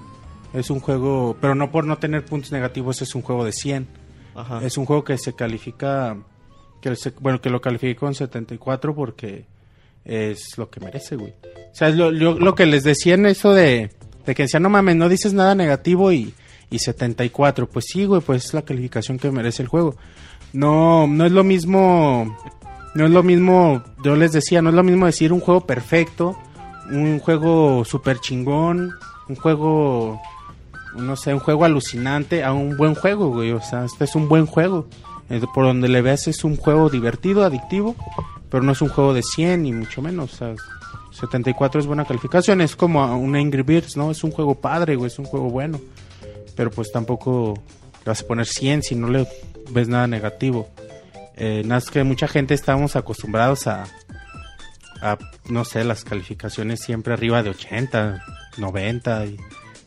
Es 0.53 0.69
un 0.69 0.79
juego, 0.79 1.37
pero 1.39 1.55
no 1.55 1.71
por 1.71 1.85
no 1.85 1.97
tener 1.97 2.25
puntos 2.25 2.51
negativos, 2.51 3.01
es 3.01 3.15
un 3.15 3.21
juego 3.21 3.45
de 3.45 3.53
100. 3.53 3.87
Ajá. 4.35 4.59
Es 4.63 4.77
un 4.77 4.85
juego 4.85 5.03
que 5.03 5.17
se 5.17 5.33
califica, 5.33 6.17
que 6.81 6.95
se- 6.95 7.13
bueno, 7.19 7.39
que 7.39 7.49
lo 7.49 7.61
califiqué 7.61 7.95
con 7.95 8.13
74 8.13 8.93
porque 8.93 9.45
es 10.03 10.57
lo 10.57 10.69
que 10.69 10.79
merece, 10.79 11.15
güey. 11.15 11.31
O 11.71 11.75
sea, 11.75 11.87
es 11.87 11.95
lo, 11.95 12.11
lo- 12.11 12.37
lo 12.37 12.55
que 12.55 12.65
les 12.65 12.83
decía 12.83 13.13
en 13.13 13.25
eso 13.25 13.53
de, 13.53 13.89
de 14.25 14.35
que 14.35 14.43
decían, 14.43 14.63
no 14.63 14.69
mames, 14.69 14.95
no 14.95 15.07
dices 15.09 15.33
nada 15.33 15.55
negativo 15.55 16.11
y, 16.11 16.33
y 16.69 16.79
74. 16.79 17.67
Pues 17.69 17.85
sí, 17.87 18.05
güey, 18.05 18.21
pues 18.21 18.45
es 18.45 18.53
la 18.53 18.63
calificación 18.63 19.17
que 19.17 19.31
merece 19.31 19.61
el 19.63 19.69
juego. 19.69 19.95
No, 20.53 21.07
no 21.07 21.25
es 21.25 21.31
lo 21.31 21.43
mismo, 21.43 22.37
no 22.95 23.05
es 23.05 23.11
lo 23.11 23.23
mismo, 23.23 23.81
yo 24.03 24.15
les 24.15 24.31
decía, 24.31 24.61
no 24.61 24.69
es 24.69 24.75
lo 24.75 24.83
mismo 24.83 25.05
decir 25.07 25.33
un 25.33 25.39
juego 25.39 25.61
perfecto, 25.61 26.37
un 26.91 27.19
juego 27.19 27.83
super 27.85 28.19
chingón, 28.19 28.91
un 29.27 29.35
juego 29.35 30.21
no 30.95 31.15
sé, 31.15 31.33
un 31.33 31.39
juego 31.39 31.65
alucinante 31.65 32.43
a 32.43 32.53
un 32.53 32.77
buen 32.77 32.95
juego, 32.95 33.29
güey. 33.29 33.51
O 33.51 33.61
sea, 33.61 33.85
este 33.85 34.03
es 34.03 34.15
un 34.15 34.27
buen 34.29 34.45
juego. 34.45 34.87
Eh, 35.29 35.41
Por 35.53 35.65
donde 35.65 35.89
le 35.89 36.01
veas 36.01 36.27
es 36.27 36.43
un 36.43 36.55
juego 36.55 36.89
divertido, 36.89 37.43
adictivo, 37.43 37.95
pero 38.49 38.63
no 38.63 38.73
es 38.73 38.81
un 38.81 38.89
juego 38.89 39.13
de 39.13 39.23
100 39.23 39.63
ni 39.63 39.73
mucho 39.73 40.01
menos. 40.01 40.33
O 40.33 40.35
sea, 40.35 40.55
74 41.11 41.79
es 41.81 41.87
buena 41.87 42.05
calificación, 42.05 42.61
es 42.61 42.75
como 42.75 43.05
un 43.17 43.35
Angry 43.35 43.63
Birds, 43.63 43.97
¿no? 43.97 44.11
Es 44.11 44.23
un 44.23 44.31
juego 44.31 44.55
padre, 44.55 44.95
güey, 44.95 45.07
es 45.07 45.19
un 45.19 45.25
juego 45.25 45.49
bueno. 45.49 45.79
Pero 46.55 46.69
pues 46.69 46.91
tampoco 46.91 47.55
le 48.05 48.09
vas 48.09 48.21
a 48.21 48.27
poner 48.27 48.45
100 48.45 48.83
si 48.83 48.95
no 48.95 49.07
le 49.07 49.27
ves 49.71 49.87
nada 49.87 50.07
negativo. 50.07 50.69
Eh, 51.35 51.61
nada 51.63 51.75
más 51.75 51.89
que 51.89 52.03
mucha 52.03 52.27
gente 52.27 52.53
estamos 52.53 52.95
acostumbrados 52.95 53.67
a, 53.67 53.85
a, 55.01 55.17
no 55.49 55.65
sé, 55.65 55.83
las 55.83 56.03
calificaciones 56.03 56.79
siempre 56.81 57.13
arriba 57.13 57.41
de 57.41 57.49
80, 57.49 58.23
90 58.57 59.25
y, 59.25 59.37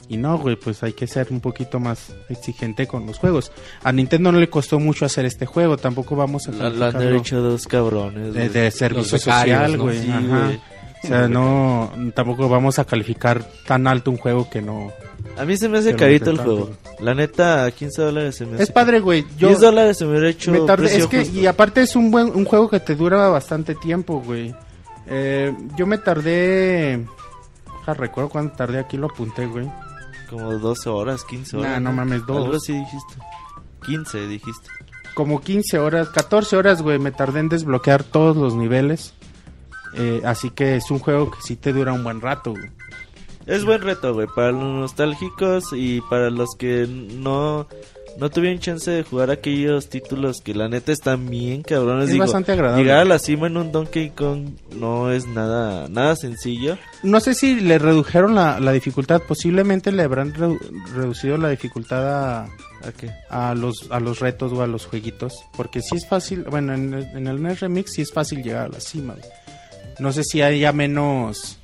y 0.09 0.17
no, 0.17 0.39
güey, 0.39 0.57
pues 0.57 0.83
hay 0.83 0.93
que 0.93 1.07
ser 1.07 1.29
un 1.31 1.41
poquito 1.41 1.81
más 1.81 2.13
exigente 2.29 2.87
con 2.87 3.07
los 3.07 3.19
juegos. 3.19 3.53
A 3.83 3.93
Nintendo 3.93 4.33
no 4.33 4.39
le 4.39 4.49
costó 4.49 4.79
mucho 4.79 5.05
hacer 5.05 5.25
este 5.25 5.47
juego, 5.47 5.77
tampoco 5.77 6.17
vamos 6.17 6.49
a 6.49 6.53
La, 6.53 6.71
la 6.71 6.89
han 6.89 7.15
hecho 7.15 7.41
dos 7.41 7.67
cabrones. 7.67 8.35
de, 8.35 8.71
servicio 8.71 9.19
social, 9.19 9.77
¿no? 9.77 9.85
güey. 9.85 10.03
Sí, 10.03 10.13
güey. 10.29 10.61
O 11.03 11.09
sea, 11.09 11.29
no, 11.29 11.93
tampoco 12.15 12.49
vamos 12.49 12.79
a 12.79 12.85
calificar 12.85 13.45
tan 13.67 13.87
alto 13.87 14.11
un 14.11 14.17
juego 14.17 14.51
que 14.51 14.61
no. 14.63 14.93
A 15.37 15.45
mí 15.45 15.57
se 15.57 15.69
me 15.69 15.79
hace 15.79 15.95
carito 15.95 16.31
el 16.31 16.37
tanto. 16.37 16.57
juego. 16.57 16.71
La 17.01 17.15
neta, 17.15 17.71
15 17.71 18.03
dólares 18.03 18.37
se 18.37 18.47
me 18.47 18.55
hace. 18.55 18.63
Es 18.65 18.71
padre, 18.71 19.01
güey. 19.01 19.25
Yo 19.37 19.49
10 19.49 19.61
dólares 19.61 19.99
se 19.99 20.05
me 20.05 20.13
hubiera 20.13 20.31
hecho. 20.31 20.51
me 20.51 20.61
tardé, 20.61 20.89
precio 20.89 21.05
es 21.05 21.11
que, 21.11 21.19
justo. 21.19 21.39
y 21.39 21.47
aparte 21.47 21.83
es 21.83 21.95
un 21.95 22.11
buen 22.11 22.35
un 22.35 22.45
juego 22.45 22.69
que 22.71 22.81
te 22.81 22.95
dura 22.95 23.29
bastante 23.29 23.75
tiempo, 23.75 24.21
güey. 24.21 24.55
Eh, 25.07 25.55
yo 25.77 25.87
me 25.87 25.99
tardé, 25.99 27.07
ja, 27.85 27.95
recuerdo 27.95 28.31
cuando 28.31 28.53
tardé 28.55 28.79
aquí 28.79 28.97
lo 28.97 29.07
apunté, 29.07 29.47
güey. 29.47 29.71
Como 30.31 30.53
12 30.53 30.89
horas, 30.89 31.25
15 31.25 31.59
horas. 31.59 31.71
Nah, 31.73 31.81
no 31.81 31.93
mames, 31.93 32.27
dos. 32.27 32.45
Algo 32.45 32.57
así 32.57 32.73
dijiste. 32.73 33.15
15 33.85 34.27
dijiste. 34.27 34.69
Como 35.15 35.41
15 35.41 35.79
horas, 35.79 36.09
14 36.09 36.57
horas, 36.57 36.83
güey, 36.83 36.99
me 36.99 37.13
tardé 37.13 37.41
en 37.41 37.49
desbloquear 37.49 38.03
todos 38.03 38.37
los 38.37 38.55
niveles. 38.55 39.15
Eh, 39.95 40.21
así 40.25 40.51
que 40.51 40.77
es 40.77 40.91
un 40.91 40.99
juego 40.99 41.31
que 41.31 41.39
sí 41.43 41.57
te 41.57 41.73
dura 41.73 41.93
un 41.93 42.05
buen 42.05 42.21
rato, 42.21 42.51
güey. 42.51 42.71
Es 43.47 43.65
buen 43.65 43.81
reto, 43.83 44.13
güey, 44.15 44.27
para 44.35 44.53
los 44.53 44.63
nostálgicos 44.63 45.65
y 45.73 46.01
para 46.03 46.31
los 46.31 46.51
que 46.59 46.87
no 46.89 47.67
no 48.19 48.31
tuvieron 48.31 48.59
chance 48.61 48.91
de 48.91 49.03
jugar 49.03 49.31
aquellos 49.31 49.91
títulos 49.91 50.41
que 50.41 50.55
la 50.55 50.69
neta 50.71 50.91
están 50.91 51.29
bien 51.29 51.63
cabrones. 51.63 52.07
Es 52.07 52.13
Digo, 52.13 52.25
bastante 52.25 52.53
agradable. 52.53 52.83
Llegar 52.83 53.01
a 53.01 53.05
la 53.05 53.19
cima 53.19 53.47
en 53.47 53.59
un 53.59 53.73
Donkey 53.73 54.09
Kong 54.11 54.49
no 54.75 55.11
es 55.13 55.27
nada 55.27 55.87
nada 55.89 56.17
sencillo. 56.17 56.79
No 57.03 57.21
sé 57.21 57.35
si 57.35 57.61
le 57.61 57.79
redujeron 57.79 58.35
la, 58.35 58.59
la 58.59 58.73
dificultad, 58.73 59.21
posiblemente 59.29 59.93
le 59.93 60.03
habrán 60.03 60.33
redu- 60.33 60.59
reducido 60.95 61.37
la 61.37 61.51
dificultad 61.51 62.09
a, 62.09 62.45
¿A 62.45 62.93
qué? 62.99 63.11
a 63.29 63.55
los 63.55 63.87
a 63.91 64.01
los 64.01 64.21
retos 64.21 64.51
o 64.53 64.63
a 64.63 64.67
los 64.67 64.87
jueguitos, 64.87 65.35
porque 65.55 65.83
sí 65.83 65.97
es 65.97 66.09
fácil, 66.09 66.45
bueno, 66.45 66.73
en, 66.73 66.95
el- 66.95 67.05
en 67.19 67.27
el 67.27 67.43
NES 67.43 67.61
Remix 67.61 67.93
sí 67.93 68.01
es 68.01 68.13
fácil 68.15 68.43
llegar 68.43 68.65
a 68.65 68.69
la 68.71 68.81
cima. 68.81 69.13
güey. 69.13 69.27
No 69.99 70.11
sé 70.13 70.25
si 70.25 70.41
haya 70.41 70.73
menos 70.73 71.59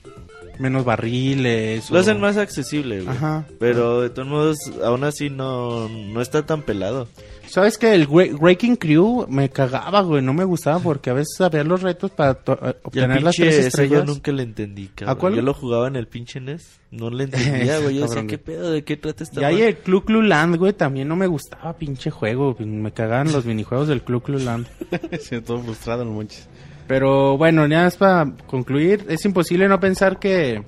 menos 0.62 0.84
barriles. 0.84 1.90
Lo 1.90 1.98
o- 1.98 2.00
hacen 2.00 2.20
más 2.20 2.36
accesible, 2.38 3.02
güey. 3.02 3.14
Ajá. 3.16 3.44
Pero 3.58 4.00
de 4.00 4.10
todos 4.10 4.28
modos, 4.28 4.58
aún 4.84 5.04
así 5.04 5.28
no, 5.30 5.88
no 5.88 6.20
está 6.22 6.46
tan 6.46 6.62
pelado. 6.62 7.08
¿Sabes 7.46 7.76
que 7.76 7.92
el 7.94 8.06
Wrecking 8.06 8.76
Crew 8.76 9.26
me 9.28 9.50
cagaba, 9.50 10.00
güey? 10.00 10.22
No 10.22 10.32
me 10.32 10.44
gustaba 10.44 10.78
porque 10.78 11.10
a 11.10 11.12
veces 11.12 11.38
había 11.42 11.62
los 11.64 11.82
retos 11.82 12.10
para 12.10 12.30
eh, 12.30 12.74
obtener 12.82 13.22
las 13.22 13.36
pinche 13.36 13.42
tres 13.50 13.54
ese 13.54 13.60
yo 13.60 13.66
estrellas. 13.68 14.06
nunca 14.06 14.32
le 14.32 14.42
entendí, 14.44 14.86
cabrón. 14.88 15.16
¿A 15.16 15.20
cuál? 15.20 15.34
Yo 15.34 15.42
lo 15.42 15.52
jugaba 15.52 15.86
en 15.88 15.96
el 15.96 16.06
pinche 16.06 16.40
NES. 16.40 16.80
No 16.90 17.10
le 17.10 17.24
entendía, 17.24 17.78
güey. 17.82 17.96
Yo 17.96 18.06
decía, 18.06 18.26
¿qué 18.26 18.38
pedo? 18.38 18.70
¿De 18.70 18.84
qué 18.84 18.96
trata 18.96 19.24
esta 19.24 19.40
Y 19.42 19.44
ahí 19.44 19.60
el 19.60 19.76
Clu 19.76 20.02
Clu 20.02 20.22
Land, 20.22 20.56
güey, 20.56 20.72
también 20.72 21.08
no 21.08 21.16
me 21.16 21.26
gustaba, 21.26 21.74
pinche 21.76 22.10
juego. 22.10 22.56
Me 22.58 22.90
cagaban 22.92 23.30
los 23.32 23.44
minijuegos 23.44 23.86
del 23.88 24.00
Clu 24.00 24.22
Clu 24.22 24.38
Land. 24.38 24.66
Se 25.20 25.42
todo 25.42 25.58
frustrado, 25.62 26.06
no 26.06 26.12
manches. 26.12 26.48
Pero 26.92 27.38
bueno, 27.38 27.66
ya 27.68 27.86
es 27.86 27.96
para 27.96 28.30
concluir, 28.46 29.06
es 29.08 29.24
imposible 29.24 29.66
no 29.66 29.80
pensar 29.80 30.18
que 30.18 30.62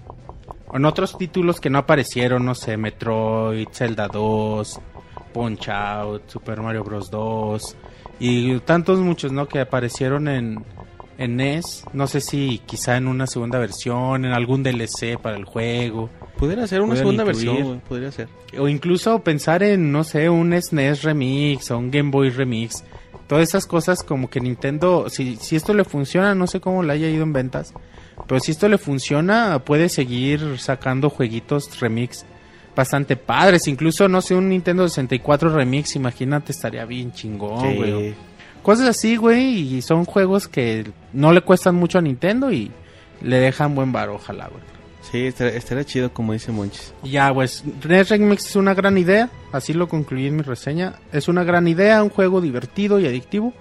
en 0.72 0.84
otros 0.86 1.18
títulos 1.18 1.60
que 1.60 1.68
no 1.68 1.76
aparecieron, 1.76 2.46
no 2.46 2.54
sé, 2.54 2.78
Metroid, 2.78 3.68
Zelda 3.70 4.08
2, 4.08 4.80
Punch 5.34 5.68
Out, 5.68 6.22
Super 6.28 6.62
Mario 6.62 6.82
Bros. 6.82 7.10
2 7.10 7.76
y 8.20 8.58
tantos 8.60 9.00
muchos, 9.00 9.32
¿no? 9.32 9.46
Que 9.46 9.60
aparecieron 9.60 10.26
en, 10.28 10.64
en 11.18 11.36
NES, 11.36 11.84
no 11.92 12.06
sé 12.06 12.22
si 12.22 12.62
quizá 12.64 12.96
en 12.96 13.06
una 13.06 13.26
segunda 13.26 13.58
versión, 13.58 14.24
en 14.24 14.32
algún 14.32 14.62
DLC 14.62 15.18
para 15.20 15.36
el 15.36 15.44
juego, 15.44 16.08
Pudiera 16.38 16.66
ser 16.66 16.80
una 16.80 16.96
segunda 16.96 17.22
incluir. 17.24 17.48
versión, 17.48 17.80
podría 17.86 18.10
ser. 18.10 18.28
o 18.58 18.66
incluso 18.66 19.22
pensar 19.22 19.62
en, 19.62 19.92
no 19.92 20.04
sé, 20.04 20.30
un 20.30 20.58
SNES 20.58 21.02
Remix 21.02 21.70
o 21.70 21.76
un 21.76 21.90
Game 21.90 22.10
Boy 22.10 22.30
Remix. 22.30 22.82
Todas 23.26 23.48
esas 23.48 23.66
cosas 23.66 24.02
como 24.02 24.28
que 24.28 24.40
Nintendo, 24.40 25.08
si, 25.08 25.36
si 25.36 25.56
esto 25.56 25.72
le 25.74 25.84
funciona, 25.84 26.34
no 26.34 26.46
sé 26.46 26.60
cómo 26.60 26.82
le 26.82 26.92
haya 26.92 27.08
ido 27.08 27.22
en 27.22 27.32
ventas, 27.32 27.72
pero 28.26 28.38
si 28.40 28.52
esto 28.52 28.68
le 28.68 28.76
funciona, 28.78 29.58
puede 29.64 29.88
seguir 29.88 30.58
sacando 30.58 31.08
jueguitos 31.10 31.80
remix 31.80 32.24
bastante 32.76 33.16
padres. 33.16 33.66
Incluso, 33.66 34.08
no 34.08 34.20
sé, 34.20 34.34
un 34.34 34.48
Nintendo 34.50 34.86
64 34.88 35.48
remix, 35.54 35.96
imagínate, 35.96 36.52
estaría 36.52 36.84
bien 36.84 37.12
chingón, 37.12 37.60
Sí. 37.60 37.76
güey. 37.76 38.14
Cosas 38.62 38.88
así, 38.88 39.16
güey, 39.16 39.74
y 39.76 39.82
son 39.82 40.04
juegos 40.04 40.48
que 40.48 40.90
no 41.12 41.32
le 41.32 41.40
cuestan 41.42 41.74
mucho 41.74 41.98
a 41.98 42.02
Nintendo 42.02 42.50
y 42.50 42.70
le 43.22 43.38
dejan 43.38 43.74
buen 43.74 43.92
bar, 43.92 44.08
ojalá, 44.10 44.48
güey. 44.48 44.62
Sí, 45.14 45.28
estaría, 45.28 45.56
estaría 45.56 45.84
chido, 45.84 46.12
como 46.12 46.32
dice 46.32 46.50
Monchis. 46.50 46.92
Ya, 47.04 47.32
pues, 47.32 47.62
NES 47.88 48.08
Remix 48.08 48.46
es 48.46 48.56
una 48.56 48.74
gran 48.74 48.98
idea, 48.98 49.30
así 49.52 49.72
lo 49.72 49.88
concluí 49.88 50.26
en 50.26 50.34
mi 50.34 50.42
reseña. 50.42 50.94
Es 51.12 51.28
una 51.28 51.44
gran 51.44 51.68
idea, 51.68 52.02
un 52.02 52.10
juego 52.10 52.40
divertido 52.40 52.98
y 52.98 53.06
adictivo 53.06 53.52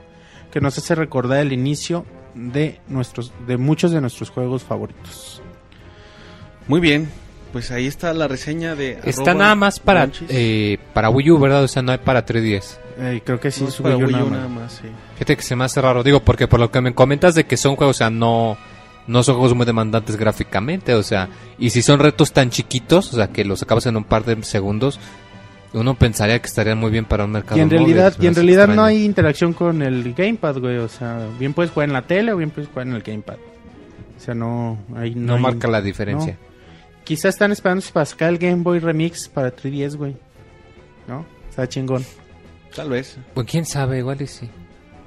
que 0.52 0.62
nos 0.62 0.76
hace 0.80 0.96
recordar 0.96 1.42
el 1.42 1.54
inicio 1.54 2.08
de 2.34 2.80
nuestros 2.88 3.32
de 3.46 3.58
muchos 3.58 3.92
de 3.92 4.02
nuestros 4.02 4.32
juegos 4.32 4.64
favoritos. 4.64 5.44
Muy 6.68 6.80
bien, 6.80 7.08
pues 7.52 7.70
ahí 7.70 7.86
está 7.86 8.16
la 8.16 8.28
reseña 8.28 8.74
de... 8.74 9.00
Está 9.04 9.36
nada 9.36 9.54
más 9.54 9.80
para, 9.80 10.10
eh, 10.30 10.80
para 10.96 11.12
Wii 11.12 11.30
U, 11.34 11.38
¿verdad? 11.40 11.66
O 11.66 11.68
sea, 11.68 11.84
no 11.84 11.92
hay 11.92 12.00
para 12.00 12.26
3DS. 12.26 12.80
Eh, 12.98 13.22
creo 13.24 13.40
que 13.40 13.52
sí, 13.52 13.62
No 13.62 13.70
es 13.70 13.76
para 13.76 13.96
Wii 13.96 14.12
nada 14.12 14.24
U 14.24 14.28
más. 14.28 14.38
nada 14.40 14.50
más, 14.50 14.74
sí. 14.82 14.88
Fíjate 15.14 15.38
que 15.38 15.44
se 15.44 15.56
me 15.56 15.66
hace 15.66 15.80
raro, 15.82 16.02
digo, 16.02 16.20
porque 16.22 16.48
por 16.48 16.60
lo 16.60 16.72
que 16.72 16.82
me 16.82 16.96
comentas 16.96 17.36
de 17.36 17.44
que 17.44 17.58
son 17.58 17.76
juegos, 17.76 17.98
o 17.98 18.00
sea, 18.00 18.10
no, 18.10 18.58
no 19.08 19.24
son 19.24 19.36
juegos 19.36 19.56
muy 19.56 19.66
demandantes 19.66 20.16
gráficamente, 20.16 20.94
o 20.96 21.04
sea, 21.04 21.30
y 21.58 21.70
si 21.72 21.82
son 21.82 22.00
retos 22.00 22.32
tan 22.34 22.50
chiquitos, 22.50 23.14
o 23.14 23.16
sea, 23.18 23.28
que 23.28 23.44
los 23.46 23.62
acabas 23.64 23.86
en 23.86 23.98
un 23.98 24.04
par 24.04 24.24
de 24.26 24.42
segundos, 24.44 25.00
uno 25.74 25.96
pensaría 25.96 26.40
que 26.40 26.48
estarían 26.48 26.78
muy 26.78 26.92
bien 26.92 27.06
para 27.06 27.26
un 27.26 27.32
mercado 27.32 27.58
Y 27.58 27.62
en 27.62 27.70
realidad, 27.70 28.14
y 28.20 28.28
en 28.28 28.36
realidad 28.36 28.68
no 28.68 28.84
hay 28.84 29.04
interacción 29.04 29.54
con 29.54 29.82
el 29.82 30.14
gamepad, 30.14 30.58
güey, 30.60 30.78
o 30.78 30.88
sea, 30.88 31.28
bien 31.40 31.54
puedes 31.54 31.72
jugar 31.72 31.90
en 31.90 31.94
la 31.94 32.04
tele 32.04 32.32
o 32.32 32.38
bien 32.38 32.52
puedes 32.52 32.70
jugar 32.70 32.88
en 32.88 32.94
el 32.94 33.02
gamepad. 33.02 33.38
O 34.16 34.20
sea, 34.26 34.34
no 34.36 34.78
hay 34.96 35.16
No 35.16 35.36
hay- 35.36 35.42
marca 35.42 35.68
la 35.68 35.82
diferencia. 35.82 36.38
Quizá 37.04 37.28
están 37.28 37.52
esperando 37.52 37.84
para 37.92 38.06
sacar 38.06 38.30
el 38.30 38.38
Game 38.38 38.64
Boy 38.64 38.80
Remix 38.80 39.28
para 39.28 39.54
3DS, 39.54 39.98
güey. 39.98 40.16
¿No? 41.08 41.26
Está 41.50 41.68
chingón. 41.68 42.06
Tal 42.74 42.90
vez. 42.90 43.18
Pues 43.34 43.46
quién 43.48 43.66
sabe, 43.66 43.98
igual 43.98 44.22
y 44.22 44.28
sí. 44.28 44.50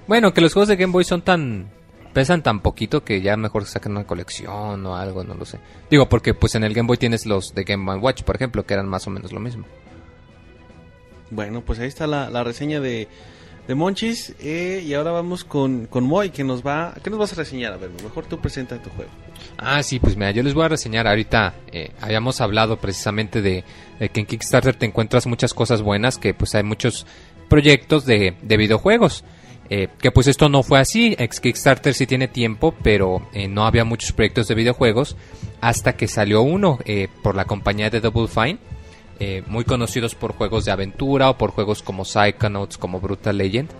Bueno, 0.06 0.35
que 0.35 0.40
los 0.43 0.52
juegos 0.52 0.68
de 0.68 0.77
Game 0.77 0.93
Boy 0.93 1.05
son 1.05 1.23
tan... 1.23 1.68
pesan 2.16 2.43
tan 2.43 2.60
poquito 2.60 3.05
que 3.05 3.20
ya 3.20 3.36
mejor 3.36 3.66
saquen 3.66 3.93
una 3.93 4.06
colección 4.06 4.86
o 4.86 4.97
algo, 4.97 5.22
no 5.22 5.34
lo 5.34 5.44
sé. 5.44 5.59
Digo, 5.90 6.09
porque 6.09 6.32
pues 6.32 6.55
en 6.55 6.64
el 6.64 6.72
Game 6.72 6.86
Boy 6.86 6.97
tienes 6.97 7.26
los 7.26 7.55
de 7.55 7.64
Game 7.64 7.84
Boy 7.84 7.98
Watch, 7.98 8.22
por 8.22 8.36
ejemplo, 8.36 8.64
que 8.64 8.72
eran 8.72 8.88
más 8.88 9.06
o 9.06 9.10
menos 9.10 9.32
lo 9.32 9.38
mismo. 9.38 9.66
Bueno, 11.30 11.60
pues 11.60 11.78
ahí 11.78 11.88
está 11.88 12.06
la, 12.06 12.30
la 12.30 12.43
reseña 12.43 12.80
de, 12.80 13.06
de 13.68 13.74
Monchis. 13.74 14.34
eh, 14.40 14.82
y 14.82 14.94
ahora 14.94 15.10
vamos 15.10 15.44
con, 15.44 15.84
con 15.88 16.05
Moy, 16.05 16.30
que 16.30 16.43
nos 16.43 16.66
va... 16.66 16.94
¿Qué 17.05 17.10
nos 17.10 17.18
vas 17.18 17.34
a 17.34 17.36
reseñar? 17.36 17.74
A 17.74 17.76
ver, 17.76 17.90
mejor 18.02 18.24
tú 18.24 18.38
presenta 18.38 18.80
tu 18.80 18.88
juego. 18.88 19.10
Ah, 19.59 19.82
sí, 19.82 19.98
pues 19.98 20.16
mira, 20.16 20.30
yo 20.30 20.43
les 20.43 20.55
voy 20.55 20.64
a 20.64 20.68
reseñar 20.68 21.06
ahorita. 21.06 21.52
eh, 21.70 21.90
habíamos 22.01 22.40
hablado 22.40 22.78
precisamente 22.78 23.43
de, 23.43 23.62
de 24.01 24.09
que 24.09 24.20
en 24.20 24.26
Kickstarter 24.26 24.74
te 24.74 24.86
encuentras 24.86 25.26
muchas 25.26 25.52
cosas 25.52 25.82
buenas, 25.82 26.16
que 26.16 26.32
pues 26.32 26.55
hay 26.55 26.62
muchos 26.62 27.06
proyectos 27.51 28.06
de, 28.06 28.36
de 28.40 28.56
videojuegos. 28.56 29.22
Eh, 29.68 29.88
que 29.98 30.10
pues 30.10 30.26
esto 30.26 30.48
no 30.48 30.62
fue 30.62 30.78
así. 30.78 31.14
Ex 31.18 31.40
Kickstarter 31.40 31.94
sí 31.94 32.06
tiene 32.06 32.28
tiempo, 32.28 32.74
pero 32.82 33.28
eh, 33.32 33.48
no 33.48 33.66
había 33.66 33.84
muchos 33.84 34.12
proyectos 34.12 34.48
de 34.48 34.55
videojuegos 34.55 35.16
hasta 35.60 35.94
que 35.94 36.06
salió 36.06 36.43
uno 36.43 36.78
eh, 36.84 37.09
por 37.22 37.34
la 37.34 37.44
compañía 37.47 37.90
de 37.90 38.01
Double 38.01 38.28
Fine. 38.28 38.59
eh, 39.18 39.43
muy 39.47 39.64
conocidos 39.64 40.14
por 40.14 40.34
juegos 40.34 40.66
de 40.66 40.72
aventura 40.72 41.30
o 41.30 41.38
por 41.38 41.51
juegos 41.51 41.82
como 41.82 42.05
Psychonauts, 42.05 42.76
como 42.76 43.01
Brutal 43.01 43.38
Legend. 43.38 43.70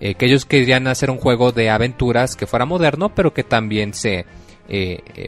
que 0.00 0.24
ellos 0.24 0.46
querían 0.46 0.86
hacer 0.86 1.10
un 1.10 1.18
juego 1.18 1.52
de 1.52 1.68
aventuras 1.68 2.34
que 2.34 2.46
fuera 2.46 2.64
moderno, 2.64 3.14
pero 3.14 3.34
que 3.34 3.44
también 3.44 3.92
se 3.92 4.24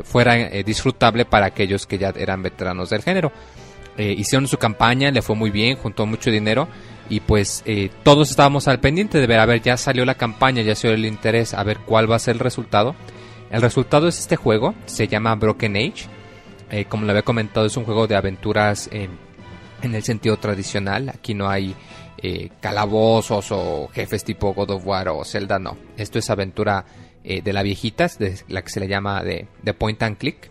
fuera 0.05 0.49
disfrutable 0.65 1.27
para 1.27 1.45
aquellos 1.45 1.87
que 1.87 1.99
ya 1.99 2.15
eran 2.17 2.43
veteranos 2.43 2.89
del 2.89 3.03
género. 3.03 3.31
Hicieron 3.99 4.49
su 4.49 4.57
campaña, 4.57 5.11
le 5.11 5.21
fue 5.21 5.37
muy 5.37 5.51
bien, 5.51 5.77
juntó 5.77 6.07
mucho 6.07 6.31
dinero 6.31 6.69
y 7.13 7.21
pues 7.21 7.63
eh, 7.67 7.91
todos 8.05 8.31
estábamos 8.31 8.69
al 8.69 8.81
pendiente 8.81 9.19
de 9.19 9.27
ver, 9.27 9.39
a 9.39 9.45
ver, 9.45 9.61
ya 9.61 9.77
salió 9.77 10.07
la 10.07 10.15
campaña, 10.15 10.63
ya 10.63 10.75
salió 10.75 10.95
el 10.95 11.05
interés, 11.05 11.53
a 11.53 11.63
ver 11.63 11.81
cuál 11.81 12.11
va 12.11 12.17
a 12.17 12.19
ser 12.19 12.37
el 12.37 12.41
resultado. 12.41 12.95
El 13.51 13.61
resultado 13.61 14.09
es 14.09 14.19
este 14.19 14.37
juego, 14.37 14.75
se 14.87 15.09
llama 15.09 15.35
Broken 15.35 15.77
Age. 15.77 16.07
Eh, 16.71 16.87
como 16.87 17.05
le 17.05 17.11
había 17.11 17.21
comentado, 17.21 17.67
es 17.67 17.77
un 17.77 17.85
juego 17.85 18.07
de 18.07 18.17
aventuras 18.17 18.89
en 18.91 19.95
el 19.95 20.03
sentido 20.03 20.39
tradicional. 20.39 21.11
Aquí 21.11 21.35
no 21.35 21.51
hay 21.51 21.75
eh, 22.17 22.49
calabozos 22.63 23.49
o 23.51 23.91
jefes 23.93 24.25
tipo 24.25 24.55
God 24.55 24.71
of 24.71 24.87
War 24.87 25.11
o 25.11 25.23
Zelda, 25.23 25.59
no. 25.59 25.77
Esto 25.99 26.19
es 26.19 26.31
aventura 26.31 26.87
de 27.23 27.53
la 27.53 27.63
viejitas, 27.63 28.19
de 28.19 28.39
la 28.49 28.63
que 28.63 28.71
se 28.71 28.81
le 28.81 28.89
llama 28.89 29.23
de 29.23 29.75
point 29.75 30.03
and 30.03 30.17
click. 30.17 30.51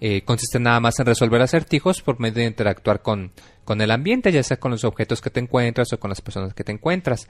Eh, 0.00 0.22
consiste 0.22 0.58
nada 0.60 0.78
más 0.80 0.98
en 0.98 1.06
resolver 1.06 1.40
acertijos 1.40 2.02
por 2.02 2.20
medio 2.20 2.42
de 2.42 2.46
interactuar 2.46 3.02
con, 3.02 3.32
con 3.64 3.80
el 3.80 3.90
ambiente, 3.90 4.30
ya 4.30 4.42
sea 4.42 4.58
con 4.58 4.70
los 4.70 4.84
objetos 4.84 5.20
que 5.20 5.30
te 5.30 5.40
encuentras 5.40 5.92
o 5.92 5.98
con 5.98 6.10
las 6.10 6.20
personas 6.20 6.54
que 6.54 6.64
te 6.64 6.72
encuentras. 6.72 7.28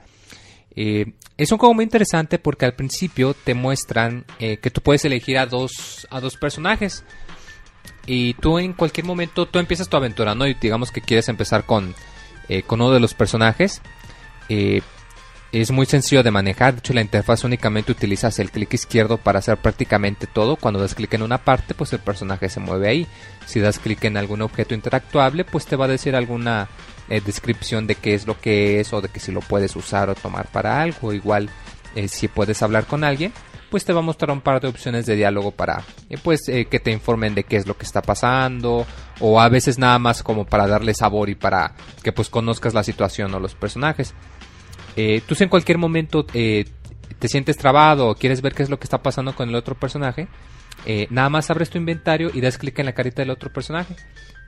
Eh, 0.75 1.13
es 1.37 1.51
un 1.51 1.57
juego 1.57 1.73
muy 1.73 1.83
interesante 1.83 2.39
porque 2.39 2.65
al 2.65 2.75
principio 2.75 3.33
te 3.33 3.53
muestran 3.53 4.25
eh, 4.39 4.57
que 4.57 4.69
tú 4.69 4.81
puedes 4.81 5.05
elegir 5.05 5.37
a 5.37 5.45
dos, 5.45 6.07
a 6.09 6.19
dos 6.19 6.35
personajes. 6.37 7.03
Y 8.05 8.33
tú 8.35 8.59
en 8.59 8.73
cualquier 8.73 9.05
momento, 9.05 9.47
tú 9.47 9.59
empiezas 9.59 9.89
tu 9.89 9.97
aventura, 9.97 10.35
¿no? 10.35 10.47
Y 10.47 10.53
digamos 10.53 10.91
que 10.91 11.01
quieres 11.01 11.27
empezar 11.29 11.65
con, 11.65 11.93
con 12.65 12.79
uno 12.81 12.91
de 12.91 13.01
los 13.01 13.13
personajes. 13.13 13.81
Es 15.53 15.71
muy 15.71 15.85
sencillo 15.85 16.23
de 16.23 16.31
manejar, 16.31 16.73
de 16.73 16.79
hecho 16.79 16.93
la 16.93 16.99
interfaz 16.99 17.45
únicamente 17.45 17.93
utilizas 17.93 18.37
el 18.39 18.51
clic 18.51 18.73
izquierdo 18.73 19.17
para 19.17 19.39
hacer 19.39 19.57
prácticamente 19.57 20.27
todo. 20.27 20.57
Cuando 20.57 20.79
das 20.81 20.93
clic 20.93 21.13
en 21.13 21.21
una 21.21 21.37
parte, 21.37 21.73
pues 21.73 21.93
el 21.93 21.99
personaje 21.99 22.49
se 22.49 22.59
mueve 22.59 22.89
ahí. 22.89 23.07
Si 23.45 23.61
das 23.61 23.79
clic 23.79 24.03
en 24.03 24.17
algún 24.17 24.41
objeto 24.41 24.73
interactuable, 24.73 25.45
pues 25.45 25.65
te 25.65 25.77
va 25.77 25.85
a 25.85 25.89
decir 25.89 26.17
alguna 26.17 26.67
eh, 27.07 27.21
descripción 27.25 27.87
de 27.87 27.95
qué 27.95 28.13
es 28.13 28.27
lo 28.27 28.37
que 28.37 28.81
es 28.81 28.91
o 28.91 28.99
de 28.99 29.07
que 29.07 29.21
si 29.21 29.31
lo 29.31 29.39
puedes 29.39 29.73
usar 29.77 30.09
o 30.09 30.15
tomar 30.15 30.47
para 30.47 30.81
algo. 30.81 31.13
Igual 31.13 31.49
eh, 31.95 32.09
si 32.09 32.27
puedes 32.27 32.61
hablar 32.61 32.85
con 32.85 33.05
alguien, 33.05 33.31
pues 33.71 33.85
te 33.85 33.93
va 33.93 33.99
a 33.99 34.03
mostrar 34.03 34.31
un 34.31 34.41
par 34.41 34.59
de 34.59 34.67
opciones 34.67 35.05
de 35.05 35.15
diálogo 35.15 35.51
para 35.51 35.81
eh, 36.09 36.17
pues 36.21 36.41
que 36.45 36.79
te 36.79 36.91
informen 36.91 37.35
de 37.35 37.45
qué 37.45 37.55
es 37.55 37.65
lo 37.65 37.77
que 37.77 37.85
está 37.85 38.01
pasando 38.01 38.85
o 39.21 39.39
a 39.39 39.47
veces 39.47 39.77
nada 39.79 39.97
más 39.97 40.23
como 40.23 40.45
para 40.45 40.67
darle 40.67 40.93
sabor 40.93 41.29
y 41.29 41.35
para 41.35 41.73
que 42.03 42.11
pues 42.11 42.29
conozcas 42.29 42.73
la 42.73 42.83
situación 42.83 43.33
o 43.33 43.39
los 43.39 43.55
personajes. 43.55 44.13
Eh, 44.97 45.21
tú 45.25 45.35
si 45.35 45.43
en 45.43 45.49
cualquier 45.49 45.77
momento 45.77 46.25
eh, 46.33 46.65
te 47.19 47.29
sientes 47.29 47.55
trabado 47.55 48.09
o 48.09 48.15
quieres 48.15 48.41
ver 48.41 48.53
qué 48.53 48.63
es 48.63 48.69
lo 48.69 48.79
que 48.79 48.83
está 48.83 49.01
pasando 49.01 49.33
con 49.33 49.47
el 49.47 49.55
otro 49.55 49.75
personaje, 49.75 50.27
eh, 50.85 51.07
nada 51.09 51.29
más 51.29 51.49
abres 51.49 51.69
tu 51.69 51.77
inventario 51.77 52.29
y 52.33 52.41
das 52.41 52.57
clic 52.57 52.77
en 52.79 52.85
la 52.85 52.93
carita 52.93 53.21
del 53.21 53.29
otro 53.29 53.51
personaje. 53.51 53.95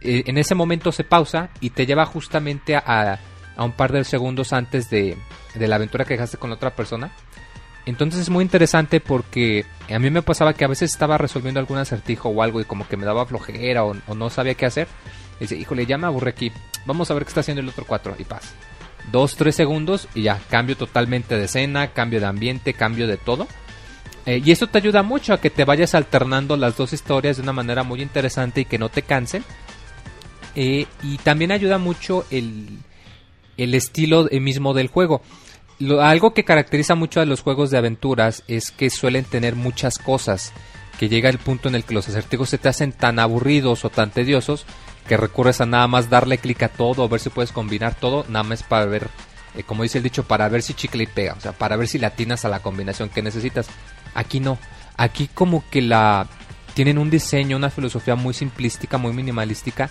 Eh, 0.01 0.23
en 0.27 0.37
ese 0.37 0.55
momento 0.55 0.91
se 0.91 1.03
pausa 1.03 1.49
y 1.61 1.71
te 1.71 1.85
lleva 1.85 2.05
justamente 2.05 2.75
a, 2.75 3.19
a 3.55 3.63
un 3.63 3.73
par 3.73 3.91
de 3.91 4.03
segundos 4.03 4.53
antes 4.53 4.89
de, 4.89 5.17
de 5.55 5.67
la 5.67 5.75
aventura 5.75 6.05
que 6.05 6.13
dejaste 6.13 6.37
con 6.37 6.49
la 6.49 6.55
otra 6.55 6.75
persona. 6.75 7.11
Entonces 7.85 8.21
es 8.21 8.29
muy 8.29 8.43
interesante 8.43 8.99
porque 8.99 9.65
a 9.89 9.99
mí 9.99 10.09
me 10.09 10.21
pasaba 10.21 10.53
que 10.53 10.63
a 10.63 10.67
veces 10.67 10.91
estaba 10.91 11.17
resolviendo 11.17 11.59
algún 11.59 11.77
acertijo 11.77 12.29
o 12.29 12.43
algo 12.43 12.61
y 12.61 12.65
como 12.65 12.87
que 12.87 12.97
me 12.97 13.05
daba 13.05 13.25
flojera 13.25 13.83
o, 13.83 13.95
no 14.15 14.29
sabía 14.29 14.53
qué 14.53 14.65
hacer. 14.65 14.87
Y 15.39 15.45
dice, 15.45 15.55
híjole, 15.55 15.85
ya 15.85 15.97
me 15.97 16.05
aburré 16.05 16.29
aquí. 16.31 16.51
Vamos 16.85 17.09
a 17.09 17.13
ver 17.13 17.23
qué 17.23 17.29
está 17.29 17.39
haciendo 17.39 17.61
el 17.61 17.69
otro 17.69 17.85
4 17.87 18.15
y 18.19 18.25
paz. 18.25 18.53
Dos, 19.11 19.35
tres 19.35 19.55
segundos 19.55 20.07
y 20.13 20.23
ya, 20.23 20.39
cambio 20.49 20.77
totalmente 20.77 21.37
de 21.37 21.45
escena, 21.45 21.93
cambio 21.93 22.19
de 22.19 22.27
ambiente, 22.27 22.73
cambio 22.73 23.07
de 23.07 23.17
todo. 23.17 23.47
Eh, 24.25 24.41
y 24.45 24.51
esto 24.51 24.67
te 24.67 24.77
ayuda 24.77 25.01
mucho 25.01 25.33
a 25.33 25.41
que 25.41 25.49
te 25.49 25.65
vayas 25.65 25.95
alternando 25.95 26.55
las 26.57 26.77
dos 26.77 26.93
historias 26.93 27.37
de 27.37 27.43
una 27.43 27.53
manera 27.53 27.83
muy 27.83 28.01
interesante 28.01 28.61
y 28.61 28.65
que 28.65 28.77
no 28.77 28.89
te 28.89 29.01
cansen. 29.01 29.43
Eh, 30.55 30.85
y 31.01 31.17
también 31.19 31.51
ayuda 31.51 31.77
mucho 31.77 32.25
el, 32.29 32.79
el 33.57 33.73
estilo 33.73 34.29
eh, 34.29 34.39
mismo 34.39 34.73
del 34.73 34.87
juego. 34.87 35.21
Algo 36.01 36.33
que 36.33 36.43
caracteriza 36.43 36.95
mucho 36.95 37.21
a 37.21 37.25
los 37.25 37.41
juegos 37.41 37.71
de 37.71 37.77
aventuras 37.77 38.43
es 38.47 38.71
que 38.71 38.89
suelen 38.89 39.25
tener 39.25 39.55
muchas 39.55 39.97
cosas. 39.97 40.51
Que 40.99 41.07
llega 41.07 41.29
el 41.29 41.37
punto 41.37 41.69
en 41.69 41.75
el 41.75 41.85
que 41.85 41.93
los 41.93 42.09
acertijos 42.09 42.49
se 42.49 42.57
te 42.57 42.67
hacen 42.67 42.91
tan 42.91 43.19
aburridos 43.19 43.85
o 43.85 43.89
tan 43.89 44.11
tediosos 44.11 44.65
que 45.09 45.17
recurres 45.17 45.59
a 45.59 45.65
nada 45.65 45.87
más 45.87 46.07
darle 46.07 46.37
clic 46.37 46.61
a 46.61 46.67
todo 46.69 47.03
o 47.03 47.09
ver 47.09 47.19
si 47.19 47.31
puedes 47.31 47.51
combinar 47.51 47.95
todo, 47.95 48.25
nada 48.29 48.43
más 48.43 48.61
para 48.61 48.85
ver, 48.85 49.09
eh, 49.55 49.63
como 49.63 49.81
dice 49.81 49.97
el 49.97 50.03
dicho, 50.03 50.23
para 50.23 50.47
ver 50.49 50.61
si 50.61 50.75
chicle 50.75 51.03
y 51.03 51.07
pega, 51.07 51.33
o 51.33 51.41
sea, 51.41 51.51
para 51.51 51.75
ver 51.77 51.87
si 51.87 51.97
le 51.97 52.05
atinas 52.05 52.45
a 52.45 52.49
la 52.49 52.59
combinación 52.59 53.09
que 53.09 53.23
necesitas. 53.23 53.67
Aquí 54.13 54.39
no, 54.39 54.59
aquí 54.97 55.27
como 55.27 55.63
que 55.71 55.81
la 55.81 56.27
tienen 56.75 56.99
un 56.99 57.09
diseño, 57.09 57.57
una 57.57 57.71
filosofía 57.71 58.13
muy 58.13 58.35
simplística, 58.35 58.99
muy 58.99 59.11
minimalística, 59.11 59.89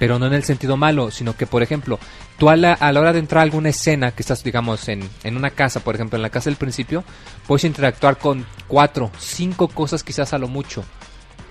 pero 0.00 0.18
no 0.18 0.26
en 0.26 0.34
el 0.34 0.42
sentido 0.42 0.76
malo, 0.76 1.12
sino 1.12 1.36
que, 1.36 1.46
por 1.46 1.62
ejemplo, 1.62 2.00
tú 2.36 2.50
a 2.50 2.56
la, 2.56 2.72
a 2.72 2.90
la 2.90 2.98
hora 2.98 3.12
de 3.12 3.20
entrar 3.20 3.38
a 3.38 3.44
alguna 3.44 3.68
escena 3.68 4.10
que 4.10 4.22
estás, 4.22 4.42
digamos, 4.42 4.88
en, 4.88 5.08
en 5.22 5.36
una 5.36 5.50
casa, 5.50 5.78
por 5.78 5.94
ejemplo, 5.94 6.16
en 6.16 6.22
la 6.22 6.30
casa 6.30 6.50
del 6.50 6.56
principio, 6.56 7.04
puedes 7.46 7.62
interactuar 7.62 8.18
con 8.18 8.44
cuatro, 8.66 9.12
cinco 9.20 9.68
cosas 9.68 10.02
quizás 10.02 10.32
a 10.32 10.38
lo 10.38 10.48
mucho. 10.48 10.84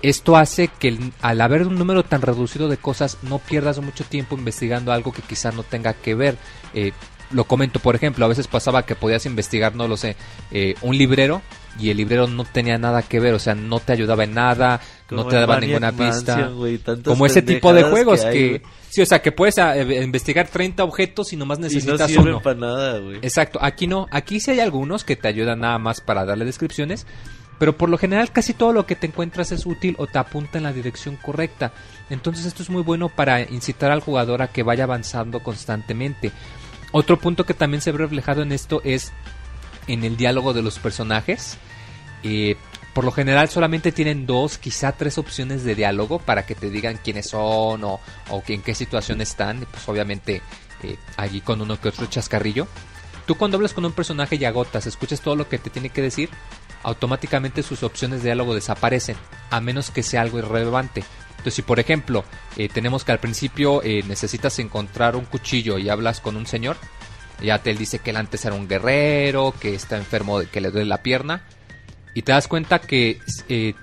Esto 0.02 0.36
hace 0.36 0.68
que 0.68 0.88
el- 0.88 1.12
al 1.20 1.40
haber 1.40 1.66
un 1.66 1.76
número 1.78 2.02
tan 2.02 2.22
reducido 2.22 2.68
de 2.68 2.76
cosas 2.76 3.18
no 3.22 3.38
pierdas 3.38 3.78
mucho 3.80 4.04
tiempo 4.04 4.36
investigando 4.36 4.92
algo 4.92 5.12
que 5.12 5.22
quizás 5.22 5.54
no 5.54 5.62
tenga 5.62 5.92
que 5.94 6.14
ver. 6.14 6.36
Eh, 6.74 6.92
lo 7.30 7.44
comento, 7.44 7.78
por 7.80 7.94
ejemplo, 7.96 8.24
a 8.24 8.28
veces 8.28 8.46
pasaba 8.46 8.84
que 8.84 8.94
podías 8.94 9.24
investigar, 9.24 9.74
no 9.74 9.88
lo 9.88 9.96
sé, 9.96 10.16
eh, 10.50 10.74
un 10.82 10.98
librero 10.98 11.40
y 11.78 11.88
el 11.88 11.96
librero 11.96 12.26
no 12.26 12.44
tenía 12.44 12.76
nada 12.76 13.00
que 13.02 13.20
ver, 13.20 13.32
o 13.32 13.38
sea, 13.38 13.54
no 13.54 13.80
te 13.80 13.92
ayudaba 13.94 14.24
en 14.24 14.34
nada, 14.34 14.80
no 15.10 15.26
te 15.26 15.36
daba 15.36 15.58
ninguna 15.58 15.92
pista. 15.92 16.36
Mansion, 16.36 17.02
Como 17.04 17.24
ese 17.24 17.40
tipo 17.40 17.72
de 17.72 17.84
juegos 17.84 18.22
hay, 18.24 18.34
que... 18.34 18.62
sí, 18.90 19.00
o 19.00 19.06
sea, 19.06 19.22
que 19.22 19.32
puedes 19.32 19.56
eh, 19.56 20.02
investigar 20.04 20.48
30 20.48 20.84
objetos 20.84 21.32
y 21.32 21.36
nomás 21.36 21.56
Y 21.58 21.62
no 21.62 21.66
necesitas 21.68 22.08
sirven 22.10 22.28
uno. 22.28 22.42
para 22.42 22.58
nada. 22.60 22.98
Exacto, 23.22 23.58
aquí 23.62 23.86
no, 23.86 24.06
aquí 24.10 24.38
sí 24.38 24.50
hay 24.50 24.60
algunos 24.60 25.02
que 25.04 25.16
te 25.16 25.28
ayudan 25.28 25.60
nada 25.60 25.78
más 25.78 26.02
para 26.02 26.26
darle 26.26 26.44
descripciones, 26.44 27.06
pero 27.62 27.76
por 27.76 27.88
lo 27.88 27.96
general 27.96 28.32
casi 28.32 28.54
todo 28.54 28.72
lo 28.72 28.86
que 28.86 28.96
te 28.96 29.06
encuentras 29.06 29.52
es 29.52 29.66
útil 29.66 29.94
o 29.98 30.08
te 30.08 30.18
apunta 30.18 30.58
en 30.58 30.64
la 30.64 30.72
dirección 30.72 31.14
correcta. 31.14 31.72
Entonces 32.10 32.44
esto 32.44 32.60
es 32.60 32.70
muy 32.70 32.82
bueno 32.82 33.08
para 33.08 33.40
incitar 33.40 33.92
al 33.92 34.00
jugador 34.00 34.42
a 34.42 34.48
que 34.48 34.64
vaya 34.64 34.82
avanzando 34.82 35.44
constantemente. 35.44 36.32
Otro 36.90 37.20
punto 37.20 37.46
que 37.46 37.54
también 37.54 37.80
se 37.80 37.92
ve 37.92 37.98
reflejado 37.98 38.42
en 38.42 38.50
esto 38.50 38.80
es 38.82 39.12
en 39.86 40.02
el 40.02 40.16
diálogo 40.16 40.54
de 40.54 40.62
los 40.62 40.80
personajes. 40.80 41.56
Eh, 42.24 42.56
por 42.94 43.04
lo 43.04 43.12
general 43.12 43.48
solamente 43.48 43.92
tienen 43.92 44.26
dos, 44.26 44.58
quizá 44.58 44.90
tres 44.90 45.16
opciones 45.16 45.62
de 45.62 45.76
diálogo 45.76 46.18
para 46.18 46.44
que 46.44 46.56
te 46.56 46.68
digan 46.68 46.98
quiénes 47.00 47.28
son 47.28 47.84
o, 47.84 48.00
en 48.48 48.62
qué 48.62 48.74
situación 48.74 49.20
están. 49.20 49.68
Pues 49.70 49.88
obviamente 49.88 50.42
eh, 50.82 50.96
allí 51.16 51.40
con 51.40 51.60
uno 51.60 51.80
que 51.80 51.90
otro 51.90 52.06
chascarrillo. 52.06 52.66
Tú 53.26 53.36
cuando 53.36 53.56
hablas 53.56 53.72
con 53.72 53.84
un 53.84 53.92
personaje 53.92 54.36
y 54.36 54.44
agotas, 54.44 54.86
escuchas 54.86 55.20
todo 55.20 55.36
lo 55.36 55.48
que 55.48 55.58
te 55.58 55.70
tiene 55.70 55.90
que 55.90 56.02
decir, 56.02 56.28
automáticamente 56.82 57.62
sus 57.62 57.82
opciones 57.82 58.22
de 58.22 58.28
diálogo 58.28 58.54
desaparecen, 58.54 59.16
a 59.50 59.60
menos 59.60 59.90
que 59.90 60.02
sea 60.02 60.22
algo 60.22 60.38
irrelevante. 60.38 61.04
Entonces, 61.30 61.54
si 61.54 61.62
por 61.62 61.80
ejemplo 61.80 62.24
eh, 62.56 62.68
tenemos 62.68 63.04
que 63.04 63.12
al 63.12 63.18
principio 63.18 63.82
eh, 63.82 64.04
necesitas 64.06 64.58
encontrar 64.58 65.16
un 65.16 65.24
cuchillo 65.24 65.78
y 65.78 65.88
hablas 65.88 66.20
con 66.20 66.36
un 66.36 66.46
señor, 66.46 66.76
ya 67.42 67.58
te 67.58 67.74
dice 67.74 67.98
que 67.98 68.10
él 68.10 68.16
antes 68.16 68.44
era 68.44 68.54
un 68.54 68.68
guerrero, 68.68 69.54
que 69.58 69.74
está 69.74 69.96
enfermo, 69.96 70.40
que 70.50 70.60
le 70.60 70.70
duele 70.70 70.86
la 70.86 71.02
pierna, 71.02 71.42
y 72.14 72.22
te 72.22 72.32
das 72.32 72.46
cuenta 72.46 72.80
que 72.80 73.20
eh, 73.48 73.74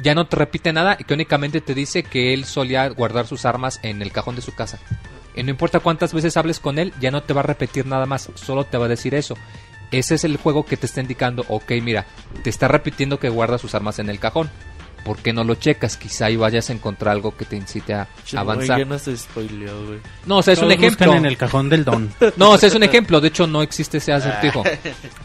ya 0.00 0.14
no 0.14 0.26
te 0.26 0.36
repite 0.36 0.72
nada 0.72 0.96
y 0.98 1.04
que 1.04 1.14
únicamente 1.14 1.60
te 1.60 1.74
dice 1.74 2.02
que 2.02 2.34
él 2.34 2.44
solía 2.44 2.88
guardar 2.88 3.26
sus 3.26 3.44
armas 3.44 3.80
en 3.82 4.02
el 4.02 4.12
cajón 4.12 4.36
de 4.36 4.42
su 4.42 4.54
casa. 4.54 4.78
Y 5.34 5.42
no 5.42 5.50
importa 5.50 5.80
cuántas 5.80 6.12
veces 6.12 6.36
hables 6.36 6.58
con 6.60 6.78
él, 6.78 6.92
ya 7.00 7.10
no 7.10 7.22
te 7.22 7.32
va 7.32 7.40
a 7.40 7.44
repetir 7.44 7.86
nada 7.86 8.06
más, 8.06 8.28
solo 8.34 8.64
te 8.64 8.76
va 8.76 8.86
a 8.86 8.88
decir 8.88 9.14
eso. 9.14 9.36
Ese 9.90 10.14
es 10.16 10.24
el 10.24 10.36
juego 10.36 10.64
que 10.66 10.76
te 10.76 10.86
está 10.86 11.00
indicando, 11.00 11.44
ok, 11.48 11.72
mira, 11.82 12.06
te 12.42 12.50
está 12.50 12.68
repitiendo 12.68 13.18
que 13.18 13.28
guarda 13.28 13.58
sus 13.58 13.74
armas 13.74 13.98
en 13.98 14.08
el 14.10 14.18
cajón. 14.18 14.50
¿Por 15.04 15.16
qué 15.18 15.32
no 15.32 15.42
lo 15.44 15.54
checas? 15.54 15.96
Quizá 15.96 16.26
ahí 16.26 16.36
vayas 16.36 16.68
a 16.68 16.72
encontrar 16.74 17.12
algo 17.12 17.34
que 17.34 17.46
te 17.46 17.56
incite 17.56 17.94
a 17.94 18.08
Che, 18.26 18.36
avanzar. 18.36 18.84
no 18.86 18.98
se 18.98 19.16
spoileó, 19.16 19.86
güey. 19.86 19.98
No, 20.26 20.38
o 20.38 20.42
sea, 20.42 20.52
es 20.52 20.58
un 20.60 20.66
Todos 20.68 20.78
ejemplo. 20.78 21.14
en 21.14 21.24
el 21.24 21.38
cajón 21.38 21.68
del 21.70 21.84
don. 21.84 22.12
No, 22.36 22.50
o 22.50 22.58
sea, 22.58 22.68
es 22.68 22.74
un 22.74 22.82
ejemplo. 22.82 23.20
De 23.20 23.28
hecho, 23.28 23.46
no 23.46 23.62
existe 23.62 23.98
ese 23.98 24.12
acertijo. 24.12 24.64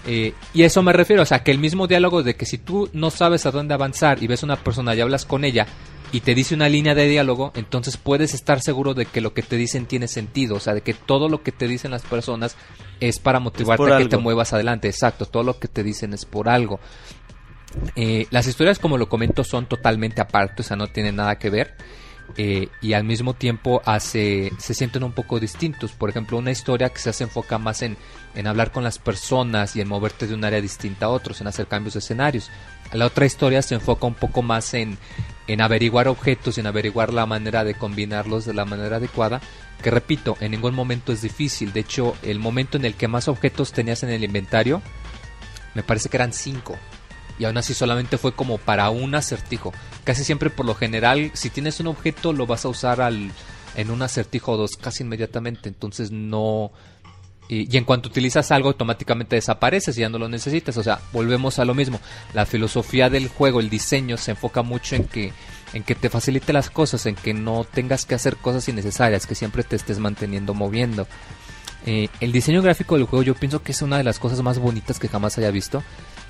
Eh, 0.05 0.33
y 0.53 0.63
a 0.63 0.67
eso 0.67 0.81
me 0.83 0.93
refiero. 0.93 1.23
O 1.23 1.25
sea, 1.25 1.43
que 1.43 1.51
el 1.51 1.57
mismo 1.57 1.87
diálogo 1.87 2.23
de 2.23 2.35
que 2.35 2.45
si 2.45 2.59
tú 2.59 2.89
no 2.93 3.09
sabes 3.09 3.45
a 3.45 3.51
dónde 3.51 3.73
avanzar 3.73 4.21
y 4.23 4.27
ves 4.27 4.43
a 4.43 4.45
una 4.45 4.55
persona 4.57 4.95
y 4.95 5.01
hablas 5.01 5.25
con 5.25 5.43
ella 5.43 5.65
y 6.13 6.21
te 6.21 6.35
dice 6.35 6.53
una 6.55 6.69
línea 6.69 6.93
de 6.95 7.07
diálogo, 7.09 7.51
entonces 7.55 7.97
puedes 7.97 8.35
estar 8.35 8.61
seguro 8.61 8.93
de 8.93 9.07
que 9.07 9.19
lo 9.19 9.33
que 9.33 9.41
te 9.41 9.57
dicen 9.57 9.87
tiene 9.87 10.07
sentido. 10.07 10.55
O 10.55 10.59
sea, 10.59 10.75
de 10.75 10.81
que 10.81 10.93
todo 10.93 11.27
lo 11.27 11.41
que 11.41 11.51
te 11.51 11.67
dicen 11.67 11.89
las 11.91 12.03
personas 12.03 12.55
es 12.99 13.17
para 13.19 13.39
motivarte 13.39 13.89
a 13.89 13.95
que 13.95 14.03
algo. 14.03 14.09
te 14.09 14.17
muevas 14.17 14.53
adelante. 14.53 14.87
Exacto, 14.87 15.25
todo 15.25 15.43
lo 15.43 15.57
que 15.59 15.67
te 15.67 15.83
dicen 15.83 16.13
es 16.13 16.25
por 16.25 16.49
algo. 16.49 16.79
Eh, 17.95 18.27
las 18.29 18.45
historias, 18.47 18.77
como 18.79 18.97
lo 18.99 19.09
comento, 19.09 19.43
son 19.43 19.67
totalmente 19.67 20.21
aparte, 20.21 20.61
o 20.61 20.65
sea, 20.65 20.77
no 20.77 20.87
tienen 20.87 21.15
nada 21.15 21.37
que 21.39 21.49
ver. 21.49 21.75
eh, 22.37 22.69
y 22.81 22.93
al 22.93 23.03
mismo 23.03 23.33
tiempo 23.33 23.81
hace, 23.85 24.53
se 24.57 24.73
sienten 24.73 25.03
un 25.03 25.13
poco 25.13 25.39
distintos. 25.39 25.91
Por 25.93 26.09
ejemplo, 26.09 26.37
una 26.37 26.51
historia 26.51 26.89
que 26.89 26.99
se 26.99 27.09
hace 27.09 27.25
enfoca 27.25 27.57
más 27.57 27.81
en, 27.81 27.97
en 28.35 28.47
hablar 28.47 28.71
con 28.71 28.83
las 28.83 28.97
personas 28.99 29.75
y 29.75 29.81
en 29.81 29.87
moverte 29.89 30.27
de 30.27 30.33
un 30.35 30.45
área 30.45 30.61
distinta 30.61 31.07
a 31.07 31.09
otros, 31.09 31.41
en 31.41 31.47
hacer 31.47 31.67
cambios 31.67 31.93
de 31.95 31.99
escenarios. 31.99 32.49
La 32.93 33.05
otra 33.07 33.25
historia 33.25 33.61
se 33.61 33.75
enfoca 33.75 34.07
un 34.07 34.13
poco 34.13 34.41
más 34.41 34.73
en, 34.73 34.97
en 35.47 35.61
averiguar 35.61 36.07
objetos 36.07 36.57
en 36.57 36.67
averiguar 36.67 37.11
la 37.11 37.25
manera 37.25 37.63
de 37.63 37.75
combinarlos 37.75 38.45
de 38.45 38.53
la 38.53 38.65
manera 38.65 38.97
adecuada. 38.97 39.41
Que 39.81 39.91
repito, 39.91 40.37
en 40.39 40.51
ningún 40.51 40.75
momento 40.75 41.11
es 41.11 41.21
difícil. 41.21 41.73
De 41.73 41.81
hecho, 41.81 42.15
el 42.21 42.39
momento 42.39 42.77
en 42.77 42.85
el 42.85 42.95
que 42.95 43.07
más 43.07 43.27
objetos 43.27 43.73
tenías 43.73 44.03
en 44.03 44.09
el 44.09 44.23
inventario, 44.23 44.81
me 45.73 45.83
parece 45.83 46.09
que 46.09 46.17
eran 46.17 46.33
cinco 46.33 46.77
y 47.39 47.45
aún 47.45 47.57
así 47.57 47.73
solamente 47.73 48.17
fue 48.17 48.33
como 48.33 48.57
para 48.57 48.89
un 48.89 49.15
acertijo. 49.15 49.73
Casi 50.03 50.23
siempre 50.23 50.49
por 50.49 50.65
lo 50.65 50.75
general, 50.75 51.31
si 51.33 51.49
tienes 51.49 51.79
un 51.79 51.87
objeto 51.87 52.33
lo 52.33 52.45
vas 52.45 52.65
a 52.65 52.69
usar 52.69 53.01
al, 53.01 53.31
en 53.75 53.91
un 53.91 54.01
acertijo 54.01 54.53
o 54.53 54.57
dos 54.57 54.77
casi 54.77 55.03
inmediatamente, 55.03 55.69
entonces 55.69 56.11
no... 56.11 56.71
Y, 57.49 57.77
en 57.77 57.83
cuanto 57.83 58.09
utilizas 58.09 58.51
algo 58.51 58.69
automáticamente 58.69 59.35
desapareces 59.35 59.97
y 59.97 60.01
ya 60.01 60.09
no 60.09 60.17
lo 60.17 60.29
necesitas, 60.29 60.77
o 60.77 60.83
sea, 60.83 60.99
volvemos 61.11 61.59
a 61.59 61.65
lo 61.65 61.73
mismo. 61.73 61.99
La 62.33 62.45
filosofía 62.45 63.09
del 63.09 63.27
juego, 63.27 63.59
el 63.59 63.69
diseño 63.69 64.17
se 64.17 64.31
enfoca 64.31 64.63
mucho 64.63 64.95
en 64.95 65.05
que 65.05 65.33
en 65.73 65.83
que 65.83 65.95
te 65.95 66.09
facilite 66.09 66.53
las 66.53 66.69
cosas, 66.69 67.07
en 67.07 67.15
que 67.15 67.33
no 67.33 67.63
tengas 67.63 68.05
que 68.05 68.13
hacer 68.13 68.37
cosas 68.37 68.67
innecesarias, 68.69 69.25
que 69.25 69.33
siempre 69.33 69.63
te 69.63 69.75
estés 69.75 69.97
manteniendo 69.97 70.53
moviendo. 70.53 71.07
Eh, 71.85 72.09
el 72.21 72.31
diseño 72.31 72.61
gráfico 72.61 72.95
del 72.95 73.05
juego 73.05 73.23
yo 73.23 73.35
pienso 73.35 73.61
que 73.61 73.73
es 73.73 73.81
una 73.81 73.97
de 73.97 74.03
las 74.03 74.19
cosas 74.19 74.41
más 74.41 74.59
bonitas 74.59 74.99
que 74.99 75.07
jamás 75.07 75.37
haya 75.37 75.51
visto. 75.51 75.83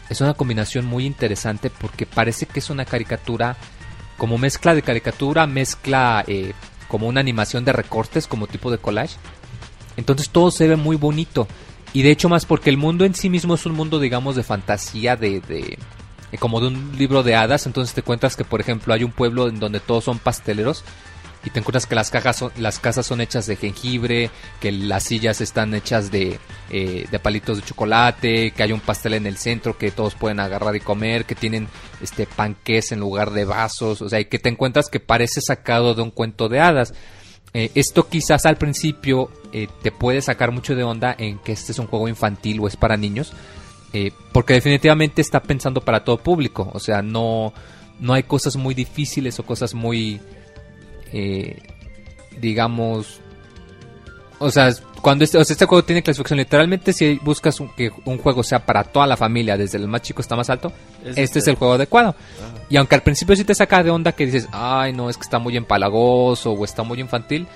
Es 0.09 0.21
una 0.21 0.33
combinación 0.33 0.85
muy 0.85 1.05
interesante 1.05 1.69
porque 1.69 2.05
parece 2.05 2.45
que 2.45 2.59
es 2.59 2.69
una 2.69 2.85
caricatura 2.85 3.55
como 4.17 4.37
mezcla 4.37 4.73
de 4.73 4.81
caricatura, 4.81 5.47
mezcla 5.47 6.23
eh, 6.27 6.53
como 6.87 7.07
una 7.07 7.19
animación 7.19 7.65
de 7.65 7.73
recortes, 7.73 8.27
como 8.27 8.47
tipo 8.47 8.71
de 8.71 8.77
collage. 8.77 9.17
Entonces 9.97 10.29
todo 10.29 10.51
se 10.51 10.67
ve 10.67 10.75
muy 10.75 10.95
bonito. 10.95 11.47
Y 11.93 12.01
de 12.01 12.11
hecho 12.11 12.29
más 12.29 12.45
porque 12.45 12.69
el 12.69 12.77
mundo 12.77 13.05
en 13.05 13.13
sí 13.13 13.29
mismo 13.29 13.55
es 13.55 13.65
un 13.65 13.73
mundo, 13.73 13.99
digamos, 13.99 14.35
de 14.35 14.43
fantasía, 14.43 15.15
de, 15.15 15.41
de 15.41 15.77
eh, 16.31 16.37
como 16.39 16.59
de 16.59 16.67
un 16.67 16.97
libro 16.97 17.23
de 17.23 17.35
hadas. 17.35 17.65
Entonces 17.67 17.93
te 17.93 18.01
cuentas 18.01 18.35
que, 18.35 18.43
por 18.43 18.61
ejemplo, 18.61 18.93
hay 18.93 19.03
un 19.03 19.11
pueblo 19.11 19.47
en 19.47 19.59
donde 19.59 19.79
todos 19.79 20.03
son 20.03 20.19
pasteleros 20.19 20.83
y 21.45 21.49
te 21.49 21.59
encuentras 21.59 21.85
que 21.85 21.95
las, 21.95 22.09
cajas 22.09 22.37
son, 22.37 22.51
las 22.57 22.79
casas 22.79 23.05
son 23.05 23.19
hechas 23.19 23.45
de 23.47 23.57
jengibre, 23.57 24.29
que 24.61 24.71
las 24.71 25.03
sillas 25.03 25.41
están 25.41 25.73
hechas 25.73 26.09
de, 26.09 26.39
eh, 26.69 27.05
de 27.11 27.19
palitos 27.19 27.57
de 27.57 27.63
chocolate, 27.63 28.51
que 28.51 28.63
hay 28.63 28.71
un 28.71 28.79
pastel 28.79 29.15
en 29.15 29.27
el 29.27 29.37
centro 29.37 29.77
que 29.77 29.91
todos 29.91 30.15
pueden 30.15 30.39
agarrar 30.39 30.75
y 30.75 30.79
comer, 30.79 31.25
que 31.25 31.35
tienen 31.35 31.67
este 32.01 32.25
panqués 32.25 32.93
en 32.93 33.01
lugar 33.01 33.31
de 33.31 33.43
vasos, 33.43 34.01
o 34.01 34.09
sea, 34.09 34.21
y 34.21 34.25
que 34.25 34.39
te 34.39 34.49
encuentras 34.49 34.89
que 34.89 35.01
parece 35.01 35.41
sacado 35.41 35.93
de 35.95 36.01
un 36.01 36.11
cuento 36.11 36.47
de 36.47 36.61
hadas. 36.61 36.93
Eh, 37.53 37.71
esto 37.75 38.07
quizás 38.07 38.45
al 38.45 38.57
principio 38.57 39.29
eh, 39.51 39.67
te 39.81 39.91
puede 39.91 40.21
sacar 40.21 40.51
mucho 40.51 40.75
de 40.75 40.83
onda 40.83 41.15
en 41.17 41.39
que 41.39 41.51
este 41.51 41.71
es 41.71 41.79
un 41.79 41.87
juego 41.87 42.07
infantil 42.07 42.59
o 42.59 42.67
es 42.67 42.75
para 42.75 42.97
niños, 42.97 43.33
porque 44.31 44.53
definitivamente 44.53 45.21
está 45.21 45.43
pensando 45.43 45.81
para 45.81 46.03
todo 46.03 46.17
público, 46.17 46.67
o 46.73 46.79
sea, 46.79 47.03
no, 47.03 47.53
no 47.99 48.13
hay 48.13 48.23
cosas 48.23 48.55
muy 48.55 48.73
difíciles 48.73 49.37
o 49.37 49.45
cosas 49.45 49.75
muy 49.75 50.19
eh, 51.13 51.61
digamos, 52.41 53.19
o 54.39 54.49
sea, 54.49 54.73
cuando 55.03 55.25
este, 55.25 55.37
este 55.37 55.65
juego 55.65 55.83
tiene 55.83 56.01
clasificación, 56.01 56.39
literalmente 56.39 56.93
si 56.93 57.15
buscas 57.15 57.59
un, 57.59 57.67
que 57.75 57.91
un 58.05 58.17
juego 58.19 58.41
sea 58.41 58.65
para 58.65 58.85
toda 58.85 59.05
la 59.05 59.17
familia, 59.17 59.57
desde 59.57 59.77
el 59.77 59.85
más 59.89 60.01
chico 60.01 60.21
hasta 60.21 60.37
más 60.37 60.49
alto, 60.49 60.71
este, 61.03 61.39
es 61.39 61.47
el 61.49 61.55
juego 61.55 61.73
adecuado. 61.73 62.15
Y 62.69 62.77
aunque 62.77 62.95
al 62.95 63.03
principio 63.03 63.35
sí 63.35 63.43
te 63.43 63.53
saca 63.53 63.83
de 63.83 63.89
onda 63.89 64.13
que 64.13 64.25
dices, 64.25 64.47
ay 64.53 64.93
no, 64.93 65.09
es 65.09 65.17
que 65.17 65.23
está 65.23 65.39
muy 65.39 65.57
empalagoso 65.57 66.53
o 66.53 66.63
está 66.63 66.83
muy 66.83 67.01
infantil, 67.01 67.47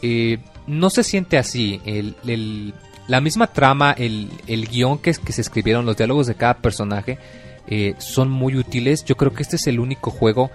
eh, 0.00 0.38
no 0.68 0.90
se 0.90 1.02
siente 1.02 1.38
así. 1.38 1.80
El, 1.84 2.72
la 3.08 3.20
misma 3.20 3.48
trama, 3.48 3.96
el, 3.98 4.30
el 4.46 4.68
guion 4.68 4.98
que, 4.98 5.12
que, 5.12 5.32
se 5.32 5.40
escribieron, 5.40 5.84
los 5.84 5.96
diálogos 5.96 6.28
de 6.28 6.36
cada 6.36 6.58
personaje, 6.58 7.18
eh, 7.66 7.96
son 7.98 8.30
muy 8.30 8.54
útiles. 8.54 9.04
Yo 9.04 9.16
creo 9.16 9.34
que 9.34 9.42
este 9.42 9.56
es 9.56 9.66
el 9.66 9.80
único 9.80 10.12
juego 10.12 10.52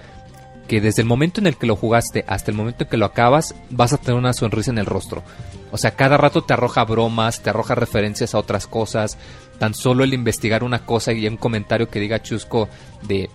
que 0.68 0.81
desde 0.81 1.02
el 1.02 1.07
momento 1.07 1.39
en 1.39 1.48
el 1.48 1.57
que 1.57 1.68
lo 1.68 1.76
jugaste 1.76 2.26
hasta 2.27 2.52
el 2.52 2.57
momento 2.57 2.84
en 2.84 2.89
que 2.89 2.98
lo 2.98 3.06
acabas, 3.06 3.56
vas 3.69 3.94
a 3.94 3.98
tener 3.98 4.15
una 4.15 4.34
sonrisa 4.34 4.72
en 4.72 4.77
el 4.77 4.85
rostro. 4.85 5.23
O 5.72 5.77
sea, 5.77 5.91
cada 5.91 6.18
rato 6.18 6.44
te 6.44 6.53
arroja 6.53 6.84
bromas, 6.85 7.41
te 7.41 7.49
arroja 7.49 7.76
referencias 7.76 8.35
a 8.35 8.39
otras 8.39 8.68
cosas. 8.68 9.18
Tan 9.60 9.73
solo 9.73 10.03
el 10.03 10.14
investigar 10.14 10.64
una 10.64 10.85
cosa 10.85 11.14
y 11.14 11.27
un 11.27 11.38
comentario 11.38 11.89
que 11.89 11.99
diga 11.99 12.22
chusco 12.22 12.69
de, 13.03 13.30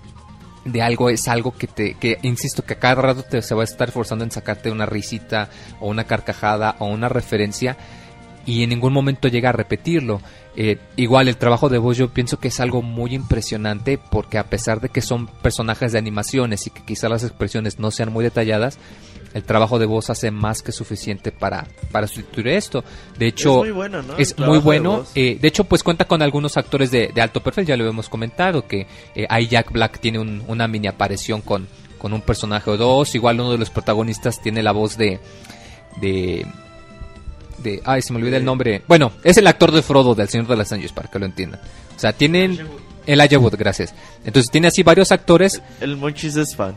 de 0.64 0.82
algo 0.82 1.10
es 1.10 1.26
algo 1.28 1.52
que 1.52 1.66
te, 1.66 1.94
que 1.94 2.18
insisto, 2.22 2.64
que 2.64 2.76
cada 2.76 2.96
rato 2.96 3.22
te 3.22 3.42
se 3.42 3.54
va 3.54 3.62
a 3.62 3.64
estar 3.64 3.90
forzando 3.90 4.24
en 4.24 4.30
sacarte 4.30 4.70
una 4.70 4.86
risita 4.86 5.50
o 5.80 5.88
una 5.88 6.04
carcajada 6.04 6.76
o 6.78 6.86
una 6.86 7.09
referencia 7.09 7.76
y 8.47 8.62
en 8.62 8.70
ningún 8.70 8.93
momento 8.93 9.28
llega 9.28 9.51
a 9.51 9.52
repetirlo. 9.52 10.20
Eh, 10.55 10.78
igual 10.97 11.28
el 11.28 11.36
trabajo 11.36 11.69
de 11.69 11.78
voz 11.78 11.97
yo 11.97 12.10
pienso 12.10 12.39
que 12.39 12.48
es 12.48 12.60
algo 12.60 12.82
muy 12.82 13.14
impresionante 13.14 13.98
porque 13.98 14.36
a 14.36 14.44
pesar 14.44 14.81
de 14.81 14.90
que 14.90 15.01
son 15.01 15.27
personajes 15.27 15.93
de 15.93 15.98
animaciones 15.98 16.66
y 16.66 16.70
que 16.70 16.85
quizá 16.85 17.09
las 17.09 17.24
expresiones 17.24 17.78
no 17.78 17.90
sean 17.90 18.12
muy 18.12 18.23
detalladas, 18.23 18.78
el 19.35 19.44
trabajo 19.44 19.78
de 19.78 19.86
voz 19.86 20.10
hace 20.10 20.31
más 20.31 20.62
que 20.62 20.73
suficiente 20.73 21.32
para, 21.32 21.66
para 21.90 22.06
sustituir 22.06 22.48
esto. 22.48 22.85
De 23.19 23.28
hecho, 23.28 23.64
es 23.64 23.70
muy 23.70 23.70
bueno, 23.70 24.02
¿no? 24.02 24.16
Es 24.19 24.39
muy 24.39 24.59
bueno. 24.59 25.06
De, 25.14 25.31
eh, 25.31 25.39
de, 25.40 25.48
hecho, 25.48 25.64
pues 25.64 25.82
cuenta 25.82 26.05
con 26.05 26.20
algunos 26.23 26.56
actores 26.56 26.90
de, 26.90 27.10
de, 27.14 27.20
alto 27.23 27.43
perfil, 27.43 27.64
ya 27.64 27.77
lo 27.77 27.89
hemos 27.89 28.09
comentado, 28.09 28.66
que 28.66 28.86
eh, 29.14 29.27
hay 29.28 29.47
Jack 29.47 29.73
Black 29.73 30.01
tiene 30.01 30.19
un, 30.19 30.43
una 30.48 30.69
mini 30.69 30.86
aparición 30.89 31.40
con, 31.40 31.66
con 31.98 32.12
un 32.12 32.20
personaje 32.20 32.70
o 32.70 32.77
dos, 32.77 33.14
igual 33.14 33.40
uno 33.40 33.52
de 33.52 33.59
los 33.59 33.70
protagonistas 33.70 34.40
tiene 34.43 34.62
la 34.62 34.73
voz 34.73 34.97
de... 34.97 35.19
de 36.01 36.47
de... 37.62 37.82
Ay, 37.84 38.02
se 38.02 38.12
me 38.12 38.18
olvida 38.18 38.36
el 38.36 38.44
nombre. 38.44 38.82
Bueno, 38.89 39.12
es 39.24 39.36
el 39.36 39.47
actor 39.47 39.72
de 39.72 39.82
Frodo 39.82 40.14
del 40.14 40.28
Señor 40.28 40.47
de 40.47 40.56
los 40.56 40.72
Anillos, 40.72 40.93
para 40.93 41.10
que 41.10 41.18
lo 41.18 41.26
entiendan. 41.26 41.60
O 41.97 41.98
sea, 41.98 42.12
tienen... 42.12 42.59
El 43.06 43.20
Ayawood, 43.20 43.56
gracias. 43.56 43.94
Entonces 44.24 44.51
tiene 44.51 44.68
así 44.68 44.82
varios 44.84 45.10
actores. 45.10 45.60
El 45.80 45.97
Monchis 45.97 46.36
es 46.36 46.55
fan. 46.55 46.76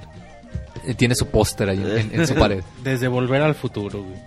Eh, 0.84 0.96
tiene 0.96 1.14
su 1.16 1.28
póster 1.28 1.70
ahí 1.70 1.78
en, 1.78 2.20
en, 2.20 2.28
su 2.28 2.34
pared. 2.36 2.64
Desde 2.84 3.08
Volver 3.08 3.42
al 3.44 3.54
Futuro, 3.54 4.02
güey. 4.02 4.18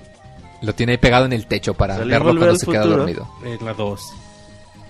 Lo 0.62 0.74
tiene 0.74 0.92
ahí 0.92 0.98
pegado 0.98 1.26
en 1.26 1.32
el 1.32 1.46
techo 1.46 1.74
para 1.74 1.98
verlo 1.98 2.36
cuando 2.36 2.56
se 2.56 2.66
queda 2.66 2.84
dormido. 2.84 3.28
Es 3.44 3.60
la 3.62 3.74
2. 3.74 4.00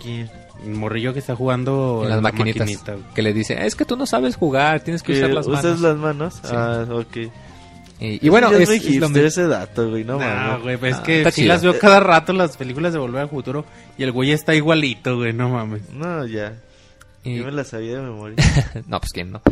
¿Quién? 0.03 0.31
El 0.65 0.75
morrillo 0.75 1.13
que 1.13 1.21
está 1.21 1.37
jugando 1.37 2.01
en 2.03 2.09
las 2.11 2.17
la 2.17 2.23
maquinitas. 2.23 2.61
Maquinita. 2.61 2.97
Que 3.15 3.23
le 3.23 3.33
dice, 3.33 3.65
es 3.65 3.77
que 3.77 3.85
tú 3.85 3.97
no 3.97 4.07
sabes 4.07 4.37
jugar, 4.37 4.81
tienes 4.81 5.03
que 5.03 5.13
usar 5.13 5.31
las 5.31 5.47
manos. 5.47 5.65
¿Usas 5.65 5.81
las 5.81 5.97
manos? 5.97 6.35
Sí. 6.35 6.51
Ah, 6.53 6.85
ok. 6.91 7.17
Y, 8.01 8.25
y 8.25 8.29
bueno, 8.29 8.53
es, 8.53 8.69
es 8.71 8.97
lo 8.97 9.09
ese 9.09 9.49
dato, 9.49 9.91
güey, 9.91 10.05
no 10.05 10.19
mames. 10.19 10.63
güey, 10.63 10.77
pues 10.77 10.97
es 10.97 11.01
que 11.01 11.31
sí 11.33 11.45
las 11.45 11.63
veo 11.63 11.77
cada 11.79 11.99
rato 11.99 12.33
las 12.33 12.57
películas 12.57 12.93
de 12.93 12.99
Volver 13.01 13.23
al 13.23 13.29
Futuro 13.29 13.65
y 13.97 14.05
el 14.05 14.13
güey 14.13 14.31
está 14.31 14.55
igualito, 14.55 15.17
güey, 15.17 15.33
no 15.33 15.49
mames. 15.49 15.83
No, 15.91 16.25
ya. 16.25 16.55
Y... 17.25 17.39
Yo 17.39 17.45
me 17.45 17.53
la 17.53 17.65
sabía 17.65 17.97
de 17.97 18.03
memoria. 18.03 18.37
no, 18.87 19.01
pues 19.01 19.13
quién 19.13 19.33
no. 19.33 19.43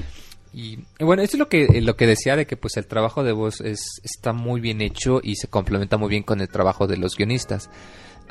Y, 0.53 0.79
y, 0.99 1.05
bueno, 1.05 1.23
esto 1.23 1.37
es 1.37 1.41
lo 1.41 1.49
que 1.49 1.81
lo 1.83 1.97
que 1.97 2.07
decía 2.07 2.37
de 2.37 2.47
que 2.47 2.57
pues 2.57 2.77
el 2.77 2.87
trabajo 2.87 3.25
de 3.25 3.33
voz 3.33 3.61
es 3.61 4.01
está 4.05 4.33
muy 4.33 4.61
bien 4.61 4.81
hecho 4.81 5.21
y 5.23 5.35
se 5.35 5.49
complementa 5.49 5.99
muy 5.99 6.09
bien 6.09 6.23
con 6.23 6.41
el 6.41 6.49
trabajo 6.49 6.87
de 6.87 6.97
los 6.97 7.17
guionistas. 7.17 7.69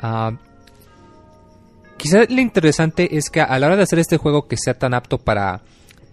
Uh, 0.02 0.34
quizá 1.98 2.24
lo 2.28 2.40
interesante 2.40 3.16
es 3.16 3.28
que 3.28 3.42
a 3.42 3.58
la 3.58 3.66
hora 3.66 3.76
de 3.76 3.82
hacer 3.82 3.98
este 3.98 4.16
juego 4.16 4.48
que 4.48 4.56
sea 4.56 4.74
tan 4.74 4.94
apto 4.94 5.18
para 5.18 5.60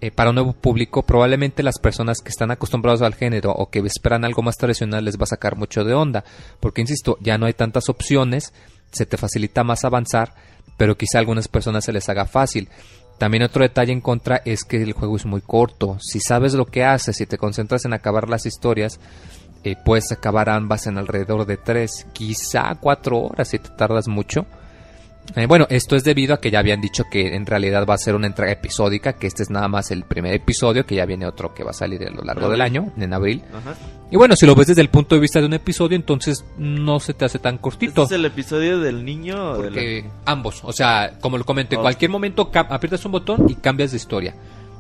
eh, 0.04 0.12
para 0.12 0.32
un 0.32 0.36
nuevo 0.36 0.52
público, 0.52 1.04
probablemente 1.04 1.64
las 1.64 1.80
personas 1.80 2.20
que 2.20 2.28
están 2.28 2.52
acostumbrados 2.52 3.02
al 3.02 3.16
género 3.16 3.54
o 3.54 3.70
que 3.70 3.80
esperan 3.80 4.26
algo 4.26 4.42
más 4.42 4.58
tradicional 4.58 5.06
les 5.06 5.18
va 5.18 5.24
a 5.24 5.28
sacar 5.28 5.56
mucho 5.56 5.86
de 5.86 5.94
onda, 5.94 6.26
porque 6.60 6.82
insisto, 6.82 7.18
ya 7.22 7.38
no 7.38 7.46
hay 7.46 7.54
tantas 7.54 7.88
opciones, 7.88 8.52
se 8.92 9.06
te 9.06 9.16
facilita 9.16 9.64
más 9.64 9.86
avanzar, 9.86 10.36
pero 10.76 10.98
quizá 10.98 11.20
a 11.20 11.22
algunas 11.22 11.48
personas 11.48 11.86
se 11.86 11.94
les 11.94 12.10
haga 12.10 12.26
fácil. 12.26 12.68
También 13.18 13.44
otro 13.44 13.64
detalle 13.64 13.94
en 13.94 14.02
contra 14.02 14.42
es 14.44 14.66
que 14.66 14.84
el 14.84 14.92
juego 14.92 15.16
es 15.16 15.26
muy 15.26 15.40
corto. 15.40 15.98
Si 16.02 16.20
sabes 16.20 16.54
lo 16.54 16.66
que 16.66 16.84
haces, 16.84 17.16
si 17.16 17.26
te 17.26 17.38
concentras 17.38 17.86
en 17.86 17.94
acabar 17.94 18.28
las 18.28 18.46
historias, 18.46 19.00
eh, 19.64 19.78
puedes 19.86 20.12
acabar 20.12 20.50
ambas 20.50 20.86
en 20.86 20.98
alrededor 20.98 21.46
de 21.46 21.56
3, 21.56 22.08
quizá 22.12 22.76
4 22.76 23.18
horas 23.18 23.48
si 23.48 23.60
te 23.60 23.70
tardas 23.70 24.10
mucho. 24.10 24.46
Eh, 25.36 25.46
bueno, 25.48 25.66
esto 25.70 25.96
es 25.96 26.04
debido 26.04 26.34
a 26.34 26.42
que 26.42 26.52
ya 26.52 26.60
habían 26.60 26.82
dicho 26.82 27.06
que 27.10 27.36
en 27.36 27.46
realidad 27.46 27.86
va 27.90 27.96
a 27.96 27.98
ser 27.98 28.14
una 28.14 28.28
entrega 28.28 28.52
episódica, 28.52 29.14
que 29.14 29.28
este 29.28 29.44
es 29.44 29.50
nada 29.50 29.68
más 29.68 29.90
el 29.90 30.04
primer 30.04 30.34
episodio, 30.34 30.86
que 30.86 30.96
ya 30.96 31.06
viene 31.06 31.26
otro 31.26 31.54
que 31.54 31.64
va 31.64 31.72
a 31.72 31.74
salir 31.74 32.06
a 32.06 32.12
lo 32.12 32.24
largo 32.24 32.50
del 32.50 32.62
año, 32.62 32.92
en 32.98 33.14
abril. 33.14 33.42
Ajá. 33.54 33.76
Y 34.12 34.16
bueno, 34.16 34.36
si 34.36 34.46
lo 34.46 34.54
ves 34.54 34.68
desde 34.68 34.82
el 34.82 34.90
punto 34.90 35.16
de 35.16 35.22
vista 35.22 35.40
de 35.40 35.48
un 35.48 35.54
episodio, 35.54 35.96
entonces 35.96 36.46
no 36.58 37.00
se 37.00 37.14
te 37.14 37.26
hace 37.26 37.40
tan 37.40 37.58
cortito. 37.58 38.04
¿Este 38.04 38.16
es 38.16 38.20
el 38.20 38.26
episodio 38.26 38.80
del 38.80 39.04
niño? 39.04 39.56
Porque 39.56 39.80
de 39.80 40.02
la... 40.04 40.32
ambos, 40.32 40.62
o 40.64 40.74
sea, 40.74 41.18
como 41.20 41.38
lo 41.38 41.46
comenté, 41.46 41.76
en 41.76 41.80
oh. 41.80 41.84
cualquier 41.84 42.12
momento 42.12 42.52
aprietas 42.54 43.04
un 43.06 43.14
botón 43.14 43.50
y 43.50 43.56
cambias 43.56 43.92
de 43.92 43.98
historia. 43.98 44.36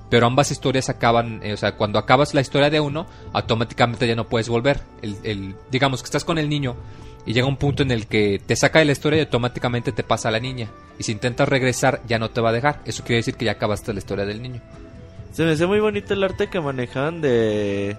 Pero 0.10 0.28
ambas 0.28 0.52
historias 0.52 0.90
acaban, 0.90 1.42
eh, 1.42 1.54
o 1.54 1.58
sea, 1.58 1.76
cuando 1.76 1.98
acabas 1.98 2.36
la 2.36 2.42
historia 2.42 2.70
de 2.70 2.80
uno, 2.80 3.08
automáticamente 3.32 4.06
ya 4.06 4.16
no 4.16 4.28
puedes 4.28 4.50
volver. 4.50 4.82
El, 5.02 5.18
el, 5.24 5.56
digamos 5.72 6.04
que 6.04 6.06
estás 6.06 6.24
con 6.24 6.38
el 6.38 6.50
niño 6.50 6.76
y 7.26 7.34
llega 7.34 7.48
un 7.48 7.58
punto 7.58 7.84
en 7.84 7.92
el 7.92 8.08
que 8.08 8.42
te 8.46 8.56
saca 8.56 8.80
de 8.80 8.86
la 8.86 8.92
historia 8.92 9.18
y 9.18 9.22
automáticamente 9.22 9.92
te 9.92 10.04
pasa 10.04 10.30
a 10.30 10.32
la 10.32 10.40
niña. 10.40 10.70
Y 11.00 11.04
si 11.04 11.12
intentas 11.12 11.48
regresar 11.48 12.02
ya 12.08 12.20
no 12.20 12.30
te 12.30 12.42
va 12.42 12.50
a 12.50 12.54
dejar. 12.54 12.82
Eso 12.86 13.04
quiere 13.04 13.18
decir 13.18 13.36
que 13.36 13.46
ya 13.46 13.54
acabaste 13.54 13.94
la 13.94 14.00
historia 14.00 14.26
del 14.26 14.42
niño. 14.42 14.62
Se 15.32 15.44
me 15.44 15.52
hace 15.52 15.66
muy 15.66 15.80
bonito 15.80 16.14
el 16.14 16.24
arte 16.24 16.48
que 16.48 16.60
manejaban 16.60 17.22
de 17.22 17.98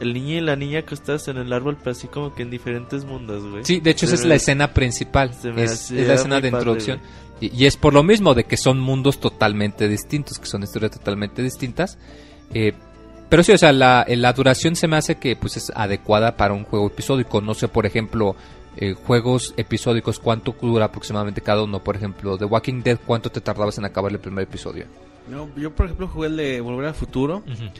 el 0.00 0.14
niño 0.14 0.34
y 0.34 0.40
la 0.40 0.56
niña 0.56 0.82
que 0.82 0.94
estás 0.94 1.28
en 1.28 1.36
el 1.36 1.52
árbol, 1.52 1.76
pero 1.78 1.92
así 1.92 2.08
como 2.08 2.34
que 2.34 2.42
en 2.42 2.50
diferentes 2.50 3.04
mundos, 3.04 3.44
güey. 3.48 3.64
Sí, 3.64 3.78
de 3.78 3.90
hecho 3.90 4.06
esa 4.06 4.16
es 4.16 4.24
la 4.24 4.34
escena 4.34 4.74
principal. 4.74 5.30
Es, 5.30 5.44
es, 5.44 5.90
la 5.92 6.14
escena 6.14 6.40
de 6.40 6.48
introducción. 6.48 7.00
Y, 7.40 7.56
y, 7.56 7.66
es 7.66 7.76
por 7.76 7.92
lo 7.92 8.02
mismo 8.02 8.34
de 8.34 8.44
que 8.44 8.56
son 8.56 8.80
mundos 8.80 9.20
totalmente 9.20 9.86
distintos, 9.88 10.38
que 10.38 10.46
son 10.46 10.62
historias 10.62 10.92
totalmente 10.92 11.42
distintas. 11.42 11.98
Eh, 12.52 12.72
pero 13.28 13.42
sí, 13.42 13.52
o 13.52 13.58
sea, 13.58 13.72
la, 13.72 14.04
la, 14.08 14.32
duración 14.32 14.76
se 14.76 14.88
me 14.88 14.96
hace 14.96 15.16
que 15.16 15.36
pues 15.36 15.56
es 15.56 15.72
adecuada 15.74 16.36
para 16.36 16.52
un 16.52 16.64
juego 16.64 16.88
episódico. 16.88 17.40
No 17.40 17.54
sé, 17.54 17.68
por 17.68 17.86
ejemplo, 17.86 18.36
eh, 18.76 18.94
juegos 18.94 19.54
episódicos, 19.56 20.18
¿cuánto 20.18 20.54
dura 20.60 20.86
aproximadamente 20.86 21.40
cada 21.40 21.62
uno? 21.62 21.82
Por 21.82 21.96
ejemplo, 21.96 22.38
The 22.38 22.44
Walking 22.44 22.82
Dead, 22.82 22.98
¿cuánto 23.04 23.30
te 23.30 23.40
tardabas 23.40 23.78
en 23.78 23.84
acabar 23.84 24.10
el 24.12 24.18
primer 24.18 24.44
episodio? 24.44 24.86
No, 25.28 25.48
yo, 25.56 25.70
por 25.74 25.86
ejemplo, 25.86 26.08
jugué 26.08 26.28
el 26.28 26.36
de 26.36 26.60
Volver 26.60 26.86
al 26.86 26.94
Futuro. 26.94 27.42
Uh 27.46 27.50
-huh. 27.50 27.70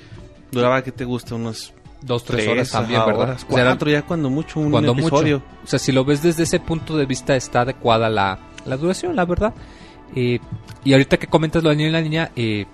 Duraba, 0.52 0.82
que 0.82 0.92
te 0.92 1.04
gusta? 1.04 1.34
Unos 1.34 1.72
dos, 2.02 2.24
tres, 2.24 2.44
tres 2.44 2.48
horas 2.48 2.70
también, 2.70 3.00
ajá, 3.00 3.06
¿verdad? 3.06 3.22
Horas, 3.22 3.46
cuatro, 3.48 3.90
ya 3.90 4.02
cuando 4.02 4.28
mucho 4.30 4.60
un 4.60 4.70
cuando 4.70 4.92
episodio. 4.92 5.38
Mucho. 5.40 5.60
O 5.64 5.66
sea, 5.66 5.78
si 5.78 5.92
lo 5.92 6.04
ves 6.04 6.22
desde 6.22 6.42
ese 6.42 6.60
punto 6.60 6.96
de 6.96 7.06
vista, 7.06 7.34
está 7.34 7.62
adecuada 7.62 8.08
la, 8.08 8.38
la 8.66 8.76
duración, 8.76 9.16
la 9.16 9.24
verdad. 9.24 9.54
Eh, 10.14 10.38
y 10.84 10.92
ahorita 10.92 11.16
que 11.16 11.26
comentas 11.26 11.62
lo 11.62 11.70
del 11.70 11.78
niño 11.78 11.88
y 11.88 11.92
la 11.92 12.02
niña, 12.02 12.30
eh, 12.36 12.66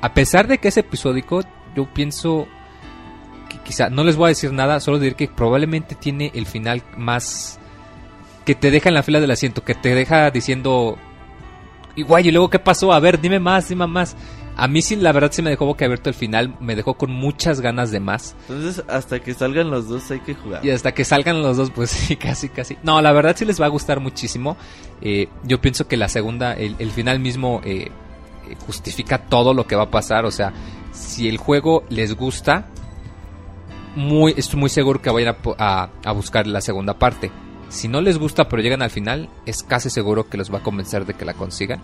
a 0.00 0.12
pesar 0.12 0.46
de 0.48 0.58
que 0.58 0.68
es 0.68 0.76
episódico, 0.76 1.42
yo 1.74 1.86
pienso 1.92 2.46
que 3.52 3.58
quizá, 3.58 3.90
no 3.90 4.04
les 4.04 4.16
voy 4.16 4.26
a 4.26 4.28
decir 4.28 4.52
nada, 4.52 4.80
solo 4.80 4.98
decir 4.98 5.14
que 5.14 5.28
probablemente 5.28 5.94
tiene 5.94 6.30
el 6.34 6.46
final 6.46 6.82
más 6.96 7.58
que 8.44 8.54
te 8.54 8.70
deja 8.70 8.88
en 8.88 8.94
la 8.94 9.02
fila 9.02 9.20
del 9.20 9.30
asiento, 9.30 9.62
que 9.62 9.74
te 9.74 9.94
deja 9.94 10.30
diciendo, 10.30 10.98
igual, 11.94 12.26
y 12.26 12.32
luego 12.32 12.50
qué 12.50 12.58
pasó, 12.58 12.92
a 12.92 13.00
ver, 13.00 13.20
dime 13.20 13.38
más, 13.38 13.68
dime 13.68 13.86
más. 13.86 14.16
A 14.54 14.68
mí 14.68 14.82
sí, 14.82 14.96
la 14.96 15.12
verdad 15.12 15.30
sí 15.32 15.40
me 15.40 15.48
dejó 15.48 15.64
boquiabierto 15.64 16.10
el 16.10 16.14
final, 16.14 16.54
me 16.60 16.76
dejó 16.76 16.94
con 16.94 17.10
muchas 17.10 17.60
ganas 17.60 17.90
de 17.90 18.00
más. 18.00 18.36
Entonces, 18.48 18.84
hasta 18.86 19.20
que 19.20 19.32
salgan 19.32 19.70
los 19.70 19.88
dos 19.88 20.10
hay 20.10 20.20
que 20.20 20.34
jugar. 20.34 20.64
Y 20.64 20.70
hasta 20.70 20.92
que 20.92 21.04
salgan 21.04 21.40
los 21.40 21.56
dos, 21.56 21.70
pues 21.70 21.90
sí, 21.90 22.16
casi, 22.16 22.48
casi. 22.48 22.76
No, 22.82 23.00
la 23.00 23.12
verdad 23.12 23.34
sí 23.36 23.44
les 23.44 23.60
va 23.60 23.66
a 23.66 23.70
gustar 23.70 24.00
muchísimo. 24.00 24.56
Eh, 25.00 25.28
yo 25.44 25.60
pienso 25.60 25.88
que 25.88 25.96
la 25.96 26.08
segunda, 26.08 26.52
el, 26.52 26.76
el 26.78 26.90
final 26.90 27.18
mismo 27.18 27.62
eh, 27.64 27.90
justifica 28.66 29.18
todo 29.18 29.54
lo 29.54 29.66
que 29.66 29.76
va 29.76 29.84
a 29.84 29.90
pasar. 29.90 30.26
O 30.26 30.30
sea, 30.30 30.52
si 30.92 31.28
el 31.28 31.38
juego 31.38 31.84
les 31.88 32.14
gusta, 32.14 32.66
muy, 33.94 34.34
estoy 34.36 34.58
muy 34.58 34.70
seguro 34.70 35.02
que 35.02 35.10
vayan 35.10 35.36
a 35.58 35.90
a, 36.04 36.12
buscar 36.12 36.46
la 36.46 36.60
segunda 36.60 36.98
parte. 36.98 37.30
Si 37.68 37.88
no 37.88 38.00
les 38.00 38.18
gusta 38.18 38.48
pero 38.48 38.62
llegan 38.62 38.82
al 38.82 38.90
final, 38.90 39.28
es 39.46 39.62
casi 39.62 39.90
seguro 39.90 40.28
que 40.28 40.36
los 40.36 40.52
va 40.52 40.58
a 40.58 40.62
convencer 40.62 41.06
de 41.06 41.14
que 41.14 41.24
la 41.24 41.34
consigan. 41.34 41.80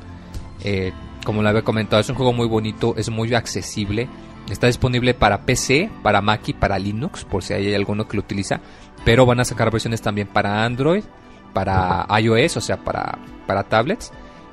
Eh, 0.65 0.93
como 1.25 1.43
lo 1.43 1.49
había 1.49 1.63
comentado, 1.63 2.01
es 2.01 2.09
un 2.09 2.17
juego 2.17 2.33
muy 2.33 2.47
bonito, 2.47 2.95
es 2.97 3.11
muy 3.11 3.35
accesible. 3.35 4.09
Está 4.51 4.67
disponible 4.67 5.13
para 5.13 5.45
PC, 5.45 5.91
para 6.03 6.23
Mac 6.23 6.49
y 6.49 6.55
para 6.55 6.79
Linux, 6.79 7.25
por 7.25 7.43
si 7.43 7.53
hay 7.53 7.75
alguno 7.75 8.09
que 8.09 8.17
lo 8.17 8.23
utiliza. 8.23 8.61
Pero 9.05 9.27
van 9.27 9.41
a 9.41 9.45
sacar 9.45 9.71
versiones 9.71 10.01
también 10.01 10.29
para 10.29 10.65
Android, 10.65 11.05
para 11.53 12.07
iOS, 12.19 12.57
o 12.57 12.61
sea, 12.61 12.79
para, 12.79 13.19
para 13.47 13.65
tablets. 13.65 14.11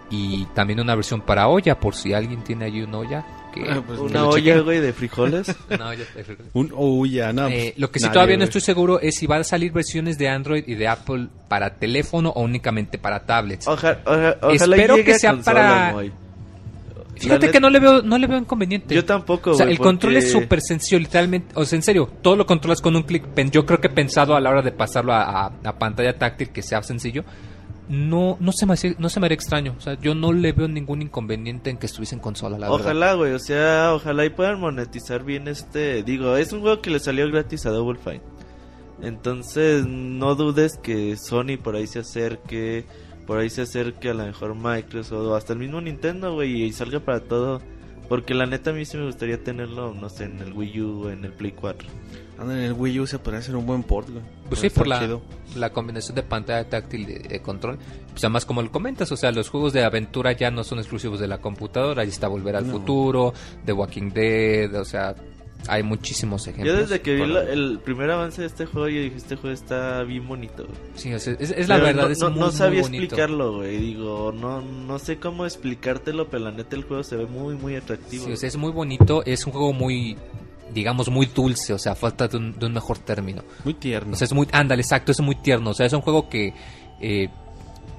Y 0.10 0.46
también 0.48 0.82
una 0.82 0.96
versión 0.96 1.22
para 1.22 1.48
olla, 1.48 1.80
por 1.80 1.96
si 1.96 2.14
alguien 2.14 2.44
tiene 2.44 2.66
ahí 2.66 2.82
una 2.82 2.98
olla. 2.98 3.26
Que, 3.56 3.70
Ah, 3.70 3.82
pues, 3.86 4.00
Una 4.00 4.28
olla, 4.28 4.60
güey, 4.60 4.80
de 4.82 4.92
frijoles. 4.94 5.56
Una 5.70 5.88
olla 5.90 6.04
de- 6.14 6.38
Un 6.54 6.72
oh, 6.76 7.06
ya, 7.06 7.32
no. 7.34 7.48
eh, 7.48 7.70
pues, 7.72 7.80
lo 7.80 7.90
que 7.92 8.00
sí 8.00 8.06
nadie, 8.06 8.14
todavía 8.14 8.38
no 8.38 8.44
estoy 8.44 8.62
seguro 8.62 9.00
es 9.00 9.16
si 9.16 9.26
van 9.28 9.42
a 9.42 9.44
salir 9.46 9.72
versiones 9.72 10.18
de 10.18 10.28
Android 10.30 10.64
y 10.68 10.76
de 10.76 10.88
Apple 10.88 11.28
para 11.48 11.76
teléfono 11.76 12.30
o 12.30 12.42
únicamente 12.44 12.98
para 12.98 13.26
tablets. 13.26 13.68
Oja- 13.68 14.00
oja- 14.06 14.36
ojalá 14.42 14.54
Espero 14.76 14.96
que 15.04 15.18
sea 15.18 15.32
consola, 15.32 15.92
para-. 15.94 16.06
Fíjate 17.18 17.50
que 17.50 17.62
no 17.62 17.70
le 17.70 17.80
veo 17.80 18.02
no 18.02 18.18
le 18.18 18.28
veo 18.28 18.38
inconveniente. 18.38 18.94
Yo 18.94 19.06
tampoco, 19.06 19.52
O 19.52 19.54
sea, 19.54 19.66
el 19.68 19.78
control 19.80 20.18
es 20.18 20.32
súper 20.32 20.60
sencillo, 20.60 21.00
literalmente. 21.00 21.48
O 21.56 21.64
sea, 21.64 21.78
en 21.78 21.84
serio, 21.84 22.10
todo 22.22 22.36
lo 22.36 22.46
controlas 22.46 22.82
con 22.82 22.94
un 22.96 23.04
clic. 23.04 23.24
Yo 23.52 23.66
creo 23.66 23.80
que 23.80 23.88
pensado 23.90 24.36
a 24.36 24.42
la 24.42 24.50
hora 24.50 24.62
de 24.62 24.74
pasarlo 24.74 25.14
a, 25.14 25.46
a- 25.46 25.52
a 25.64 25.80
pantalla 25.80 26.18
táctil 26.18 26.50
que 26.50 26.62
sea 26.62 26.84
sencillo. 26.84 27.24
No, 27.88 28.38
no 28.40 28.52
se 28.52 28.66
me 28.66 28.76
no 28.98 29.10
se 29.10 29.20
me 29.20 29.28
haría 29.28 29.36
extraño. 29.36 29.76
O 29.78 29.82
sea, 29.82 30.00
yo 30.00 30.16
no 30.16 30.34
le 30.34 30.52
veo 30.54 30.68
ningún 30.68 31.02
inconveniente 31.02 31.70
en 31.70 31.78
que 31.78 31.86
estuviese 31.86 32.16
en 32.16 32.22
consola, 32.22 32.58
la. 32.58 32.72
Ojalá, 32.72 33.14
güey, 33.14 33.34
o 33.34 33.40
sea, 33.40 33.94
ojalá 33.94 34.26
y 34.26 34.30
puedan 34.30 34.60
monetizar 34.60 35.24
bien 35.24 35.48
este... 35.48 36.04
Digo, 36.04 36.36
es 36.36 36.52
un 36.52 36.62
juego 36.62 36.82
que 36.82 36.90
le 36.90 37.00
salió 37.00 37.30
gratis 37.30 37.66
a 37.66 37.70
Double 37.70 38.00
Fine. 38.00 38.22
Entonces, 39.02 39.86
no 39.86 40.36
dudes 40.36 40.80
que 40.82 41.16
Sony 41.18 41.58
por 41.62 41.76
ahí 41.76 41.86
se 41.86 42.00
acerque, 42.00 42.86
por 43.28 43.38
ahí 43.38 43.50
se 43.50 43.64
acerque 43.64 44.10
a 44.10 44.14
lo 44.14 44.26
mejor 44.26 44.56
Microsoft 44.56 45.28
o 45.28 45.36
hasta 45.36 45.54
el 45.54 45.60
mismo 45.60 45.82
Nintendo, 45.82 46.34
güey, 46.34 46.64
y 46.64 46.74
salga 46.74 47.00
para 47.00 47.20
todo. 47.20 47.62
Porque 48.10 48.34
la 48.34 48.46
neta 48.46 48.70
a 48.70 48.74
mí 48.74 48.86
sí 48.86 48.98
me 48.98 49.06
gustaría 49.06 49.44
tenerlo, 49.44 49.94
no 49.94 50.10
sé, 50.10 50.26
en 50.26 50.40
el 50.40 50.54
Wii 50.54 50.82
U 50.82 51.04
o 51.06 51.10
en 51.10 51.26
el 51.26 51.34
Play 51.34 51.52
4. 51.52 51.88
Anda, 52.38 52.54
en 52.54 52.60
el 52.64 52.74
Wii 52.74 53.00
U 53.00 53.08
se 53.08 53.18
podría 53.20 53.40
hacer 53.40 53.56
un 53.56 53.66
buen 53.66 53.84
port, 53.84 54.10
güey. 54.10 54.24
Pues 54.50 54.60
sí, 54.62 54.70
por 54.70 54.88
la, 54.88 55.20
la 55.56 55.70
combinación 55.72 56.16
de 56.16 56.24
pantalla 56.24 56.68
táctil 56.70 57.02
y 57.10 57.14
de 57.28 57.42
control. 57.42 57.78
Pues 58.12 58.24
además, 58.24 58.46
como 58.46 58.62
lo 58.62 58.72
comentas, 58.72 59.12
o 59.12 59.18
sea, 59.18 59.32
los 59.32 59.50
juegos 59.50 59.74
de 59.74 59.84
aventura 59.84 60.32
ya 60.34 60.52
no 60.52 60.64
son 60.64 60.80
exclusivos 60.80 61.20
de 61.20 61.28
la 61.28 61.38
computadora. 61.40 62.02
Ahí 62.02 62.10
está 62.10 62.28
Volver 62.28 62.56
al 62.58 62.68
No. 62.68 62.74
Futuro, 62.74 63.34
The 63.66 63.72
Walking 63.74 64.12
Dead, 64.12 64.74
o 64.80 64.84
sea, 64.86 65.16
hay 65.68 65.82
muchísimos 65.82 66.46
ejemplos. 66.46 66.76
Yo 66.76 66.82
desde 66.82 67.02
que 67.02 67.16
vi 67.16 67.26
la- 67.26 67.42
el 67.44 67.80
primer 67.84 68.12
avance 68.12 68.42
de 68.42 68.48
este 68.48 68.66
juego, 68.66 68.88
yo 68.90 69.00
dije, 69.02 69.16
este 69.16 69.36
juego 69.38 69.54
está 69.54 70.04
bien 70.04 70.28
bonito. 70.28 70.66
güey. 70.66 70.78
Sí, 70.96 71.14
o 71.14 71.18
sea, 71.20 71.34
es, 71.40 71.52
es 71.52 71.68
la 71.70 71.76
Pero 71.76 71.88
verdad, 71.88 72.04
no, 72.04 72.10
es 72.10 72.20
no, 72.20 72.30
muy, 72.32 72.40
no 72.42 72.52
sabía 72.52 72.82
muy 72.82 72.90
bonito. 72.90 73.04
explicarlo, 73.06 73.56
güey. 73.58 73.78
Digo, 73.78 74.32
no, 74.32 74.62
no 74.62 75.00
sé 75.00 75.18
cómo 75.18 75.46
explicártelo, 75.46 76.28
pero 76.30 76.44
la 76.44 76.52
neta 76.52 76.76
el 76.76 76.84
juego 76.84 77.02
se 77.04 77.16
ve 77.16 77.26
muy, 77.26 77.56
muy 77.56 77.76
atractivo. 77.78 78.26
Sí, 78.26 78.34
o 78.34 78.36
sea, 78.36 78.48
es 78.50 78.58
muy 78.58 78.72
bonito, 78.72 79.24
es 79.26 79.46
un 79.48 79.54
juego 79.54 79.74
muy, 79.74 80.18
digamos, 80.74 81.10
muy 81.10 81.28
dulce, 81.28 81.74
o 81.74 81.78
sea, 81.80 81.96
falta 81.96 82.28
de 82.28 82.38
un, 82.38 82.58
de 82.58 82.66
un 82.66 82.74
mejor 82.74 82.98
término. 83.00 83.44
Muy 83.64 83.74
tierno. 83.74 84.14
O 84.14 84.16
sea, 84.16 84.26
es 84.26 84.34
muy, 84.34 84.48
ándale, 84.52 84.82
exacto, 84.82 85.12
es 85.12 85.20
muy 85.22 85.36
tierno. 85.36 85.72
O 85.72 85.74
sea, 85.74 85.86
es 85.86 85.94
un 85.94 86.02
juego 86.02 86.30
que, 86.30 86.54
eh, 87.00 87.30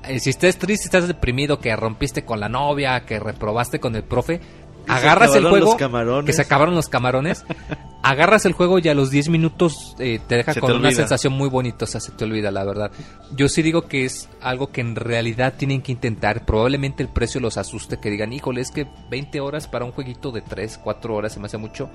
eh, 0.04 0.20
si 0.20 0.30
estás 0.30 0.56
triste, 0.56 0.84
estás 0.86 1.08
deprimido, 1.08 1.58
que 1.58 1.74
rompiste 1.74 2.24
con 2.24 2.40
la 2.40 2.48
novia, 2.48 3.04
que 3.04 3.18
reprobaste 3.18 3.80
con 3.80 3.94
el 3.96 4.04
profe, 4.04 4.40
agarras 4.88 5.34
el 5.34 5.48
juego, 5.48 5.76
que 6.24 6.32
se 6.32 6.42
acabaron 6.42 6.74
los 6.74 6.88
camarones, 6.88 7.44
agarras 8.02 8.46
el 8.46 8.52
juego 8.52 8.78
y 8.78 8.88
a 8.88 8.94
los 8.94 9.10
10 9.10 9.30
minutos 9.30 9.96
eh, 9.98 10.20
te 10.26 10.36
deja 10.36 10.52
Se 10.54 10.60
con 10.60 10.68
te 10.70 10.76
una 10.76 10.88
olvida. 10.88 10.96
sensación 11.00 11.32
muy 11.32 11.48
bonita, 11.48 11.86
o 11.86 11.88
sea, 11.88 12.00
se 12.00 12.12
te 12.12 12.24
olvida, 12.24 12.52
la 12.52 12.64
verdad. 12.64 12.92
Yo 13.34 13.48
sí 13.48 13.62
digo 13.62 13.88
que 13.88 14.04
es 14.04 14.28
algo 14.40 14.70
que 14.70 14.80
en 14.80 14.94
realidad 14.94 15.54
tienen 15.56 15.82
que 15.82 15.90
intentar. 15.90 16.44
Probablemente 16.46 17.02
el 17.02 17.08
precio 17.08 17.40
los 17.40 17.56
asuste, 17.56 17.98
que 17.98 18.10
digan, 18.10 18.32
híjole, 18.32 18.60
es 18.60 18.70
que 18.70 18.86
20 19.10 19.40
horas 19.40 19.66
para 19.66 19.84
un 19.84 19.90
jueguito 19.90 20.30
de 20.30 20.40
3, 20.42 20.78
4 20.84 21.14
horas 21.14 21.32
se 21.32 21.40
me 21.40 21.46
hace 21.46 21.58
mucho. 21.58 21.90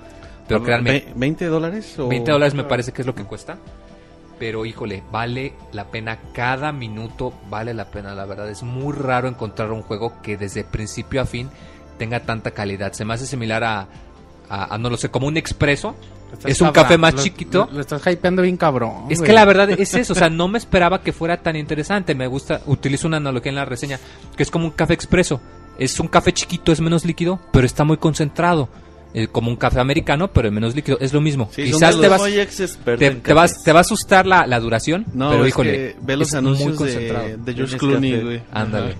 Pero 0.48 0.60
Ah, 0.60 0.64
créanme, 0.64 0.90
ve- 0.92 1.14
¿20 1.16 1.48
dólares? 1.48 1.98
O... 1.98 2.08
20 2.08 2.30
dólares 2.32 2.54
me 2.54 2.64
parece 2.64 2.92
que 2.92 3.02
es 3.02 3.06
lo 3.06 3.14
que 3.14 3.24
cuesta. 3.24 3.56
Pero 4.38 4.66
híjole, 4.66 5.02
vale 5.12 5.52
la 5.72 5.84
pena 5.90 6.18
cada 6.32 6.72
minuto, 6.72 7.32
vale 7.48 7.74
la 7.74 7.84
pena, 7.86 8.14
la 8.14 8.24
verdad. 8.26 8.50
Es 8.50 8.62
muy 8.64 8.92
raro 8.92 9.28
encontrar 9.28 9.70
un 9.70 9.82
juego 9.82 10.14
que 10.22 10.36
desde 10.36 10.64
principio 10.64 11.20
a 11.20 11.26
fin 11.26 11.48
tenga 11.98 12.20
tanta 12.20 12.50
calidad. 12.50 12.92
Se 12.92 13.04
me 13.04 13.14
hace 13.14 13.26
similar 13.26 13.62
a, 13.62 13.86
a, 14.48 14.74
a, 14.74 14.78
no 14.78 14.90
lo 14.90 14.96
sé, 14.96 15.10
como 15.10 15.28
un 15.28 15.36
expreso. 15.36 15.94
Es 16.44 16.60
un 16.60 16.68
cabrón, 16.68 16.82
café 16.84 16.98
más 16.98 17.14
lo- 17.14 17.22
chiquito. 17.22 17.66
Lo, 17.70 17.74
lo 17.76 17.80
estás 17.82 18.04
hypeando 18.06 18.42
bien 18.42 18.56
cabrón. 18.56 19.04
Es 19.10 19.18
güey. 19.18 19.28
que 19.28 19.32
la 19.34 19.44
verdad 19.44 19.70
es 19.70 19.94
eso, 19.94 20.12
o 20.14 20.16
sea, 20.16 20.28
no 20.30 20.48
me 20.48 20.58
esperaba 20.58 21.02
que 21.02 21.12
fuera 21.12 21.36
tan 21.40 21.54
interesante. 21.54 22.14
Me 22.16 22.26
gusta, 22.26 22.62
utilizo 22.66 23.06
una 23.06 23.18
analogía 23.18 23.50
en 23.50 23.56
la 23.56 23.64
reseña, 23.66 24.00
que 24.36 24.42
es 24.42 24.50
como 24.50 24.64
un 24.64 24.70
café 24.72 24.94
expreso. 24.94 25.40
Es 25.78 26.00
un 26.00 26.08
café 26.08 26.32
chiquito, 26.32 26.72
es 26.72 26.80
menos 26.80 27.04
líquido, 27.04 27.38
pero 27.52 27.64
está 27.66 27.84
muy 27.84 27.98
concentrado. 27.98 28.68
Eh, 29.14 29.26
como 29.28 29.50
un 29.50 29.56
café 29.56 29.78
americano, 29.78 30.28
pero 30.32 30.50
menos 30.50 30.74
líquido. 30.74 30.96
Es 31.00 31.12
lo 31.12 31.20
mismo. 31.20 31.50
Sí, 31.52 31.64
Quizás 31.64 32.00
te 32.00 32.08
vas, 32.08 32.22
te, 32.22 33.06
en 33.06 33.20
te 33.20 33.34
vas, 33.34 33.62
te 33.62 33.70
va 33.72 33.80
a 33.80 33.82
asustar 33.82 34.26
la, 34.26 34.46
la 34.46 34.58
duración, 34.58 35.04
No, 35.12 35.30
pero 35.30 35.42
es 35.44 35.48
híjole, 35.50 35.96
ve 36.00 36.16
los 36.16 36.28
es 36.28 36.34
muy 36.34 36.38
anuncios 36.38 36.76
concentrado. 36.76 37.26
de, 37.28 37.36
de 37.36 37.54
George 37.54 37.72
En 37.74 37.78
Clooney, 37.78 38.20
güey. 38.22 38.42
Ándale. 38.52 38.96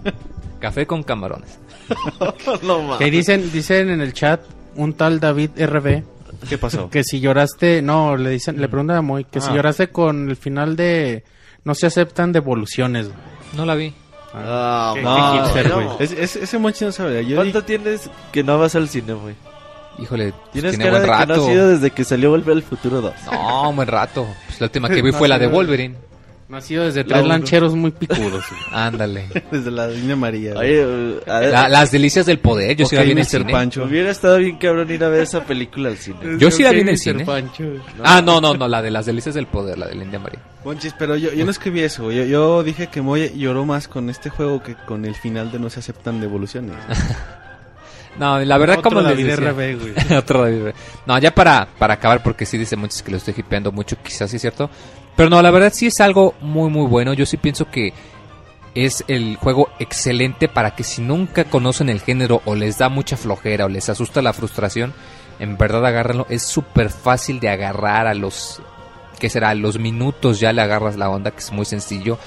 Café 0.60 0.86
con 0.86 1.02
camarones. 1.02 1.58
no 2.62 2.82
mames. 2.82 2.98
Que 2.98 3.10
dicen, 3.10 3.50
dicen 3.52 3.90
en 3.90 4.00
el 4.00 4.12
chat 4.12 4.40
un 4.76 4.94
tal 4.94 5.20
David 5.20 5.50
RB 5.58 6.02
¿Qué 6.48 6.58
pasó? 6.58 6.88
que 6.90 7.02
si 7.04 7.20
lloraste, 7.20 7.82
no, 7.82 8.16
le 8.16 8.30
dicen, 8.30 8.60
le 8.60 8.68
preguntan 8.68 8.96
a 8.98 9.02
Moy 9.02 9.24
que 9.24 9.40
si 9.40 9.48
Ah. 9.50 9.54
lloraste 9.56 9.88
con 9.88 10.28
el 10.28 10.36
final 10.36 10.76
de 10.76 11.24
no 11.64 11.74
se 11.74 11.86
aceptan 11.86 12.30
devoluciones. 12.32 13.06
güey. 13.08 13.18
No 13.56 13.66
la 13.66 13.74
vi. 13.74 13.92
Ah, 14.32 14.92
Qué- 14.94 15.02
no, 15.02 15.32
qué 15.32 15.38
hipster, 15.38 15.68
no. 15.70 15.74
güey. 15.76 15.88
Es- 16.00 16.12
es- 16.12 16.36
ese 16.36 16.58
monchi 16.58 16.84
no 16.84 16.92
sabe. 16.92 17.24
Yo 17.26 17.36
¿Cuánto 17.36 17.64
tienes 17.64 18.08
que 18.32 18.42
no 18.44 18.58
vas 18.58 18.74
al 18.74 18.88
cine, 18.88 19.12
güey? 19.14 19.34
Híjole, 19.98 20.32
Tienes 20.52 20.72
tiene 20.72 20.84
cara 20.84 20.90
buen 20.98 21.02
de 21.02 21.06
que 21.06 21.12
no 21.12 21.34
rato. 21.34 21.46
has 21.46 21.52
ido 21.52 21.68
desde 21.68 21.90
que 21.90 22.04
salió 22.04 22.30
Volver 22.30 22.56
al 22.56 22.62
Futuro 22.62 23.00
2. 23.00 23.14
No, 23.32 23.72
buen 23.72 23.88
rato. 23.88 24.26
Pues 24.46 24.60
la 24.60 24.66
última 24.66 24.88
que 24.90 25.02
vi 25.02 25.10
No, 25.12 25.18
fue 25.18 25.28
la 25.28 25.38
de 25.38 25.46
Wolverine. 25.46 25.94
No 26.48 26.58
ha 26.58 26.60
sido 26.60 26.84
desde 26.84 27.00
La 27.02 27.06
tres 27.08 27.18
uno. 27.22 27.28
lancheros 27.30 27.74
muy 27.74 27.90
picudos. 27.90 28.44
Ándale. 28.72 29.26
desde 29.50 29.68
la 29.70 29.88
línea 29.88 30.14
María. 30.14 30.54
Oye, 30.54 31.16
La- 31.26 31.68
las 31.68 31.90
delicias 31.90 32.24
del 32.24 32.38
poder, 32.38 32.76
yo 32.76 32.86
sí 32.86 32.94
la 32.94 33.02
vi 33.02 33.10
en 33.10 33.18
el 33.18 33.26
cine. 33.26 33.50
Pancho. 33.50 33.82
hubiera 33.82 34.10
estado 34.12 34.36
bien 34.38 34.56
cabrón 34.58 34.88
ir 34.92 35.02
a 35.02 35.08
ver 35.08 35.22
esa 35.22 35.42
película 35.42 35.88
al 35.88 35.96
cine. 35.96 36.18
Yo 36.38 36.50
sí 36.52 36.62
la 36.62 36.70
vi 36.70 36.80
en 36.82 36.88
el 36.90 36.94
Mr. 36.94 36.98
cine. 37.00 37.24
Pancho. 37.24 37.64
Ah, 38.04 38.22
no, 38.24 38.40
no, 38.40 38.54
no, 38.54 38.68
la 38.68 38.80
de 38.80 38.92
las 38.92 39.06
delicias 39.06 39.34
del 39.34 39.46
poder, 39.48 39.76
la 39.76 39.88
de 39.88 39.96
la 39.96 40.04
India 40.04 40.20
María. 40.20 40.38
Monchis, 40.64 40.94
pero 40.96 41.16
yo, 41.16 41.32
yo 41.32 41.44
no 41.44 41.50
escribí 41.50 41.80
eso. 41.80 42.12
Yo, 42.12 42.22
yo 42.24 42.62
dije 42.62 42.86
que 42.88 43.00
Moy 43.02 43.32
lloró 43.36 43.64
más 43.64 43.88
con 43.88 44.08
este 44.08 44.30
juego 44.30 44.62
que 44.62 44.74
con 44.76 45.04
el 45.04 45.16
final 45.16 45.50
de 45.50 45.58
No 45.58 45.68
se 45.68 45.80
aceptan 45.80 46.20
devoluciones. 46.20 46.76
No, 48.18 48.38
la 48.38 48.58
verdad, 48.58 48.78
Otro 48.78 48.90
como 48.90 49.00
les 49.02 49.10
David 49.10 49.26
decía- 49.26 49.50
RB, 49.50 49.78
güey. 49.80 50.16
Otro 50.18 50.42
David. 50.42 50.74
No, 51.06 51.18
ya 51.18 51.34
para, 51.34 51.68
para 51.78 51.94
acabar, 51.94 52.22
porque 52.22 52.46
sí 52.46 52.56
dice 52.56 52.76
muchos 52.76 53.02
que 53.02 53.10
lo 53.10 53.18
estoy 53.18 53.34
hipeando 53.36 53.72
mucho, 53.72 53.96
quizás 54.02 54.30
sí 54.30 54.36
es 54.36 54.42
cierto. 54.42 54.70
Pero 55.16 55.28
no, 55.30 55.40
la 55.42 55.50
verdad 55.50 55.72
sí 55.74 55.86
es 55.86 56.00
algo 56.00 56.34
muy, 56.40 56.70
muy 56.70 56.86
bueno. 56.86 57.12
Yo 57.14 57.26
sí 57.26 57.36
pienso 57.36 57.70
que 57.70 57.92
es 58.74 59.04
el 59.08 59.36
juego 59.36 59.70
excelente 59.78 60.48
para 60.48 60.72
que 60.74 60.84
si 60.84 61.00
nunca 61.02 61.44
conocen 61.44 61.88
el 61.88 62.00
género 62.00 62.42
o 62.44 62.54
les 62.54 62.76
da 62.78 62.88
mucha 62.90 63.16
flojera 63.16 63.64
o 63.64 63.68
les 63.68 63.88
asusta 63.88 64.20
la 64.20 64.32
frustración, 64.34 64.92
en 65.38 65.56
verdad 65.56 65.84
agárrenlo. 65.86 66.26
Es 66.28 66.42
súper 66.42 66.90
fácil 66.90 67.40
de 67.40 67.48
agarrar 67.48 68.06
a 68.06 68.14
los, 68.14 68.60
¿qué 69.18 69.30
será? 69.30 69.50
A 69.50 69.54
los 69.54 69.78
minutos 69.78 70.40
ya 70.40 70.52
le 70.52 70.60
agarras 70.62 70.96
la 70.96 71.08
onda, 71.08 71.30
que 71.30 71.38
es 71.38 71.52
muy 71.52 71.64
sencillo. 71.64 72.18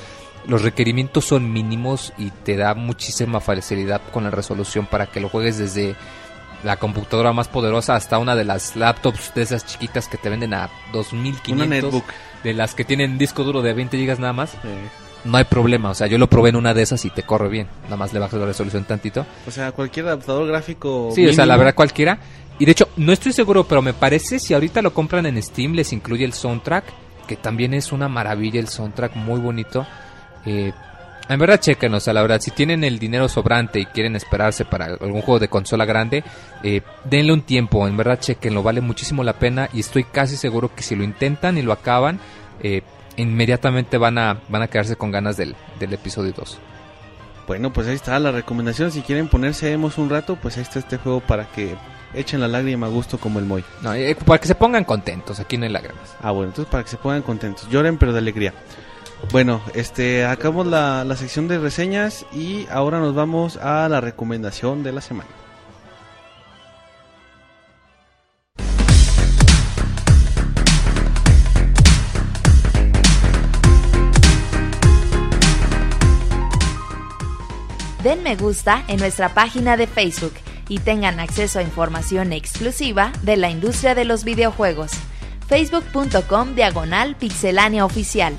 Los 0.48 0.62
requerimientos 0.64 1.26
son 1.26 1.52
mínimos 1.52 2.14
y 2.18 2.32
te 2.32 2.56
da 2.58 2.74
muchísima 2.74 3.40
facilidad 3.40 4.02
con 4.12 4.24
la 4.24 4.32
resolución 4.32 4.86
para 4.86 5.06
que 5.08 5.20
lo 5.20 5.30
juegues 5.30 5.58
desde 5.58 5.96
la 6.64 6.78
computadora 6.78 7.32
más 7.34 7.48
poderosa 7.48 7.96
hasta 7.96 8.18
una 8.18 8.36
de 8.36 8.44
las 8.46 8.76
laptops 8.76 9.34
de 9.34 9.44
esas 9.44 9.66
chiquitas 9.66 10.08
que 10.08 10.18
te 10.18 10.30
venden 10.30 10.54
a 10.54 10.70
2500 10.92 11.52
Una 11.56 11.66
netbook. 11.76 12.04
de 12.44 12.54
las 12.54 12.74
que 12.76 12.84
tienen 12.84 13.18
disco 13.18 13.44
duro 13.44 13.62
de 13.62 13.74
20 13.74 13.98
gigas 13.98 14.20
nada 14.20 14.34
más. 14.34 14.54
No 15.24 15.38
hay 15.38 15.44
problema 15.46 15.90
o 15.92 15.94
sea 15.94 16.08
yo 16.08 16.18
lo 16.18 16.28
probé 16.28 16.50
en 16.50 16.56
una 16.56 16.74
de 16.74 16.82
esas 16.82 17.04
y 17.06 17.10
te 17.12 17.24
corre 17.24 17.48
bien. 17.50 17.68
Nada 17.86 17.98
más 17.98 18.12
le 18.14 18.20
bajas 18.20 18.40
la 18.40 18.46
resolución 18.46 18.84
tantito. 18.86 19.26
O 19.48 19.52
sea, 19.52 19.72
cualquier 19.72 20.08
adaptador 20.08 20.48
gráfico. 20.48 21.12
sí 21.16 21.26
o 21.28 21.34
sea 21.34 21.46
la 21.46 21.58
verdad 21.58 21.76
cualquiera. 21.76 22.20
Y 22.58 22.66
de 22.66 22.72
hecho 22.72 22.90
no 22.98 23.14
estoy 23.14 23.32
seguro 23.34 23.64
pero 23.66 23.82
me 23.82 23.94
parece 23.94 24.40
si 24.40 24.54
ahorita 24.54 24.82
lo 24.82 24.94
compran 24.94 25.26
en 25.28 25.42
Steam 25.42 25.74
les 25.74 25.94
incluye 25.94 26.26
el 26.26 26.34
soundtrack 26.34 26.84
que 27.28 27.38
también 27.38 27.74
es 27.74 27.92
una 27.94 28.10
maravilla 28.10 28.60
el 28.60 28.68
soundtrack 28.68 29.16
muy 29.16 29.40
bonito 29.40 29.86
Eh, 30.50 30.74
en 31.30 31.38
verdad, 31.38 31.60
chequenos, 31.60 32.08
a 32.08 32.14
la 32.14 32.24
verdad. 32.24 32.42
Si 32.42 32.50
tienen 32.50 32.84
el 32.84 32.98
dinero 32.98 33.30
sobrante 33.30 33.80
y 33.80 33.86
quieren 33.86 34.16
esperarse 34.16 34.66
para 34.66 34.86
algún 34.86 35.22
juego 35.22 35.38
de 35.38 35.48
consola 35.48 35.86
grande, 35.86 36.24
eh, 36.64 36.82
denle 37.04 37.34
un 37.34 37.44
tiempo. 37.44 37.88
En 37.88 37.96
verdad, 37.96 38.20
chequenlo, 38.20 38.64
vale 38.64 38.82
muchísimo 38.82 39.24
la 39.24 39.34
pena. 39.34 39.70
Y 39.72 39.82
estoy 39.82 40.06
casi 40.06 40.38
seguro 40.38 40.74
que 40.74 40.82
si 40.82 40.96
lo 40.96 41.04
intentan 41.04 41.60
y 41.60 41.62
lo 41.62 41.72
acaban, 41.72 42.20
eh, 42.64 42.82
inmediatamente 43.16 44.00
van 44.00 44.18
a, 44.18 44.40
van 44.50 44.64
a 44.64 44.68
quedarse 44.68 44.96
con 44.96 45.12
ganas 45.12 45.38
del, 45.38 45.56
del 45.80 45.94
episodio 45.94 46.34
2. 46.36 46.58
Bueno, 47.46 47.72
pues 47.72 47.88
ahí 47.88 47.96
está 47.96 48.18
la 48.18 48.32
recomendación. 48.32 48.92
Si 48.92 49.02
quieren 49.02 49.28
ponerse 49.28 49.72
emos 49.72 50.00
un 50.00 50.10
rato, 50.10 50.36
pues 50.36 50.58
ahí 50.58 50.64
está 50.64 50.80
este 50.80 50.98
juego 50.98 51.20
para 51.20 51.46
que 51.52 51.76
echen 52.16 52.40
la 52.40 52.48
lágrima 52.48 52.88
a 52.88 52.90
gusto 52.90 53.20
como 53.20 53.38
el 53.38 53.46
Moy. 53.46 53.64
No, 53.84 53.94
eh, 53.94 54.16
para 54.26 54.40
que 54.40 54.48
se 54.48 54.56
pongan 54.56 54.84
contentos, 54.84 55.40
aquí 55.40 55.58
no 55.58 55.66
hay 55.66 55.72
lágrimas. 55.72 56.16
Ah, 56.22 56.32
bueno, 56.32 56.50
entonces 56.50 56.72
para 56.72 56.84
que 56.84 56.90
se 56.90 56.98
pongan 56.98 57.22
contentos. 57.22 57.70
Lloren, 57.70 58.00
pero 58.00 58.14
de 58.14 58.20
alegría. 58.20 58.54
Bueno, 59.32 59.62
este, 59.76 60.26
acabamos 60.26 60.68
la, 60.68 61.04
la 61.04 61.16
sección 61.16 61.48
de 61.48 61.60
reseñas 61.60 62.26
y 62.34 62.66
ahora 62.72 63.00
nos 63.00 63.14
vamos 63.14 63.58
a 63.58 63.88
la 63.88 64.02
recomendación 64.02 64.82
de 64.82 64.92
la 64.92 65.02
semana. 65.02 65.30
Den 78.04 78.24
me 78.24 78.38
gusta 78.38 78.84
en 78.88 78.98
nuestra 78.98 79.34
página 79.34 79.76
de 79.76 79.86
Facebook 79.86 80.34
y 80.70 80.80
tengan 80.80 81.20
acceso 81.20 81.60
a 81.60 81.64
información 81.64 82.32
exclusiva 82.32 83.12
de 83.24 83.36
la 83.36 83.50
industria 83.50 83.94
de 83.94 84.06
los 84.06 84.24
videojuegos. 84.24 84.92
facebook.com 85.48 86.56
diagonal 86.56 87.16
pixelánea 87.16 87.84
oficial. 87.84 88.38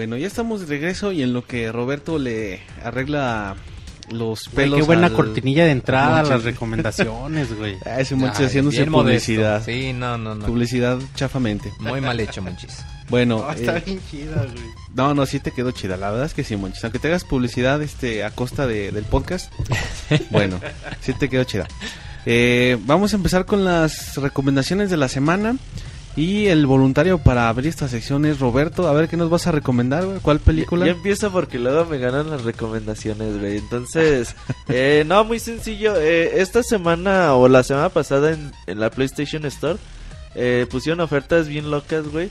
Bueno, 0.00 0.16
ya 0.16 0.26
estamos 0.28 0.60
de 0.60 0.66
regreso 0.66 1.12
y 1.12 1.22
en 1.22 1.34
lo 1.34 1.44
que 1.46 1.70
Roberto 1.70 2.18
le 2.18 2.62
arregla 2.82 3.54
los 4.10 4.44
Güey, 4.46 4.54
pelos. 4.64 4.78
qué 4.80 4.82
buena 4.86 5.08
al- 5.08 5.12
cortinilla 5.12 5.66
de 5.66 5.72
entrada 5.72 6.22
las 6.22 6.42
recomendaciones, 6.42 7.54
güey. 7.54 7.76
Ah, 7.84 8.00
ese 8.00 8.16
Monchis 8.16 8.46
haciéndose 8.46 8.86
modesto. 8.86 8.96
publicidad. 9.02 9.62
Sí, 9.62 9.92
no, 9.92 10.16
no, 10.16 10.34
no. 10.34 10.46
Publicidad 10.46 10.98
chafamente. 11.16 11.70
Muy 11.80 12.00
mal 12.00 12.18
hecho, 12.18 12.40
Monchis. 12.40 12.78
Bueno, 13.10 13.44
Ah, 13.46 13.52
está 13.54 13.76
eh, 13.76 13.82
bien 13.84 14.00
chida, 14.10 14.36
güey. 14.36 14.64
no, 14.94 15.12
no, 15.12 15.26
sí 15.26 15.38
te 15.38 15.50
quedó 15.50 15.70
chida. 15.72 15.98
La 15.98 16.08
verdad 16.10 16.24
es 16.24 16.32
que 16.32 16.44
sí, 16.44 16.56
Monchis. 16.56 16.82
Aunque 16.84 16.98
te 16.98 17.08
hagas 17.08 17.24
publicidad 17.24 17.82
este, 17.82 18.24
a 18.24 18.30
costa 18.30 18.66
de- 18.66 18.92
del 18.92 19.04
podcast, 19.04 19.52
bueno, 20.30 20.60
sí 21.02 21.12
te 21.12 21.28
quedó 21.28 21.44
chida. 21.44 21.68
Eh, 22.24 22.78
vamos 22.86 23.12
a 23.12 23.16
empezar 23.16 23.44
con 23.44 23.66
las 23.66 24.16
recomendaciones 24.16 24.88
de 24.88 24.96
la 24.96 25.08
semana. 25.10 25.56
Y 26.20 26.48
el 26.48 26.66
voluntario 26.66 27.16
para 27.16 27.48
abrir 27.48 27.68
esta 27.68 27.88
sección 27.88 28.26
es 28.26 28.40
Roberto. 28.40 28.86
A 28.86 28.92
ver, 28.92 29.08
¿qué 29.08 29.16
nos 29.16 29.30
vas 29.30 29.46
a 29.46 29.52
recomendar, 29.52 30.04
güey? 30.04 30.18
¿Cuál 30.20 30.38
película? 30.38 30.84
Ya 30.84 30.92
empiezo 30.92 31.32
porque 31.32 31.58
luego 31.58 31.86
me 31.86 31.96
ganan 31.96 32.28
las 32.28 32.44
recomendaciones, 32.44 33.40
güey. 33.40 33.56
Entonces, 33.56 34.36
eh, 34.68 35.02
no, 35.06 35.24
muy 35.24 35.38
sencillo. 35.38 35.96
Eh, 35.96 36.42
esta 36.42 36.62
semana 36.62 37.32
o 37.36 37.48
la 37.48 37.62
semana 37.62 37.88
pasada 37.88 38.32
en, 38.32 38.52
en 38.66 38.80
la 38.80 38.90
PlayStation 38.90 39.46
Store 39.46 39.78
eh, 40.34 40.66
pusieron 40.70 41.00
ofertas 41.00 41.48
bien 41.48 41.70
locas, 41.70 42.06
güey. 42.08 42.28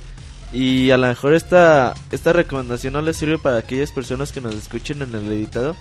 Y 0.53 0.91
a 0.91 0.97
lo 0.97 1.07
mejor 1.07 1.33
esta, 1.33 1.95
esta 2.11 2.31
recomendación 2.31 2.93
no 2.93 3.01
les 3.01 3.17
sirve 3.17 3.39
para 3.39 3.57
aquellas 3.57 3.91
personas 3.91 4.31
que 4.31 4.39
nos 4.39 4.53
escuchen 4.53 5.01
en 5.01 5.15
el 5.15 5.31
editado. 5.31 5.75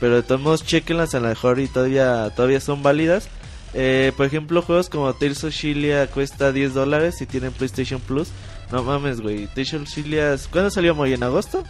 Pero 0.00 0.16
de 0.16 0.22
todos 0.22 0.42
modos, 0.42 0.66
chequenlas 0.66 1.14
a 1.14 1.20
lo 1.20 1.28
mejor 1.28 1.58
y 1.58 1.68
todavía, 1.68 2.28
todavía 2.36 2.60
son 2.60 2.82
válidas. 2.82 3.30
Eh, 3.74 4.12
por 4.16 4.26
ejemplo, 4.26 4.62
juegos 4.62 4.88
como 4.88 5.12
Tales 5.14 5.42
of 5.44 5.52
Chilia 5.52 6.06
cuesta 6.06 6.52
10 6.52 6.74
dólares 6.74 7.16
si 7.18 7.26
tienen 7.26 7.52
PlayStation 7.52 8.00
Plus. 8.00 8.28
No 8.70 8.82
mames, 8.82 9.20
güey. 9.20 9.46
Tales 9.48 9.74
of 9.74 9.84
Chilia, 9.84 10.36
¿cuándo 10.50 10.70
salió 10.70 10.94
muy 10.94 11.12
¿En 11.12 11.22
agosto? 11.22 11.64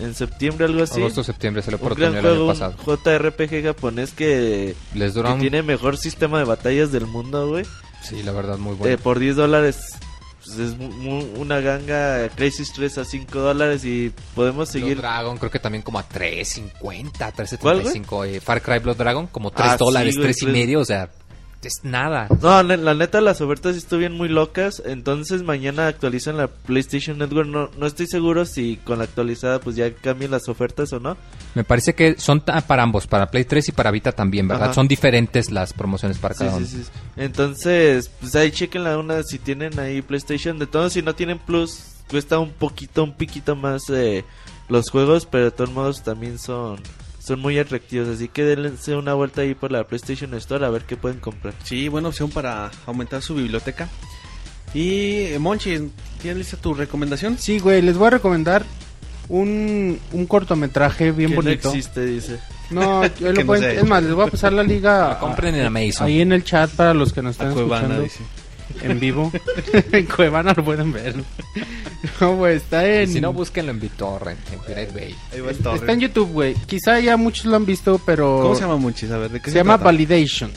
¿En 0.00 0.14
septiembre, 0.14 0.64
algo 0.64 0.82
así? 0.82 1.00
Agosto, 1.00 1.22
septiembre, 1.22 1.62
salió 1.62 1.78
por 1.78 1.92
un 1.92 1.98
gran 1.98 2.12
el 2.12 2.18
año 2.18 2.28
juego, 2.28 2.46
pasado. 2.48 2.74
un 2.86 2.96
JRPG 2.96 3.62
japonés 3.62 4.12
que, 4.12 4.74
Les 4.94 5.12
que 5.12 5.20
un... 5.20 5.40
tiene 5.40 5.62
mejor 5.62 5.98
sistema 5.98 6.38
de 6.38 6.44
batallas 6.44 6.90
del 6.90 7.06
mundo, 7.06 7.48
güey. 7.48 7.66
Sí, 8.02 8.22
la 8.22 8.32
verdad, 8.32 8.58
muy 8.58 8.74
bueno. 8.74 8.92
Eh, 8.92 8.98
por 8.98 9.18
10 9.18 9.36
dólares 9.36 9.96
pues, 10.44 10.58
es 10.58 10.76
mu- 10.76 10.88
mu- 10.90 11.40
una 11.40 11.60
ganga. 11.60 12.28
Crisis 12.30 12.72
3 12.72 12.98
a 12.98 13.04
5 13.04 13.38
dólares 13.38 13.84
y 13.84 14.12
podemos 14.34 14.70
Blood 14.70 14.82
seguir. 14.82 14.96
Dragon 14.98 15.36
creo 15.38 15.50
que 15.50 15.58
también 15.58 15.82
como 15.82 15.98
a 15.98 16.08
3.50, 16.08 17.58
¿Cuál, 17.58 17.82
3.75. 17.82 18.26
Eh, 18.26 18.40
Far 18.40 18.62
Cry 18.62 18.78
Blood 18.78 18.96
Dragon 18.96 19.26
como 19.26 19.50
3 19.50 19.68
Ah, 19.68 19.72
sí, 19.78 19.84
dólares, 19.84 20.16
güey, 20.16 20.26
3 20.26 20.42
y 20.42 20.46
medio, 20.46 20.80
o 20.80 20.84
sea, 20.84 21.08
es 21.68 21.80
nada. 21.84 22.28
No, 22.40 22.62
la 22.62 22.94
neta, 22.94 23.20
las 23.20 23.40
ofertas 23.40 23.76
estuvieron 23.76 24.16
muy 24.16 24.28
locas. 24.28 24.82
Entonces, 24.84 25.42
mañana 25.42 25.86
actualizan 25.86 26.36
la 26.36 26.48
PlayStation 26.48 27.18
Network. 27.18 27.48
No, 27.48 27.70
no 27.78 27.86
estoy 27.86 28.06
seguro 28.06 28.44
si 28.44 28.76
con 28.78 28.98
la 28.98 29.04
actualizada, 29.04 29.60
pues 29.60 29.76
ya 29.76 29.92
cambian 29.94 30.30
las 30.30 30.48
ofertas 30.48 30.92
o 30.92 31.00
no. 31.00 31.16
Me 31.54 31.64
parece 31.64 31.94
que 31.94 32.16
son 32.18 32.40
para 32.40 32.82
ambos, 32.82 33.06
para 33.06 33.30
Play 33.30 33.44
3 33.44 33.68
y 33.68 33.72
para 33.72 33.90
Vita 33.90 34.12
también, 34.12 34.48
¿verdad? 34.48 34.66
Ajá. 34.66 34.74
Son 34.74 34.88
diferentes 34.88 35.50
las 35.50 35.72
promociones 35.72 36.18
para 36.18 36.34
Sí, 36.34 36.38
cada 36.40 36.50
sí, 36.52 36.56
uno. 36.58 36.66
sí, 36.66 36.82
sí. 36.84 36.90
Entonces, 37.16 38.10
pues 38.20 38.34
ahí 38.36 38.50
chequen 38.50 38.84
la 38.84 38.98
una 38.98 39.22
si 39.22 39.38
tienen 39.38 39.78
ahí 39.78 40.02
PlayStation. 40.02 40.58
De 40.58 40.66
todos, 40.66 40.92
si 40.92 41.02
no 41.02 41.14
tienen 41.14 41.38
Plus, 41.38 41.80
cuesta 42.10 42.38
un 42.38 42.50
poquito, 42.50 43.04
un 43.04 43.12
piquito 43.14 43.56
más 43.56 43.82
eh, 43.90 44.24
los 44.68 44.90
juegos, 44.90 45.26
pero 45.26 45.44
de 45.44 45.50
todos 45.50 45.70
modos 45.70 46.02
también 46.02 46.38
son 46.38 46.78
son 47.22 47.40
muy 47.40 47.58
atractivos. 47.58 48.08
Así 48.08 48.28
que 48.28 48.44
dense 48.44 48.96
una 48.96 49.14
vuelta 49.14 49.42
ahí 49.42 49.54
por 49.54 49.70
la 49.70 49.84
PlayStation 49.84 50.32
Store 50.34 50.64
a 50.66 50.70
ver 50.70 50.82
qué 50.82 50.96
pueden 50.96 51.20
comprar. 51.20 51.54
Sí, 51.64 51.88
buena 51.88 52.08
opción 52.08 52.30
para 52.30 52.70
aumentar 52.86 53.22
su 53.22 53.34
biblioteca. 53.34 53.88
Y 54.74 55.24
eh, 55.32 55.38
Monchi, 55.38 55.90
¿tienes 56.20 56.38
lista 56.38 56.56
tu 56.56 56.72
recomendación? 56.74 57.36
Sí, 57.38 57.58
güey, 57.58 57.82
les 57.82 57.96
voy 57.98 58.06
a 58.06 58.10
recomendar 58.10 58.64
un, 59.28 59.98
un 60.12 60.26
cortometraje 60.26 61.12
bien 61.12 61.30
que 61.30 61.36
bonito. 61.36 61.68
no 61.68 61.74
existe, 61.74 62.04
dice. 62.06 62.38
No, 62.70 63.04
yo 63.20 63.28
lo 63.28 63.34
Que 63.34 63.40
no 63.44 63.46
pueden- 63.46 63.78
es 63.78 63.86
más, 63.86 64.02
les 64.02 64.14
voy 64.14 64.26
a 64.26 64.30
pasar 64.30 64.52
la 64.52 64.62
liga 64.62 65.08
La 65.10 65.18
compren 65.18 65.54
en 65.54 65.66
Amazon. 65.66 66.06
ahí 66.06 66.20
en 66.22 66.32
el 66.32 66.42
chat 66.42 66.70
para 66.70 66.94
los 66.94 67.12
que 67.12 67.20
nos 67.22 67.32
están 67.32 67.50
A 67.50 67.52
Cuevana, 67.54 67.96
escuchando 67.96 68.02
dice. 68.02 68.20
En 68.82 69.00
vivo. 69.00 69.32
en 69.92 70.06
Cuevana 70.06 70.54
lo 70.56 70.64
pueden 70.64 70.92
ver. 70.92 71.14
No, 72.20 72.36
güey, 72.36 72.56
está 72.56 72.86
Y 72.86 73.02
en 73.02 73.12
si 73.12 73.20
no, 73.20 73.32
búsquenlo 73.32 73.70
en 73.70 73.80
BitTorrent, 73.80 74.40
en 74.52 74.60
Pirate 74.60 74.92
Bay. 74.92 75.16
Está 75.74 75.92
en 75.92 76.00
YouTube, 76.00 76.30
güey. 76.30 76.54
Quizá 76.66 77.00
ya 77.00 77.16
muchos 77.16 77.46
lo 77.46 77.56
han 77.56 77.66
visto, 77.66 78.00
pero 78.04 78.40
¿Cómo 78.42 78.54
se 78.54 78.62
llama 78.62 78.76
Monchis? 78.76 79.10
A 79.10 79.18
ver, 79.18 79.30
¿de 79.30 79.40
qué 79.40 79.50
se 79.50 79.58
llama 79.58 79.74
trata? 79.74 79.84
Validation. 79.84 80.50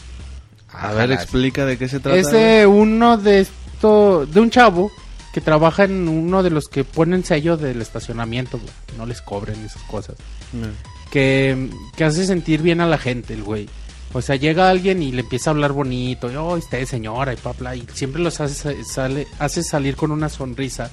A 0.71 0.93
ver, 0.93 1.11
explica 1.11 1.65
de 1.65 1.77
qué 1.77 1.87
se 1.87 1.99
trata. 1.99 2.17
Es 2.17 2.31
de 2.31 2.65
uno 2.67 3.17
de 3.17 3.41
esto, 3.41 4.25
de 4.25 4.39
un 4.39 4.49
chavo 4.49 4.91
que 5.33 5.41
trabaja 5.41 5.83
en 5.83 6.07
uno 6.07 6.43
de 6.43 6.49
los 6.49 6.67
que 6.67 6.83
ponen 6.83 7.23
sello 7.23 7.57
del 7.57 7.81
estacionamiento, 7.81 8.57
güey. 8.57 8.71
que 8.87 8.97
No 8.97 9.05
les 9.05 9.21
cobren 9.21 9.63
esas 9.65 9.81
cosas. 9.83 10.15
Mm. 10.53 11.11
Que, 11.11 11.69
que 11.95 12.03
hace 12.03 12.25
sentir 12.25 12.61
bien 12.61 12.81
a 12.81 12.87
la 12.87 12.97
gente, 12.97 13.33
el 13.33 13.43
güey. 13.43 13.69
O 14.15 14.21
sea, 14.21 14.37
llega 14.37 14.69
alguien 14.69 15.03
y 15.03 15.11
le 15.11 15.23
empieza 15.23 15.49
a 15.49 15.51
hablar 15.51 15.73
bonito, 15.73 16.31
y, 16.31 16.37
oh, 16.37 16.53
usted 16.53 16.85
señora, 16.85 17.33
y 17.33 17.37
bla, 17.59 17.75
y 17.75 17.85
siempre 17.93 18.21
los 18.21 18.39
hace, 18.39 18.81
sale, 18.85 19.27
hace 19.39 19.61
salir 19.61 19.97
con 19.97 20.09
una 20.09 20.29
sonrisa. 20.29 20.89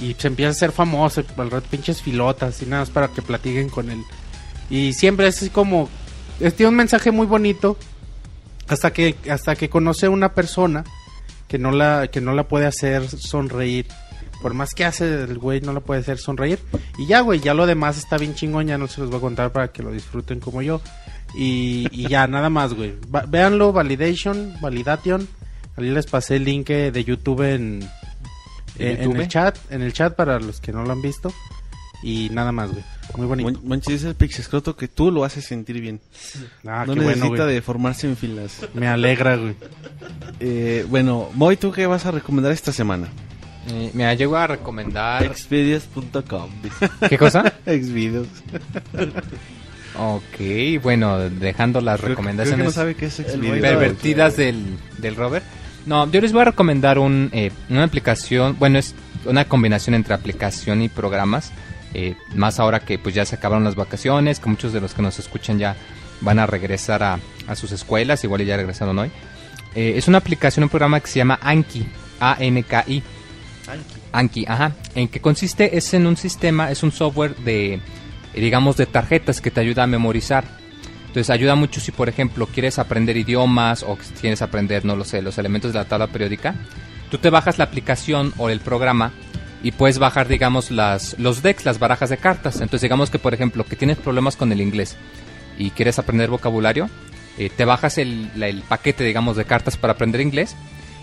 Y 0.00 0.16
se 0.18 0.26
empieza 0.26 0.50
a 0.50 0.54
ser 0.54 0.72
famoso, 0.72 1.20
y 1.20 1.40
al 1.40 1.52
rato 1.52 1.68
pinches 1.70 2.02
filotas, 2.02 2.60
y 2.60 2.66
nada 2.66 2.82
más 2.82 2.90
para 2.90 3.06
que 3.06 3.22
platiquen 3.22 3.68
con 3.68 3.92
él. 3.92 4.02
Y 4.70 4.92
siempre 4.92 5.28
es 5.28 5.36
así 5.36 5.50
como, 5.50 5.88
tiene 6.40 6.66
un 6.66 6.74
mensaje 6.74 7.12
muy 7.12 7.28
bonito, 7.28 7.76
hasta 8.66 8.92
que, 8.92 9.14
hasta 9.30 9.54
que 9.54 9.70
conoce 9.70 10.06
a 10.06 10.10
una 10.10 10.34
persona 10.34 10.82
que 11.46 11.58
no 11.58 11.70
la, 11.70 12.08
que 12.08 12.20
no 12.20 12.32
la 12.32 12.48
puede 12.48 12.66
hacer 12.66 13.08
sonreír. 13.08 13.86
Por 14.42 14.54
más 14.54 14.70
que 14.74 14.84
hace 14.84 15.04
el 15.22 15.38
güey, 15.38 15.60
no 15.60 15.72
la 15.72 15.78
puede 15.78 16.00
hacer 16.00 16.18
sonreír. 16.18 16.58
Y 16.98 17.06
ya, 17.06 17.20
güey, 17.20 17.38
ya 17.38 17.54
lo 17.54 17.66
demás 17.66 17.98
está 17.98 18.18
bien 18.18 18.34
chingón, 18.34 18.66
ya 18.66 18.78
no 18.78 18.88
se 18.88 19.00
los 19.00 19.10
voy 19.10 19.18
a 19.18 19.20
contar 19.20 19.52
para 19.52 19.68
que 19.68 19.84
lo 19.84 19.92
disfruten 19.92 20.40
como 20.40 20.60
yo. 20.60 20.80
Y, 21.34 21.86
y 21.90 22.08
ya, 22.08 22.26
nada 22.26 22.50
más, 22.50 22.74
güey. 22.74 22.94
Va- 23.14 23.24
véanlo, 23.26 23.72
Validation, 23.72 24.54
Validation. 24.60 25.26
Ahí 25.76 25.90
les 25.90 26.06
pasé 26.06 26.36
el 26.36 26.44
link 26.44 26.68
eh, 26.70 26.90
de 26.92 27.04
YouTube 27.04 27.40
en, 27.42 27.82
¿En 28.78 28.86
en, 28.88 28.88
en 28.88 29.02
YouTube? 29.04 29.20
el 29.20 29.28
chat, 29.28 29.58
en 29.72 29.82
el 29.82 29.92
chat 29.92 30.14
para 30.14 30.38
los 30.38 30.60
que 30.60 30.72
no 30.72 30.84
lo 30.84 30.92
han 30.92 31.00
visto. 31.02 31.32
Y 32.02 32.28
nada 32.32 32.50
más, 32.52 32.70
güey. 32.72 32.82
Muy 33.16 33.26
bonito. 33.26 33.50
Mon- 33.50 33.60
Monchis 33.68 33.94
es 33.94 34.04
el 34.04 34.14
pixescroto 34.16 34.74
que 34.76 34.88
tú 34.88 35.10
lo 35.12 35.24
haces 35.24 35.44
sentir 35.46 35.80
bien. 35.80 36.00
Ah, 36.66 36.84
no 36.86 36.94
qué 36.94 37.00
bueno, 37.00 37.16
necesita 37.24 37.44
güey. 37.44 37.54
de 37.54 37.62
formarse 37.62 38.08
en 38.08 38.16
filas. 38.16 38.58
Me 38.74 38.88
alegra, 38.88 39.36
güey. 39.36 39.54
Eh, 40.40 40.84
bueno, 40.88 41.28
Moy, 41.34 41.56
¿tú 41.56 41.70
qué 41.72 41.86
vas 41.86 42.04
a 42.06 42.10
recomendar 42.10 42.52
esta 42.52 42.72
semana? 42.72 43.08
Eh, 43.68 43.90
mira, 43.94 44.12
llego 44.14 44.36
a 44.36 44.48
recomendar... 44.48 45.22
Dice. 46.62 46.90
¿Qué 47.08 47.16
cosa? 47.16 47.44
Xvideos. 47.64 48.26
ok, 49.98 50.82
bueno, 50.82 51.18
dejando 51.30 51.80
las 51.80 51.98
Creo- 52.00 52.10
recomendaciones... 52.10 52.54
Creo 52.54 52.64
que 52.64 52.68
no 52.68 52.70
sabe 52.72 52.94
qué 52.94 53.06
es 53.06 53.60
pervertidas 53.60 54.36
del, 54.36 54.64
del 54.98 55.16
Robert. 55.16 55.44
No, 55.86 56.10
yo 56.10 56.20
les 56.20 56.32
voy 56.32 56.42
a 56.42 56.46
recomendar 56.46 56.98
un, 56.98 57.28
eh, 57.32 57.50
una 57.68 57.84
aplicación, 57.84 58.56
bueno, 58.58 58.78
es 58.78 58.94
una 59.24 59.46
combinación 59.46 59.94
entre 59.94 60.14
aplicación 60.14 60.80
y 60.82 60.88
programas, 60.88 61.52
eh, 61.94 62.14
más 62.34 62.60
ahora 62.60 62.80
que 62.80 62.98
pues 62.98 63.14
ya 63.14 63.24
se 63.24 63.34
acabaron 63.34 63.64
las 63.64 63.74
vacaciones, 63.74 64.38
que 64.38 64.48
muchos 64.48 64.72
de 64.72 64.80
los 64.80 64.94
que 64.94 65.02
nos 65.02 65.18
escuchan 65.18 65.58
ya 65.58 65.76
van 66.20 66.38
a 66.38 66.46
regresar 66.46 67.02
a, 67.02 67.18
a 67.48 67.56
sus 67.56 67.72
escuelas, 67.72 68.22
igual 68.22 68.44
ya 68.44 68.56
regresaron 68.56 68.98
hoy. 68.98 69.10
Eh, 69.74 69.94
es 69.96 70.06
una 70.06 70.18
aplicación, 70.18 70.62
un 70.62 70.68
programa 70.68 71.00
que 71.00 71.08
se 71.08 71.18
llama 71.18 71.38
Anki, 71.42 71.84
A-N-K-I. 72.20 73.02
Anki. 73.66 73.94
Anki, 74.12 74.44
ajá. 74.46 74.72
¿En 74.94 75.08
qué 75.08 75.20
consiste? 75.20 75.76
Es 75.76 75.92
en 75.94 76.06
un 76.06 76.16
sistema, 76.16 76.70
es 76.70 76.82
un 76.82 76.92
software 76.92 77.34
de, 77.36 77.80
digamos, 78.40 78.76
de 78.76 78.86
tarjetas 78.86 79.40
que 79.40 79.50
te 79.50 79.60
ayuda 79.60 79.82
a 79.84 79.86
memorizar. 79.86 80.44
Entonces 81.08 81.28
ayuda 81.30 81.54
mucho 81.54 81.80
si, 81.80 81.92
por 81.92 82.08
ejemplo, 82.08 82.46
quieres 82.46 82.78
aprender 82.78 83.16
idiomas 83.16 83.82
o 83.82 83.98
quieres 84.20 84.40
aprender, 84.40 84.84
no 84.84 84.96
lo 84.96 85.04
sé, 85.04 85.20
los 85.20 85.36
elementos 85.38 85.72
de 85.72 85.78
la 85.78 85.84
tabla 85.84 86.06
periódica. 86.06 86.54
Tú 87.10 87.18
te 87.18 87.28
bajas 87.28 87.58
la 87.58 87.64
aplicación 87.64 88.32
o 88.38 88.48
el 88.48 88.60
programa 88.60 89.12
y 89.62 89.72
puedes 89.72 89.98
bajar, 89.98 90.26
digamos, 90.28 90.70
las, 90.70 91.18
los 91.18 91.42
decks, 91.42 91.66
las 91.66 91.78
barajas 91.78 92.08
de 92.08 92.16
cartas. 92.16 92.54
Entonces, 92.56 92.80
digamos 92.80 93.10
que, 93.10 93.18
por 93.18 93.34
ejemplo, 93.34 93.64
que 93.64 93.76
tienes 93.76 93.98
problemas 93.98 94.36
con 94.36 94.50
el 94.52 94.60
inglés 94.62 94.96
y 95.58 95.70
quieres 95.70 95.98
aprender 95.98 96.30
vocabulario, 96.30 96.88
eh, 97.38 97.50
te 97.54 97.66
bajas 97.66 97.98
el, 97.98 98.30
la- 98.34 98.48
el 98.48 98.62
paquete, 98.62 99.04
digamos, 99.04 99.36
de 99.36 99.44
cartas 99.44 99.76
para 99.76 99.92
aprender 99.92 100.22
inglés 100.22 100.56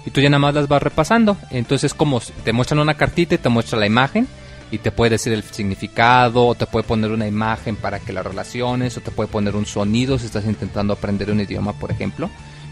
y 0.05 0.09
tú 0.11 0.21
ya 0.21 0.29
nada 0.29 0.39
más 0.39 0.55
las 0.55 0.67
vas 0.67 0.81
repasando. 0.81 1.37
Entonces, 1.51 1.93
como 1.93 2.19
te 2.43 2.51
muestran 2.51 2.79
una 2.79 2.95
cartita 2.95 3.35
y 3.35 3.37
te 3.37 3.49
muestra 3.49 3.77
la 3.77 3.85
imagen 3.85 4.27
y 4.71 4.77
te 4.79 4.91
puede 4.91 5.11
decir 5.11 5.33
el 5.33 5.43
significado, 5.43 6.47
o 6.47 6.55
te 6.55 6.65
puede 6.65 6.83
poner 6.83 7.11
una 7.11 7.27
imagen 7.27 7.75
para 7.75 7.99
que 7.99 8.13
la 8.13 8.23
relaciones, 8.23 8.97
o 8.97 9.01
te 9.01 9.11
puede 9.11 9.29
poner 9.29 9.55
un 9.55 9.65
sonido 9.65 10.19
si 10.19 10.27
estás 10.27 10.45
intentando 10.45 10.93
aprender 10.93 11.31
un 11.31 11.39
idioma, 11.41 11.73
por 11.73 11.91
ejemplo. 11.91 12.29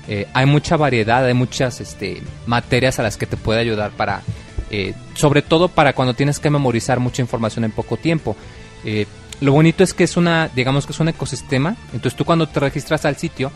Eh, 0.08 0.28
hay 0.34 0.46
mucha 0.46 0.78
variedad, 0.78 1.26
hay 1.26 1.34
muchas 1.34 1.82
este, 1.82 2.22
materias 2.46 3.00
a 3.00 3.04
las 3.04 3.18
que 3.18 3.26
te 3.26 3.36
puede 3.36 3.60
ayudar 3.60 3.92
para, 3.92 4.22
eh, 4.70 4.94
sobre 5.16 5.42
todo 5.42 5.68
para 5.68 5.94
cuando 5.94 6.14
tienes 6.14 6.40
que 6.40 6.50
memorizar 6.50 7.00
mucha 7.00 7.22
información 7.22 7.66
en 7.66 7.72
poco 7.72 7.98
tiempo. 7.98 8.38
Eh, 8.86 9.06
lo 9.42 9.52
bonito 9.52 9.84
es 9.84 9.94
que 9.94 10.04
es 10.04 10.18
una, 10.18 10.50
digamos 10.56 10.86
que 10.86 10.94
es 10.94 11.00
un 11.00 11.10
ecosistema, 11.10 11.76
entonces 11.94 12.16
tú 12.16 12.26
cuando 12.26 12.48
te 12.48 12.60
registras 12.60 13.06
al 13.06 13.18
sitio, 13.18 13.52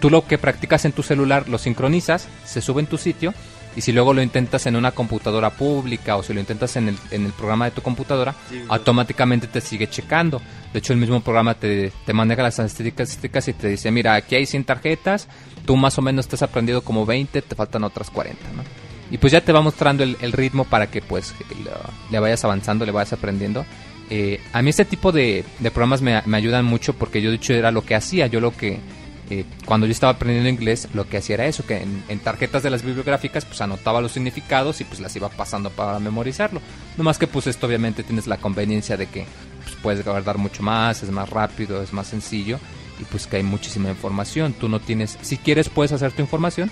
tú 0.00 0.08
lo 0.08 0.26
que 0.26 0.38
practicas 0.38 0.84
en 0.84 0.92
tu 0.92 1.02
celular 1.02 1.48
lo 1.48 1.58
sincronizas, 1.58 2.28
se 2.44 2.60
sube 2.60 2.80
en 2.80 2.86
tu 2.86 2.96
sitio 2.96 3.34
y 3.76 3.80
si 3.80 3.92
luego 3.92 4.12
lo 4.14 4.22
intentas 4.22 4.66
en 4.66 4.76
una 4.76 4.90
computadora 4.92 5.50
pública 5.50 6.16
o 6.16 6.22
si 6.22 6.32
lo 6.34 6.40
intentas 6.40 6.76
en 6.76 6.88
el, 6.88 6.98
en 7.10 7.26
el 7.26 7.32
programa 7.32 7.66
de 7.66 7.70
tu 7.72 7.82
computadora, 7.82 8.34
Sí, 8.50 8.62
automáticamente 8.68 9.46
te 9.46 9.60
sigue 9.60 9.88
checando. 9.88 10.40
De 10.72 10.78
hecho, 10.80 10.92
el 10.92 10.98
mismo 10.98 11.20
programa 11.20 11.54
te, 11.54 11.92
te 12.04 12.12
maneja 12.12 12.42
las 12.42 12.58
estadísticas 12.58 13.48
y 13.48 13.52
te 13.52 13.68
dice, 13.68 13.90
mira, 13.90 14.14
aquí 14.14 14.34
hay 14.34 14.46
100 14.46 14.64
tarjetas, 14.64 15.28
tú 15.64 15.76
más 15.76 15.96
o 15.98 16.02
menos 16.02 16.26
te 16.28 16.34
has 16.36 16.42
aprendido 16.42 16.82
como 16.82 17.06
20, 17.06 17.42
te 17.42 17.54
faltan 17.54 17.84
otras 17.84 18.10
40, 18.10 18.40
¿no? 18.56 18.62
Y 19.10 19.16
pues 19.18 19.32
ya 19.32 19.40
te 19.40 19.52
va 19.52 19.62
mostrando 19.62 20.02
el, 20.04 20.16
el 20.20 20.32
ritmo 20.32 20.64
para 20.64 20.88
que 20.88 21.00
pues 21.00 21.34
lo- 21.64 21.70
le 22.10 22.18
vayas 22.18 22.44
avanzando, 22.44 22.84
le 22.84 22.92
vayas 22.92 23.14
aprendiendo. 23.14 23.64
Eh, 24.10 24.40
a 24.52 24.60
mí 24.62 24.70
este 24.70 24.84
tipo 24.84 25.12
de, 25.12 25.44
de 25.58 25.70
programas 25.70 26.02
me, 26.02 26.20
me 26.26 26.36
ayudan 26.36 26.64
mucho 26.64 26.92
porque 26.94 27.20
yo 27.22 27.30
de 27.30 27.36
hecho 27.36 27.54
era 27.54 27.70
lo 27.70 27.84
que 27.84 27.94
hacía, 27.94 28.26
yo 28.26 28.40
lo 28.40 28.54
que 28.56 28.78
eh, 29.30 29.44
cuando 29.64 29.86
yo 29.86 29.92
estaba 29.92 30.12
aprendiendo 30.12 30.48
inglés 30.48 30.88
lo 30.94 31.08
que 31.08 31.18
hacía 31.18 31.34
era 31.34 31.46
eso, 31.46 31.66
que 31.66 31.82
en, 31.82 32.02
en 32.08 32.18
tarjetas 32.18 32.62
de 32.62 32.70
las 32.70 32.82
bibliográficas 32.82 33.44
pues 33.44 33.60
anotaba 33.60 34.00
los 34.00 34.12
significados 34.12 34.80
y 34.80 34.84
pues 34.84 35.00
las 35.00 35.14
iba 35.16 35.28
pasando 35.28 35.70
para 35.70 35.98
memorizarlo. 35.98 36.60
No 36.96 37.04
más 37.04 37.18
que 37.18 37.26
pues 37.26 37.46
esto 37.46 37.66
obviamente 37.66 38.02
tienes 38.02 38.26
la 38.26 38.38
conveniencia 38.38 38.96
de 38.96 39.06
que 39.06 39.26
pues, 39.64 39.76
puedes 39.82 40.04
guardar 40.04 40.38
mucho 40.38 40.62
más, 40.62 41.02
es 41.02 41.10
más 41.10 41.28
rápido, 41.28 41.82
es 41.82 41.92
más 41.92 42.06
sencillo 42.06 42.58
y 43.00 43.04
pues 43.04 43.26
que 43.26 43.36
hay 43.36 43.42
muchísima 43.42 43.90
información. 43.90 44.54
Tú 44.54 44.68
no 44.68 44.80
tienes, 44.80 45.18
si 45.20 45.36
quieres 45.36 45.68
puedes 45.68 45.92
hacer 45.92 46.12
tu 46.12 46.22
información, 46.22 46.70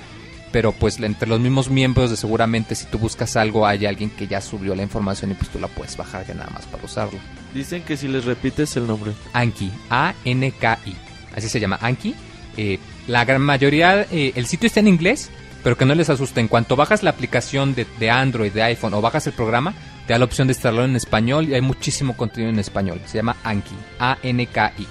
pero 0.53 0.73
pues 0.73 0.99
entre 1.01 1.29
los 1.29 1.41
mismos 1.41 1.69
miembros 1.69 2.11
de 2.11 2.17
seguramente 2.17 2.75
si 2.75 2.87
tú 2.87 2.99
buscas 2.99 3.37
algo 3.37 3.67
hay 3.67 3.85
alguien 3.85 4.11
que 4.11 4.27
ya 4.27 4.41
subió 4.41 4.75
la 4.75 4.83
información 4.83 5.31
y 5.33 5.35
pues 5.35 5.51
tú 5.51 5.59
la 5.59 5.69
puedes 5.69 5.97
bajar 5.97 6.27
ya 6.27 6.35
nada 6.35 6.51
más 6.51 6.65
para 6.67 6.85
usarlo. 6.85 7.19
Dicen 7.53 7.83
que 7.83 7.97
si 7.97 8.09
les 8.09 8.25
repites 8.25 8.77
el 8.77 8.87
nombre. 8.87 9.13
Anki, 9.33 9.71
A-N-K-I. 9.91 10.97
Así 11.35 11.49
se 11.49 11.61
llama, 11.61 11.79
Anki. 11.83 12.15
Eh, 12.57 12.79
la 13.07 13.25
gran 13.25 13.43
mayoría, 13.43 14.03
eh, 14.11 14.33
el 14.35 14.47
sitio 14.47 14.67
está 14.67 14.81
en 14.81 14.89
inglés, 14.89 15.31
pero 15.63 15.77
que 15.77 15.85
no 15.85 15.95
les 15.95 16.11
asuste. 16.11 16.41
En 16.41 16.49
cuanto 16.49 16.77
bajas 16.77 17.03
la 17.03 17.11
aplicación 17.11 17.75
de, 17.75 17.87
de 17.99 18.11
Android, 18.11 18.53
de 18.53 18.63
iPhone 18.63 18.95
o 18.95 19.01
bajas 19.01 19.27
el 19.27 19.33
programa, 19.33 19.75
te 20.07 20.13
da 20.13 20.19
la 20.19 20.25
opción 20.25 20.47
de 20.47 20.53
instalarlo 20.53 20.85
en 20.85 20.97
español 20.97 21.49
y 21.49 21.55
hay 21.55 21.61
muchísimo 21.61 22.17
contenido 22.17 22.51
en 22.51 22.59
español. 22.59 23.01
Se 23.07 23.19
llama 23.19 23.37
Anki, 23.43 23.75
A-N-K-I. 23.99 24.87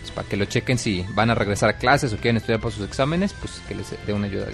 Pues 0.00 0.10
para 0.12 0.28
que 0.28 0.36
lo 0.36 0.44
chequen 0.44 0.78
si 0.78 1.04
van 1.14 1.30
a 1.30 1.34
regresar 1.34 1.70
a 1.70 1.76
clases 1.76 2.12
o 2.12 2.16
quieren 2.16 2.36
estudiar 2.36 2.60
para 2.60 2.74
sus 2.74 2.84
exámenes, 2.84 3.32
pues 3.34 3.62
que 3.68 3.74
les 3.74 3.94
dé 4.06 4.12
una 4.12 4.26
ayuda. 4.26 4.46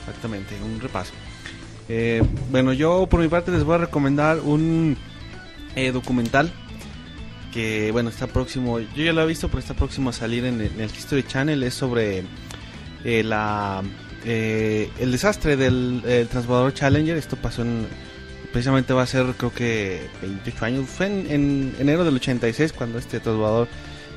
Exactamente, 0.00 0.56
un 0.62 0.80
repaso. 0.80 1.12
Eh, 1.88 2.22
bueno, 2.50 2.72
yo 2.72 3.06
por 3.06 3.20
mi 3.20 3.28
parte 3.28 3.50
les 3.50 3.64
voy 3.64 3.76
a 3.76 3.78
recomendar 3.78 4.40
un 4.40 4.96
eh, 5.76 5.92
documental 5.92 6.52
que, 7.54 7.90
bueno, 7.92 8.10
está 8.10 8.26
próximo, 8.26 8.80
yo 8.80 9.02
ya 9.04 9.12
lo 9.14 9.22
he 9.22 9.26
visto, 9.26 9.48
pero 9.48 9.60
está 9.60 9.72
próximo 9.74 10.10
a 10.10 10.12
salir 10.12 10.44
en 10.44 10.60
el, 10.60 10.66
en 10.74 10.80
el 10.80 10.90
History 10.90 11.22
Channel. 11.22 11.62
Es 11.62 11.74
sobre 11.74 12.24
eh, 13.04 13.22
la 13.22 13.82
eh, 14.26 14.90
el 14.98 15.12
desastre 15.12 15.56
del 15.56 16.02
transbordador 16.30 16.74
Challenger. 16.74 17.16
Esto 17.16 17.36
pasó 17.36 17.62
en, 17.62 17.86
precisamente 18.52 18.92
va 18.92 19.02
a 19.02 19.06
ser, 19.06 19.26
creo 19.36 19.52
que 19.54 20.02
28 20.22 20.64
años. 20.64 20.88
Fue 20.90 21.06
en, 21.06 21.26
en 21.30 21.74
enero 21.78 22.04
del 22.04 22.16
86 22.16 22.72
cuando 22.72 22.98
este 22.98 23.20
transbordador 23.20 23.68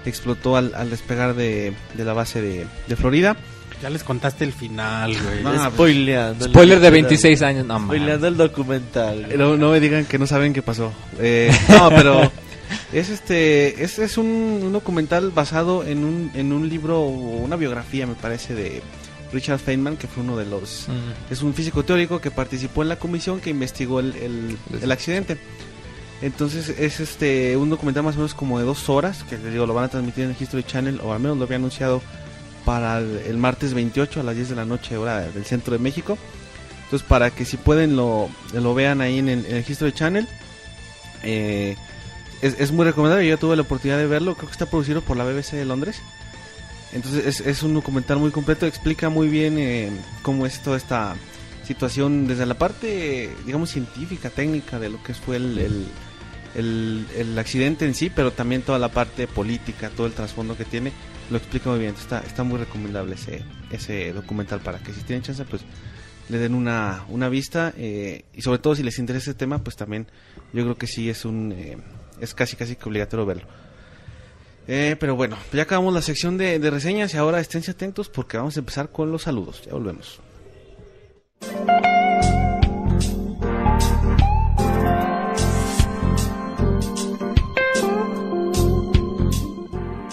explotó 0.06 0.56
al, 0.56 0.74
al 0.76 0.90
despegar 0.90 1.36
de, 1.36 1.74
de 1.94 2.06
la 2.06 2.14
base 2.14 2.42
de, 2.42 2.66
de 2.88 2.96
Florida. 2.96 3.38
Ya 3.84 3.92
les 3.92 4.04
contaste 4.04 4.44
el 4.44 4.54
final, 4.54 5.14
güey. 5.22 5.44
No, 5.44 5.52
pues, 5.52 5.62
Spoileando. 5.74 6.46
el- 6.46 6.52
Spoiler 6.52 6.80
de 6.80 6.90
26 6.90 7.42
años, 7.44 7.66
no. 7.68 7.78
Spoileando 7.80 8.28
el 8.28 8.36
documental. 8.38 9.28
no 9.38 9.70
me 9.72 9.80
digan 9.80 10.06
que 10.06 10.18
no 10.18 10.26
saben 10.26 10.52
qué 10.54 10.64
pasó. 10.64 10.92
Eh, 11.20 11.52
no, 11.70 11.90
pero 11.90 12.32
es 12.94 13.10
este 13.10 13.84
es, 13.84 14.00
es 14.00 14.18
un, 14.18 14.26
un 14.28 14.72
documental 14.74 15.32
basado 15.32 15.84
en 15.86 16.04
un, 16.04 16.32
en 16.34 16.52
un 16.54 16.68
libro 16.70 17.02
o 17.02 17.08
una 17.10 17.56
biografía, 17.56 18.06
me 18.08 18.16
parece, 18.16 18.56
de 18.56 18.82
Richard 19.34 19.60
Feynman, 19.60 19.98
que 19.98 20.08
fue 20.08 20.24
uno 20.24 20.38
de 20.38 20.46
los... 20.46 20.88
Es 21.30 21.42
un 21.42 21.54
físico 21.54 21.84
teórico 21.84 22.22
que 22.22 22.32
participó 22.32 22.82
en 22.84 22.90
la 22.90 22.98
comisión 22.98 23.40
que 23.42 23.50
investigó 23.50 24.00
el, 24.00 24.16
el- 24.16 24.58
el 24.82 24.92
accidente. 24.92 25.38
Entonces 26.22 26.70
es 26.70 27.00
este 27.00 27.56
un 27.58 27.70
documental 27.70 28.04
más 28.04 28.16
o 28.16 28.20
menos 28.20 28.34
como 28.34 28.58
de 28.58 28.66
dos 28.66 28.90
horas, 28.90 29.24
que 29.30 29.38
les 29.38 29.52
digo, 29.52 29.66
lo 29.68 29.74
van 29.74 29.86
a 29.86 29.90
transmitir 29.90 30.24
en 30.24 30.32
el 30.32 30.36
History 30.40 30.64
Channel, 30.64 31.00
o 31.04 31.14
al 31.14 31.20
menos 31.20 31.38
lo 31.38 31.44
había 31.44 31.58
anunciado 31.58 32.02
para 32.66 32.98
el, 33.00 33.22
el 33.28 33.38
martes 33.38 33.74
28 33.74 34.22
a 34.22 34.24
las 34.24 34.36
10 34.36 34.50
de 34.50 34.56
la 34.56 34.66
noche, 34.66 34.98
hora 34.98 35.22
del 35.30 35.46
centro 35.46 35.74
de 35.74 35.80
México. 35.80 36.18
Entonces 36.86 37.08
para 37.08 37.30
que 37.32 37.44
si 37.46 37.58
pueden 37.58 37.96
lo, 37.96 38.30
lo 38.54 38.74
vean 38.74 39.02
ahí 39.02 39.20
en 39.20 39.30
el, 39.30 39.46
en 39.46 39.58
el 39.58 39.66
History 39.68 39.92
Channel. 39.92 40.28
Eh, 41.24 41.76
es, 42.42 42.56
es 42.60 42.72
muy 42.72 42.86
recomendable, 42.86 43.28
yo 43.28 43.38
tuve 43.38 43.56
la 43.56 43.62
oportunidad 43.64 43.98
de 43.98 44.08
verlo, 44.08 44.36
creo 44.36 44.48
que 44.48 44.54
está 44.54 44.66
producido 44.68 45.02
por 45.02 45.18
la 45.18 45.24
BBC 45.24 45.54
de 45.54 45.66
Londres. 45.66 46.02
Entonces 46.94 47.26
es, 47.26 47.42
es 47.42 47.64
un 47.64 47.74
documental 47.74 48.18
muy 48.18 48.32
completo, 48.32 48.66
explica 48.66 49.10
muy 49.10 49.28
bien 49.28 49.58
eh, 49.60 49.92
cómo 50.22 50.46
es 50.46 50.62
toda 50.62 50.78
esta 50.78 51.16
situación 51.66 52.28
desde 52.28 52.46
la 52.46 52.58
parte, 52.58 53.30
digamos, 53.46 53.70
científica, 53.72 54.30
técnica 54.30 54.80
de 54.80 54.90
lo 54.90 55.04
que 55.04 55.14
fue 55.14 55.36
el, 55.36 55.58
el, 55.58 55.86
el- 56.56 57.06
el 57.18 57.38
accidente 57.40 57.86
en 57.86 57.94
sí, 57.94 58.10
pero 58.10 58.32
también 58.32 58.62
toda 58.62 58.80
la 58.80 58.88
parte 58.90 59.28
política, 59.28 59.90
todo 59.90 60.08
el 60.08 60.14
trasfondo 60.14 60.56
que 60.56 60.64
tiene, 60.64 60.94
lo 61.30 61.38
explica 61.38 61.70
muy 61.70 61.80
bien. 61.80 61.94
Está, 62.00 62.20
está 62.20 62.44
muy 62.44 62.58
recomendable 62.58 63.16
ese, 63.16 63.44
ese 63.70 64.14
documental 64.14 64.62
para 64.62 64.80
que 64.80 64.94
si 64.94 65.02
tienen 65.02 65.24
chance, 65.24 65.44
pues 65.44 65.64
le 66.30 66.38
den 66.38 66.54
una, 66.56 67.04
una 67.10 67.28
vista 67.28 67.74
eh, 67.78 68.24
y 68.34 68.42
sobre 68.42 68.60
todo 68.60 68.76
si 68.76 68.84
les 68.84 68.98
interesa 68.98 69.32
ese 69.32 69.38
tema, 69.38 69.60
pues 69.62 69.76
también 69.76 70.08
yo 70.54 70.64
creo 70.64 70.78
que 70.78 70.88
sí 70.88 71.10
es 71.10 71.26
un 71.26 71.52
eh, 71.52 71.78
es 72.22 72.34
casi 72.34 72.56
casi 72.56 72.76
que 72.76 72.90
obligatorio 72.90 73.26
verlo. 73.26 73.44
Eh, 74.68 74.98
pero 75.00 75.16
bueno, 75.16 75.38
ya 75.54 75.64
acabamos 75.64 75.94
la 75.94 76.02
sección 76.02 76.38
de, 76.38 76.60
de 76.60 76.70
reseñas 76.70 77.14
y 77.14 77.18
ahora 77.18 77.40
esténse 77.40 77.72
atentos 77.72 78.10
porque 78.10 78.38
vamos 78.38 78.58
a 78.58 78.60
empezar 78.60 78.90
con 78.90 79.12
los 79.12 79.24
saludos. 79.24 79.64
Ya 79.66 79.74
volvemos. 79.74 80.20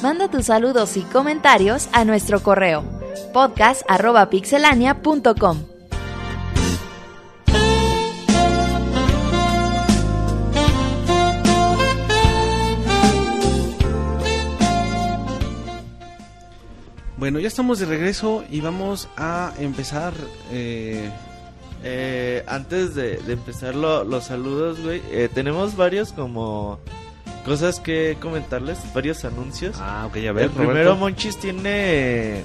Manda 0.03 0.29
tus 0.29 0.47
saludos 0.47 0.97
y 0.99 1.03
comentarios 1.03 1.89
a 1.93 2.05
nuestro 2.05 2.43
correo 2.43 2.83
podcast@pixelania.com. 3.33 5.74
Bueno, 17.25 17.39
ya 17.39 17.49
estamos 17.49 17.79
de 17.79 17.87
regreso 17.87 18.45
y 18.51 18.61
vamos 18.61 19.09
a 19.17 19.55
empezar. 19.59 20.13
eh, 20.53 21.09
Eh, 21.83 22.43
antes 22.47 22.95
de, 22.95 23.17
de 23.17 23.33
empezar 23.33 23.75
lo- 23.75 24.05
los 24.05 24.25
saludos, 24.25 24.79
güey, 24.83 25.01
eh, 25.11 25.31
tenemos 25.33 25.75
varios 25.75 26.13
como 26.13 26.79
cosas 27.47 27.81
que 27.81 28.17
comentarles, 28.21 28.79
varios 28.95 29.25
anuncios. 29.25 29.77
Ah, 29.81 30.05
ok, 30.07 30.17
a 30.29 30.33
ver, 30.33 30.45
el 30.45 30.51
primero, 30.51 30.97
Monchis 30.97 31.39
tiene 31.39 32.43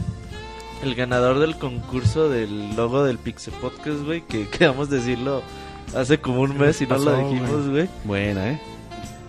el 0.82 0.96
ganador 0.96 1.40
del 1.40 1.58
concurso 1.58 2.30
del 2.30 2.74
logo 2.78 3.04
del 3.04 3.18
Pixel 3.18 3.54
Podcast, 3.56 4.00
güey, 4.06 4.22
que 4.22 4.48
queríamos 4.48 4.90
decirlo 4.90 5.42
hace 5.94 6.20
como 6.20 6.40
un 6.42 6.58
mes 6.58 6.80
y 6.82 6.88
no 6.88 6.98
lo 6.98 7.18
dijimos, 7.30 7.68
güey. 7.70 7.90
Buena, 8.06 8.52
¿eh? 8.54 8.62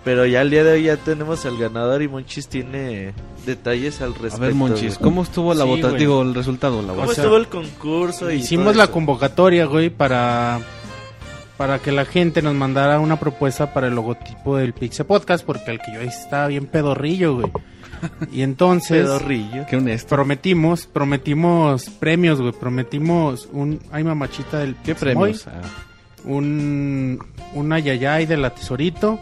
Pero 0.03 0.25
ya 0.25 0.41
al 0.41 0.49
día 0.49 0.63
de 0.63 0.71
hoy 0.73 0.83
ya 0.83 0.97
tenemos 0.97 1.45
al 1.45 1.57
ganador 1.59 2.01
y 2.01 2.07
Monchis 2.07 2.47
tiene 2.47 3.13
detalles 3.45 4.01
al 4.01 4.11
A 4.13 4.13
respecto. 4.13 4.39
ver, 4.39 4.53
Monchis, 4.55 4.97
güey. 4.97 5.03
¿cómo 5.03 5.21
estuvo 5.23 5.53
la 5.53 5.63
Sí, 5.63 5.69
votación? 5.69 5.97
Digo, 5.99 6.21
el 6.23 6.33
resultado, 6.33 6.81
la 6.81 6.87
¿Cómo 6.89 7.01
votación. 7.01 7.25
estuvo 7.25 7.37
el 7.37 7.47
concurso? 7.47 8.31
Y 8.31 8.35
Hicimos 8.37 8.75
la 8.75 8.85
eso? 8.85 8.93
convocatoria, 8.93 9.65
güey, 9.65 9.89
para 9.89 10.59
para 11.57 11.77
que 11.77 11.91
la 11.91 12.05
gente 12.05 12.41
nos 12.41 12.55
mandara 12.55 12.99
una 12.99 13.19
propuesta 13.19 13.71
para 13.71 13.85
el 13.85 13.93
logotipo 13.93 14.57
del 14.57 14.73
Pixel 14.73 15.05
Podcast, 15.05 15.45
porque 15.45 15.69
el 15.69 15.77
que 15.77 15.93
yo 15.93 16.01
hice 16.01 16.19
estaba 16.19 16.47
bien 16.47 16.65
pedorrillo, 16.65 17.35
güey. 17.35 17.51
Y 18.31 18.41
entonces 18.41 19.03
Pedorrillo. 19.03 19.67
Qué 19.69 19.77
honesto. 19.77 20.07
prometimos, 20.15 20.87
prometimos 20.87 21.87
premios, 21.99 22.41
güey, 22.41 22.53
prometimos 22.53 23.47
un 23.51 23.79
ay 23.91 24.03
mamachita 24.03 24.57
del 24.57 24.75
¿Qué 24.77 24.95
premios? 24.95 25.45
Ah, 25.45 25.61
un 26.25 27.19
una 27.53 27.77
yayay 27.77 28.25
de 28.25 28.37
la 28.37 28.49
Tesorito 28.55 29.19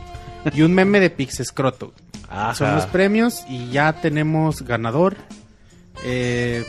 y 0.53 0.61
un 0.61 0.73
meme 0.73 0.99
de 0.99 1.09
Pixescroto. 1.09 1.93
ajá. 2.29 2.55
Son 2.55 2.75
los 2.75 2.85
premios 2.85 3.43
y 3.49 3.69
ya 3.69 3.93
tenemos 3.93 4.61
ganador. 4.63 5.15
Eh, 6.03 6.63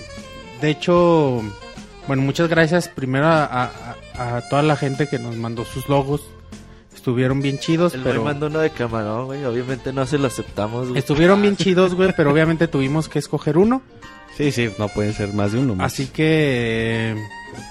de 0.61 0.71
hecho, 0.71 1.43
bueno, 2.07 2.23
muchas 2.23 2.49
gracias 2.49 2.89
primero 2.89 3.27
a, 3.29 3.45
a- 3.45 4.37
a 4.37 4.49
toda 4.49 4.63
la 4.63 4.77
gente 4.77 5.07
que 5.09 5.19
nos 5.19 5.37
mandó 5.37 5.65
sus 5.65 5.89
logos. 5.89 6.21
Estuvieron 6.95 7.41
bien 7.41 7.59
chidos, 7.59 7.95
El 7.95 8.03
pero 8.03 8.23
mandó 8.25 8.49
uno 8.49 8.59
de 8.59 8.69
camarón, 8.71 9.25
güey. 9.27 9.43
Obviamente 9.47 9.91
no 9.93 10.05
se 10.05 10.19
lo 10.19 10.27
aceptamos, 10.27 10.89
güey. 10.89 10.99
estuvieron 10.99 11.41
bien 11.41 11.57
chidos, 11.59 11.95
güey, 11.95 12.13
pero 12.15 12.31
obviamente 12.33 12.69
tuvimos 12.69 13.09
que 13.09 13.19
escoger 13.19 13.57
uno. 13.57 13.81
Sí, 14.37 14.53
sí, 14.53 14.71
no 14.79 14.89
pueden 14.89 15.15
ser 15.15 15.33
más 15.33 15.53
de 15.53 15.59
uno. 15.61 15.77
Así 15.83 16.07
que, 16.09 17.17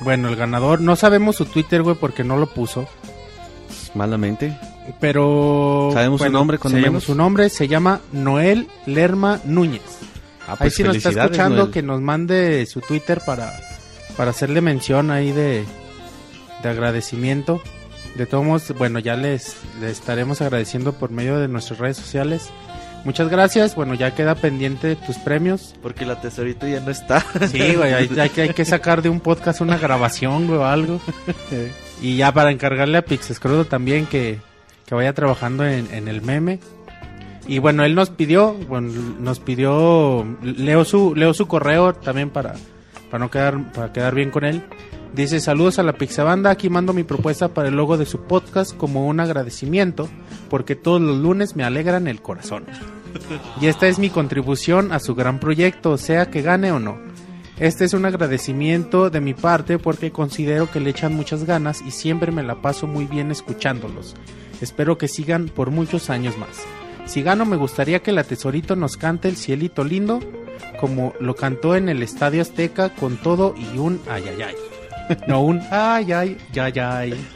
bueno, 0.01 0.29
el 0.29 0.35
ganador, 0.35 0.81
no 0.81 0.95
sabemos 0.95 1.35
su 1.35 1.45
Twitter, 1.45 1.83
güey, 1.83 1.95
porque 1.95 2.23
no 2.23 2.37
lo 2.37 2.47
puso. 2.47 2.87
Malamente. 3.95 4.57
Pero. 4.99 5.89
¿Sabemos 5.93 6.19
su 6.19 6.23
bueno, 6.25 6.39
nombre, 6.39 6.57
cuando 6.57 6.77
sabemos 6.77 6.91
menos? 6.93 7.03
su 7.03 7.15
nombre, 7.15 7.49
se 7.49 7.67
llama 7.67 8.01
Noel 8.11 8.67
Lerma 8.85 9.39
Núñez. 9.45 9.81
Ah, 10.47 10.55
Ahí 10.59 10.69
si 10.71 10.83
nos 10.83 10.95
está 10.95 11.09
escuchando, 11.09 11.57
Noel. 11.57 11.71
que 11.71 11.81
nos 11.83 12.01
mande 12.01 12.65
su 12.65 12.81
Twitter 12.81 13.21
para, 13.25 13.53
para 14.17 14.31
hacerle 14.31 14.61
mención 14.61 15.11
ahí 15.11 15.31
de, 15.31 15.63
de 16.63 16.69
agradecimiento. 16.69 17.61
De 18.15 18.25
todos 18.25 18.43
modos, 18.43 18.73
bueno, 18.77 18.97
ya 18.99 19.15
les, 19.15 19.55
les 19.79 19.91
estaremos 19.91 20.41
agradeciendo 20.41 20.93
por 20.93 21.11
medio 21.11 21.37
de 21.39 21.47
nuestras 21.47 21.79
redes 21.79 21.97
sociales. 21.97 22.49
Muchas 23.05 23.29
gracias. 23.29 23.75
Bueno, 23.75 23.93
ya 23.93 24.13
queda 24.15 24.35
pendiente 24.35 24.95
tus 24.97 25.17
premios. 25.17 25.75
Porque 25.81 26.05
la 26.05 26.19
tesorita 26.19 26.67
ya 26.67 26.79
no 26.81 26.89
está. 26.91 27.23
Sí, 27.49 27.75
güey, 27.75 27.93
hay, 27.93 28.09
hay 28.19 28.29
que- 28.29 28.41
hay 28.41 28.49
que 28.53 28.65
sacar 28.65 29.01
de 29.01 29.07
un 29.09 29.19
podcast 29.21 29.61
una 29.61 29.77
grabación, 29.77 30.47
güey, 30.47 30.59
o 30.59 30.65
algo. 30.65 30.99
Y 32.01 32.15
ya 32.15 32.31
para 32.33 32.51
encargarle 32.51 32.97
a 32.97 33.01
Pixescroto 33.01 33.65
también 33.65 34.05
que, 34.05 34.39
que 34.89 34.95
vaya 34.95 35.13
trabajando 35.13 35.67
en, 35.67 35.93
en 35.93 36.07
el 36.07 36.23
meme. 36.23 36.59
Y 37.47 37.59
bueno, 37.59 37.85
él 37.85 37.93
nos 37.93 38.09
pidió, 38.09 38.53
bueno, 38.53 38.91
nos 39.19 39.39
pidió, 39.39 40.25
leo 40.41 40.83
su, 40.83 41.13
leo 41.15 41.35
su 41.35 41.47
correo 41.47 41.93
también 41.93 42.31
para, 42.31 42.55
para 43.11 43.23
no 43.23 43.29
quedar, 43.29 43.71
para 43.71 43.93
quedar 43.93 44.15
bien 44.15 44.31
con 44.31 44.45
él. 44.45 44.63
Dice, 45.13 45.39
saludos 45.39 45.77
a 45.77 45.83
la 45.83 45.93
Pixabanda, 45.93 46.49
aquí 46.49 46.71
mando 46.71 46.93
mi 46.93 47.03
propuesta 47.03 47.49
para 47.49 47.67
el 47.67 47.75
logo 47.75 47.97
de 47.97 48.07
su 48.07 48.21
podcast 48.21 48.75
como 48.75 49.05
un 49.07 49.19
agradecimiento, 49.19 50.09
porque 50.49 50.75
todos 50.75 51.01
los 51.01 51.17
lunes 51.17 51.55
me 51.55 51.63
alegran 51.63 52.07
el 52.07 52.21
corazón. 52.21 52.65
Y 53.61 53.67
esta 53.67 53.87
es 53.87 53.99
mi 53.99 54.09
contribución 54.09 54.91
a 54.91 54.99
su 54.99 55.13
gran 55.13 55.39
proyecto, 55.39 55.97
sea 55.99 56.31
que 56.31 56.41
gane 56.41 56.71
o 56.71 56.79
no. 56.79 56.97
Este 57.59 57.85
es 57.85 57.93
un 57.93 58.05
agradecimiento 58.05 59.11
de 59.11 59.21
mi 59.21 59.35
parte 59.35 59.77
porque 59.77 60.11
considero 60.11 60.71
que 60.71 60.79
le 60.79 60.89
echan 60.89 61.15
muchas 61.15 61.43
ganas 61.43 61.81
y 61.81 61.91
siempre 61.91 62.31
me 62.31 62.41
la 62.41 62.61
paso 62.61 62.87
muy 62.87 63.05
bien 63.05 63.29
escuchándolos. 63.29 64.15
Espero 64.61 64.97
que 64.97 65.07
sigan 65.07 65.47
por 65.47 65.71
muchos 65.71 66.09
años 66.09 66.37
más. 66.37 66.63
Si 67.05 67.23
gano 67.23 67.45
me 67.45 67.55
gustaría 67.55 68.01
que 68.01 68.11
la 68.11 68.23
tesorito 68.23 68.75
nos 68.75 68.97
cante 68.97 69.29
el 69.29 69.35
cielito 69.35 69.83
lindo 69.83 70.19
como 70.79 71.13
lo 71.19 71.35
cantó 71.35 71.75
en 71.75 71.89
el 71.89 72.01
Estadio 72.03 72.41
Azteca 72.41 72.89
con 72.89 73.17
todo 73.17 73.53
y 73.57 73.77
un 73.77 74.01
ayayay. 74.09 74.55
No 75.27 75.41
un 75.41 75.59
ay 75.71 76.11
ay 76.11 76.37
ay 76.55 76.79
ay. 76.79 77.27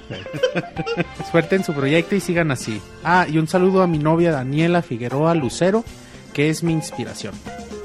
Suerte 1.32 1.56
en 1.56 1.64
su 1.64 1.74
proyecto 1.74 2.16
y 2.16 2.20
sigan 2.20 2.52
así. 2.52 2.80
Ah, 3.04 3.26
y 3.28 3.40
un 3.40 3.48
saludo 3.48 3.82
a 3.82 3.88
mi 3.88 3.98
novia 3.98 4.32
Daniela 4.32 4.84
Figueroa 4.84 5.34
Lucero, 5.34 5.84
que 6.34 6.50
es 6.50 6.62
mi 6.62 6.72
inspiración. 6.72 7.34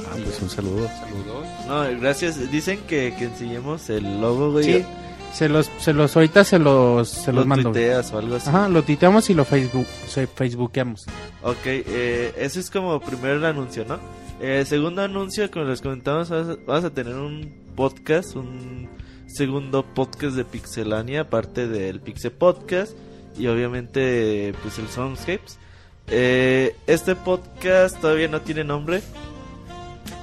Ah, 0.05 0.15
pues 0.23 0.43
un 0.43 0.51
saludo. 0.51 0.89
Saludos. 0.89 1.47
No, 1.67 2.01
gracias. 2.01 2.51
Dicen 2.51 2.81
que, 2.87 3.15
que 3.19 3.25
enseñemos 3.25 3.89
el 3.89 4.21
logo, 4.21 4.53
güey. 4.53 4.65
Sí, 4.65 4.85
se 5.33 5.49
los, 5.49 5.71
se 5.79 5.93
los, 5.93 6.17
ahorita 6.17 6.45
se 6.45 6.59
los, 6.59 7.09
se 7.09 7.33
los 7.33 7.45
lo 7.45 7.49
mando. 7.49 7.71
tuiteas 7.71 8.13
o 8.13 8.19
algo 8.19 8.37
así. 8.37 8.49
Ajá, 8.49 8.69
lo 8.69 8.83
tuiteamos 8.83 9.31
y 9.31 9.35
lo 9.35 9.45
Facebook, 9.45 9.87
se 10.07 10.27
facebookeamos. 10.27 11.07
Ok, 11.43 11.67
eh, 11.67 12.35
ese 12.39 12.61
es 12.61 12.71
como 12.71 13.01
primer 13.01 13.33
el 13.33 13.45
anuncio, 13.45 13.85
¿no? 13.87 13.99
Eh, 14.41 14.65
segundo 14.67 15.03
anuncio, 15.03 15.51
como 15.51 15.67
les 15.67 15.81
comentamos, 15.81 16.31
vas 16.31 16.49
a, 16.49 16.57
vas 16.67 16.85
a 16.85 16.91
tener 16.91 17.15
un 17.15 17.53
podcast, 17.75 18.37
un 18.37 18.89
segundo 19.27 19.85
podcast 19.85 20.37
de 20.37 20.45
Pixelania, 20.45 21.23
aparte 21.23 21.69
del 21.69 22.01
Pixel 22.01 22.33
Podcast 22.33 22.93
y 23.37 23.47
obviamente 23.47 24.55
pues 24.63 24.79
el 24.79 24.89
Soundscapes. 24.89 25.59
Eh, 26.09 26.75
este 26.87 27.15
podcast 27.15 28.01
todavía 28.01 28.29
no 28.29 28.41
tiene 28.41 28.65
nombre, 28.65 29.03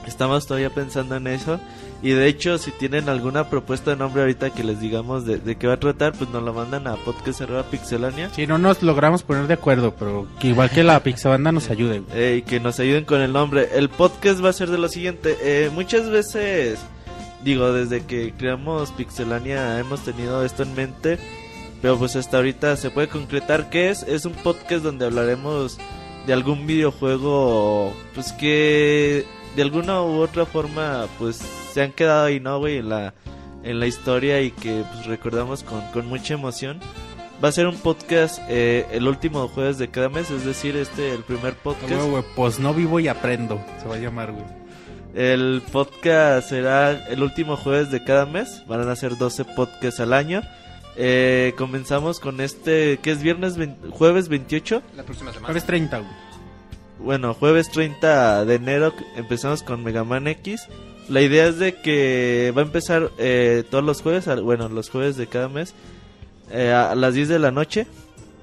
estamos 0.08 0.48
todavía 0.48 0.70
pensando 0.72 1.16
en 1.16 1.28
eso. 1.28 1.60
Y 2.06 2.12
de 2.12 2.28
hecho, 2.28 2.60
si 2.60 2.70
tienen 2.70 3.10
alguna 3.10 3.50
propuesta 3.50 3.90
de 3.90 3.98
nombre 3.98 4.22
ahorita 4.22 4.52
que 4.52 4.64
les 4.64 4.80
digamos 4.80 5.26
de, 5.26 5.38
de 5.40 5.56
qué 5.56 5.66
va 5.66 5.74
a 5.74 5.80
tratar, 5.80 6.14
pues 6.14 6.30
nos 6.30 6.44
lo 6.44 6.54
mandan 6.54 6.86
a 6.86 6.98
podcast.pixelania. 6.98 8.30
Si 8.30 8.46
no 8.46 8.60
nos 8.60 8.84
logramos 8.84 9.24
poner 9.24 9.48
de 9.48 9.56
acuerdo, 9.56 9.96
pero 9.98 10.28
que 10.40 10.50
igual 10.50 10.70
que 10.70 10.84
la 10.84 11.00
Pixabanda 11.04 11.52
nos 11.52 11.72
ayude. 11.72 12.04
eh, 12.14 12.36
y 12.38 12.42
que 12.44 12.60
nos 12.60 12.80
ayuden 12.80 13.06
con 13.06 13.22
el 13.22 13.34
nombre. 13.34 13.70
El 13.74 13.90
podcast 13.90 14.44
va 14.46 14.50
a 14.50 14.54
ser 14.54 14.70
de 14.70 14.78
lo 14.78 14.88
siguiente. 14.88 15.36
eh, 15.42 15.72
muchas 15.74 16.08
veces, 16.12 16.78
digo, 17.44 17.74
desde 17.74 18.06
que 18.06 18.36
creamos 18.38 18.92
Pixelania 18.92 19.80
hemos 19.80 20.02
tenido 20.02 20.46
esto 20.46 20.62
en 20.62 20.76
mente. 20.76 21.18
Pero 21.82 21.98
pues 21.98 22.16
hasta 22.16 22.38
ahorita 22.38 22.78
se 22.78 22.92
puede 22.92 23.08
concretar 23.08 23.72
qué 23.72 23.90
es. 23.90 24.04
Es 24.04 24.26
un 24.26 24.34
podcast 24.34 24.84
donde 24.84 25.06
hablaremos 25.06 25.80
de 26.28 26.34
algún 26.34 26.68
videojuego, 26.68 27.94
pues 28.14 28.32
que 28.34 29.26
de 29.56 29.62
alguna 29.64 30.02
u 30.04 30.20
otra 30.20 30.46
forma, 30.46 31.08
pues 31.18 31.42
se 31.76 31.82
han 31.82 31.92
quedado 31.92 32.24
ahí, 32.28 32.40
¿no, 32.40 32.58
güey? 32.60 32.78
En 32.78 32.88
la, 32.88 33.14
en 33.64 33.82
la 33.82 33.86
historia 33.88 34.40
y 34.42 34.52
que 34.52 34.86
pues 34.94 35.06
recordamos 35.08 35.64
con, 35.64 35.82
con 35.92 36.08
mucha 36.08 36.34
emoción. 36.34 36.80
Va 37.44 37.50
a 37.50 37.52
ser 37.52 37.68
un 37.68 37.76
podcast 37.76 38.40
eh, 38.48 38.86
el 38.94 39.10
último 39.10 39.50
jueves 39.50 39.78
de 39.78 39.90
cada 39.90 40.08
mes, 40.08 40.32
es 40.32 40.46
decir, 40.46 40.78
este, 40.78 41.12
el 41.14 41.24
primer 41.24 41.54
podcast. 41.56 41.92
Güey, 41.94 42.10
güey, 42.10 42.24
pues 42.34 42.60
no 42.60 42.74
vivo 42.74 43.02
y 43.02 43.10
aprendo, 43.10 43.60
se 43.82 43.90
va 43.90 43.96
a 43.96 44.00
llamar, 44.00 44.32
güey. 44.32 44.46
El 45.16 45.62
podcast 45.70 46.48
será 46.48 46.92
el 47.10 47.22
último 47.22 47.58
jueves 47.58 47.92
de 47.92 48.04
cada 48.06 48.26
mes. 48.26 48.64
Van 48.68 48.88
a 48.88 48.96
ser 48.96 49.18
12 49.18 49.44
podcasts 49.44 50.00
al 50.00 50.14
año. 50.14 50.42
Eh, 50.96 51.54
comenzamos 51.58 52.22
con 52.22 52.40
este, 52.40 53.00
que 53.02 53.12
es 53.12 53.22
viernes, 53.22 53.58
vein- 53.58 53.76
jueves 53.92 54.30
28. 54.30 54.82
La 54.96 55.04
próxima 55.04 55.32
semana. 55.32 55.48
Jueves 55.48 55.66
30, 55.66 55.98
güey. 56.00 56.12
Bueno, 57.00 57.34
jueves 57.34 57.70
30 57.70 58.46
de 58.46 58.56
enero 58.56 58.94
empezamos 59.18 59.62
con 59.62 59.84
Mega 59.84 60.06
Man 60.06 60.28
X. 60.28 60.68
La 61.10 61.22
idea 61.22 61.48
es 61.48 61.60
de 61.60 61.76
que 61.82 62.52
va 62.56 62.62
a 62.62 62.66
empezar 62.66 63.12
eh, 63.18 63.64
todos 63.70 63.84
los 63.84 64.02
jueves, 64.02 64.26
bueno, 64.42 64.70
los 64.70 64.90
jueves 64.90 65.18
de 65.18 65.28
cada 65.28 65.50
mes, 65.50 65.74
eh, 66.52 66.72
a 66.72 66.96
las 66.96 67.14
10 67.14 67.30
de 67.30 67.40
la 67.40 67.52
noche. 67.52 67.88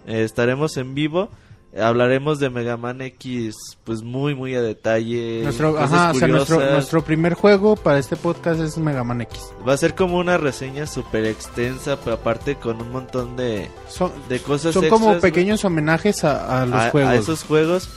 Eh, 0.07 0.23
estaremos 0.23 0.77
en 0.77 0.95
vivo. 0.95 1.29
Hablaremos 1.75 2.39
de 2.39 2.51
Mega 2.51 2.77
Man 2.77 3.01
X, 3.01 3.57
pues 3.85 4.03
muy, 4.03 4.35
muy 4.35 4.55
a 4.55 4.61
detalle. 4.61 5.41
Nuestro, 5.43 5.79
ajá, 5.79 6.11
o 6.11 6.15
sea, 6.15 6.29
nuestro, 6.29 6.61
nuestro 6.61 7.03
primer 7.03 7.33
juego 7.33 7.77
para 7.77 7.99
este 7.99 8.15
podcast 8.15 8.61
es 8.61 8.77
Mega 8.77 9.03
Man 9.05 9.23
X. 9.23 9.41
Va 9.67 9.73
a 9.73 9.77
ser 9.79 9.95
como 9.95 10.19
una 10.19 10.37
reseña 10.37 10.87
súper 10.87 11.25
extensa, 11.25 11.99
pero 11.99 12.17
aparte 12.17 12.57
con 12.57 12.83
un 12.83 12.93
montón 12.93 13.37
de, 13.37 13.71
Son, 13.89 14.13
de 14.29 14.39
cosas 14.41 14.75
son 14.75 14.85
extras, 14.85 15.01
como 15.01 15.19
pequeños 15.19 15.65
homenajes 15.65 16.25
a, 16.25 16.61
a 16.61 16.67
los 16.67 16.79
a, 16.79 16.91
juegos. 16.91 17.11
a 17.11 17.15
esos 17.15 17.43
juegos. 17.43 17.89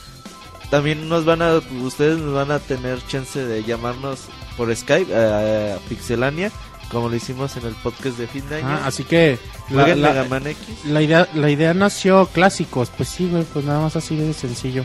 También 0.70 1.10
nos 1.10 1.26
van 1.26 1.42
a, 1.42 1.60
ustedes 1.82 2.18
nos 2.18 2.32
van 2.32 2.50
a 2.52 2.58
tener 2.58 2.98
chance 3.06 3.44
de 3.44 3.62
llamarnos 3.62 4.26
por 4.56 4.74
Skype 4.74 5.14
a, 5.14 5.76
a 5.76 5.78
Pixelania, 5.88 6.50
como 6.90 7.08
lo 7.08 7.16
hicimos 7.16 7.56
en 7.56 7.66
el 7.66 7.74
podcast 7.74 8.16
de 8.18 8.26
fin 8.26 8.48
de 8.48 8.56
año. 8.56 8.66
Ajá, 8.68 8.86
así 8.86 9.04
que 9.04 9.38
la, 9.70 9.82
Jueguen 9.82 10.02
la- 10.02 10.08
Mega 10.10 10.24
Man 10.24 10.46
X. 10.46 10.58
la 10.86 11.02
idea, 11.02 11.28
la 11.34 11.50
idea 11.50 11.74
nació 11.74 12.26
clásicos, 12.26 12.90
pues 12.96 13.08
sí, 13.08 13.28
güey, 13.30 13.44
pues 13.44 13.64
nada 13.64 13.80
más 13.80 13.96
así 13.96 14.16
de 14.16 14.32
sencillo. 14.32 14.84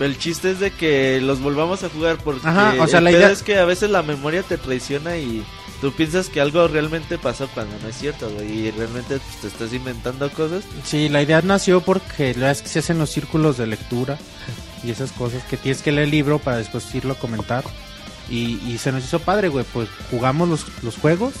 El 0.00 0.16
chiste 0.16 0.52
es 0.52 0.60
de 0.60 0.70
que 0.70 1.20
los 1.20 1.40
volvamos 1.40 1.82
a 1.82 1.88
jugar 1.88 2.18
porque 2.22 2.46
Ajá, 2.46 2.74
o 2.78 2.86
sea, 2.86 2.98
el 2.98 3.04
la 3.04 3.10
idea- 3.12 3.30
es 3.32 3.42
que 3.42 3.58
a 3.58 3.64
veces 3.64 3.90
la 3.90 4.02
memoria 4.02 4.44
te 4.44 4.56
traiciona 4.56 5.16
y 5.16 5.42
tú 5.80 5.90
piensas 5.92 6.28
que 6.28 6.40
algo 6.40 6.68
realmente 6.68 7.18
pasó 7.18 7.48
cuando 7.52 7.76
no 7.82 7.88
es 7.88 7.96
cierto, 7.98 8.30
güey, 8.30 8.66
y 8.66 8.70
realmente 8.70 9.18
pues, 9.18 9.36
te 9.40 9.48
estás 9.48 9.72
inventando 9.72 10.30
cosas. 10.30 10.62
Sí, 10.84 11.08
la 11.08 11.20
idea 11.22 11.40
nació 11.42 11.80
porque 11.80 12.30
es 12.30 12.62
que 12.62 12.68
se 12.68 12.78
hacen 12.78 12.98
los 12.98 13.10
círculos 13.10 13.58
de 13.58 13.66
lectura 13.66 14.18
y 14.84 14.90
esas 14.92 15.10
cosas 15.10 15.42
que 15.44 15.56
tienes 15.56 15.82
que 15.82 15.90
leer 15.90 16.04
el 16.04 16.10
libro 16.12 16.38
para 16.38 16.58
después 16.58 16.94
irlo 16.94 17.14
a 17.14 17.18
comentar. 17.18 17.64
Y, 18.30 18.60
y 18.66 18.78
se 18.78 18.92
nos 18.92 19.04
hizo 19.04 19.20
padre, 19.20 19.48
güey, 19.48 19.64
pues 19.72 19.88
jugamos 20.10 20.48
los, 20.48 20.82
los 20.82 20.96
juegos 20.96 21.34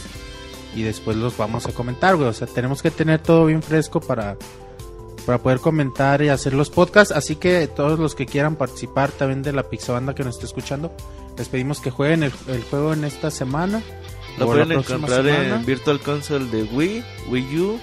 y 0.74 0.82
después 0.82 1.16
los 1.16 1.36
vamos 1.36 1.66
a 1.66 1.72
comentar, 1.72 2.16
güey. 2.16 2.28
O 2.28 2.32
sea, 2.32 2.46
tenemos 2.46 2.82
que 2.82 2.90
tener 2.90 3.20
todo 3.20 3.46
bien 3.46 3.62
fresco 3.62 4.00
para, 4.00 4.36
para 5.26 5.38
poder 5.38 5.60
comentar 5.60 6.22
y 6.22 6.28
hacer 6.28 6.54
los 6.54 6.70
podcasts. 6.70 7.14
Así 7.14 7.36
que 7.36 7.66
todos 7.66 7.98
los 7.98 8.14
que 8.14 8.26
quieran 8.26 8.56
participar 8.56 9.10
también 9.10 9.42
de 9.42 9.52
la 9.52 9.64
Pixabanda 9.64 10.14
que 10.14 10.24
nos 10.24 10.36
esté 10.36 10.46
escuchando, 10.46 10.92
les 11.36 11.48
pedimos 11.48 11.80
que 11.80 11.90
jueguen 11.90 12.22
el, 12.22 12.32
el 12.48 12.62
juego 12.64 12.92
en 12.92 13.04
esta 13.04 13.30
semana. 13.30 13.82
Lo 14.38 14.46
pueden 14.46 14.72
encontrar 14.72 15.24
semana. 15.24 15.56
en 15.56 15.66
Virtual 15.66 16.00
Console 16.00 16.46
de 16.46 16.62
Wii, 16.62 17.04
Wii 17.28 17.60
U, 17.60 17.80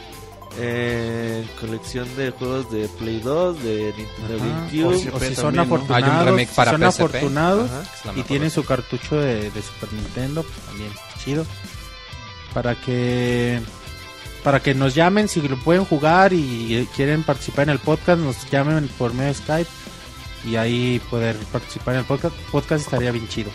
en 0.60 1.48
colección 1.60 2.08
de 2.16 2.32
juegos 2.32 2.72
de 2.72 2.88
Play 2.88 3.20
2, 3.20 3.64
de 3.64 3.94
Nintendo 3.98 4.38
GameCube. 4.40 4.86
o 4.86 4.98
si, 4.98 5.10
o 5.10 5.20
si 5.20 5.36
son 5.36 5.56
también, 5.56 5.70
¿no? 5.70 5.76
afortunados, 5.76 6.04
Hay 6.04 6.20
un 6.20 6.26
remake 6.26 6.50
si 6.50 6.56
para 6.56 6.72
son 6.72 6.82
PSP. 6.82 7.00
afortunados 7.02 7.72
Ajá. 7.72 8.14
Y 8.16 8.24
tienen 8.24 8.50
su 8.52 8.64
cartucho 8.64 9.16
de, 9.20 9.52
de 9.52 9.62
Super 9.62 9.92
Nintendo, 9.94 10.44
pues 10.44 10.58
también 10.68 10.92
chido. 11.24 11.46
Para 12.54 12.76
que 12.76 13.62
para 14.44 14.62
que 14.62 14.76
nos 14.76 14.94
llamen 14.94 15.28
si 15.28 15.42
lo 15.48 15.58
pueden 15.58 15.86
jugar 15.86 16.32
y 16.32 16.76
eh, 16.76 16.88
quieren 16.96 17.24
participar 17.24 17.64
en 17.64 17.72
el 17.72 17.80
podcast, 17.80 18.22
nos 18.22 18.50
llamen 18.52 18.88
por 18.98 19.14
medio 19.14 19.30
de 19.30 19.34
Skype 19.34 19.70
y 20.46 20.56
ahí 20.56 21.02
poder 21.10 21.36
participar 21.52 21.96
en 21.96 22.02
el 22.02 22.06
podcast. 22.06 22.36
Podcast 22.52 22.86
estaría 22.86 23.12
bien 23.12 23.28
chido. 23.28 23.50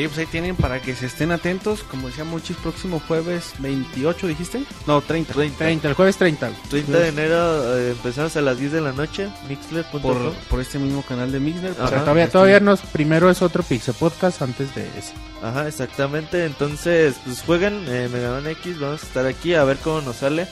Sí, 0.00 0.08
pues 0.08 0.18
ahí 0.18 0.24
tienen 0.24 0.56
para 0.56 0.80
que 0.80 0.94
se 0.94 1.04
estén 1.04 1.30
atentos. 1.30 1.82
Como 1.82 2.08
decía 2.08 2.24
Monchis, 2.24 2.56
próximo 2.56 3.02
jueves 3.06 3.52
28, 3.58 4.28
¿dijiste? 4.28 4.62
No, 4.86 5.02
30. 5.02 5.34
30, 5.34 5.88
el 5.88 5.92
jueves 5.92 6.16
30. 6.16 6.50
30 6.70 6.98
de 6.98 7.08
enero 7.08 7.76
eh, 7.78 7.90
empezamos 7.90 8.34
a 8.34 8.40
las 8.40 8.58
10 8.58 8.72
de 8.72 8.80
la 8.80 8.92
noche, 8.92 9.28
mixler.com. 9.46 10.00
Por, 10.00 10.32
por 10.48 10.58
este 10.58 10.78
mismo 10.78 11.02
canal 11.02 11.30
de 11.30 11.38
Mixner. 11.38 11.72
O 11.72 11.74
sea, 11.74 11.84
Ajá. 11.84 12.00
todavía, 12.00 12.30
todavía 12.30 12.60
nos, 12.60 12.80
primero 12.80 13.28
es 13.28 13.42
otro 13.42 13.62
Pixel 13.62 13.92
Podcast 13.92 14.40
antes 14.40 14.74
de 14.74 14.88
ese. 14.96 15.12
Ajá, 15.42 15.68
exactamente. 15.68 16.46
Entonces, 16.46 17.16
pues 17.22 17.42
jueguen 17.42 17.84
eh, 17.86 18.08
Mega 18.10 18.30
Man 18.30 18.46
X. 18.46 18.80
Vamos 18.80 19.02
a 19.02 19.06
estar 19.06 19.26
aquí 19.26 19.52
a 19.52 19.64
ver 19.64 19.76
cómo 19.76 20.00
nos 20.00 20.16
sale. 20.16 20.48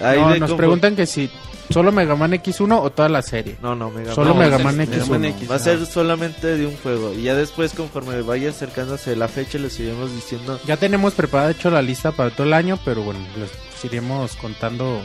Ahí 0.00 0.20
No, 0.20 0.36
nos 0.36 0.52
preguntan 0.54 0.96
que 0.96 1.06
si 1.06 1.30
solo 1.70 1.92
Mega 1.92 2.14
Man 2.16 2.32
X1 2.32 2.80
o 2.80 2.90
toda 2.90 3.08
la 3.08 3.22
serie. 3.22 3.56
No, 3.62 3.74
no, 3.74 3.90
Mega 3.90 4.14
Solo 4.14 4.34
Man. 4.34 4.50
Mega 4.50 4.58
Man 4.58 4.76
Mega 4.76 4.96
X1. 4.96 5.08
Man 5.08 5.24
X. 5.24 5.50
Va 5.50 5.54
a 5.56 5.58
ser 5.58 5.84
solamente 5.86 6.56
de 6.56 6.66
un 6.66 6.76
juego. 6.76 7.12
Y 7.12 7.22
ya 7.22 7.34
después, 7.34 7.72
conforme 7.72 8.20
vaya 8.22 8.50
acercándose 8.50 9.16
la 9.16 9.28
fecha, 9.28 9.58
les 9.58 9.78
iremos 9.80 10.12
diciendo. 10.12 10.60
Ya 10.66 10.76
tenemos 10.76 11.14
preparada 11.14 11.50
hecho 11.50 11.70
la 11.70 11.82
lista 11.82 12.12
para 12.12 12.30
todo 12.30 12.46
el 12.46 12.52
año, 12.52 12.78
pero 12.84 13.02
bueno, 13.02 13.20
les 13.38 13.50
iremos 13.84 14.36
contando 14.36 15.02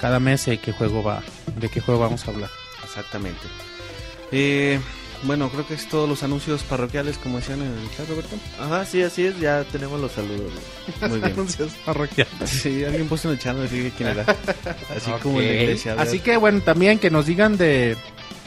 cada 0.00 0.20
mes 0.20 0.46
de 0.46 0.58
qué 0.58 0.72
juego 0.72 1.02
va, 1.02 1.22
de 1.56 1.68
qué 1.68 1.80
juego 1.80 2.00
vamos 2.00 2.26
a 2.26 2.30
hablar. 2.30 2.50
Exactamente. 2.84 3.40
Eh, 4.30 4.80
bueno, 5.24 5.48
creo 5.50 5.66
que 5.66 5.74
es 5.74 5.88
todos 5.88 6.08
los 6.08 6.22
anuncios 6.22 6.62
parroquiales, 6.62 7.18
como 7.18 7.38
decían 7.38 7.60
en 7.60 7.72
el 7.72 7.90
chat, 7.96 8.08
Roberto. 8.08 8.36
Ajá, 8.60 8.84
sí, 8.84 9.02
así 9.02 9.26
es. 9.26 9.38
Ya 9.40 9.64
tenemos 9.64 10.00
los 10.00 10.12
saludos. 10.12 10.52
Muy 11.00 11.20
bien. 11.20 11.24
Anuncios 11.32 11.72
parroquiales. 11.84 12.32
Sí, 12.46 12.84
alguien 12.84 13.08
puso 13.08 13.28
en 13.28 13.34
el 13.34 13.40
chat, 13.40 13.56
no 13.56 13.66
sé 13.66 13.92
quién 13.96 14.10
era. 14.10 14.22
Así 14.96 15.10
como 15.22 15.40
en 15.40 15.46
la 15.46 15.62
iglesia. 15.62 15.96
Así 15.98 16.20
que 16.20 16.36
bueno, 16.36 16.60
también 16.60 16.98
que 16.98 17.10
nos 17.10 17.26
digan 17.26 17.56
de 17.56 17.96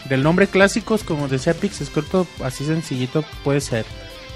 del 0.06 0.24
nombre 0.24 0.48
clásicos, 0.48 1.04
como 1.04 1.28
decía 1.28 1.54
Pix, 1.54 1.82
escorto, 1.82 2.28
así 2.44 2.66
sencillito 2.66 3.24
puede 3.44 3.62
ser. 3.62 3.86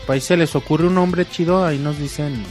Pues 0.06 0.16
ahí 0.16 0.22
se 0.22 0.38
les 0.38 0.56
ocurre 0.56 0.88
un 0.88 0.96
nombre 0.96 1.28
chido, 1.28 1.66
ahí 1.66 1.80
nos 1.80 1.98
dicen, 1.98 2.44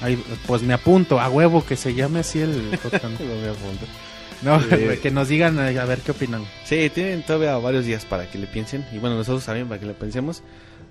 ahí, 0.00 0.22
pues 0.46 0.62
me 0.62 0.74
apunto, 0.74 1.20
a 1.20 1.28
huevo 1.28 1.64
que 1.64 1.76
se 1.76 1.94
llame 1.94 2.20
así 2.20 2.40
el 2.40 2.78
podcast. 2.82 3.04
No, 4.42 4.58
Eh. 4.70 4.98
que 5.02 5.10
nos 5.10 5.28
digan 5.28 5.58
eh, 5.58 5.78
a 5.78 5.84
ver 5.84 5.98
qué 6.00 6.12
opinan. 6.12 6.44
Sí, 6.64 6.90
tienen 6.94 7.22
todavía 7.24 7.56
varios 7.58 7.84
días 7.84 8.04
para 8.04 8.30
que 8.30 8.38
le 8.38 8.46
piensen. 8.46 8.86
Y 8.92 8.98
bueno, 8.98 9.16
nosotros 9.16 9.44
también 9.44 9.68
para 9.68 9.80
que 9.80 9.86
le 9.86 9.94
pensemos. 9.94 10.42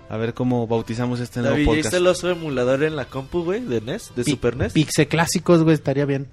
A 0.08 0.16
ver 0.16 0.34
cómo 0.34 0.66
bautizamos 0.66 1.20
este 1.20 1.38
nuevo 1.40 1.52
David, 1.54 1.64
¿ya 1.64 1.66
podcast. 1.66 1.80
hiciste 1.86 1.96
el 1.98 2.06
oso 2.08 2.30
emulador 2.30 2.82
en 2.82 2.96
la 2.96 3.04
compu, 3.04 3.44
güey? 3.44 3.60
¿De 3.60 3.80
NES? 3.80 4.12
¿De 4.16 4.24
Pi- 4.24 4.32
Super 4.32 4.56
NES? 4.56 4.72
Pixe 4.72 5.06
clásicos, 5.06 5.62
güey, 5.62 5.74
estaría 5.74 6.04
bien. 6.04 6.26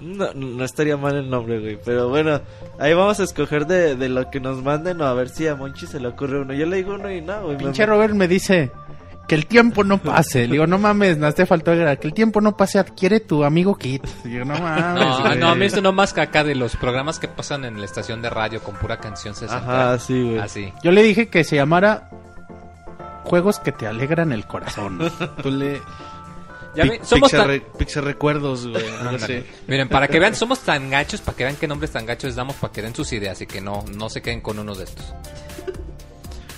No, 0.00 0.34
no 0.34 0.64
estaría 0.64 0.96
mal 0.96 1.14
el 1.16 1.30
nombre, 1.30 1.60
güey. 1.60 1.78
Pero 1.84 2.08
bueno, 2.08 2.40
ahí 2.80 2.92
vamos 2.94 3.20
a 3.20 3.24
escoger 3.24 3.66
de, 3.68 3.94
de 3.94 4.08
lo 4.08 4.28
que 4.30 4.40
nos 4.40 4.60
manden 4.64 5.00
o 5.00 5.06
a 5.06 5.14
ver 5.14 5.28
si 5.28 5.46
a 5.46 5.54
Monchi 5.54 5.86
se 5.86 6.00
le 6.00 6.08
ocurre 6.08 6.40
uno. 6.40 6.52
Yo 6.54 6.66
le 6.66 6.76
digo 6.78 6.94
uno 6.94 7.08
y 7.12 7.20
no, 7.20 7.44
güey. 7.44 7.56
Pinche 7.56 7.82
me- 7.82 7.86
Robert 7.86 8.14
me 8.14 8.26
dice 8.26 8.72
que 9.28 9.34
el 9.34 9.46
tiempo 9.46 9.84
no 9.84 9.98
pase. 9.98 10.46
Le 10.46 10.52
digo, 10.52 10.66
no 10.66 10.78
mames, 10.78 11.16
no 11.18 11.32
te 11.32 11.46
faltó 11.46 11.70
agregar. 11.70 11.98
Que 11.98 12.08
el 12.08 12.14
tiempo 12.14 12.40
no 12.40 12.56
pase, 12.56 12.78
adquiere 12.78 13.20
tu 13.20 13.42
amigo 13.44 13.76
Kit. 13.76 14.04
Digo, 14.24 14.44
no 14.44 14.58
mames. 14.58 15.02
No, 15.04 15.20
güey. 15.22 15.38
no, 15.38 15.48
a 15.48 15.54
mí 15.54 15.64
esto 15.64 15.80
no 15.80 15.92
más 15.92 16.12
que 16.12 16.20
acá 16.20 16.44
de 16.44 16.54
los 16.54 16.76
programas 16.76 17.18
que 17.18 17.28
pasan 17.28 17.64
en 17.64 17.78
la 17.78 17.86
estación 17.86 18.20
de 18.22 18.30
radio 18.30 18.60
con 18.62 18.74
pura 18.76 18.98
canción 18.98 19.34
60. 19.34 19.56
Ajá, 19.56 19.98
sí, 19.98 20.22
güey. 20.22 20.38
Así. 20.38 20.72
Yo 20.82 20.92
le 20.92 21.02
dije 21.02 21.28
que 21.28 21.42
se 21.44 21.56
llamara 21.56 22.10
Juegos 23.24 23.58
que 23.58 23.72
te 23.72 23.86
alegran 23.86 24.32
el 24.32 24.46
corazón. 24.46 24.98
Tú 25.42 25.50
le... 25.50 25.80
Ya 26.76 26.82
Pi- 26.82 26.88
ven, 26.90 27.04
somos 27.06 27.30
Pixel, 27.30 27.38
tan- 27.40 27.48
re- 27.48 27.66
Pixel 27.78 28.04
Recuerdos, 28.04 28.66
güey. 28.66 28.84
Miren, 29.68 29.88
para 29.88 30.08
que 30.08 30.18
vean, 30.18 30.34
somos 30.34 30.58
tan 30.60 30.90
gachos, 30.90 31.20
para 31.20 31.36
que 31.36 31.44
vean 31.44 31.54
qué 31.56 31.68
nombres 31.68 31.92
tan 31.92 32.04
gachos 32.04 32.24
les 32.24 32.34
damos, 32.34 32.56
para 32.56 32.72
que 32.72 32.82
den 32.82 32.92
sus 32.94 33.12
ideas 33.12 33.40
y 33.40 33.46
que 33.46 33.60
no, 33.60 33.84
no 33.96 34.10
se 34.10 34.20
queden 34.20 34.40
con 34.40 34.58
uno 34.58 34.74
de 34.74 34.82
estos. 34.84 35.14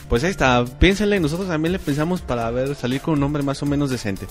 Pues 0.09 0.23
ahí 0.25 0.31
está. 0.31 0.65
Piénsenle, 0.65 1.19
nosotros 1.21 1.49
también 1.49 1.73
le 1.73 1.79
pensamos 1.79 2.21
para 2.21 2.51
ver 2.51 2.75
salir 2.75 3.01
con 3.01 3.15
un 3.15 3.21
nombre 3.21 3.43
más 3.43 3.63
o 3.63 3.67
menos 3.67 3.91
decente. 3.91 4.27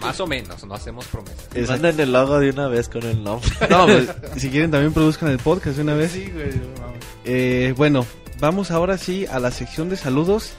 Más 0.00 0.20
o 0.20 0.26
menos, 0.26 0.62
no 0.64 0.74
hacemos 0.74 1.06
promesas. 1.06 1.48
Manden 1.68 1.98
el 2.00 2.12
logo 2.12 2.38
de 2.38 2.50
una 2.50 2.68
vez 2.68 2.88
con 2.88 3.02
el 3.02 3.22
nombre. 3.22 3.50
No, 3.70 3.86
pues, 3.86 4.08
si 4.36 4.50
quieren 4.50 4.70
también 4.70 4.92
produzcan 4.92 5.30
el 5.30 5.38
podcast 5.38 5.76
de 5.76 5.82
una 5.82 5.94
vez. 5.94 6.12
Eh, 7.24 7.74
bueno, 7.76 8.06
vamos 8.40 8.70
ahora 8.70 8.98
sí 8.98 9.26
a 9.26 9.40
la 9.40 9.50
sección 9.50 9.88
de 9.88 9.96
saludos. 9.96 10.52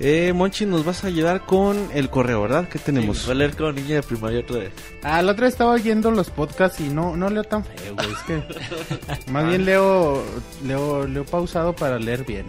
Eh, 0.00 0.32
Monchi, 0.32 0.66
nos 0.66 0.84
vas 0.84 1.04
a 1.04 1.08
ayudar 1.08 1.44
con 1.46 1.88
el 1.94 2.08
correo, 2.10 2.42
¿verdad? 2.42 2.68
¿Qué 2.68 2.78
tenemos? 2.78 3.24
Voy 3.24 3.32
a 3.32 3.34
leer 3.36 3.56
como 3.56 3.72
niña 3.72 3.96
de 3.96 4.02
primaria 4.02 4.40
otra 4.40 4.58
vez. 4.58 4.72
Ah, 5.02 5.22
la 5.22 5.32
otra 5.32 5.44
vez 5.44 5.54
estaba 5.54 5.72
oyendo 5.72 6.10
los 6.10 6.30
podcasts 6.30 6.80
y 6.80 6.88
no, 6.88 7.14
no 7.14 7.28
leo 7.30 7.44
tan 7.44 7.64
feo, 7.64 7.94
güey. 7.94 8.10
Es 8.10 8.18
que 8.20 9.30
más 9.30 9.46
bien 9.46 9.64
leo, 9.64 10.24
leo, 10.64 11.06
leo 11.06 11.24
pausado 11.24 11.76
para 11.76 11.98
leer 11.98 12.24
bien. 12.24 12.46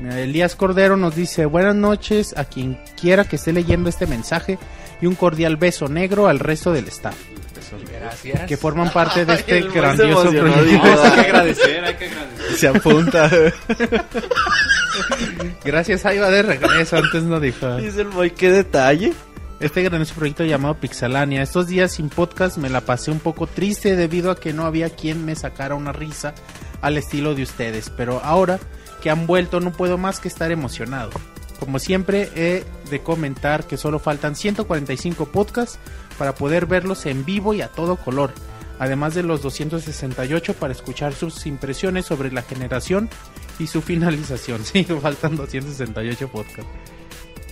Elías 0.00 0.56
Cordero 0.56 0.96
nos 0.96 1.14
dice, 1.14 1.46
buenas 1.46 1.74
noches 1.74 2.34
a 2.36 2.44
quien 2.44 2.78
quiera 3.00 3.24
que 3.24 3.36
esté 3.36 3.52
leyendo 3.52 3.88
este 3.88 4.06
mensaje 4.06 4.58
y 5.00 5.06
un 5.06 5.14
cordial 5.14 5.56
beso 5.56 5.88
negro 5.88 6.28
al 6.28 6.38
resto 6.38 6.72
del 6.72 6.88
staff 6.88 7.16
Gracias. 7.90 8.46
que 8.46 8.56
forman 8.56 8.92
parte 8.92 9.24
de 9.24 9.34
este 9.34 9.62
grandioso 9.62 10.30
proyecto. 10.30 11.02
hay 11.02 11.12
que 11.12 11.20
agradecer, 11.20 11.84
hay 11.84 11.94
que 11.94 12.06
agradecer. 12.06 12.56
Se 12.56 12.68
apunta. 12.68 13.30
Gracias, 15.64 16.06
ahí 16.06 16.18
va 16.18 16.30
de 16.30 16.42
regreso, 16.42 16.96
antes 16.96 17.22
no 17.24 17.40
dijo. 17.40 17.76
Dice 17.76 18.02
el 18.02 18.08
boy, 18.08 18.30
qué 18.30 18.50
detalle. 18.50 19.12
Este 19.58 19.82
grandioso 19.82 20.14
proyecto 20.14 20.44
llamado 20.44 20.74
Pixelania. 20.74 21.42
Estos 21.42 21.66
días 21.66 21.92
sin 21.92 22.08
podcast 22.08 22.58
me 22.58 22.68
la 22.68 22.82
pasé 22.82 23.10
un 23.10 23.18
poco 23.18 23.46
triste 23.46 23.96
debido 23.96 24.30
a 24.30 24.38
que 24.38 24.52
no 24.52 24.66
había 24.66 24.90
quien 24.90 25.24
me 25.24 25.34
sacara 25.34 25.74
una 25.74 25.92
risa 25.92 26.34
al 26.82 26.98
estilo 26.98 27.34
de 27.34 27.42
ustedes. 27.42 27.90
Pero 27.90 28.20
ahora 28.22 28.60
que 29.06 29.10
han 29.10 29.28
vuelto 29.28 29.60
no 29.60 29.70
puedo 29.70 29.98
más 29.98 30.18
que 30.18 30.26
estar 30.26 30.50
emocionado. 30.50 31.10
Como 31.60 31.78
siempre 31.78 32.28
he 32.34 32.64
de 32.90 33.04
comentar 33.04 33.64
que 33.64 33.76
solo 33.76 34.00
faltan 34.00 34.34
145 34.34 35.26
podcasts 35.26 35.78
para 36.18 36.34
poder 36.34 36.66
verlos 36.66 37.06
en 37.06 37.24
vivo 37.24 37.54
y 37.54 37.62
a 37.62 37.68
todo 37.68 37.94
color. 37.94 38.32
Además 38.80 39.14
de 39.14 39.22
los 39.22 39.42
268 39.42 40.54
para 40.54 40.72
escuchar 40.72 41.14
sus 41.14 41.46
impresiones 41.46 42.04
sobre 42.04 42.32
la 42.32 42.42
generación 42.42 43.08
y 43.60 43.68
su 43.68 43.80
finalización. 43.80 44.64
Sí, 44.64 44.82
faltan 44.82 45.36
268 45.36 46.26
podcasts. 46.26 46.66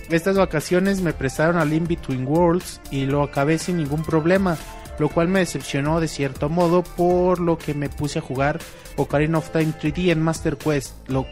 Estas 0.09 0.35
vacaciones 0.35 0.99
me 0.99 1.13
prestaron 1.13 1.55
al 1.55 1.71
In 1.71 1.87
Between 1.87 2.27
Worlds 2.27 2.81
y 2.91 3.05
lo 3.05 3.23
acabé 3.23 3.59
sin 3.59 3.77
ningún 3.77 4.03
problema, 4.03 4.57
lo 4.99 5.07
cual 5.07 5.29
me 5.29 5.39
decepcionó 5.39 6.01
de 6.01 6.09
cierto 6.09 6.49
modo 6.49 6.83
por 6.83 7.39
lo 7.39 7.57
que 7.57 7.73
me 7.73 7.87
puse 7.87 8.19
a 8.19 8.21
jugar 8.21 8.59
Ocarina 8.97 9.37
of 9.37 9.51
Time 9.51 9.73
3D 9.81 10.11
en 10.11 10.21
Master 10.21 10.57
Quest, 10.57 10.95
lo, 11.07 11.25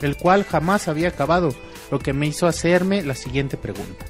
el 0.00 0.16
cual 0.16 0.44
jamás 0.44 0.88
había 0.88 1.08
acabado, 1.08 1.54
lo 1.90 1.98
que 1.98 2.12
me 2.12 2.26
hizo 2.26 2.46
hacerme 2.46 3.02
la 3.02 3.14
siguiente 3.14 3.56
pregunta. 3.56 4.04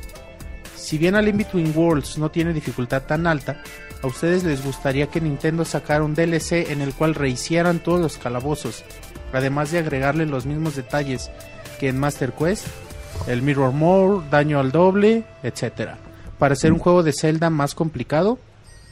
Si 0.76 0.98
bien 0.98 1.14
al 1.14 1.28
In 1.28 1.36
Between 1.38 1.72
Worlds 1.76 2.18
no 2.18 2.30
tiene 2.30 2.52
dificultad 2.52 3.02
tan 3.02 3.26
alta, 3.26 3.62
¿a 4.02 4.06
ustedes 4.06 4.44
les 4.44 4.64
gustaría 4.64 5.06
que 5.08 5.20
Nintendo 5.20 5.64
sacara 5.64 6.04
un 6.04 6.14
DLC 6.14 6.70
en 6.70 6.80
el 6.80 6.94
cual 6.94 7.14
rehicieran 7.14 7.78
todos 7.80 8.00
los 8.00 8.18
calabozos, 8.18 8.84
además 9.32 9.70
de 9.70 9.78
agregarle 9.78 10.26
los 10.26 10.46
mismos 10.46 10.76
detalles 10.76 11.30
que 11.78 11.88
en 11.88 11.98
Master 11.98 12.32
Quest? 12.32 12.66
el 13.26 13.42
Mirror 13.42 13.72
More, 13.72 14.26
daño 14.30 14.58
al 14.60 14.72
doble, 14.72 15.24
etcétera. 15.42 15.98
Para 16.38 16.54
hacer 16.54 16.72
un 16.72 16.78
juego 16.78 17.02
de 17.02 17.12
Zelda 17.12 17.50
más 17.50 17.74
complicado, 17.74 18.38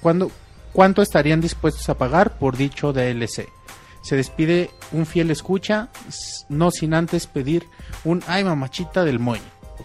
¿cuándo- 0.02 0.30
¿cuánto 0.74 1.00
estarían 1.00 1.40
dispuestos 1.40 1.88
a 1.88 1.96
pagar 1.96 2.36
por 2.38 2.56
dicho 2.56 2.92
DLC? 2.92 3.48
Se 4.02 4.16
despide 4.16 4.70
un 4.92 5.06
fiel 5.06 5.30
escucha, 5.30 5.88
no 6.48 6.70
sin 6.70 6.94
antes 6.94 7.26
pedir 7.26 7.66
un 8.04 8.22
ay 8.26 8.44
mamachita 8.44 9.04
del 9.04 9.18
Moy. 9.18 9.40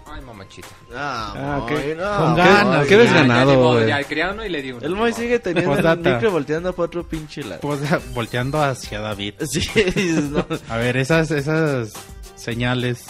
Ay, 0.06 0.22
mamachita. 0.22 0.68
Ah, 0.96 1.34
Ah, 1.36 1.66
qué- 1.68 1.96
no, 1.96 2.18
con 2.18 2.30
Moy. 2.32 2.38
ganas, 2.38 2.88
¿Qué 2.88 2.98
desganado, 2.98 3.52
ya, 3.52 3.56
ni 3.58 3.62
modo, 3.64 3.74
güey. 3.76 3.88
ya, 3.88 4.04
quería 4.04 4.32
uno 4.32 4.46
y 4.46 4.50
le 4.50 4.62
di 4.62 4.72
uno. 4.72 4.86
El 4.86 4.96
Moy 4.96 5.12
sigue 5.14 5.40
teniendo 5.40 5.72
el 5.72 5.78
Postdata. 5.78 6.14
micro 6.16 6.32
volteando 6.32 6.74
para 6.74 6.86
otro 6.86 7.04
pinche 7.08 7.44
lado. 7.44 7.62
Pues, 7.62 7.80
volteando 8.14 8.62
hacia 8.62 9.00
David. 9.02 9.34
Sí, 9.50 9.62
no. 10.32 10.46
A 10.70 10.78
ver, 10.78 10.98
esas, 10.98 11.32
esas 11.32 11.94
señales 12.36 13.06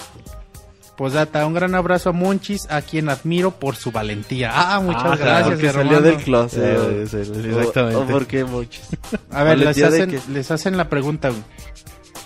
Posdata, 0.98 1.46
un 1.48 1.54
gran 1.56 1.74
abrazo 1.74 2.10
a 2.10 2.14
Monchis, 2.14 2.68
a 2.70 2.82
quien 2.84 3.10
admiro 3.10 3.52
por 3.52 3.76
su 3.76 3.92
valentía. 3.92 4.52
Ah, 4.54 4.80
muchas 4.80 5.04
Ah, 5.04 5.16
gracias, 5.16 5.50
Porque 5.50 5.72
salió 5.72 6.02
del 6.02 6.18
closet. 6.18 6.64
Eh, 6.64 6.78
güey. 6.78 7.08
sí, 7.08 7.26
sí, 7.26 7.50
O- 7.50 7.60
exactamente. 7.60 7.96
O, 7.98 8.06
por 8.08 8.28
qué 8.28 8.44
muchos. 8.44 8.84
A 9.32 9.44
ver, 9.44 9.58
les 9.58 9.66
¿Valentía 9.68 9.90
de 9.90 9.98
hacen, 10.04 10.12
qué? 10.12 10.32
les 10.32 10.52
hacen 10.52 10.78
la 10.78 10.90
pregunta, 10.90 11.30
güey. 11.30 11.42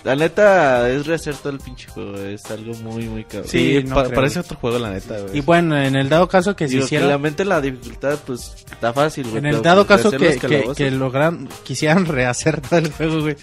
La 0.04 0.14
neta 0.14 0.88
es 0.90 1.06
rehacer 1.06 1.34
todo 1.36 1.52
el 1.52 1.58
pinche 1.58 1.88
juego. 1.90 2.16
Es 2.18 2.44
algo 2.50 2.72
muy, 2.74 3.04
muy 3.08 3.24
cabrón. 3.24 3.48
Sí, 3.48 3.82
no 3.84 3.94
pa- 3.96 4.04
creo. 4.04 4.14
parece 4.14 4.40
otro 4.40 4.56
juego, 4.58 4.78
la 4.78 4.90
neta, 4.90 5.18
güey. 5.18 5.38
Y 5.38 5.40
bueno, 5.40 5.76
en 5.76 5.96
el 5.96 6.08
dado 6.08 6.28
caso 6.28 6.54
que 6.54 6.68
se 6.68 6.74
Digo, 6.74 6.84
hiciera... 6.86 7.06
que 7.06 7.10
la 7.10 7.18
mente 7.18 7.44
la 7.44 7.60
dificultad, 7.60 8.18
pues, 8.26 8.54
está 8.70 8.92
fácil, 8.92 9.24
güey. 9.28 9.38
En 9.38 9.46
el 9.46 9.60
dado 9.62 9.86
pues, 9.86 9.96
caso 10.02 10.10
que, 10.16 10.36
que, 10.38 10.70
que 10.76 10.90
logran, 10.90 11.48
quisieran 11.64 12.06
rehacer 12.06 12.60
todo 12.68 12.78
el 12.78 12.92
juego, 12.92 13.22
güey. 13.22 13.36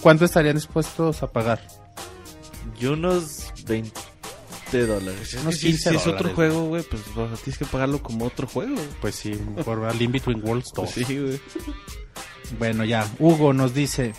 ¿Cuánto 0.00 0.24
estarían 0.24 0.54
dispuestos 0.56 1.22
a 1.22 1.26
pagar? 1.30 1.60
Y 2.80 2.86
unos 2.86 3.52
20 3.66 3.92
dólares. 4.80 5.20
Es 5.22 5.30
que 5.30 5.40
unos 5.40 5.56
si, 5.56 5.66
15 5.68 5.90
si 5.90 5.96
es 5.96 6.06
otro 6.06 6.34
juego, 6.34 6.64
güey, 6.64 6.82
pues 6.82 7.02
o 7.08 7.14
sea, 7.28 7.36
tienes 7.36 7.58
que 7.58 7.64
pagarlo 7.66 8.02
como 8.02 8.26
otro 8.26 8.46
juego. 8.46 8.76
Pues 9.00 9.14
sí, 9.14 9.32
por 9.64 9.84
al 9.84 10.00
In 10.00 10.12
Between 10.12 10.42
Worlds 10.42 10.72
2. 10.74 10.92
Pues 10.92 11.06
sí, 11.06 11.18
güey. 11.18 11.40
Bueno, 12.58 12.84
ya. 12.84 13.08
Hugo 13.18 13.52
nos 13.52 13.74
dice: 13.74 14.12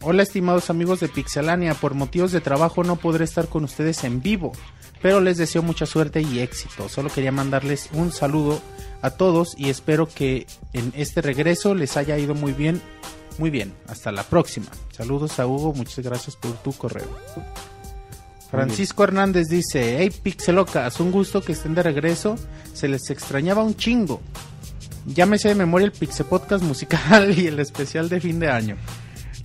Hola, 0.00 0.22
estimados 0.22 0.70
amigos 0.70 1.00
de 1.00 1.08
Pixelania. 1.08 1.74
Por 1.74 1.94
motivos 1.94 2.32
de 2.32 2.40
trabajo 2.40 2.84
no 2.84 2.96
podré 2.96 3.24
estar 3.24 3.48
con 3.48 3.64
ustedes 3.64 4.04
en 4.04 4.22
vivo, 4.22 4.52
pero 5.00 5.20
les 5.20 5.38
deseo 5.38 5.62
mucha 5.62 5.86
suerte 5.86 6.20
y 6.20 6.40
éxito. 6.40 6.88
Solo 6.88 7.10
quería 7.10 7.32
mandarles 7.32 7.88
un 7.92 8.12
saludo 8.12 8.60
a 9.02 9.10
todos 9.10 9.54
y 9.56 9.70
espero 9.70 10.06
que 10.06 10.46
en 10.72 10.92
este 10.96 11.22
regreso 11.22 11.74
les 11.74 11.96
haya 11.96 12.18
ido 12.18 12.34
muy 12.34 12.52
bien. 12.52 12.80
Muy 13.38 13.50
bien, 13.50 13.74
hasta 13.88 14.12
la 14.12 14.22
próxima. 14.22 14.68
Saludos 14.92 15.40
a 15.40 15.46
Hugo, 15.46 15.72
muchas 15.72 16.04
gracias 16.04 16.36
por 16.36 16.52
tu 16.62 16.72
correo. 16.72 17.08
Francisco 18.54 19.04
Hernández 19.04 19.48
dice, 19.48 19.96
hey 19.98 20.12
Pixelocas, 20.22 21.00
un 21.00 21.10
gusto 21.10 21.42
que 21.42 21.52
estén 21.52 21.74
de 21.74 21.82
regreso, 21.82 22.36
se 22.72 22.88
les 22.88 23.10
extrañaba 23.10 23.62
un 23.64 23.76
chingo. 23.76 24.20
Llámese 25.06 25.48
de 25.48 25.54
memoria 25.54 25.86
el 25.86 25.92
Pixel 25.92 26.26
Podcast 26.26 26.62
musical 26.64 27.34
y 27.38 27.46
el 27.48 27.58
especial 27.60 28.08
de 28.08 28.20
fin 28.20 28.38
de 28.38 28.50
año. 28.50 28.76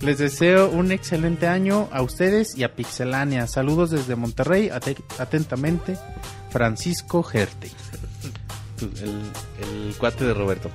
Les 0.00 0.16
deseo 0.18 0.70
un 0.70 0.92
excelente 0.92 1.46
año 1.46 1.88
a 1.92 2.00
ustedes 2.02 2.56
y 2.56 2.62
a 2.64 2.74
Pixelania. 2.74 3.46
Saludos 3.46 3.90
desde 3.90 4.16
Monterrey, 4.16 4.70
Ate- 4.70 4.96
atentamente, 5.18 5.98
Francisco 6.50 7.22
Gerte. 7.22 7.70
El, 8.80 9.20
el 9.90 9.94
cuate 9.98 10.24
de 10.24 10.32
Roberto. 10.32 10.70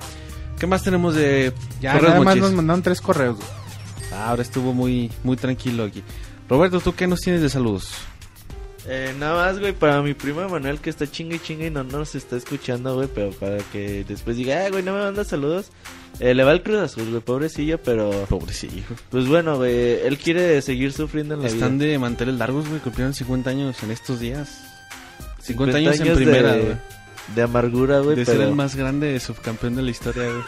¿Qué 0.60 0.68
más 0.68 0.84
tenemos 0.84 1.16
de 1.16 1.52
Ya 1.82 1.95
nada 1.99 2.22
más 2.22 2.36
nos 2.38 2.53
mandaron 2.53 2.84
tres 2.84 3.02
correos. 3.02 3.40
Ah, 4.14 4.30
ahora 4.30 4.44
estuvo 4.44 4.74
muy, 4.74 5.12
muy 5.24 5.36
tranquilo 5.38 5.86
aquí. 5.86 6.03
Roberto, 6.48 6.80
¿tú 6.82 6.94
qué 6.94 7.07
nos 7.07 7.20
tienes 7.22 7.41
de 7.41 7.49
saludos? 7.49 7.90
Eh, 8.88 9.16
nada 9.20 9.36
más, 9.45 9.60
güey, 9.60 9.74
para 9.74 10.02
mi 10.03 10.14
primo 10.14 10.48
Manuel 10.48 10.80
que 10.80 10.91
está 10.91 11.10
chingue 11.10 11.38
y 11.38 11.40
chingue 11.40 11.68
y 11.68 11.70
no 11.72 11.84
nos 11.84 12.14
está 12.14 12.36
escuchando, 12.38 12.94
güey, 12.95 13.07
pero 13.14 13.32
para 13.32 13.57
que 13.72 14.03
después 14.07 14.38
diga, 14.38 14.64
ah, 14.64 14.70
güey, 14.70 14.84
no 14.84 14.94
me 14.94 14.99
manda 14.99 15.24
saludos. 15.24 15.72
Eh, 16.20 16.34
le 16.36 16.44
va 16.44 16.52
el 16.53 16.62
Cruz 16.62 16.78
Azul, 16.80 17.10
güey, 17.10 17.22
pobrecillo, 17.22 17.80
pero... 17.80 18.10
Pobrecillo. 18.30 18.84
Pues 19.10 19.28
bueno, 19.28 19.57
güey, 19.57 19.99
él 20.06 20.18
quiere 20.18 20.62
seguir 20.62 20.94
sufriendo 20.94 21.34
en 21.34 21.41
la 21.41 21.48
Están 21.48 21.78
vida. 21.80 21.90
de 21.91 21.99
manteles 21.99 22.36
largos, 22.36 22.68
güey. 22.70 22.80
Cumplieron 22.80 23.14
50 23.14 23.49
años 23.49 23.82
en 23.84 23.91
estos 23.91 24.20
días. 24.20 24.62
50, 25.41 25.78
50 25.78 25.78
años, 25.78 25.95
en 25.95 26.02
años 26.03 26.18
primera, 26.18 26.53
de- 26.53 26.62
güey. 26.62 26.76
De 27.36 27.41
amargura, 27.41 27.99
güey, 27.99 28.16
De 28.16 28.24
ser 28.26 28.40
el 28.41 28.53
más 28.53 28.76
grande 28.76 29.20
subcampeón 29.20 29.76
de 29.76 29.82
la 29.82 29.90
historia, 29.91 30.24
güey. 30.30 30.44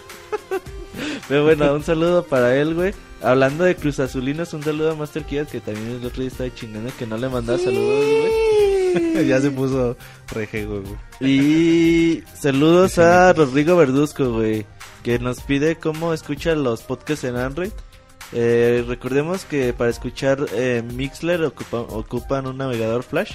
Pero 1.28 1.44
bueno, 1.44 1.74
un 1.74 1.84
saludo 1.84 2.24
para 2.24 2.56
él, 2.56 2.76
güey. 2.76 2.94
Hablando 3.22 3.64
de 3.64 3.76
Cruz 3.76 4.00
Azulinos, 4.00 4.54
un 4.54 4.64
saludo 4.64 4.92
a 4.92 4.96
Master 4.96 5.24
Kias, 5.24 5.48
que 5.48 5.60
también 5.60 5.88
el 6.00 6.06
otro 6.06 6.22
día 6.22 6.28
estaba 6.30 6.54
chingando 6.54 6.92
que 6.98 7.08
no 7.08 7.18
le 7.18 7.30
mandaba 7.30 7.58
saludos, 7.58 8.06
güey. 8.06 9.28
ya 9.28 9.42
se 9.42 9.50
puso 9.52 9.98
rejego, 10.34 10.82
güey. 10.82 10.96
Y 11.32 12.24
saludos 12.40 13.00
a 13.00 13.34
Rodrigo 13.34 13.76
Verduzco, 13.76 14.32
güey, 14.34 14.66
que 15.04 15.18
nos 15.20 15.42
pide 15.42 15.76
cómo 15.78 16.14
escucha 16.14 16.54
los 16.56 16.84
podcasts 16.84 17.24
en 17.26 17.38
Android. 17.38 17.72
Eh, 18.34 18.84
recordemos 18.88 19.46
que 19.46 19.74
para 19.74 19.90
escuchar 19.90 20.46
eh, 20.54 20.84
Mixler 20.94 21.42
ocupa- 21.44 21.88
ocupan 21.90 22.46
un 22.46 22.58
navegador 22.58 23.04
Flash. 23.04 23.34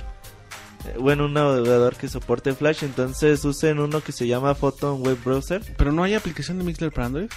Eh, 0.86 0.96
bueno, 0.98 1.24
un 1.26 1.32
navegador 1.32 1.96
que 1.96 2.08
soporte 2.08 2.52
Flash, 2.54 2.84
entonces 2.84 3.44
usen 3.44 3.78
uno 3.80 4.00
que 4.02 4.12
se 4.12 4.26
llama 4.28 4.54
Photon 4.54 5.02
Web 5.04 5.18
Browser. 5.24 5.62
Pero 5.76 5.92
no 5.92 6.04
hay 6.04 6.14
aplicación 6.14 6.58
de 6.58 6.64
Mixler 6.64 6.92
para 6.92 7.06
Android. 7.06 7.28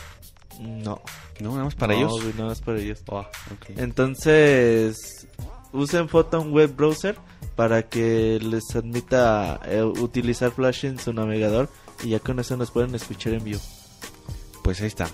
No, 0.60 1.02
No, 1.40 1.52
nada 1.52 1.64
más 1.65 1.76
para 1.76 1.94
no, 1.94 1.99
ellos. 1.99 2.22
güey, 2.22 2.34
nada 2.36 2.49
más 2.49 2.61
para 2.61 2.80
ellos. 2.80 3.03
Ah. 3.11 3.30
Entonces, 3.77 5.27
usen 5.73 6.07
Photon 6.10 6.52
Web 6.53 6.76
Browser 6.76 7.18
para 7.56 7.84
que 7.84 8.40
les 8.41 8.76
admita 8.76 9.60
eh, 9.65 9.84
utilizar 9.84 10.52
Flash 10.52 10.86
en 10.86 10.99
su 10.99 11.14
navegador 11.14 11.69
y 12.03 12.10
ya 12.10 12.19
con 12.19 12.40
eso 12.40 12.57
nos 12.57 12.72
pueden 12.72 12.94
escuchar 12.95 13.34
en 13.34 13.44
vivo. 13.44 13.60
Pues 14.64 14.82
ahí 14.82 14.88
está. 14.88 15.07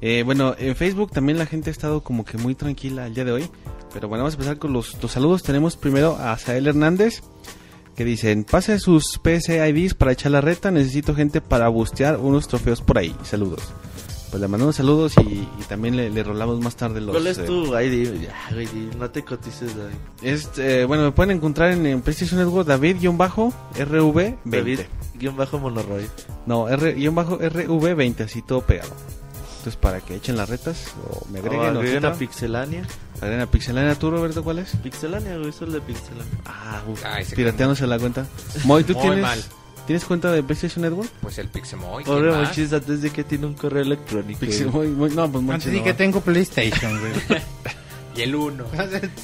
Eh, 0.00 0.22
bueno, 0.24 0.54
en 0.58 0.76
Facebook 0.76 1.10
también 1.12 1.38
la 1.38 1.46
gente 1.46 1.70
ha 1.70 1.72
estado 1.72 2.02
como 2.02 2.24
que 2.24 2.36
muy 2.38 2.54
tranquila 2.54 3.06
el 3.06 3.14
día 3.14 3.24
de 3.24 3.32
hoy. 3.32 3.50
Pero 3.92 4.08
bueno, 4.08 4.24
vamos 4.24 4.34
a 4.34 4.36
empezar 4.36 4.58
con 4.58 4.72
los, 4.72 5.00
los 5.02 5.10
saludos. 5.12 5.42
Tenemos 5.42 5.76
primero 5.76 6.16
a 6.16 6.36
Sael 6.38 6.66
Hernández. 6.66 7.22
Que 7.96 8.04
dicen, 8.04 8.42
pase 8.42 8.80
sus 8.80 9.18
PC 9.22 9.66
IDs 9.68 9.94
para 9.94 10.10
echar 10.12 10.32
la 10.32 10.40
reta. 10.40 10.70
Necesito 10.72 11.14
gente 11.14 11.40
para 11.40 11.68
bustear 11.68 12.18
unos 12.18 12.48
trofeos 12.48 12.80
por 12.80 12.98
ahí. 12.98 13.14
Saludos. 13.22 13.62
Pues 14.34 14.40
le 14.40 14.48
mandamos 14.48 14.74
saludos 14.74 15.14
y, 15.18 15.46
y 15.60 15.64
también 15.68 15.96
le, 15.96 16.10
le 16.10 16.24
rolamos 16.24 16.58
más 16.58 16.74
tarde 16.74 17.00
los... 17.00 17.14
¿Cuál 17.14 17.28
es 17.28 17.38
eh, 17.38 17.44
tu 17.44 17.66
ID? 17.78 18.20
Ya, 18.20 18.34
no 18.98 19.08
te 19.08 19.22
cotices, 19.22 19.76
David. 19.76 19.94
es, 20.22 20.50
eh, 20.58 20.84
bueno, 20.86 21.04
me 21.04 21.12
pueden 21.12 21.36
encontrar 21.36 21.70
en, 21.70 21.86
en 21.86 22.02
PlayStation 22.02 22.40
Network 22.40 22.66
David-RV20. 22.66 24.36
David, 24.44 24.80
guion 25.14 25.36
bajo 25.36 25.60
monoroid. 25.60 26.08
No, 26.46 26.68
R-RV20, 26.68 28.24
así 28.24 28.42
todo 28.42 28.62
pegado. 28.62 28.90
Entonces, 29.58 29.76
para 29.76 30.00
que 30.00 30.16
echen 30.16 30.36
las 30.36 30.48
retas 30.48 30.92
o 31.08 31.28
me 31.30 31.38
agreguen, 31.38 31.60
O 31.60 31.78
o 31.78 31.78
agreguen 31.78 32.04
a. 32.04 32.14
Pixelania. 32.14 32.88
Agreguen 33.18 33.40
a 33.40 33.46
Pixelania. 33.46 33.94
¿Tú, 33.94 34.10
Roberto, 34.10 34.42
cuál 34.42 34.58
es? 34.58 34.74
Pixelania, 34.82 35.36
güey, 35.36 35.50
eso 35.50 35.64
es 35.64 35.74
de 35.74 35.80
Pixelania. 35.80 36.38
Ah, 36.44 36.82
uf, 36.88 37.04
Ay, 37.06 37.24
pirateándose 37.36 37.86
la 37.86 38.00
cuenta. 38.00 38.26
Moy, 38.64 38.82
¿tú 38.82 38.94
Muy 38.94 39.02
tienes, 39.02 39.22
mal. 39.22 39.38
Tienes 39.86 40.04
cuenta 40.04 40.32
de 40.32 40.42
PlayStation 40.42 40.82
Network? 40.82 41.10
Pues 41.20 41.38
el 41.38 41.48
Pixemoy. 41.48 42.04
Pobre. 42.04 42.32
Monchis, 42.32 42.72
antes 42.72 43.02
de 43.02 43.10
que 43.10 43.24
tiene 43.24 43.46
un 43.46 43.54
correo 43.54 43.82
electrónico. 43.82 44.44
Muy- 44.72 45.10
no, 45.10 45.30
pues 45.30 45.44
Antes 45.50 45.72
no. 45.72 45.84
que 45.84 45.94
tengo 45.94 46.20
PlayStation, 46.20 46.98
güey. 47.00 47.12
Y 48.16 48.22
el 48.22 48.34
1. 48.36 48.64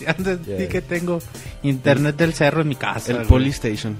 Antes 0.07 0.45
di 0.47 0.53
Ya. 0.59 0.69
que 0.69 0.83
tengo 0.83 1.21
internet 1.63 2.17
del 2.17 2.35
cerro 2.35 2.63
en 2.63 2.69
mi 2.69 2.75
casa. 2.75 3.13
El 3.13 3.17
güey. 3.19 3.29
Polystation. 3.29 3.97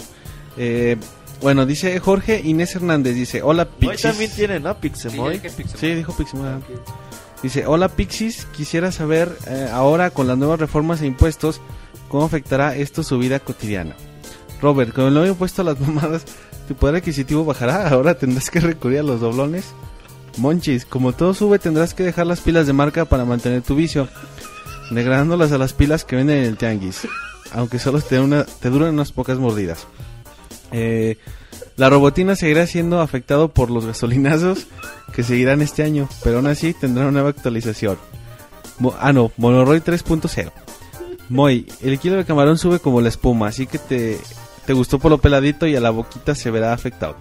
Eh, 0.57 0.97
bueno, 1.41 1.65
dice 1.65 1.99
Jorge 2.01 2.41
Inés 2.45 2.75
Hernández, 2.75 3.15
dice, 3.15 3.41
hola 3.41 3.65
Moy 3.81 3.91
Pixies. 3.91 4.03
también 4.03 4.31
tiene, 4.33 4.59
¿no? 4.61 4.77
Pixemoy. 4.79 5.41
Sí, 5.79 5.95
dijo 5.95 6.13
Pixemoy. 6.17 6.49
Dice, 7.43 7.67
hola 7.67 7.89
Pixies, 7.89 8.47
quisiera 8.55 8.91
saber 8.93 9.35
eh, 9.47 9.69
ahora 9.73 10.11
con 10.11 10.27
las 10.27 10.37
nuevas 10.37 10.59
reformas 10.61 11.01
e 11.03 11.07
impuestos, 11.07 11.61
¿cómo 12.09 12.25
afectará 12.25 12.75
esto 12.77 13.03
su 13.05 13.17
vida 13.17 13.39
cotidiana? 13.39 13.95
Robert, 14.61 14.93
con 14.93 15.07
el 15.07 15.15
nuevo 15.15 15.29
impuesto 15.29 15.63
a 15.63 15.67
las 15.67 15.81
mamadas, 15.81 16.25
¿tu 16.71 16.77
poder 16.77 16.95
adquisitivo 16.95 17.45
bajará? 17.45 17.89
¿Ahora 17.91 18.15
tendrás 18.15 18.49
que 18.49 18.61
recurrir 18.61 19.01
a 19.01 19.03
los 19.03 19.21
doblones? 19.21 19.75
Monchis, 20.37 20.85
como 20.85 21.13
todo 21.13 21.35
sube, 21.35 21.59
tendrás 21.59 21.95
que 21.95 22.05
dejar 22.05 22.29
las 22.29 22.41
pilas 22.41 22.69
de 22.69 22.73
marca 22.73 23.07
para 23.07 23.25
mantener 23.25 23.63
tu 23.63 23.75
vicio, 23.75 24.07
degradándolas 24.93 25.51
a 25.51 25.59
las 25.59 25.73
pilas 25.73 26.05
que 26.05 26.15
venden 26.15 26.39
en 26.39 26.45
el 26.45 26.57
tianguis, 26.57 27.09
aunque 27.53 27.81
solo 27.81 28.01
te, 28.01 28.21
una, 28.21 28.45
te 28.45 28.71
duran 28.71 28.95
unas 28.95 29.11
pocas 29.11 29.41
mordidas. 29.41 29.89
Eh, 30.71 31.19
la 31.77 31.91
robotina 31.91 32.37
seguirá 32.37 32.69
siendo 32.69 33.01
afectado 33.01 33.49
por 33.49 33.69
los 33.69 33.85
gasolinazos 33.85 34.69
que 35.13 35.25
seguirán 35.25 35.63
este 35.63 35.83
año, 35.83 36.09
pero 36.23 36.37
aún 36.37 36.47
así 36.47 36.73
tendrá 36.73 37.03
una 37.03 37.11
nueva 37.11 37.31
actualización. 37.31 37.99
Ah, 39.01 39.13
no, 39.13 39.33
Monoroid 39.39 39.83
3.0. 39.83 40.53
Moy, 41.31 41.67
el 41.83 41.99
kilo 41.99 42.15
de 42.15 42.25
camarón 42.25 42.59
sube 42.59 42.79
como 42.79 43.01
la 43.01 43.09
espuma, 43.09 43.49
así 43.49 43.67
que 43.67 43.79
te, 43.79 44.21
te 44.67 44.73
gustó 44.73 44.99
por 44.99 45.11
lo 45.11 45.19
peladito 45.19 45.67
y 45.67 45.77
a 45.77 45.81
la 45.81 45.91
boquita 45.91 46.35
se 46.35 46.51
verá 46.51 46.73
afectado. 46.73 47.17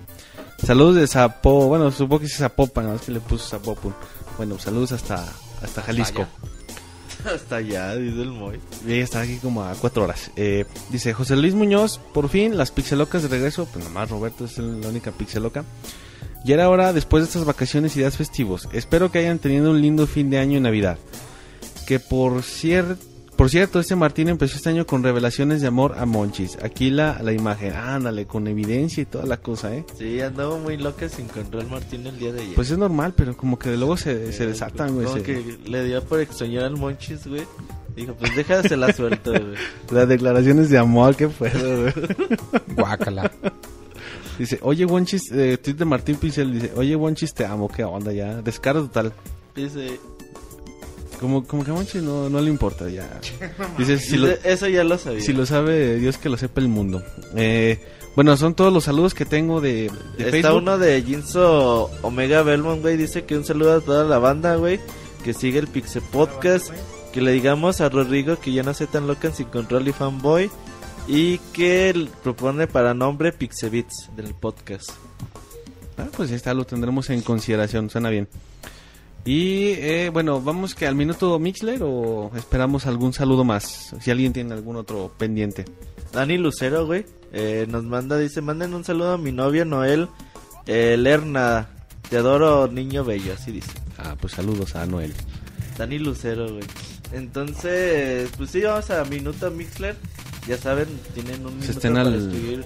Saludos 0.64 0.96
de 0.96 1.08
Zapo, 1.08 1.68
bueno, 1.68 1.92
supongo 1.92 2.20
que 2.20 2.26
es 2.26 2.36
Zapopan, 2.36 2.86
no 2.88 2.96
es 2.96 3.02
que 3.02 3.12
le 3.12 3.20
puso 3.20 3.48
Zapopan. 3.48 3.96
Bueno, 4.38 4.60
saludos 4.60 4.92
hasta, 4.92 5.26
hasta 5.62 5.82
Jalisco. 5.82 6.28
Hasta 7.26 7.58
allá, 7.58 7.96
dice 7.98 8.22
el 8.22 8.32
Moy. 8.32 8.60
Y 8.88 9.00
está 9.00 9.22
aquí 9.22 9.38
como 9.38 9.64
a 9.64 9.74
cuatro 9.74 10.04
horas. 10.04 10.32
Eh, 10.36 10.66
dice 10.90 11.14
José 11.14 11.36
Luis 11.36 11.54
Muñoz, 11.54 12.00
por 12.14 12.30
fin 12.30 12.58
las 12.58 12.72
pixelocas 12.72 13.24
de 13.24 13.30
regreso. 13.30 13.68
Pues 13.72 13.84
nomás 13.84 14.10
Roberto 14.10 14.46
es 14.46 14.58
la 14.58 14.88
única 14.88 15.12
pixeloca. 15.12 15.64
Ya 16.46 16.56
era 16.56 16.70
hora 16.70 16.94
después 16.94 17.24
de 17.24 17.28
estas 17.28 17.46
vacaciones 17.46 17.96
y 17.96 18.00
días 18.00 18.16
festivos. 18.16 18.70
Espero 18.72 19.12
que 19.12 19.20
hayan 19.20 19.40
tenido 19.40 19.72
un 19.72 19.82
lindo 19.82 20.08
fin 20.08 20.30
de 20.30 20.40
año 20.40 20.58
y 20.58 20.62
Navidad. 20.62 20.98
Que 21.86 22.00
por 22.00 22.44
cierto, 22.44 23.04
por 23.40 23.50
cierto, 23.50 23.80
este 23.80 23.96
Martín 23.96 24.28
empezó 24.28 24.58
este 24.58 24.68
año 24.68 24.86
con 24.86 25.02
revelaciones 25.02 25.62
de 25.62 25.68
amor 25.68 25.96
a 25.98 26.06
Monchis. 26.06 26.58
Aquí 26.62 26.90
la, 26.90 27.24
la 27.24 27.32
imagen, 27.32 27.72
ándale, 27.74 28.26
con 28.28 28.50
evidencia 28.50 29.02
y 29.04 29.06
toda 29.06 29.26
la 29.26 29.38
cosa, 29.38 29.74
¿eh? 29.74 29.86
Sí, 29.98 30.20
andaba 30.20 30.58
muy 30.58 30.76
loca 30.76 31.08
sin 31.08 31.24
encontrar 31.24 31.64
al 31.64 31.70
Martín 31.70 32.06
el 32.06 32.20
día 32.20 32.34
de 32.34 32.42
ayer. 32.42 32.56
Pues 32.56 32.70
es 32.70 32.78
normal, 32.78 33.14
pero 33.16 33.38
como 33.38 33.58
que 33.58 33.70
de 33.70 33.78
luego 33.78 33.96
se, 33.96 34.34
se 34.34 34.46
desatan, 34.46 34.94
güey. 34.94 35.06
Como 35.06 35.18
se- 35.20 35.24
que 35.24 35.58
le 35.68 35.86
dio 35.86 36.04
por 36.04 36.20
extrañar 36.20 36.66
al 36.66 36.76
Monchis, 36.76 37.26
güey. 37.28 37.44
Dijo, 37.96 38.14
pues 38.16 38.36
déjasela 38.36 38.92
suelto, 38.92 39.32
güey. 39.32 39.56
Las 39.90 40.10
declaraciones 40.10 40.70
de 40.70 40.78
amor 40.78 41.16
que 41.16 41.30
puedo, 41.30 41.84
güey. 41.84 41.94
Guácala. 42.76 43.32
Dice, 44.38 44.60
oye, 44.64 44.84
Wonchis, 44.84 45.32
eh, 45.32 45.58
tweet 45.58 45.76
de 45.76 45.86
Martín 45.86 46.18
Pincel, 46.18 46.52
dice, 46.54 46.72
oye, 46.76 46.94
Wonchis, 46.94 47.34
te 47.34 47.46
amo, 47.46 47.70
qué 47.70 47.86
onda 47.86 48.12
ya. 48.12 48.42
Descaro 48.42 48.82
total. 48.82 49.14
Dice, 49.56 49.98
Como, 51.20 51.46
como 51.46 51.66
que 51.66 51.72
a 51.72 52.02
no, 52.02 52.30
no 52.30 52.42
le 52.42 52.50
importa 52.50 52.90
ya. 52.90 53.20
Dice, 53.78 54.00
si 54.00 54.16
lo, 54.18 54.30
eso 54.30 54.68
ya 54.68 54.84
lo 54.84 54.98
sabía. 54.98 55.22
si 55.22 55.34
lo 55.34 55.46
sabe 55.46 55.98
Dios 55.98 56.18
que 56.18 56.30
lo 56.30 56.38
sepa 56.38 56.62
el 56.62 56.70
mundo. 56.70 57.04
Eh, 57.36 57.78
bueno, 58.16 58.36
son 58.38 58.54
todos 58.54 58.72
los 58.72 58.86
saludos 58.86 59.14
que 59.14 59.26
tengo 59.26 59.60
de, 59.60 59.92
de 60.18 60.26
Está 60.26 60.32
Facebook. 60.32 60.58
uno 60.58 60.78
de 60.78 61.02
Jinso 61.02 61.92
Omega 62.02 62.42
Belmont, 62.44 62.82
güey. 62.82 62.96
Dice 62.96 63.26
que 63.26 63.38
un 63.38 63.44
saludo 63.44 63.78
a 63.78 63.82
toda 63.82 64.06
la 64.06 64.18
banda, 64.18 64.56
güey. 64.56 64.80
Que 65.24 65.34
sigue 65.34 65.60
el 65.60 65.68
Pixe 65.68 66.02
Podcast. 66.02 66.72
Que 67.14 67.22
le 67.22 67.32
digamos 67.32 67.82
a 67.82 67.90
Rodrigo 67.90 68.40
que 68.40 68.54
ya 68.54 68.64
no 68.64 68.74
se 68.74 68.88
tan 68.88 69.08
loca 69.08 69.32
sin 69.32 69.48
control 69.48 69.88
y 69.88 69.92
fanboy. 69.94 70.50
Y 71.08 71.40
que 71.54 71.90
él 71.90 72.10
propone 72.24 72.68
para 72.68 72.94
nombre 72.94 73.32
Pixebits 73.32 74.10
del 74.16 74.34
podcast. 74.36 74.92
Ah, 75.98 76.08
pues 76.16 76.30
ya 76.30 76.36
está, 76.38 76.54
lo 76.54 76.66
tendremos 76.66 77.10
en 77.10 77.22
consideración, 77.22 77.90
suena 77.90 78.10
bien. 78.10 78.28
Y 79.26 79.72
eh, 79.74 80.10
bueno, 80.12 80.42
vamos 80.42 80.74
que 80.76 80.88
al 80.88 80.96
minuto 80.96 81.38
Mixler 81.40 81.82
o 81.84 82.32
esperamos 82.36 82.86
algún 82.86 83.14
saludo 83.14 83.44
más, 83.44 83.94
si 84.02 84.10
alguien 84.12 84.34
tiene 84.34 84.54
algún 84.54 84.76
otro 84.78 85.12
pendiente. 85.18 85.66
Dani 86.14 86.38
Lucero, 86.38 86.86
güey. 86.86 87.06
eh, 87.32 87.68
nos 87.70 87.84
manda, 87.84 88.18
dice, 88.18 88.42
manden 88.42 88.74
un 88.74 88.84
saludo 88.84 89.14
a 89.14 89.18
mi 89.18 89.32
novia 89.32 89.66
Noel 89.66 90.08
eh, 90.66 90.96
Lerna. 90.98 91.68
Te 92.10 92.18
adoro, 92.18 92.68
niño 92.68 93.04
bello, 93.04 93.34
así 93.34 93.52
dice. 93.52 93.70
Ah, 94.00 94.16
pues 94.20 94.34
saludos 94.34 94.76
a 94.76 94.86
Noel. 94.88 95.14
Dani 95.78 96.00
Lucero, 96.00 96.50
güey. 96.52 96.64
Entonces, 97.12 98.30
pues 98.38 98.50
sí, 98.50 98.62
vamos 98.62 98.90
a 98.90 99.04
Minuto 99.06 99.52
Mixler. 99.52 99.96
Ya 100.48 100.58
saben, 100.58 100.88
tienen 101.14 101.46
un 101.46 101.60
minuto 101.60 101.80
para 101.82 102.02
al- 102.02 102.16
escribir 102.16 102.66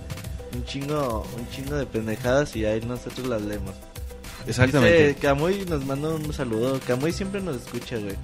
un 0.53 0.63
chingo, 0.65 1.25
un 1.37 1.49
chingo 1.49 1.75
de 1.75 1.85
pendejadas 1.85 2.55
y 2.55 2.63
ahí 2.65 2.79
nosotros 2.81 3.27
las 3.27 3.41
leemos. 3.41 3.73
Exactamente. 4.47 5.07
Dice, 5.09 5.19
Camuy 5.19 5.65
nos 5.69 5.85
manda 5.85 6.09
un 6.09 6.33
saludo. 6.33 6.79
Camuy 6.85 7.11
siempre 7.11 7.41
nos 7.41 7.57
escucha, 7.57 7.97
güey. 7.97 8.15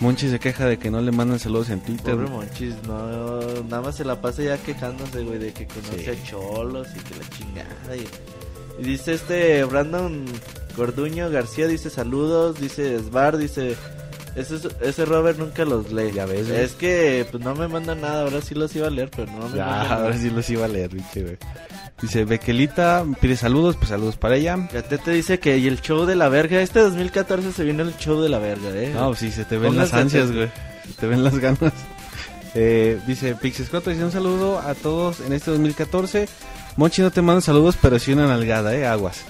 Monchi 0.00 0.30
se 0.30 0.38
queja 0.38 0.64
de 0.66 0.78
que 0.78 0.90
no 0.90 1.00
le 1.02 1.12
mandan 1.12 1.38
saludos 1.38 1.68
en 1.68 1.80
Twitter. 1.80 2.14
Pobre 2.14 2.28
Monchis, 2.30 2.74
no, 2.86 3.40
nada 3.64 3.82
más 3.82 3.96
se 3.96 4.04
la 4.04 4.18
pasa 4.20 4.42
ya 4.42 4.56
quejándose, 4.56 5.22
güey, 5.22 5.38
de 5.38 5.52
que 5.52 5.66
conoce 5.66 6.04
Sí. 6.04 6.10
a 6.10 6.24
Cholos 6.24 6.88
y 6.96 7.00
que 7.00 7.14
la 7.20 7.28
chingada. 7.28 7.96
Y, 7.96 8.06
y 8.82 8.84
dice 8.84 9.12
este 9.12 9.62
Brandon 9.64 10.24
Gorduño 10.74 11.28
García, 11.28 11.66
dice 11.66 11.90
saludos, 11.90 12.58
dice 12.58 12.98
Sbar, 13.00 13.36
dice... 13.36 13.76
Ese, 14.36 14.56
ese 14.80 15.04
Robert 15.04 15.38
nunca 15.38 15.64
los 15.64 15.90
lee. 15.92 16.12
Ya 16.14 16.24
ves, 16.26 16.48
güey. 16.48 16.60
Es 16.60 16.72
que 16.72 17.26
pues 17.30 17.42
no 17.42 17.54
me 17.54 17.66
manda 17.68 17.94
nada, 17.94 18.22
ahora 18.22 18.40
sí 18.40 18.54
los 18.54 18.74
iba 18.76 18.86
a 18.86 18.90
leer, 18.90 19.10
pero 19.14 19.30
no 19.32 19.48
me 19.48 19.56
Ya, 19.56 19.64
manda 19.66 19.82
nada. 19.88 20.04
ahora 20.04 20.16
sí 20.16 20.30
los 20.30 20.48
iba 20.50 20.64
a 20.64 20.68
leer, 20.68 20.90
pinche, 20.90 21.22
güey. 21.22 21.36
Dice 22.00 22.24
Bequelita, 22.24 23.04
pide 23.20 23.36
saludos, 23.36 23.76
pues 23.76 23.88
saludos 23.90 24.16
para 24.16 24.36
ella. 24.36 24.56
Gatete 24.72 25.10
dice 25.10 25.38
que 25.38 25.58
y 25.58 25.66
el 25.66 25.80
show 25.82 26.06
de 26.06 26.14
la 26.16 26.28
verga, 26.28 26.60
este 26.62 26.80
2014 26.80 27.52
se 27.52 27.64
viene 27.64 27.82
el 27.82 27.94
show 27.98 28.20
de 28.22 28.28
la 28.30 28.38
verga, 28.38 28.70
eh. 28.70 28.92
No, 28.94 29.14
sí, 29.14 29.30
se 29.30 29.44
te 29.44 29.58
ven 29.58 29.76
las 29.76 29.92
ansias, 29.92 30.32
güey. 30.32 30.48
Se 30.86 30.92
te 31.00 31.06
ven 31.06 31.22
las 31.24 31.38
ganas. 31.38 31.72
Eh, 32.52 32.98
dice 33.06 33.36
Pixescoto, 33.36 33.90
dice 33.90 34.04
un 34.04 34.10
saludo 34.10 34.58
a 34.58 34.74
todos 34.74 35.20
en 35.20 35.32
este 35.32 35.52
2014. 35.52 36.28
Monchi 36.76 37.00
no 37.00 37.12
te 37.12 37.22
manda 37.22 37.40
saludos, 37.40 37.76
pero 37.80 37.96
sí 38.00 38.12
una 38.12 38.26
nalgada, 38.26 38.74
eh, 38.74 38.84
aguas. 38.88 39.22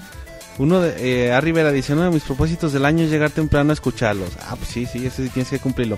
Uno 0.61 0.79
de, 0.79 1.25
eh, 1.25 1.33
A. 1.33 1.41
Rivera 1.41 1.71
dice, 1.71 1.93
uno 1.93 2.03
de 2.03 2.11
mis 2.11 2.21
propósitos 2.21 2.71
del 2.71 2.85
año 2.85 3.03
es 3.03 3.09
llegar 3.09 3.31
temprano 3.31 3.71
a 3.71 3.73
escucharlos. 3.73 4.29
Ah, 4.41 4.55
pues 4.55 4.69
sí, 4.69 4.85
sí, 4.85 5.03
ese 5.07 5.23
sí 5.23 5.29
tienes 5.29 5.49
que 5.49 5.57
cumplirlo. 5.57 5.97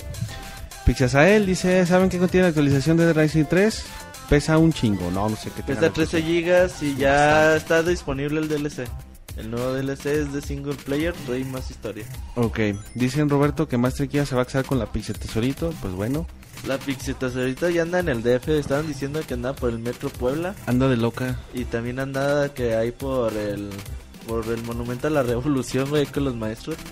Pixasael 0.86 1.46
dice, 1.46 1.86
¿saben 1.86 2.10
qué 2.10 2.18
contiene 2.18 2.44
la 2.44 2.50
actualización 2.50 2.96
de 2.96 3.12
The 3.14 3.22
Rising 3.22 3.46
3? 3.46 3.84
Pesa 4.30 4.58
un 4.58 4.72
chingo, 4.72 5.12
no, 5.12 5.28
no 5.30 5.36
sé 5.36 5.50
qué 5.56 5.64
Pesa 5.64 5.82
la 5.82 5.90
13 5.92 6.18
cosa. 6.18 6.28
gigas 6.28 6.82
y 6.82 6.96
ya 6.96 7.56
está 7.58 7.84
disponible 7.84 8.40
el 8.40 8.48
DLC. 8.48 8.88
El 9.36 9.52
nuevo 9.52 9.74
DLC 9.74 10.06
es 10.06 10.32
de 10.34 10.42
single 10.42 10.76
player, 10.76 11.14
Rey 11.28 11.44
más 11.44 11.70
historia. 11.70 12.06
Ok, 12.36 12.60
dicen 12.94 13.30
Roberto 13.30 13.68
que 13.68 13.78
Master 13.78 14.08
Kia 14.08 14.26
se 14.26 14.36
va 14.36 14.44
a 14.44 14.46
casar 14.46 14.64
con 14.64 14.80
la 14.80 14.86
Pixel 14.92 15.18
Tesorito, 15.20 15.74
pues 15.82 15.94
bueno, 15.94 16.26
La 16.68 16.76
ahorita 16.76 17.70
ya 17.72 17.82
anda 17.82 18.00
en 18.00 18.10
el 18.10 18.24
DF, 18.24 18.48
estaban 18.50 18.88
diciendo 18.88 19.20
que 19.28 19.34
anda 19.34 19.54
por 19.54 19.72
el 19.72 19.80
Metro 19.80 20.10
Puebla 20.10 20.56
anda 20.68 20.88
de 20.88 20.98
loca. 20.98 21.38
y 21.54 21.66
también 21.66 22.00
anda 22.00 22.54
que 22.54 22.76
hay 22.76 22.92
por 22.92 23.34
el 23.34 23.70
por 24.28 24.46
el 24.48 24.62
Monumento 24.64 25.08
a 25.08 25.10
la 25.10 25.24
Revolución, 25.24 25.90
güey, 25.90 26.06
con 26.06 26.26
los 26.26 26.36
maestros. 26.36 26.76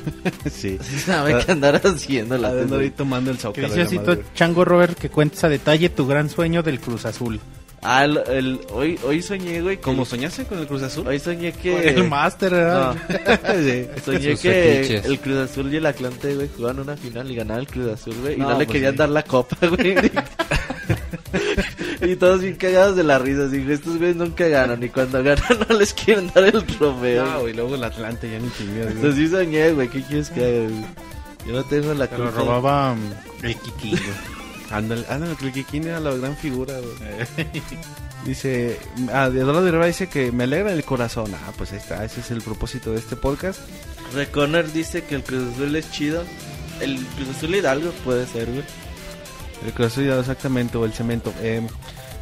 sí. 0.50 0.78
Sabe 1.04 1.44
qué 1.44 1.52
andar 1.52 1.80
haciendo 1.84 2.38
la 2.38 2.48
Anda 2.48 2.78
ahí 2.78 2.90
tomando 2.90 3.30
el 3.30 3.36
Que 3.36 3.42
zócalo. 3.42 4.18
chango 4.34 4.64
Robert 4.64 4.98
que 4.98 5.10
cuentes 5.10 5.44
a 5.44 5.48
detalle 5.48 5.88
tu 5.90 6.06
gran 6.06 6.30
sueño 6.30 6.62
del 6.62 6.80
Cruz 6.80 7.04
Azul. 7.04 7.38
Ah, 7.82 8.04
el, 8.04 8.18
el- 8.28 8.60
hoy 8.72 8.98
hoy 9.04 9.22
soñé, 9.22 9.62
güey, 9.62 9.76
que- 9.76 9.82
¿Cómo 9.82 10.04
soñaste 10.04 10.44
con 10.44 10.58
el 10.58 10.66
Cruz 10.66 10.82
Azul? 10.82 11.06
Hoy 11.06 11.18
soñé 11.18 11.52
Con 11.52 11.60
que 11.62 11.88
el 11.88 12.08
máster, 12.08 12.50
¿verdad? 12.52 12.94
Sí. 13.08 13.86
Soñé 14.04 14.32
Sus 14.32 14.40
que 14.40 14.52
fetiches. 14.82 15.04
el 15.06 15.18
Cruz 15.20 15.36
Azul 15.50 15.72
y 15.72 15.76
el 15.76 15.86
Atlante, 15.86 16.34
güey, 16.34 16.48
jugaban 16.54 16.80
una 16.80 16.96
final 16.96 17.30
y 17.30 17.34
ganaba 17.36 17.58
el 17.60 17.66
Cruz 17.66 17.92
Azul, 17.92 18.14
güey. 18.20 18.34
Y 18.34 18.38
No, 18.38 18.50
no, 18.50 18.58
le 18.58 18.66
pues 18.66 18.72
querían 18.74 18.92
sí. 18.92 18.98
dar 18.98 19.08
la 19.08 19.22
copa, 19.22 19.56
güey. 19.66 19.94
Y 22.02 22.16
todos 22.16 22.40
bien 22.40 22.56
cagados 22.56 22.96
de 22.96 23.04
la 23.04 23.18
risa. 23.18 23.48
Digo, 23.48 23.70
estos 23.72 23.98
güeyes 23.98 24.16
nunca 24.16 24.46
ganan. 24.48 24.82
Y 24.82 24.88
cuando 24.88 25.22
ganan 25.22 25.44
no 25.68 25.76
les 25.78 25.92
quieren 25.94 26.30
dar 26.34 26.44
el 26.44 26.64
trofeo. 26.64 27.24
No, 27.24 27.40
güey, 27.40 27.54
luego 27.54 27.74
el 27.74 27.84
Atlante 27.84 28.30
ya 28.30 28.38
ni 28.38 28.50
chingada. 28.52 28.90
Entonces 28.90 29.14
sí 29.16 29.28
soñé, 29.28 29.72
güey. 29.72 29.88
¿Qué 29.88 30.02
quieres 30.02 30.30
que 30.30 30.40
haga, 30.44 30.68
güey? 30.68 30.84
Yo 31.46 31.52
no 31.54 31.64
tengo 31.64 31.94
la 31.94 32.06
Te 32.06 32.18
lo 32.18 32.24
culpa. 32.24 32.38
robaba 32.40 32.94
mm, 32.94 33.44
el 33.44 33.56
Kiki. 33.56 33.90
güey. 33.90 34.00
Ándale, 34.70 35.04
ándale, 35.08 35.34
que 35.34 35.46
el 35.46 35.52
Kikín 35.52 35.88
era 35.88 35.98
la 35.98 36.14
gran 36.14 36.36
figura, 36.36 36.74
güey. 36.78 37.46
Dice, 38.24 38.78
ah, 39.12 39.28
de 39.28 39.40
Eduardo 39.40 39.64
de 39.64 39.70
Rivera 39.72 39.86
dice 39.86 40.06
que 40.08 40.30
me 40.30 40.44
alegra 40.44 40.72
el 40.72 40.84
corazón. 40.84 41.32
Ah, 41.34 41.52
pues 41.56 41.72
ahí 41.72 41.78
está, 41.78 42.04
ese 42.04 42.20
es 42.20 42.30
el 42.30 42.40
propósito 42.42 42.92
de 42.92 42.98
este 42.98 43.16
podcast. 43.16 43.58
Reconer 44.14 44.70
dice 44.72 45.02
que 45.02 45.14
el 45.16 45.24
Cruz 45.24 45.54
Azul 45.54 45.74
es 45.74 45.90
chido. 45.90 46.22
El 46.80 46.98
Cruz 47.16 47.30
Azul 47.36 47.54
Hidalgo 47.54 47.90
puede 48.04 48.26
ser, 48.26 48.46
güey. 48.46 48.62
El 49.64 49.84
Azul, 49.84 50.10
exactamente, 50.10 50.78
o 50.78 50.84
el 50.84 50.92
cemento. 50.92 51.32
Eh, 51.40 51.66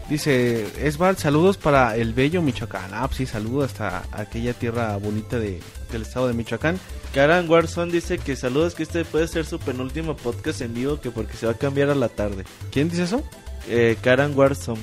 dice, 0.08 0.66
Esbal, 0.86 1.16
saludos 1.16 1.56
para 1.56 1.96
el 1.96 2.14
bello 2.14 2.42
Michoacán. 2.42 2.90
Ah, 2.92 3.06
pues 3.06 3.18
sí, 3.18 3.26
saludos 3.26 3.72
hasta 3.72 4.04
aquella 4.12 4.54
tierra 4.54 4.96
bonita 4.96 5.38
de, 5.38 5.60
del 5.92 6.02
estado 6.02 6.28
de 6.28 6.34
Michoacán. 6.34 6.78
Karan 7.14 7.48
Warson 7.48 7.90
dice 7.90 8.18
que 8.18 8.36
saludos, 8.36 8.74
que 8.74 8.82
este 8.82 9.04
puede 9.04 9.28
ser 9.28 9.44
su 9.44 9.58
penúltimo 9.58 10.16
podcast 10.16 10.60
en 10.60 10.74
vivo, 10.74 11.00
que 11.00 11.10
porque 11.10 11.36
se 11.36 11.46
va 11.46 11.52
a 11.52 11.56
cambiar 11.56 11.90
a 11.90 11.94
la 11.94 12.08
tarde. 12.08 12.44
¿Quién 12.70 12.88
dice 12.88 13.04
eso? 13.04 13.22
Eh, 13.68 13.96
Karan 14.02 14.36
Warson. 14.36 14.78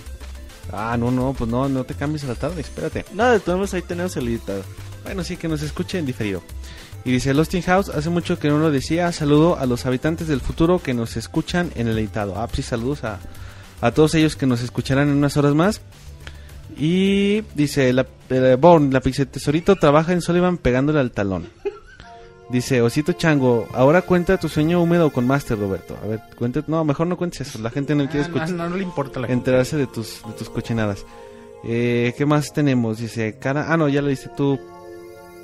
Ah, 0.72 0.98
no, 0.98 1.11
no, 1.11 1.34
pues 1.34 1.49
no, 1.49 1.69
no 1.69 1.84
te 1.84 1.94
cambies 1.94 2.23
a 2.23 2.27
la 2.27 2.36
tarde, 2.36 2.61
espérate. 2.61 3.06
No, 3.14 3.30
de 3.30 3.40
todos 3.40 3.73
ahí 3.73 3.82
tenemos 3.82 4.15
el 4.18 4.27
editado. 4.27 4.64
Bueno, 5.03 5.23
sí, 5.23 5.38
que 5.38 5.48
nos 5.48 5.61
escuchen 5.61 6.06
diferido. 6.06 6.41
Y 7.06 7.11
dice 7.11 7.34
Losting 7.36 7.61
House, 7.61 7.90
hace 7.90 8.10
mucho 8.10 8.40
que 8.40 8.49
no 8.49 8.57
lo 8.57 8.72
decía, 8.72 9.11
saludo 9.11 9.57
a 9.60 9.65
los 9.68 9.86
habitantes 9.86 10.27
del 10.27 10.41
futuro 10.41 10.80
que 10.80 10.94
nos 10.95 11.15
escuchan 11.18 11.72
en 11.76 11.88
el 11.88 11.98
editado. 11.99 12.34
Ah, 12.36 12.48
pues 12.48 12.57
sí, 12.57 12.64
saludos 12.64 13.03
a, 13.03 13.19
a 13.82 13.91
todos 13.91 14.15
ellos 14.15 14.36
que 14.36 14.48
nos 14.48 14.61
escucharán 14.61 15.10
en 15.10 15.15
unas 15.15 15.38
horas 15.38 15.53
más. 15.53 15.82
Y 16.77 17.41
dice, 17.53 17.94
la, 17.94 18.07
eh, 18.30 18.57
Born, 18.60 18.91
la 18.91 19.02
Pixel 19.02 19.27
Tesorito 19.27 19.76
trabaja 19.76 20.14
en 20.14 20.22
Sullivan 20.22 20.57
pegándole 20.57 20.99
al 20.99 21.11
talón. 21.11 21.48
Dice, 22.49 22.82
Osito 22.82 23.14
Chango, 23.14 23.68
ahora 23.73 24.02
cuenta 24.03 24.38
tu 24.40 24.49
sueño 24.49 24.82
húmedo 24.82 25.11
con 25.11 25.26
Master, 25.27 25.57
Roberto. 25.60 25.98
A 26.03 26.07
ver, 26.07 26.22
cuenta, 26.36 26.64
no, 26.68 26.84
mejor 26.84 27.07
no 27.07 27.18
cuentes 27.18 27.48
eso, 27.48 27.60
la 27.60 27.69
gente 27.69 27.95
no 27.95 28.07
quiere 28.10 28.26
Ah, 28.26 28.30
no, 28.30 28.36
escuchar 28.36 28.49
no, 28.57 28.69
no 28.69 28.77
le 28.77 28.84
importa 28.84 29.19
la 29.19 29.27
gente. 29.27 29.49
enterarse 29.52 29.77
de 29.77 29.88
tus, 29.88 30.22
de 30.27 30.34
tus 30.34 30.49
cochinadas. 30.49 31.06
Eh, 31.64 32.14
¿Qué 32.18 32.26
más 32.26 32.52
tenemos? 32.53 32.98
Dice, 32.98 33.38
cara, 33.40 33.68
ah, 33.69 33.77
no, 33.77 33.88
ya 33.90 34.02
lo 34.02 34.10
dice 34.10 34.30
tú. 34.36 34.60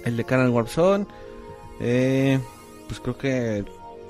El 0.06 0.18
de 0.18 0.24
Karen 0.26 0.50
Warpson. 0.50 1.08
Eh, 1.82 2.40
pues 2.88 3.00
creo 3.00 3.18
que 3.18 3.66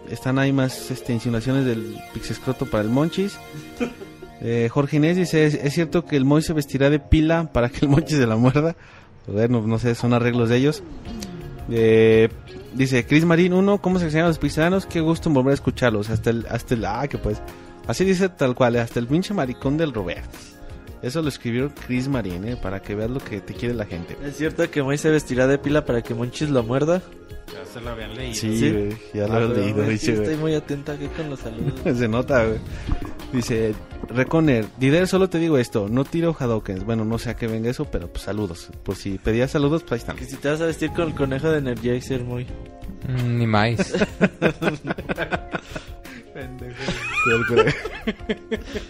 están 0.09 0.37
ahí 0.39 0.51
más 0.51 0.91
este, 0.91 1.13
insinuaciones 1.13 1.65
del 1.65 1.97
Pixescroto 2.13 2.65
para 2.65 2.83
el 2.83 2.89
Monchis. 2.89 3.37
Eh, 4.43 4.69
Jorge 4.71 4.97
Inés 4.97 5.17
dice, 5.17 5.45
¿es, 5.45 5.73
cierto 5.73 6.03
que 6.03 6.17
el 6.17 6.25
Moy 6.25 6.41
se 6.41 6.53
vestirá 6.53 6.89
de 6.89 6.99
pila 6.99 7.51
para 7.53 7.69
que 7.69 7.85
el 7.85 7.89
Monchis 7.89 8.17
se 8.17 8.27
la 8.27 8.35
muerda? 8.35 8.75
Bueno, 9.27 9.61
no 9.61 9.77
sé, 9.77 9.93
son 9.95 10.13
arreglos 10.13 10.49
de 10.49 10.57
ellos. 10.57 10.83
Eh, 11.69 12.29
dice 12.73 13.05
Chris 13.05 13.23
Marín 13.23 13.53
1, 13.53 13.81
¿cómo 13.81 13.99
se 13.99 14.09
llaman 14.09 14.29
los 14.29 14.39
pixelanos? 14.39 14.87
Qué 14.87 14.99
gusto 14.99 15.29
en 15.29 15.35
volver 15.35 15.51
a 15.51 15.53
escucharlos. 15.53 16.09
Hasta 16.09 16.31
el, 16.31 16.47
hasta 16.49 16.73
el, 16.73 16.85
ah, 16.85 17.07
que 17.07 17.17
pues. 17.17 17.41
Así 17.87 18.03
dice 18.03 18.29
tal 18.29 18.55
cual, 18.55 18.75
hasta 18.77 18.99
el 18.99 19.07
pinche 19.07 19.33
maricón 19.33 19.77
del 19.77 19.93
Roberto. 19.93 20.37
Eso 21.01 21.21
lo 21.21 21.29
escribió 21.29 21.71
Chris 21.87 22.07
Marín, 22.07 22.47
eh, 22.47 22.55
para 22.61 22.81
que 22.81 22.93
veas 22.95 23.09
lo 23.09 23.19
que 23.19 23.41
te 23.41 23.53
quiere 23.53 23.73
la 23.73 23.85
gente. 23.85 24.15
¿Es 24.23 24.37
cierto 24.37 24.69
que 24.69 24.83
Moy 24.83 24.97
se 24.97 25.09
vestirá 25.09 25.47
de 25.47 25.57
pila 25.57 25.83
para 25.85 26.01
que 26.01 26.13
Monchis 26.13 26.49
lo 26.49 26.63
muerda? 26.63 27.01
Ya 27.47 27.65
se 27.65 27.81
lo 27.81 27.89
habían 27.89 28.15
leído. 28.15 28.35
Sí, 28.35 28.59
¿Sí? 28.59 28.89
ya 29.13 29.27
lo 29.27 29.33
Ah, 29.33 29.37
pero, 29.49 29.53
leído, 29.53 29.83
sí, 29.85 29.91
dice, 29.91 30.13
estoy 30.13 30.35
muy 30.37 30.53
atenta 30.53 30.93
aquí 30.93 31.07
con 31.07 31.29
los 31.29 31.39
saludos. 31.39 31.73
Se 31.97 32.07
nota, 32.07 32.45
güey. 32.45 32.59
Dice, 33.33 33.73
Reconer, 34.09 34.65
Dider, 34.77 35.07
solo 35.07 35.29
te 35.29 35.37
digo 35.39 35.57
esto, 35.57 35.87
no 35.89 36.05
tiro 36.05 36.35
Hadokens. 36.37 36.85
Bueno, 36.85 37.03
no 37.03 37.17
sé 37.17 37.29
a 37.31 37.35
qué 37.35 37.47
venga 37.47 37.69
eso, 37.69 37.85
pero 37.85 38.07
pues 38.07 38.23
saludos. 38.23 38.69
Por 38.83 38.95
si 38.95 39.17
pedías 39.17 39.51
saludos, 39.51 39.81
pues 39.83 39.93
ahí 39.93 39.97
están. 39.99 40.15
que 40.17 40.25
si 40.25 40.35
te 40.37 40.49
vas 40.49 40.61
a 40.61 40.65
vestir 40.65 40.91
con 40.91 41.07
el 41.07 41.15
conejo 41.15 41.49
de 41.49 41.57
Energizer, 41.59 42.23
Moy. 42.23 42.45
Mm, 43.07 43.37
Ni 43.37 43.47
más. 43.47 43.77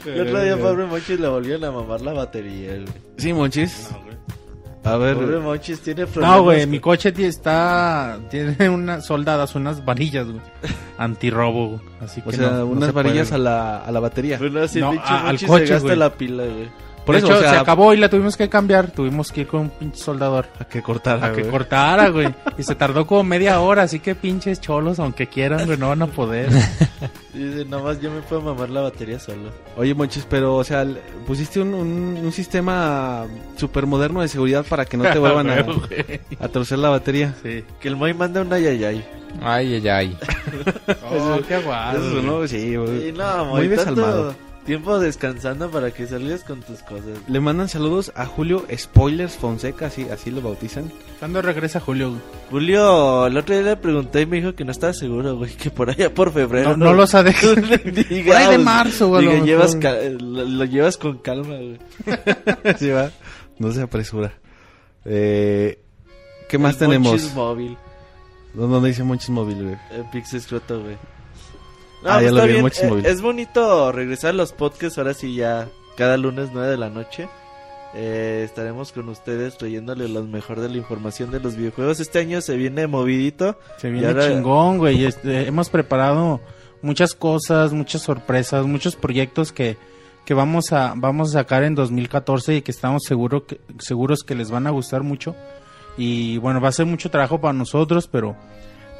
El 0.06 0.22
otro 0.22 0.42
día 0.44 0.58
pobre 0.58 0.86
Monchis 0.86 1.20
le 1.20 1.28
volvieron 1.28 1.64
a 1.66 1.72
mamar 1.72 2.02
la 2.02 2.14
batería, 2.14 2.74
güey. 2.76 2.86
Sí, 3.18 3.34
Monchis. 3.34 3.90
A 4.84 4.98
ver, 4.98 5.16
Pobre 5.16 5.38
Monchis 5.38 5.80
tiene 5.82 6.08
problemas. 6.08 6.38
No, 6.38 6.44
güey, 6.44 6.66
mi 6.66 6.80
coche 6.80 7.14
está 7.18 8.18
tiene 8.32 8.68
unas 8.70 9.06
soldadas, 9.06 9.54
unas 9.54 9.86
varillas, 9.86 10.26
güey. 10.28 10.42
Antirrobo, 10.98 11.68
güey. 11.70 11.82
Así 12.02 12.22
que 12.22 12.30
o 12.30 12.32
sea, 12.32 12.50
no- 12.50 12.58
no 12.60 12.66
unas 12.66 12.88
se 12.88 12.94
puede, 12.94 13.04
varillas 13.06 13.30
güey. 13.30 13.42
a 13.42 13.44
la, 13.44 13.78
a 13.78 13.92
la 13.92 14.00
batería. 14.00 14.38
Bueno, 14.40 14.68
si 14.68 14.80
No, 14.80 14.92
pinche 14.92 15.06
a- 15.08 15.28
al 15.28 15.40
coche, 15.46 15.68
se 15.68 15.74
gasta 15.74 15.88
güey. 15.88 15.98
la 16.00 16.14
pila, 16.14 16.44
güey. 16.46 16.70
Por 17.06 17.16
de 17.16 17.20
eso, 17.20 17.28
hecho, 17.28 17.38
o 17.38 17.42
sea, 17.42 17.50
se 17.52 17.58
acabó 17.58 17.94
y 17.94 17.98
la 17.98 18.10
tuvimos 18.10 18.38
que 18.38 18.48
cambiar. 18.50 18.92
Tuvimos 18.92 19.32
que 19.32 19.42
ir 19.42 19.48
con 19.48 19.62
un 19.62 19.70
pinche 19.70 19.98
soldador 20.00 20.48
A 20.60 20.66
que 20.66 20.82
cortara, 20.82 21.28
a 21.28 21.32
que 21.34 21.42
güey. 21.42 21.52
cortara, 21.52 22.10
güey. 22.10 22.34
Y 22.58 22.64
se 22.64 22.76
tardó 22.76 23.08
como 23.08 23.24
media 23.24 23.60
hora, 23.60 23.84
así 23.84 24.00
que 24.00 24.14
pinches 24.14 24.62
cholos, 24.62 25.00
aunque 25.00 25.28
quieran, 25.28 25.66
güey, 25.66 25.78
no 25.78 25.90
van 25.90 26.02
a 26.04 26.08
poder. 26.08 26.50
Dice, 27.34 27.66
nomás 27.66 28.00
yo 28.02 28.12
me 28.12 28.22
puedo 28.22 28.42
mamar 28.42 28.70
la 28.70 28.82
batería 28.82 29.20
solo. 29.20 29.50
Oye, 29.78 29.96
Monchis, 29.96 30.28
pero, 30.30 30.56
o 30.58 30.64
sea, 30.64 30.86
pusiste 31.26 31.60
un, 31.62 31.74
un, 31.74 32.20
un 32.24 32.32
sistema 32.32 33.26
super 33.58 33.86
moderno 33.88 34.22
de 34.22 34.28
seguridad 34.28 34.66
para 34.68 34.86
que 34.86 34.98
no 34.98 35.04
te 35.04 35.18
vuelvan 35.20 35.50
a, 35.50 35.66
a 36.40 36.48
torcer 36.50 36.78
la 36.78 36.90
batería. 36.90 37.34
Sí. 37.42 37.64
Que 37.80 37.88
el 37.88 37.96
Moy 37.96 38.14
manda 38.14 38.42
una 38.42 38.60
yayay. 38.60 39.04
Ay, 39.42 39.76
ay, 39.76 39.88
ay. 39.88 40.18
Oh, 41.10 41.40
qué. 41.48 41.56
Eso, 41.58 41.66
güey. 42.12 42.24
¿no? 42.24 42.48
Sí, 42.48 42.76
güey. 42.76 43.12
No, 43.14 43.46
Muy 43.46 43.70
tanto 43.70 43.76
desalmado. 43.80 44.36
Tiempo 44.66 45.00
descansando 45.00 45.70
para 45.70 45.92
que 45.92 46.08
salgas 46.08 46.44
con 46.44 46.62
tus 46.62 46.80
cosas. 46.84 47.18
Le 47.28 47.40
mandan 47.40 47.68
saludos 47.70 48.12
a 48.16 48.26
Julio 48.26 48.66
Spoilers 48.76 49.36
Fonseca, 49.36 49.88
así, 49.88 50.08
así 50.10 50.32
lo 50.32 50.42
bautizan. 50.42 50.92
¿Cuándo 51.20 51.42
regresa 51.42 51.80
Julio? 51.80 52.14
Julio, 52.50 53.28
el 53.28 53.38
otro 53.38 53.56
día 53.56 53.64
le 53.64 53.78
pregunté 53.78 54.22
y 54.22 54.26
me 54.26 54.38
dijo 54.38 54.54
que 54.56 54.66
no 54.66 54.72
estaba 54.72 54.94
seguro, 54.94 55.38
güey, 55.38 55.52
que 55.56 55.70
por 55.72 55.90
allá 55.90 56.14
por 56.14 56.32
febrero. 56.32 56.78
No, 56.78 56.86
no 56.86 56.94
los 56.94 57.16
ha 57.16 57.24
dejado. 57.24 57.56
Por 57.56 58.36
ahí 58.36 58.52
de 58.52 58.58
marzo, 58.58 59.10
güey, 59.10 59.26
diga, 59.26 59.38
lo 59.40 59.46
llevas 59.46 59.76
lo, 60.22 60.46
lo 60.46 60.66
llevas 60.66 60.98
con 60.98 61.18
calma, 61.20 61.56
güey. 61.56 61.80
sí, 62.78 62.90
va. 62.90 63.12
No 63.60 63.72
se 63.72 63.82
apresura. 63.82 64.34
Eh, 65.06 65.80
¿Qué 66.50 66.58
más 66.58 66.74
El 66.74 66.80
tenemos? 66.80 67.12
Monchis 67.12 67.34
móvil, 67.34 67.78
¿Dónde 68.54 68.90
dice 68.90 69.04
Monchis 69.04 69.30
Móvil, 69.30 69.64
güey? 69.64 69.78
el 69.92 70.04
Pix 70.12 70.34
Escroto, 70.34 70.82
güey. 70.82 70.98
No, 72.04 72.10
Ah, 72.10 72.14
pues 72.20 72.26
ya 72.26 72.32
lo 72.32 72.44
vi, 72.48 72.54
bien. 72.54 72.66
Eh, 72.66 73.04
es 73.06 73.22
bonito 73.22 73.92
regresar 73.92 74.32
a 74.32 74.34
los 74.34 74.54
podcasts 74.54 74.98
ahora 74.98 75.14
sí 75.14 75.36
ya 75.36 75.68
cada 75.98 76.18
lunes 76.18 76.50
9 76.54 76.70
de 76.70 76.78
la 76.78 76.90
noche. 76.90 77.30
Eh, 77.94 78.44
estaremos 78.46 78.92
con 78.94 79.10
ustedes 79.10 79.58
trayéndole 79.58 80.08
lo 80.08 80.24
mejor 80.24 80.62
de 80.62 80.70
la 80.70 80.78
información 80.78 81.30
de 81.30 81.40
los 81.42 81.56
videojuegos. 81.58 82.00
Este 82.00 82.20
año 82.20 82.40
se 82.42 82.56
viene 82.56 82.88
movidito. 82.88 83.58
Se 83.78 83.90
viene 83.90 84.08
ahora- 84.08 84.28
chingón, 84.28 84.78
güey. 84.78 85.04
Este, 85.06 85.48
hemos 85.48 85.70
preparado 85.70 86.40
muchas 86.82 87.14
cosas, 87.14 87.74
muchas 87.74 88.02
sorpresas, 88.02 88.66
muchos 88.66 88.96
proyectos 88.96 89.52
que, 89.52 89.78
que 90.26 90.34
vamos 90.34 90.72
a 90.72 90.94
vamos 90.96 91.30
a 91.36 91.40
sacar 91.40 91.64
en 91.64 91.76
2014 91.76 92.56
y 92.58 92.62
que 92.62 92.72
estamos 92.72 93.04
seguro 93.04 93.46
que, 93.46 93.60
seguros 93.80 94.24
que 94.24 94.36
les 94.36 94.50
van 94.50 94.68
a 94.68 94.72
gustar 94.72 95.04
mucho. 95.04 95.36
Y 95.98 96.38
bueno, 96.38 96.62
va 96.62 96.70
a 96.70 96.72
ser 96.72 96.86
mucho 96.86 97.12
trabajo 97.12 97.42
para 97.42 97.54
nosotros, 97.54 98.08
pero 98.08 98.36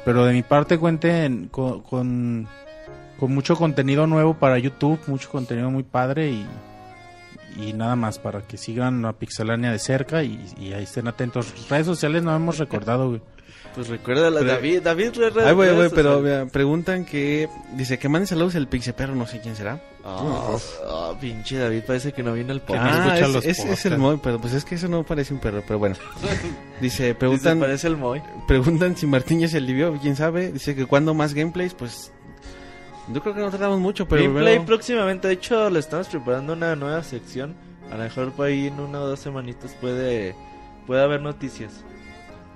pero 0.04 0.26
de 0.26 0.32
mi 0.34 0.42
parte 0.42 0.78
cuenten 0.78 1.48
con, 1.48 1.80
con, 1.80 2.46
con 3.22 3.32
mucho 3.32 3.54
contenido 3.54 4.08
nuevo 4.08 4.34
para 4.34 4.58
YouTube, 4.58 4.98
mucho 5.06 5.30
contenido 5.30 5.70
muy 5.70 5.84
padre 5.84 6.30
y, 6.32 6.44
y 7.56 7.72
nada 7.72 7.94
más 7.94 8.18
para 8.18 8.40
que 8.42 8.56
sigan 8.56 9.04
a 9.04 9.12
Pixelania 9.12 9.70
de 9.70 9.78
cerca 9.78 10.24
y, 10.24 10.44
y 10.58 10.72
ahí 10.72 10.82
estén 10.82 11.06
atentos. 11.06 11.54
Redes 11.70 11.86
sociales 11.86 12.24
no 12.24 12.34
hemos 12.34 12.58
recordado, 12.58 13.10
güey. 13.10 13.22
Pues 13.76 13.86
recuerda 13.88 14.28
la 14.28 14.40
Pero- 14.40 14.52
David, 14.54 14.82
David 14.82 15.10
re- 15.16 15.30
re- 15.30 15.44
Ay, 15.48 15.54
güey, 15.54 15.88
pero 15.94 16.20
mira, 16.20 16.46
preguntan 16.46 17.04
que... 17.04 17.48
Dice 17.76 17.96
que 17.96 18.08
manden 18.08 18.26
saludos 18.26 18.56
el 18.56 18.66
Pixie 18.66 18.92
Perro, 18.92 19.14
no 19.14 19.26
sé 19.28 19.40
quién 19.40 19.54
será. 19.54 19.80
Ah, 20.04 20.56
ah, 20.88 21.12
pinche 21.20 21.58
David, 21.58 21.84
parece 21.86 22.12
que 22.12 22.24
no 22.24 22.32
viene 22.34 22.50
el 22.52 22.58
no 22.58 22.64
podcast. 22.66 23.08
Ah, 23.08 23.18
es, 23.20 23.28
los 23.32 23.44
es- 23.44 23.60
es 23.60 23.86
el. 23.86 23.98
Moy, 23.98 24.18
pero 24.20 24.40
pues 24.40 24.52
es 24.52 24.64
que 24.64 24.74
eso 24.74 24.88
no 24.88 25.04
parece 25.04 25.32
un 25.32 25.38
perro, 25.38 25.62
pero 25.64 25.78
bueno. 25.78 25.94
Dice, 26.80 27.04
Dice, 27.04 27.14
preguntan, 27.14 27.60
parece 27.60 27.86
el 27.86 27.96
Moy. 27.96 28.20
preguntan 28.48 28.96
si 28.96 29.06
Martín 29.06 29.38
ya 29.38 29.46
se 29.48 29.58
alivió, 29.58 29.96
quién 30.02 30.16
sabe. 30.16 30.50
Dice 30.50 30.74
que 30.74 30.86
cuando 30.86 31.14
más 31.14 31.32
gameplays, 31.34 31.72
pues... 31.72 32.12
Yo 33.12 33.20
creo 33.20 33.34
que 33.34 33.40
no 33.40 33.50
tratamos 33.50 33.78
mucho, 33.78 34.06
pero... 34.06 34.22
Gameplay 34.22 34.58
próximamente, 34.60 35.28
de 35.28 35.34
hecho, 35.34 35.68
le 35.70 35.78
estamos 35.78 36.08
preparando 36.08 36.52
una 36.52 36.76
nueva 36.76 37.02
sección. 37.02 37.54
A 37.90 37.96
lo 37.96 38.04
mejor 38.04 38.32
por 38.32 38.46
ahí 38.46 38.68
en 38.68 38.80
una 38.80 39.00
o 39.00 39.06
dos 39.06 39.20
semanitas 39.20 39.74
puede, 39.80 40.34
puede 40.86 41.02
haber 41.02 41.20
noticias. 41.20 41.84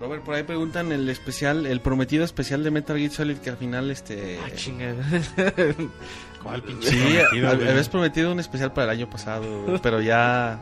Robert, 0.01 0.23
por 0.23 0.35
ahí 0.35 0.43
preguntan 0.43 0.93
el 0.93 1.09
especial, 1.09 1.67
el 1.67 1.81
prometido 1.81 2.25
especial 2.25 2.63
de 2.63 2.71
Metal 2.71 2.97
Gear 2.99 3.11
Solid 3.11 3.37
que 3.39 3.51
al 3.51 3.57
final, 3.57 3.91
este... 3.91 4.39
Ah, 4.45 4.51
chinga. 4.55 4.95
¿Cuál 6.43 6.63
pinche 6.63 6.91
Sí, 6.91 7.19
habías 7.45 7.89
prometido 7.89 8.31
un 8.31 8.41
especial 8.41 8.73
para 8.73 8.93
el 8.93 8.99
año 8.99 9.11
pasado, 9.11 9.81
pero 9.83 10.01
ya 10.01 10.61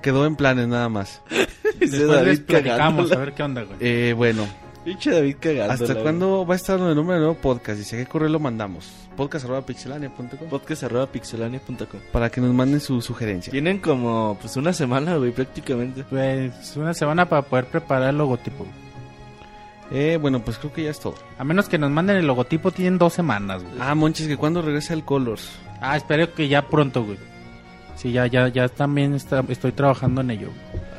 quedó 0.00 0.26
en 0.26 0.36
planes 0.36 0.68
nada 0.68 0.88
más. 0.88 1.22
Después 1.78 2.06
David 2.06 2.26
les 2.26 2.40
platicamos, 2.40 3.08
cagándola. 3.10 3.14
a 3.14 3.18
ver 3.18 3.32
qué 3.34 3.42
onda, 3.42 3.62
güey. 3.62 3.76
Eh, 3.80 4.12
bueno, 4.14 4.46
Pinche 4.84 5.10
David 5.10 5.36
cagándola, 5.38 5.74
¿hasta 5.74 6.02
cuándo 6.02 6.46
va 6.46 6.54
a 6.54 6.56
estar 6.56 6.80
el 6.80 6.94
número 6.94 7.14
de 7.14 7.26
nuevo 7.26 7.34
podcast? 7.34 7.78
Dice, 7.78 7.96
¿qué 7.96 8.06
correo 8.06 8.28
lo 8.28 8.40
mandamos? 8.40 8.90
podcast.pixelania.com 9.12 10.48
Podcast 10.48 10.84
arroba 10.84 11.06
pixelania.com. 11.06 12.00
para 12.12 12.30
que 12.30 12.40
nos 12.40 12.52
manden 12.54 12.80
su 12.80 13.00
sugerencia. 13.00 13.50
Tienen 13.50 13.78
como 13.78 14.36
pues 14.40 14.56
una 14.56 14.72
semana, 14.72 15.16
güey, 15.16 15.32
prácticamente. 15.32 16.04
Pues 16.04 16.76
una 16.76 16.94
semana 16.94 17.28
para 17.28 17.42
poder 17.42 17.66
preparar 17.66 18.10
el 18.10 18.18
logotipo. 18.18 18.66
Eh, 19.90 20.18
bueno, 20.20 20.42
pues 20.42 20.56
creo 20.58 20.72
que 20.72 20.84
ya 20.84 20.90
es 20.90 21.00
todo. 21.00 21.14
A 21.38 21.44
menos 21.44 21.68
que 21.68 21.76
nos 21.78 21.90
manden 21.90 22.16
el 22.16 22.26
logotipo, 22.26 22.70
tienen 22.70 22.96
dos 22.98 23.12
semanas, 23.12 23.62
güey. 23.62 23.74
Ah, 23.78 23.94
Monchis, 23.94 24.26
que 24.26 24.36
cuando 24.38 24.62
regresa 24.62 24.94
el 24.94 25.04
Colors. 25.04 25.50
Ah, 25.80 25.96
espero 25.96 26.32
que 26.32 26.48
ya 26.48 26.68
pronto, 26.68 27.04
güey. 27.04 27.18
Sí, 27.96 28.10
ya, 28.10 28.26
ya, 28.26 28.48
ya 28.48 28.68
también 28.68 29.14
está, 29.14 29.44
estoy 29.48 29.72
trabajando 29.72 30.22
en 30.22 30.30
ello. 30.30 30.48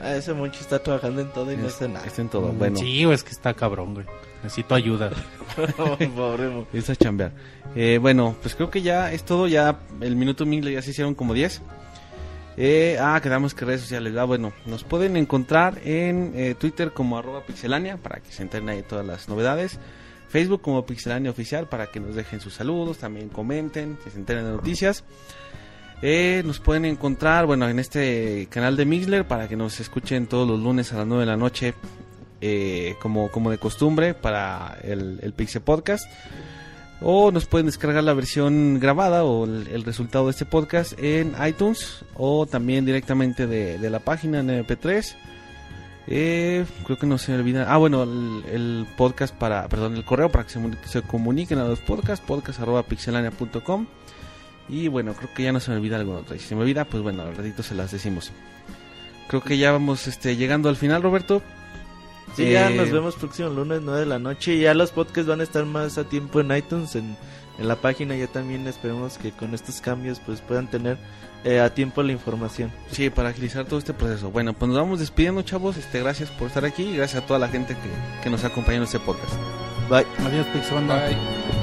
Ah, 0.03 0.15
ese 0.15 0.34
Monchi 0.34 0.60
está 0.61 0.80
trabajando 0.80 1.22
en 1.22 1.30
todo 1.31 1.52
y 1.52 1.57
no 1.57 1.68
hace 1.68 1.88
nada. 1.90 2.06
Está 2.06 2.22
en 2.22 2.30
todo. 2.30 2.52
Bueno, 2.52 2.77
Sí, 2.77 3.03
güey, 3.03 3.15
es 3.15 3.23
que 3.23 3.31
está 3.31 3.53
cabrón, 3.53 3.95
güey. 3.95 4.06
Necesito 4.44 4.76
ayuda. 4.76 5.11
Empieza 5.99 6.94
a 6.94 6.95
chambear. 6.95 7.32
Eh, 7.76 7.98
bueno, 8.02 8.36
pues 8.41 8.56
creo 8.56 8.70
que 8.70 8.82
ya 8.82 9.11
es 9.11 9.24
todo. 9.24 9.48
Ya 9.48 9.80
el 10.02 10.15
minuto 10.15 10.45
Mingle 10.45 10.74
ya 10.74 10.82
se 10.82 10.91
hicieron 10.91 11.15
como 11.15 11.34
10. 11.34 11.61
Eh, 12.57 12.98
ah, 12.99 13.20
quedamos 13.22 13.53
que 13.53 13.65
redes 13.65 13.82
sociales. 13.82 14.15
Ah, 14.18 14.26
bueno, 14.26 14.53
nos 14.65 14.84
pueden 14.84 15.18
encontrar 15.18 15.80
en 15.84 16.34
eh, 16.36 16.56
Twitter 16.56 16.91
como 16.91 17.18
arroba 17.18 17.45
pixelania 17.45 17.98
para 17.98 18.20
que 18.20 18.32
se 18.32 18.44
enteren 18.44 18.70
ahí 18.70 18.84
todas 18.84 19.06
las 19.06 19.30
novedades. 19.30 19.80
Facebook 20.30 20.61
como 20.61 20.86
pixelania 20.86 21.32
oficial 21.32 21.68
para 21.68 21.88
que 21.88 21.99
nos 21.99 22.15
dejen 22.15 22.41
sus 22.41 22.56
saludos, 22.56 22.98
también 22.98 23.30
comenten, 23.30 23.98
que 24.03 24.10
se 24.10 24.18
enteren 24.18 24.45
de 24.45 24.52
noticias. 24.52 25.03
Eh, 26.02 26.41
nos 26.45 26.60
pueden 26.60 26.86
encontrar, 26.86 27.45
bueno, 27.45 27.70
en 27.70 27.80
este 27.80 28.48
canal 28.49 28.76
de 28.76 28.86
Mixler 28.86 29.26
para 29.26 29.48
que 29.48 29.56
nos 29.56 29.80
escuchen 29.80 30.28
todos 30.28 30.48
los 30.48 30.60
lunes 30.60 30.91
a 30.91 30.98
las 30.98 31.07
9 31.07 31.22
de 31.22 31.32
la 31.32 31.38
noche, 31.38 31.74
eh, 32.45 32.95
como, 33.02 33.32
como 33.32 33.52
de 33.52 33.57
costumbre, 33.57 34.14
para 34.14 34.78
el, 34.84 35.20
el 35.22 35.32
Pixel 35.32 35.61
Podcast. 35.61 36.06
O 37.02 37.32
nos 37.32 37.45
pueden 37.45 37.68
descargar 37.68 38.03
la 38.03 38.14
versión 38.14 38.80
grabada 38.80 39.24
o 39.24 39.45
el, 39.45 39.84
resultado 39.84 40.26
de 40.26 40.32
este 40.32 40.45
podcast 40.45 40.94
en 40.99 41.34
iTunes 41.45 42.06
o 42.15 42.45
también 42.45 42.86
directamente 42.86 43.48
de, 43.48 43.90
la 43.90 43.99
página 43.99 44.40
en 44.40 44.49
MP3. 44.65 45.15
Eh, 46.07 46.65
creo 46.86 46.98
que 46.98 47.07
no 47.07 47.18
se 47.18 47.32
me 47.32 47.40
olvida. 47.40 47.65
Ah, 47.68 47.78
bueno, 47.78 48.03
el, 48.03 48.88
podcast 48.98 49.34
para, 49.34 49.68
perdón, 49.70 49.95
el 49.95 50.03
correo 50.03 50.30
para 50.30 50.45
que 50.45 50.53
se 50.86 51.02
comuniquen 51.02 51.60
a 51.60 51.65
los 51.65 51.80
podcasts, 51.80 52.26
podcast.pixelania.com. 52.26 53.88
Y 54.70 54.88
bueno, 54.88 55.14
creo 55.14 55.34
que 55.34 55.44
ya 55.44 55.52
no 55.52 55.60
se 55.60 55.72
me 55.72 55.78
olvida 55.78 55.98
alguna 55.98 56.20
otra. 56.20 56.36
Y 56.36 56.40
si 56.40 56.48
se 56.48 56.56
me 56.56 56.61
olvida, 56.61 56.86
pues 56.86 57.03
bueno, 57.03 57.24
al 57.24 57.36
ratito 57.36 57.64
se 57.64 57.76
las 57.76 57.91
decimos. 57.91 58.32
Creo 59.28 59.41
que 59.41 59.57
ya 59.57 59.72
vamos 59.72 60.07
este, 60.07 60.36
llegando 60.36 60.70
al 60.70 60.76
final, 60.76 61.03
Roberto. 61.03 61.41
Sí, 62.35 62.49
ya 62.51 62.69
Eh, 62.69 62.76
nos 62.76 62.91
vemos 62.91 63.15
próximo 63.15 63.49
lunes 63.49 63.81
9 63.84 64.01
de 64.01 64.05
la 64.05 64.19
noche. 64.19 64.53
Y 64.55 64.61
ya 64.61 64.73
los 64.73 64.91
podcasts 64.91 65.27
van 65.27 65.39
a 65.41 65.43
estar 65.43 65.65
más 65.65 65.97
a 65.97 66.03
tiempo 66.05 66.39
en 66.39 66.55
iTunes, 66.55 66.95
en, 66.95 67.15
en 67.60 67.68
la 67.68 67.76
página. 67.76 68.15
Ya 68.15 68.27
también 68.27 68.68
esperemos 68.68 69.18
que 69.18 69.31
con 69.31 69.53
estos 69.53 69.81
cambios 69.81 70.19
pues 70.26 70.41
puedan 70.41 70.69
tener 70.69 70.97
eh, 71.43 71.60
a 71.60 71.73
tiempo 71.73 72.01
la 72.03 72.11
información. 72.11 72.72
Sí, 72.91 73.10
para 73.10 73.30
agilizar 73.30 73.65
todo 73.65 73.80
este 73.80 73.93
proceso. 73.93 74.31
Bueno, 74.31 74.53
pues 74.53 74.69
nos 74.69 74.77
vamos 74.77 74.99
despidiendo, 74.99 75.41
chavos. 75.43 75.77
Este, 75.77 75.99
gracias 75.99 76.30
por 76.31 76.47
estar 76.47 76.65
aquí 76.65 76.84
y 76.84 76.97
gracias 76.97 77.23
a 77.23 77.26
toda 77.27 77.39
la 77.39 77.49
gente 77.49 77.76
que, 77.76 78.23
que 78.23 78.30
nos 78.30 78.43
acompaña 78.43 78.77
en 78.77 78.84
este 78.84 78.99
podcast. 78.99 79.34
Bye. 79.89 80.05
Adiós, 80.26 80.47
Pixel 80.47 80.76
Banda. 80.76 81.05
Bye. 81.05 81.62